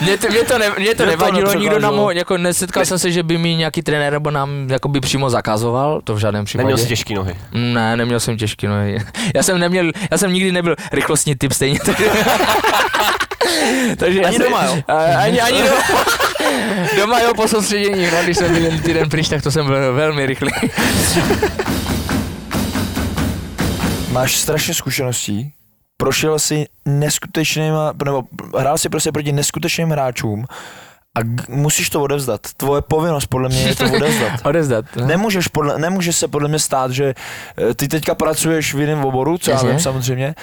mě 0.00 0.18
to, 0.18 0.28
mě 0.28 0.42
to, 0.42 0.58
ne, 0.58 0.70
mě 0.78 0.94
to 0.94 1.02
to 1.02 1.06
nevadilo, 1.06 1.54
nikdo 1.54 1.78
nám 1.78 1.96
ho, 1.96 2.10
jako 2.10 2.36
nesetkal 2.36 2.84
jsem 2.84 2.98
se, 2.98 3.12
že 3.12 3.22
by 3.22 3.38
mi 3.38 3.54
nějaký 3.54 3.82
trenér 3.82 4.12
nebo 4.12 4.30
nám 4.30 4.70
jakoby 4.70 5.00
přímo 5.00 5.30
zakazoval, 5.30 6.00
to 6.04 6.14
v 6.14 6.18
žádném 6.18 6.44
případě. 6.44 6.64
Neměl 6.64 6.78
jsi 6.78 6.88
těžký 6.88 7.14
nohy. 7.14 7.34
Ne, 7.52 7.96
neměl 7.96 8.20
jsem 8.20 8.36
těžký 8.36 8.66
nohy. 8.66 8.98
Já 9.34 9.42
jsem 9.42 9.58
neměl, 9.58 9.90
já 10.10 10.18
jsem 10.18 10.32
nikdy 10.32 10.52
nebyl 10.52 10.76
rychlostní 10.92 11.34
typ 11.34 11.52
stejně. 11.52 11.78
Takže, 13.96 14.20
já 14.20 14.28
Ani 14.28 14.38
doma, 14.38 14.64
jo? 14.64 14.82
Ani, 15.18 15.40
ani 15.40 15.62
doma. 15.62 16.04
doma 16.96 17.20
jo, 17.20 17.34
po 17.34 17.48
soustředění, 17.48 18.06
no, 18.06 18.22
když 18.24 18.36
jsem 18.38 18.52
byl 18.54 18.62
jen 18.64 18.78
týden 18.80 19.08
pryč, 19.08 19.28
tak 19.28 19.42
to 19.42 19.50
jsem 19.50 19.66
byl 19.66 19.94
velmi 19.94 20.26
rychlý. 20.26 20.50
Máš 24.10 24.36
strašně 24.36 24.74
zkušeností, 24.74 25.52
prošel 25.96 26.38
si 26.38 26.66
neskutečným, 26.84 27.72
nebo 28.04 28.22
hrál 28.58 28.78
si 28.78 28.88
prostě 28.88 29.12
proti 29.12 29.32
neskutečným 29.32 29.90
hráčům 29.90 30.44
a 31.14 31.22
g- 31.22 31.44
musíš 31.48 31.90
to 31.90 32.02
odevzdat. 32.02 32.40
Tvoje 32.56 32.82
povinnost 32.82 33.26
podle 33.26 33.48
mě 33.48 33.62
je 33.62 33.74
to 33.74 33.84
odevzdat. 33.84 34.32
Odezdat. 34.44 34.84
No. 34.96 35.06
Nemůžeš, 35.06 35.48
podle, 35.48 35.78
nemůže 35.78 36.12
se 36.12 36.28
podle 36.28 36.48
mě 36.48 36.58
stát, 36.58 36.90
že 36.90 37.14
eh, 37.70 37.74
ty 37.74 37.88
teďka 37.88 38.14
pracuješ 38.14 38.74
v 38.74 38.80
jiném 38.80 39.04
oboru, 39.04 39.38
co 39.38 39.50
já 39.50 39.54
Jasně. 39.54 39.70
vím 39.70 39.80
samozřejmě, 39.80 40.34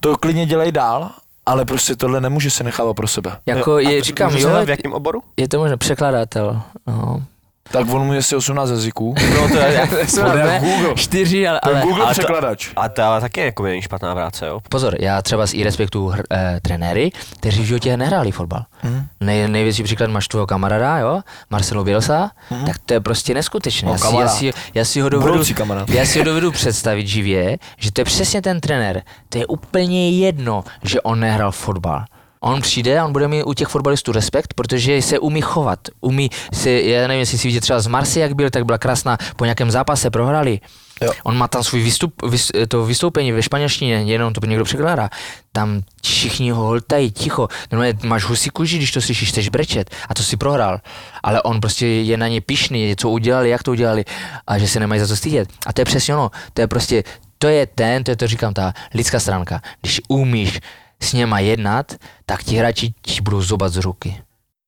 to 0.00 0.16
klidně 0.16 0.46
dělej 0.46 0.72
dál, 0.72 1.10
ale 1.48 1.64
prostě 1.64 1.96
tohle 1.96 2.20
nemůže 2.20 2.50
se 2.50 2.64
nechávat 2.64 2.96
pro 2.96 3.06
sebe. 3.08 3.36
Jako 3.46 3.78
je, 3.78 4.02
říkám, 4.02 4.36
jo, 4.36 4.64
v 4.64 4.70
jakém 4.70 4.92
oboru? 4.92 5.22
je 5.36 5.48
to 5.48 5.58
možná 5.58 5.76
překladatel. 5.76 6.62
No. 6.86 7.22
Tak 7.70 7.90
on 7.94 8.06
mu 8.06 8.12
je 8.12 8.18
asi 8.18 8.36
18 8.36 8.70
jazyků. 8.70 9.14
No 9.34 9.48
to 9.48 9.56
je, 9.56 9.88
Jsou 10.08 10.26
je 10.36 10.60
Google. 10.60 10.94
čtyři, 10.96 11.48
ale, 11.48 11.60
To 11.62 11.70
je 11.70 11.74
ale 11.76 11.84
Google 11.86 12.04
ale 12.04 12.14
to- 12.14 12.18
překladač. 12.20 12.68
a 12.76 12.88
to 12.88 13.02
ale 13.02 13.20
taky 13.20 13.40
jako 13.40 13.62
není 13.62 13.82
špatná 13.82 14.14
práce, 14.14 14.46
jo? 14.46 14.60
pozor, 14.68 14.96
já 15.00 15.22
třeba 15.22 15.46
z 15.46 15.54
i 15.54 15.64
respektu 15.64 16.08
hr, 16.08 16.22
eh, 16.30 16.58
trenéry, 16.62 17.10
kteří 17.40 17.62
v 17.62 17.66
životě 17.66 17.96
nehráli 17.96 18.32
fotbal. 18.32 18.62
Mhm. 18.82 19.06
Nej, 19.20 19.48
největší 19.48 19.82
příklad 19.82 20.10
máš 20.10 20.28
tvého 20.28 20.46
kamaráda, 20.46 20.98
jo, 20.98 21.20
Marcelo 21.50 21.84
Bielsa, 21.84 22.30
tak 22.66 22.78
to 22.86 22.94
je 22.94 23.00
prostě 23.00 23.34
neskutečné. 23.34 23.86
No, 23.88 23.92
já, 23.92 23.98
si, 23.98 24.16
já, 24.16 24.28
si, 24.28 24.52
já, 24.74 24.84
si 24.84 25.00
ho 25.00 25.08
dovedu, 25.08 25.42
já 25.88 26.04
si 26.04 26.18
ho 26.18 26.24
dovedu 26.24 26.50
představit 26.52 27.06
živě, 27.06 27.58
že 27.76 27.92
to 27.92 28.00
je 28.00 28.04
přesně 28.04 28.42
ten 28.42 28.60
trenér. 28.60 29.02
To 29.28 29.38
je 29.38 29.46
úplně 29.46 30.10
jedno, 30.10 30.64
že 30.82 31.00
on 31.00 31.20
nehrál 31.20 31.52
fotbal. 31.52 32.04
On 32.40 32.62
přijde 32.62 32.98
a 32.98 33.04
on 33.04 33.12
bude 33.12 33.28
mít 33.28 33.44
u 33.44 33.54
těch 33.54 33.68
fotbalistů 33.68 34.12
respekt, 34.12 34.54
protože 34.54 35.02
se 35.02 35.18
umí 35.18 35.40
chovat. 35.40 35.78
Umí 36.00 36.30
se, 36.52 36.70
já 36.70 37.08
nevím, 37.08 37.20
jestli 37.20 37.38
si 37.38 37.48
vidět 37.48 37.60
třeba 37.60 37.80
z 37.80 37.86
Marsy, 37.86 38.20
jak 38.20 38.34
byl, 38.34 38.50
tak 38.50 38.64
byla 38.64 38.78
krásná, 38.78 39.18
po 39.36 39.44
nějakém 39.44 39.70
zápase 39.70 40.10
prohrali. 40.10 40.60
Jo. 41.02 41.12
On 41.24 41.36
má 41.36 41.48
tam 41.48 41.64
svůj 41.64 41.82
vystup, 41.82 42.22
vys, 42.22 42.50
to 42.68 42.86
vystoupení 42.86 43.32
ve 43.32 43.42
španělštině, 43.42 43.94
jenom 43.94 44.32
to 44.32 44.46
někdo 44.46 44.64
překládá. 44.64 45.10
Tam 45.52 45.82
všichni 46.02 46.50
ho 46.50 46.62
holtají 46.62 47.10
ticho. 47.10 47.48
Normálně 47.72 47.98
máš 48.02 48.24
husí 48.24 48.50
kůži, 48.50 48.76
když 48.76 48.92
to 48.92 49.00
slyšíš, 49.00 49.28
chceš 49.28 49.48
brečet 49.48 49.90
a 50.08 50.14
to 50.14 50.22
si 50.22 50.36
prohrál. 50.36 50.80
Ale 51.22 51.42
on 51.42 51.60
prostě 51.60 51.86
je 51.86 52.16
na 52.16 52.28
ně 52.28 52.40
pišný, 52.40 52.96
co 52.96 53.10
udělali, 53.10 53.50
jak 53.50 53.62
to 53.62 53.70
udělali 53.70 54.04
a 54.46 54.58
že 54.58 54.68
se 54.68 54.80
nemají 54.80 55.00
za 55.00 55.06
to 55.06 55.16
stydět. 55.16 55.48
A 55.66 55.72
to 55.72 55.80
je 55.80 55.84
přesně 55.84 56.14
ono, 56.14 56.30
to 56.54 56.60
je 56.60 56.66
prostě, 56.66 57.04
to 57.38 57.48
je 57.48 57.66
ten, 57.66 58.04
to 58.04 58.10
je 58.10 58.16
to 58.16 58.26
říkám, 58.26 58.54
ta 58.54 58.72
lidská 58.94 59.20
stránka. 59.20 59.60
Když 59.80 60.00
umíš 60.08 60.60
s 61.02 61.12
něma 61.12 61.38
jednat, 61.38 61.92
tak 62.26 62.42
ti 62.42 62.56
hráči 62.56 62.92
ti 63.02 63.20
budou 63.20 63.42
zobat 63.42 63.72
z 63.72 63.76
ruky. 63.76 64.22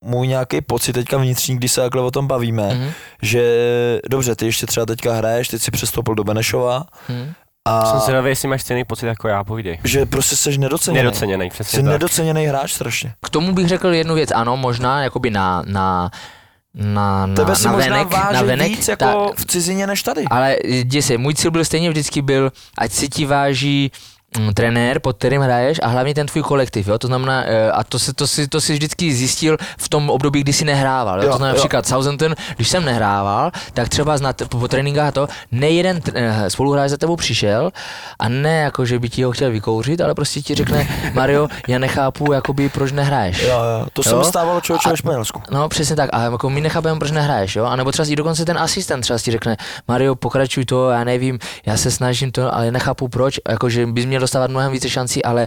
Můj 0.05 0.29
nějaký 0.29 0.61
pocit 0.61 0.93
teďka 0.93 1.17
vnitřní, 1.17 1.57
když 1.57 1.73
se 1.73 1.81
takhle 1.81 2.03
o 2.03 2.11
tom 2.11 2.27
bavíme, 2.27 2.75
Mhm. 2.75 2.91
že 3.23 3.43
dobře, 4.11 4.37
ty 4.37 4.47
ještě 4.47 4.67
třeba 4.67 4.87
teďka 4.87 5.13
hraješ, 5.15 5.49
teď 5.49 5.63
si 5.63 5.71
přestoupil 5.71 6.15
do 6.15 6.25
Benešova 6.25 6.85
Hm? 7.09 7.33
a 7.65 7.87
Jsem 7.87 8.01
se 8.01 8.29
jestli 8.29 8.49
máš 8.49 8.63
stejný 8.63 8.85
pocit 8.85 9.07
jako 9.07 9.29
já, 9.29 9.45
povídej. 9.45 9.79
že 9.85 10.07
prostě 10.07 10.37
jsi 10.37 10.59
nedoceněný. 10.59 11.05
Nedoceněný, 11.05 11.51
přesně 11.51 11.77
Jsi 11.79 11.83
tak. 11.85 11.93
nedoceněný 11.93 12.47
hráč 12.47 12.73
strašně. 12.73 13.15
K 13.23 13.31
tomu 13.31 13.53
bych 13.53 13.69
řekl 13.69 13.89
jednu 13.89 14.15
věc, 14.15 14.31
ano, 14.35 14.57
možná 14.57 15.03
jakoby 15.03 15.31
na, 15.31 15.63
na, 15.67 16.11
na, 16.75 17.27
na, 17.27 17.35
Tebe 17.37 17.57
si 17.57 17.67
na 17.67 17.73
možná 17.73 17.97
venek, 17.97 18.13
váží 18.13 18.35
na 18.35 18.43
venek, 18.43 18.69
víc 18.69 18.89
jako 18.89 19.33
v 19.37 19.45
cizině 19.45 19.87
než 19.87 20.03
tady. 20.03 20.25
Ale 20.31 20.57
děj 20.85 21.03
se, 21.03 21.19
můj 21.19 21.35
cíl 21.35 21.51
byl 21.51 21.65
stejně 21.65 21.91
vždycky 21.91 22.23
byl, 22.23 22.53
ať 22.79 22.93
si 22.93 23.09
ti 23.09 23.25
váží 23.27 23.91
mm, 23.95 24.20
trenér, 24.55 25.01
pod 25.01 25.17
kterým 25.17 25.43
hraješ 25.43 25.79
a 25.83 25.87
hlavně 25.87 26.15
ten 26.15 26.27
tvůj 26.27 26.43
kolektiv, 26.43 26.89
jo? 26.89 26.99
to 26.99 27.07
znamená, 27.07 27.45
eh, 27.45 27.71
a 27.71 27.85
to 27.85 27.99
si, 27.99 28.13
to, 28.13 28.27
si, 28.27 28.49
to 28.49 28.61
si 28.61 28.73
vždycky 28.73 29.15
zjistil 29.15 29.57
v 29.79 29.89
tom 29.89 30.11
období, 30.11 30.41
kdy 30.41 30.53
jsi 30.53 30.65
nehrával, 30.65 31.19
jo? 31.19 31.25
Jo, 31.25 31.31
to 31.31 31.37
znamená 31.37 31.51
jo. 31.51 31.55
například 31.55 31.87
Southampton, 31.87 32.35
když 32.57 32.69
jsem 32.69 32.85
nehrával, 32.85 33.51
tak 33.75 33.89
třeba 33.89 34.17
na, 34.17 34.33
po, 34.33 34.59
po 34.59 34.69
tréninkách 34.69 35.09
a 35.09 35.13
to, 35.13 35.29
nejeden 35.53 36.01
eh, 36.15 36.51
spoluhráč 36.51 36.91
za 36.91 36.97
tebou 36.97 37.17
přišel 37.17 37.71
a 38.19 38.29
ne 38.29 38.61
jako, 38.61 38.87
že 38.87 38.99
by 38.99 39.09
ti 39.09 39.23
ho 39.23 39.33
chtěl 39.33 39.51
vykouřit, 39.51 40.01
ale 40.01 40.15
prostě 40.15 40.43
ti 40.43 40.55
řekne, 40.55 40.89
Mario, 41.15 41.49
já 41.69 41.79
nechápu, 41.79 42.33
jakoby, 42.33 42.69
proč 42.69 42.93
nehraješ. 42.93 43.43
Jo, 43.43 43.49
jo, 43.49 43.87
to 43.93 44.03
se 44.03 44.11
Jo? 44.11 44.19
mi 44.19 44.25
stávalo 44.25 44.61
člověče 44.61 44.89
ve 44.89 44.97
Španělsku. 44.97 45.43
No 45.51 45.69
přesně 45.69 45.97
tak, 45.97 46.11
a 46.13 46.23
jako 46.23 46.51
my 46.51 46.61
nechápeme, 46.61 46.99
proč 46.99 47.11
nehraješ, 47.11 47.57
jo? 47.57 47.65
A 47.65 47.77
nebo 47.77 47.93
třeba 47.93 48.09
i 48.09 48.17
dokonce 48.17 48.45
ten 48.45 48.59
asistent 48.59 49.03
třeba 49.03 49.19
ti 49.19 49.31
řekne, 49.31 49.57
Mario, 49.89 50.15
pokračuj 50.15 50.65
to, 50.65 50.91
já 50.91 51.05
nevím, 51.05 51.39
já 51.67 51.77
se 51.77 51.91
snažím 51.91 52.33
to, 52.33 52.55
ale 52.55 52.71
nechápu 52.71 53.09
proč, 53.09 53.41
jakože 53.49 53.87
bys 53.87 54.05
měl 54.05 54.20
dostávat 54.21 54.51
mnohem 54.51 54.73
více 54.73 54.91
šancí, 54.91 55.25
ale 55.25 55.47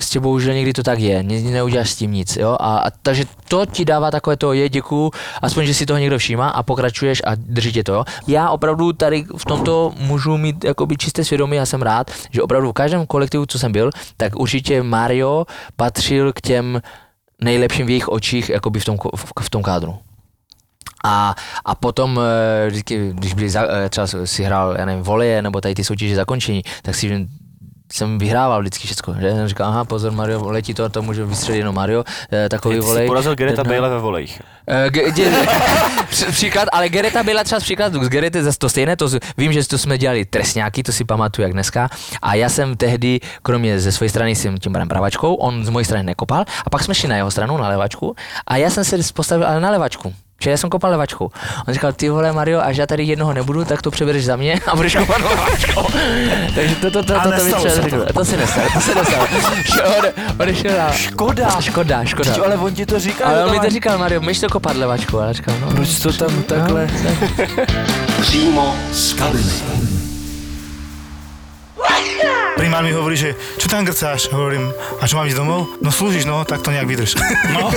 s 0.00 0.10
tě 0.10 0.20
bohužel 0.20 0.54
někdy 0.54 0.72
to 0.72 0.82
tak 0.82 0.98
je, 0.98 1.22
ne, 1.22 1.40
neuděláš 1.40 1.90
s 1.90 1.96
tím 1.96 2.12
nic, 2.12 2.36
jo? 2.36 2.56
A, 2.60 2.78
a 2.78 2.90
takže 2.90 3.24
to 3.48 3.66
ti 3.66 3.84
dává 3.84 4.10
takové 4.10 4.36
to, 4.36 4.52
je 4.52 4.68
děkuju, 4.68 5.10
aspoň, 5.42 5.66
že 5.66 5.74
si 5.74 5.86
toho 5.86 5.98
někdo 5.98 6.18
všímá 6.18 6.48
a 6.48 6.62
pokračuješ 6.62 7.22
a 7.26 7.34
drží 7.34 7.72
tě 7.72 7.84
to, 7.84 7.92
jo? 7.92 8.04
Já 8.26 8.50
opravdu 8.50 8.92
tady 8.92 9.24
v 9.36 9.44
tomto 9.44 9.92
můžu 9.98 10.36
mít 10.36 10.64
jakoby 10.64 10.96
čisté 10.96 11.24
svědomí, 11.24 11.56
já 11.56 11.66
jsem 11.66 11.82
rád, 11.82 12.10
že 12.30 12.42
opravdu 12.42 12.70
v 12.70 12.72
každém 12.72 13.06
kolektivu, 13.06 13.46
co 13.46 13.58
jsem 13.58 13.72
byl, 13.72 13.90
tak 14.16 14.36
určitě 14.36 14.82
Mario 14.82 15.46
patřil 15.76 16.32
k 16.32 16.40
těm 16.40 16.80
nejlepším 17.42 17.86
v 17.86 17.90
jejich 17.90 18.08
očích 18.08 18.48
jakoby 18.48 18.80
v 18.80 18.84
tom, 18.84 18.98
v, 19.16 19.32
v 19.40 19.50
tom 19.50 19.62
kádru. 19.62 19.98
A, 21.04 21.34
a 21.64 21.74
potom, 21.74 22.20
eh, 22.20 22.68
vždycky, 22.68 23.12
když 23.12 23.34
byli 23.34 23.50
za, 23.50 23.64
eh, 23.64 23.88
třeba 23.88 24.06
si 24.24 24.42
hrál, 24.42 24.76
já 24.78 24.84
nevím, 24.84 25.02
voleje, 25.02 25.42
nebo 25.42 25.60
tady 25.60 25.74
ty 25.74 25.84
soutěže 25.84 26.16
zakončení, 26.16 26.62
tak 26.82 26.94
si 26.94 27.28
jsem 27.92 28.18
vyhrával 28.18 28.60
vždycky 28.60 28.86
všechno. 28.86 29.14
Že? 29.20 29.30
Jsem 29.30 29.48
říkal, 29.48 29.68
aha, 29.68 29.84
pozor, 29.84 30.12
Mario, 30.12 30.48
letí 30.50 30.74
to, 30.74 30.88
to 30.88 31.02
může 31.02 31.24
vystřelit 31.24 31.58
jenom 31.58 31.74
Mario, 31.74 32.04
eh, 32.32 32.48
takový 32.48 32.76
Ty 32.76 32.82
jsi 32.82 32.86
volej. 32.86 33.06
porazil 33.06 33.34
Gereta. 33.34 33.64
Bale 33.64 33.88
ve 33.88 33.98
volejích. 33.98 34.42
Eh, 34.68 34.86
ge- 34.88 35.46
příklad, 36.30 36.68
ale 36.72 36.88
Gereta 36.88 37.22
byla 37.22 37.44
třeba 37.44 37.60
příklad, 37.60 37.92
z 37.92 38.08
Gerety 38.08 38.42
zase 38.42 38.58
to 38.58 38.68
stejné, 38.68 38.96
to 38.96 39.08
vím, 39.36 39.52
že 39.52 39.68
to 39.68 39.78
jsme 39.78 39.98
dělali 39.98 40.24
trestňáky, 40.24 40.82
to 40.82 40.92
si 40.92 41.04
pamatuju 41.04 41.42
jak 41.42 41.52
dneska. 41.52 41.88
A 42.22 42.34
já 42.34 42.48
jsem 42.48 42.76
tehdy, 42.76 43.20
kromě 43.42 43.80
ze 43.80 43.92
své 43.92 44.08
strany 44.08 44.36
jsem 44.36 44.58
tím 44.58 44.72
barem 44.72 44.88
pravačkou, 44.88 45.34
on 45.34 45.64
z 45.64 45.68
mojej 45.68 45.84
strany 45.84 46.04
nekopal, 46.04 46.44
a 46.66 46.70
pak 46.70 46.84
jsme 46.84 46.94
šli 46.94 47.08
na 47.08 47.16
jeho 47.16 47.30
stranu, 47.30 47.56
na 47.56 47.68
levačku, 47.68 48.14
a 48.46 48.56
já 48.56 48.70
jsem 48.70 48.84
se 48.84 48.96
postavil 49.14 49.46
ale 49.46 49.60
na 49.60 49.70
levačku. 49.70 50.14
Čili 50.42 50.50
já 50.50 50.56
jsem 50.56 50.70
kopal 50.70 50.90
levačkou. 50.90 51.30
On 51.68 51.74
říkal, 51.74 51.92
ty 51.92 52.08
vole 52.08 52.32
Mario, 52.32 52.60
až 52.60 52.76
já 52.76 52.86
tady 52.86 53.04
jednoho 53.04 53.32
nebudu, 53.32 53.64
tak 53.64 53.82
to 53.82 53.90
přebereš 53.90 54.24
za 54.24 54.36
mě 54.36 54.60
a 54.66 54.76
budeš 54.76 54.96
kopat 54.96 55.20
levačkou. 55.22 55.86
Takže 56.54 56.74
to, 56.74 56.90
to, 56.90 57.02
to, 57.02 57.20
A 57.20 57.22
to, 57.22 57.30
to, 57.30 57.36
to, 57.36 57.44
nestalo 57.44 57.64
to, 57.64 57.70
se 57.70 57.80
to, 57.82 58.12
to, 58.12 58.24
se 58.24 58.36
nestalo, 58.36 58.68
to 58.74 58.80
se 58.80 58.94
nestalo. 58.94 59.26
Odešel 60.38 60.78
na... 60.78 60.92
Škoda. 60.92 61.60
Škoda, 61.60 62.04
škoda. 62.04 62.32
Teď, 62.32 62.42
ale 62.44 62.56
on 62.56 62.74
ti 62.74 62.86
to 62.86 63.00
říká. 63.00 63.24
Ale 63.24 63.38
že 63.38 63.44
on 63.44 63.50
mi 63.52 63.60
to 63.60 63.70
říkal, 63.70 63.98
Mario, 63.98 64.20
myš 64.20 64.40
to 64.40 64.48
kopat 64.48 64.76
levačku, 64.76 65.18
ale 65.18 65.26
já 65.26 65.32
říkal, 65.32 65.54
no. 65.60 65.70
Proč 65.70 65.98
to 65.98 66.12
tam 66.12 66.42
takhle? 66.42 66.90
Přímo 68.20 68.76
z 68.92 69.12
kabiny. 69.12 69.99
Primár 72.52 72.84
mi 72.84 72.92
hovorí, 72.92 73.16
že 73.16 73.32
čo 73.56 73.66
tam 73.66 73.82
grcáš? 73.82 74.28
Hovorím, 74.28 74.68
a 75.00 75.08
čo 75.08 75.16
mám 75.16 75.24
ísť 75.24 75.38
domov? 75.38 75.64
No 75.80 75.88
slúžiš, 75.88 76.28
no, 76.28 76.44
tak 76.44 76.60
to 76.60 76.68
nejak 76.68 76.84
vydrž. 76.86 77.16
No. 77.50 77.72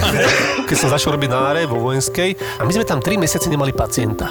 keď 0.64 0.76
som 0.76 0.90
začal 0.92 1.16
robiť 1.16 1.30
na 1.30 1.50
áre 1.50 1.64
vo 1.64 1.80
vojenskej 1.80 2.36
a 2.60 2.64
my 2.64 2.72
sme 2.72 2.84
tam 2.84 3.00
3 3.00 3.16
mesiace 3.18 3.48
nemali 3.48 3.72
pacienta. 3.72 4.28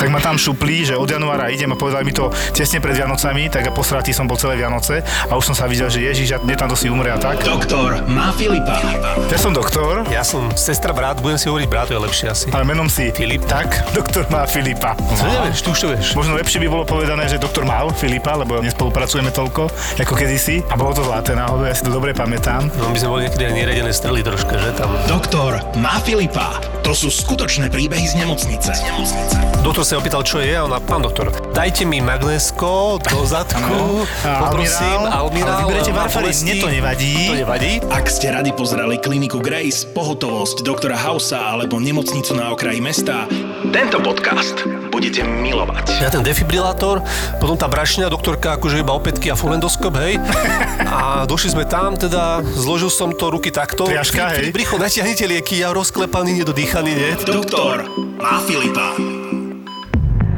tak 0.00 0.08
ma 0.08 0.16
tam 0.16 0.40
šuplí, 0.40 0.80
že 0.82 0.96
od 0.96 1.04
januára 1.04 1.52
idem 1.52 1.68
a 1.68 1.76
povedali 1.76 2.08
mi 2.08 2.14
to 2.16 2.32
tesne 2.56 2.80
pred 2.80 2.96
Vianocami, 2.96 3.52
tak 3.52 3.68
a 3.68 3.70
posratý 3.70 4.16
som 4.16 4.24
bol 4.24 4.40
celé 4.40 4.56
Vianoce 4.56 5.04
a 5.28 5.36
už 5.36 5.44
som 5.44 5.54
sa 5.54 5.68
videl, 5.68 5.92
že 5.92 6.00
Ježiš, 6.00 6.28
a 6.32 6.38
mne 6.40 6.56
tam 6.56 6.72
to 6.72 6.76
si 6.76 6.88
umre 6.88 7.12
a 7.12 7.20
tak. 7.20 7.44
Doktor 7.44 8.00
má 8.08 8.32
Filipa. 8.32 8.80
Ja 9.28 9.36
som 9.36 9.52
doktor, 9.52 10.08
Ja 10.08 10.24
som 10.24 10.48
sestra, 10.56 10.96
brat, 10.96 11.20
budem 11.20 11.36
si 11.36 11.52
hovoriť 11.52 11.68
brat, 11.68 11.92
to 11.92 11.94
je 11.94 12.02
lepšie 12.02 12.26
asi. 12.32 12.46
ale 12.48 12.64
menom 12.64 12.88
si 12.88 13.12
Filip. 13.12 13.44
Tak, 13.44 13.92
doktor 13.92 14.24
má 14.32 14.48
Filipa. 14.48 14.96
Co 14.96 15.24
nevieš, 15.28 15.60
ty 15.60 15.68
už 15.68 15.78
to 15.78 15.86
vieš. 15.92 16.06
Možno 16.16 16.32
lepšie 16.34 16.64
by 16.64 16.68
bolo 16.72 16.84
povedané, 16.88 17.28
že 17.28 17.36
doktor 17.36 17.68
mal 17.68 17.92
Filipa, 17.92 18.40
lebo 18.40 18.56
nespolupracujeme 18.70 19.34
toľko, 19.34 19.66
ako 19.98 20.14
kedysi. 20.14 20.62
A 20.70 20.78
bolo 20.78 20.94
to 20.94 21.02
zlaté 21.02 21.34
náhodou, 21.34 21.66
ja 21.66 21.74
si 21.74 21.82
to 21.82 21.90
dobre 21.90 22.14
pamätám. 22.14 22.70
No 22.78 22.88
my 22.88 22.96
sme 22.96 23.10
boli 23.10 23.22
niekedy 23.26 23.50
aj 23.50 23.54
neredené 23.54 23.90
strely 23.90 24.22
troška, 24.22 24.54
že 24.56 24.70
tam. 24.78 24.94
Doktor 25.10 25.58
má 25.76 25.98
Filipa. 26.00 26.62
To 26.86 26.94
sú 26.94 27.10
skutočné 27.10 27.68
príbehy 27.68 28.06
z 28.06 28.14
nemocnice. 28.16 28.70
Z 28.72 28.82
nemocnice. 28.82 29.36
Doktor 29.60 29.84
sa 29.84 30.00
opýtal, 30.00 30.24
čo 30.24 30.40
je 30.40 30.56
a 30.56 30.64
ona, 30.64 30.80
pán 30.80 31.04
doktor, 31.04 31.28
dajte 31.52 31.84
mi 31.84 32.00
magnesko 32.00 32.96
do 32.96 33.18
zadku, 33.28 34.08
A 34.24 34.48
poprosím, 34.48 35.00
almirál, 35.04 35.68
ale 35.68 35.68
vyberete 35.68 35.92
bolesti. 35.92 36.44
mne 36.48 36.54
to 36.56 36.68
nevadí. 36.72 37.14
To 37.28 37.36
nevadí. 37.36 37.72
Ak 37.92 38.08
ste 38.08 38.32
radi 38.32 38.50
pozerali 38.50 38.96
kliniku 38.96 39.38
Grace, 39.38 39.84
pohotovosť 39.84 40.64
doktora 40.64 40.96
Hausa 40.96 41.52
alebo 41.52 41.76
nemocnicu 41.76 42.32
na 42.32 42.48
okraji 42.50 42.80
mesta, 42.80 43.28
tento 43.68 44.00
podcast 44.00 44.64
budete 44.88 45.20
milovať. 45.22 46.00
Ja 46.00 46.08
ten 46.08 46.24
defibrilátor, 46.24 47.04
potom 47.36 47.54
tá 47.54 47.68
brašňa, 47.68 48.08
doktorka 48.08 48.56
akože 48.60 48.84
iba 48.84 48.92
opätky 48.92 49.32
a 49.32 49.36
fulendoskop, 49.40 49.96
hej. 49.96 50.20
A 51.00 51.24
došli 51.24 51.56
sme 51.56 51.64
tam, 51.64 51.96
teda 51.96 52.44
zložil 52.44 52.92
som 52.92 53.16
to 53.16 53.32
ruky 53.32 53.48
takto. 53.48 53.88
Triaška, 53.88 54.20
Vy- 54.20 54.32
hej. 54.36 54.46
Bricho, 54.52 54.76
natiahnite 54.76 55.24
lieky, 55.24 55.64
ja 55.64 55.72
rozklepaný, 55.72 56.44
nedodýchaný, 56.44 56.92
nie? 56.92 57.10
Doktor 57.24 57.88
má 58.20 58.44
Filipa. 58.44 58.92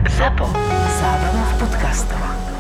ZAPO. 0.07 0.47
Zábrná 1.03 1.43
v 1.43 1.55
podcastovách. 1.67 2.52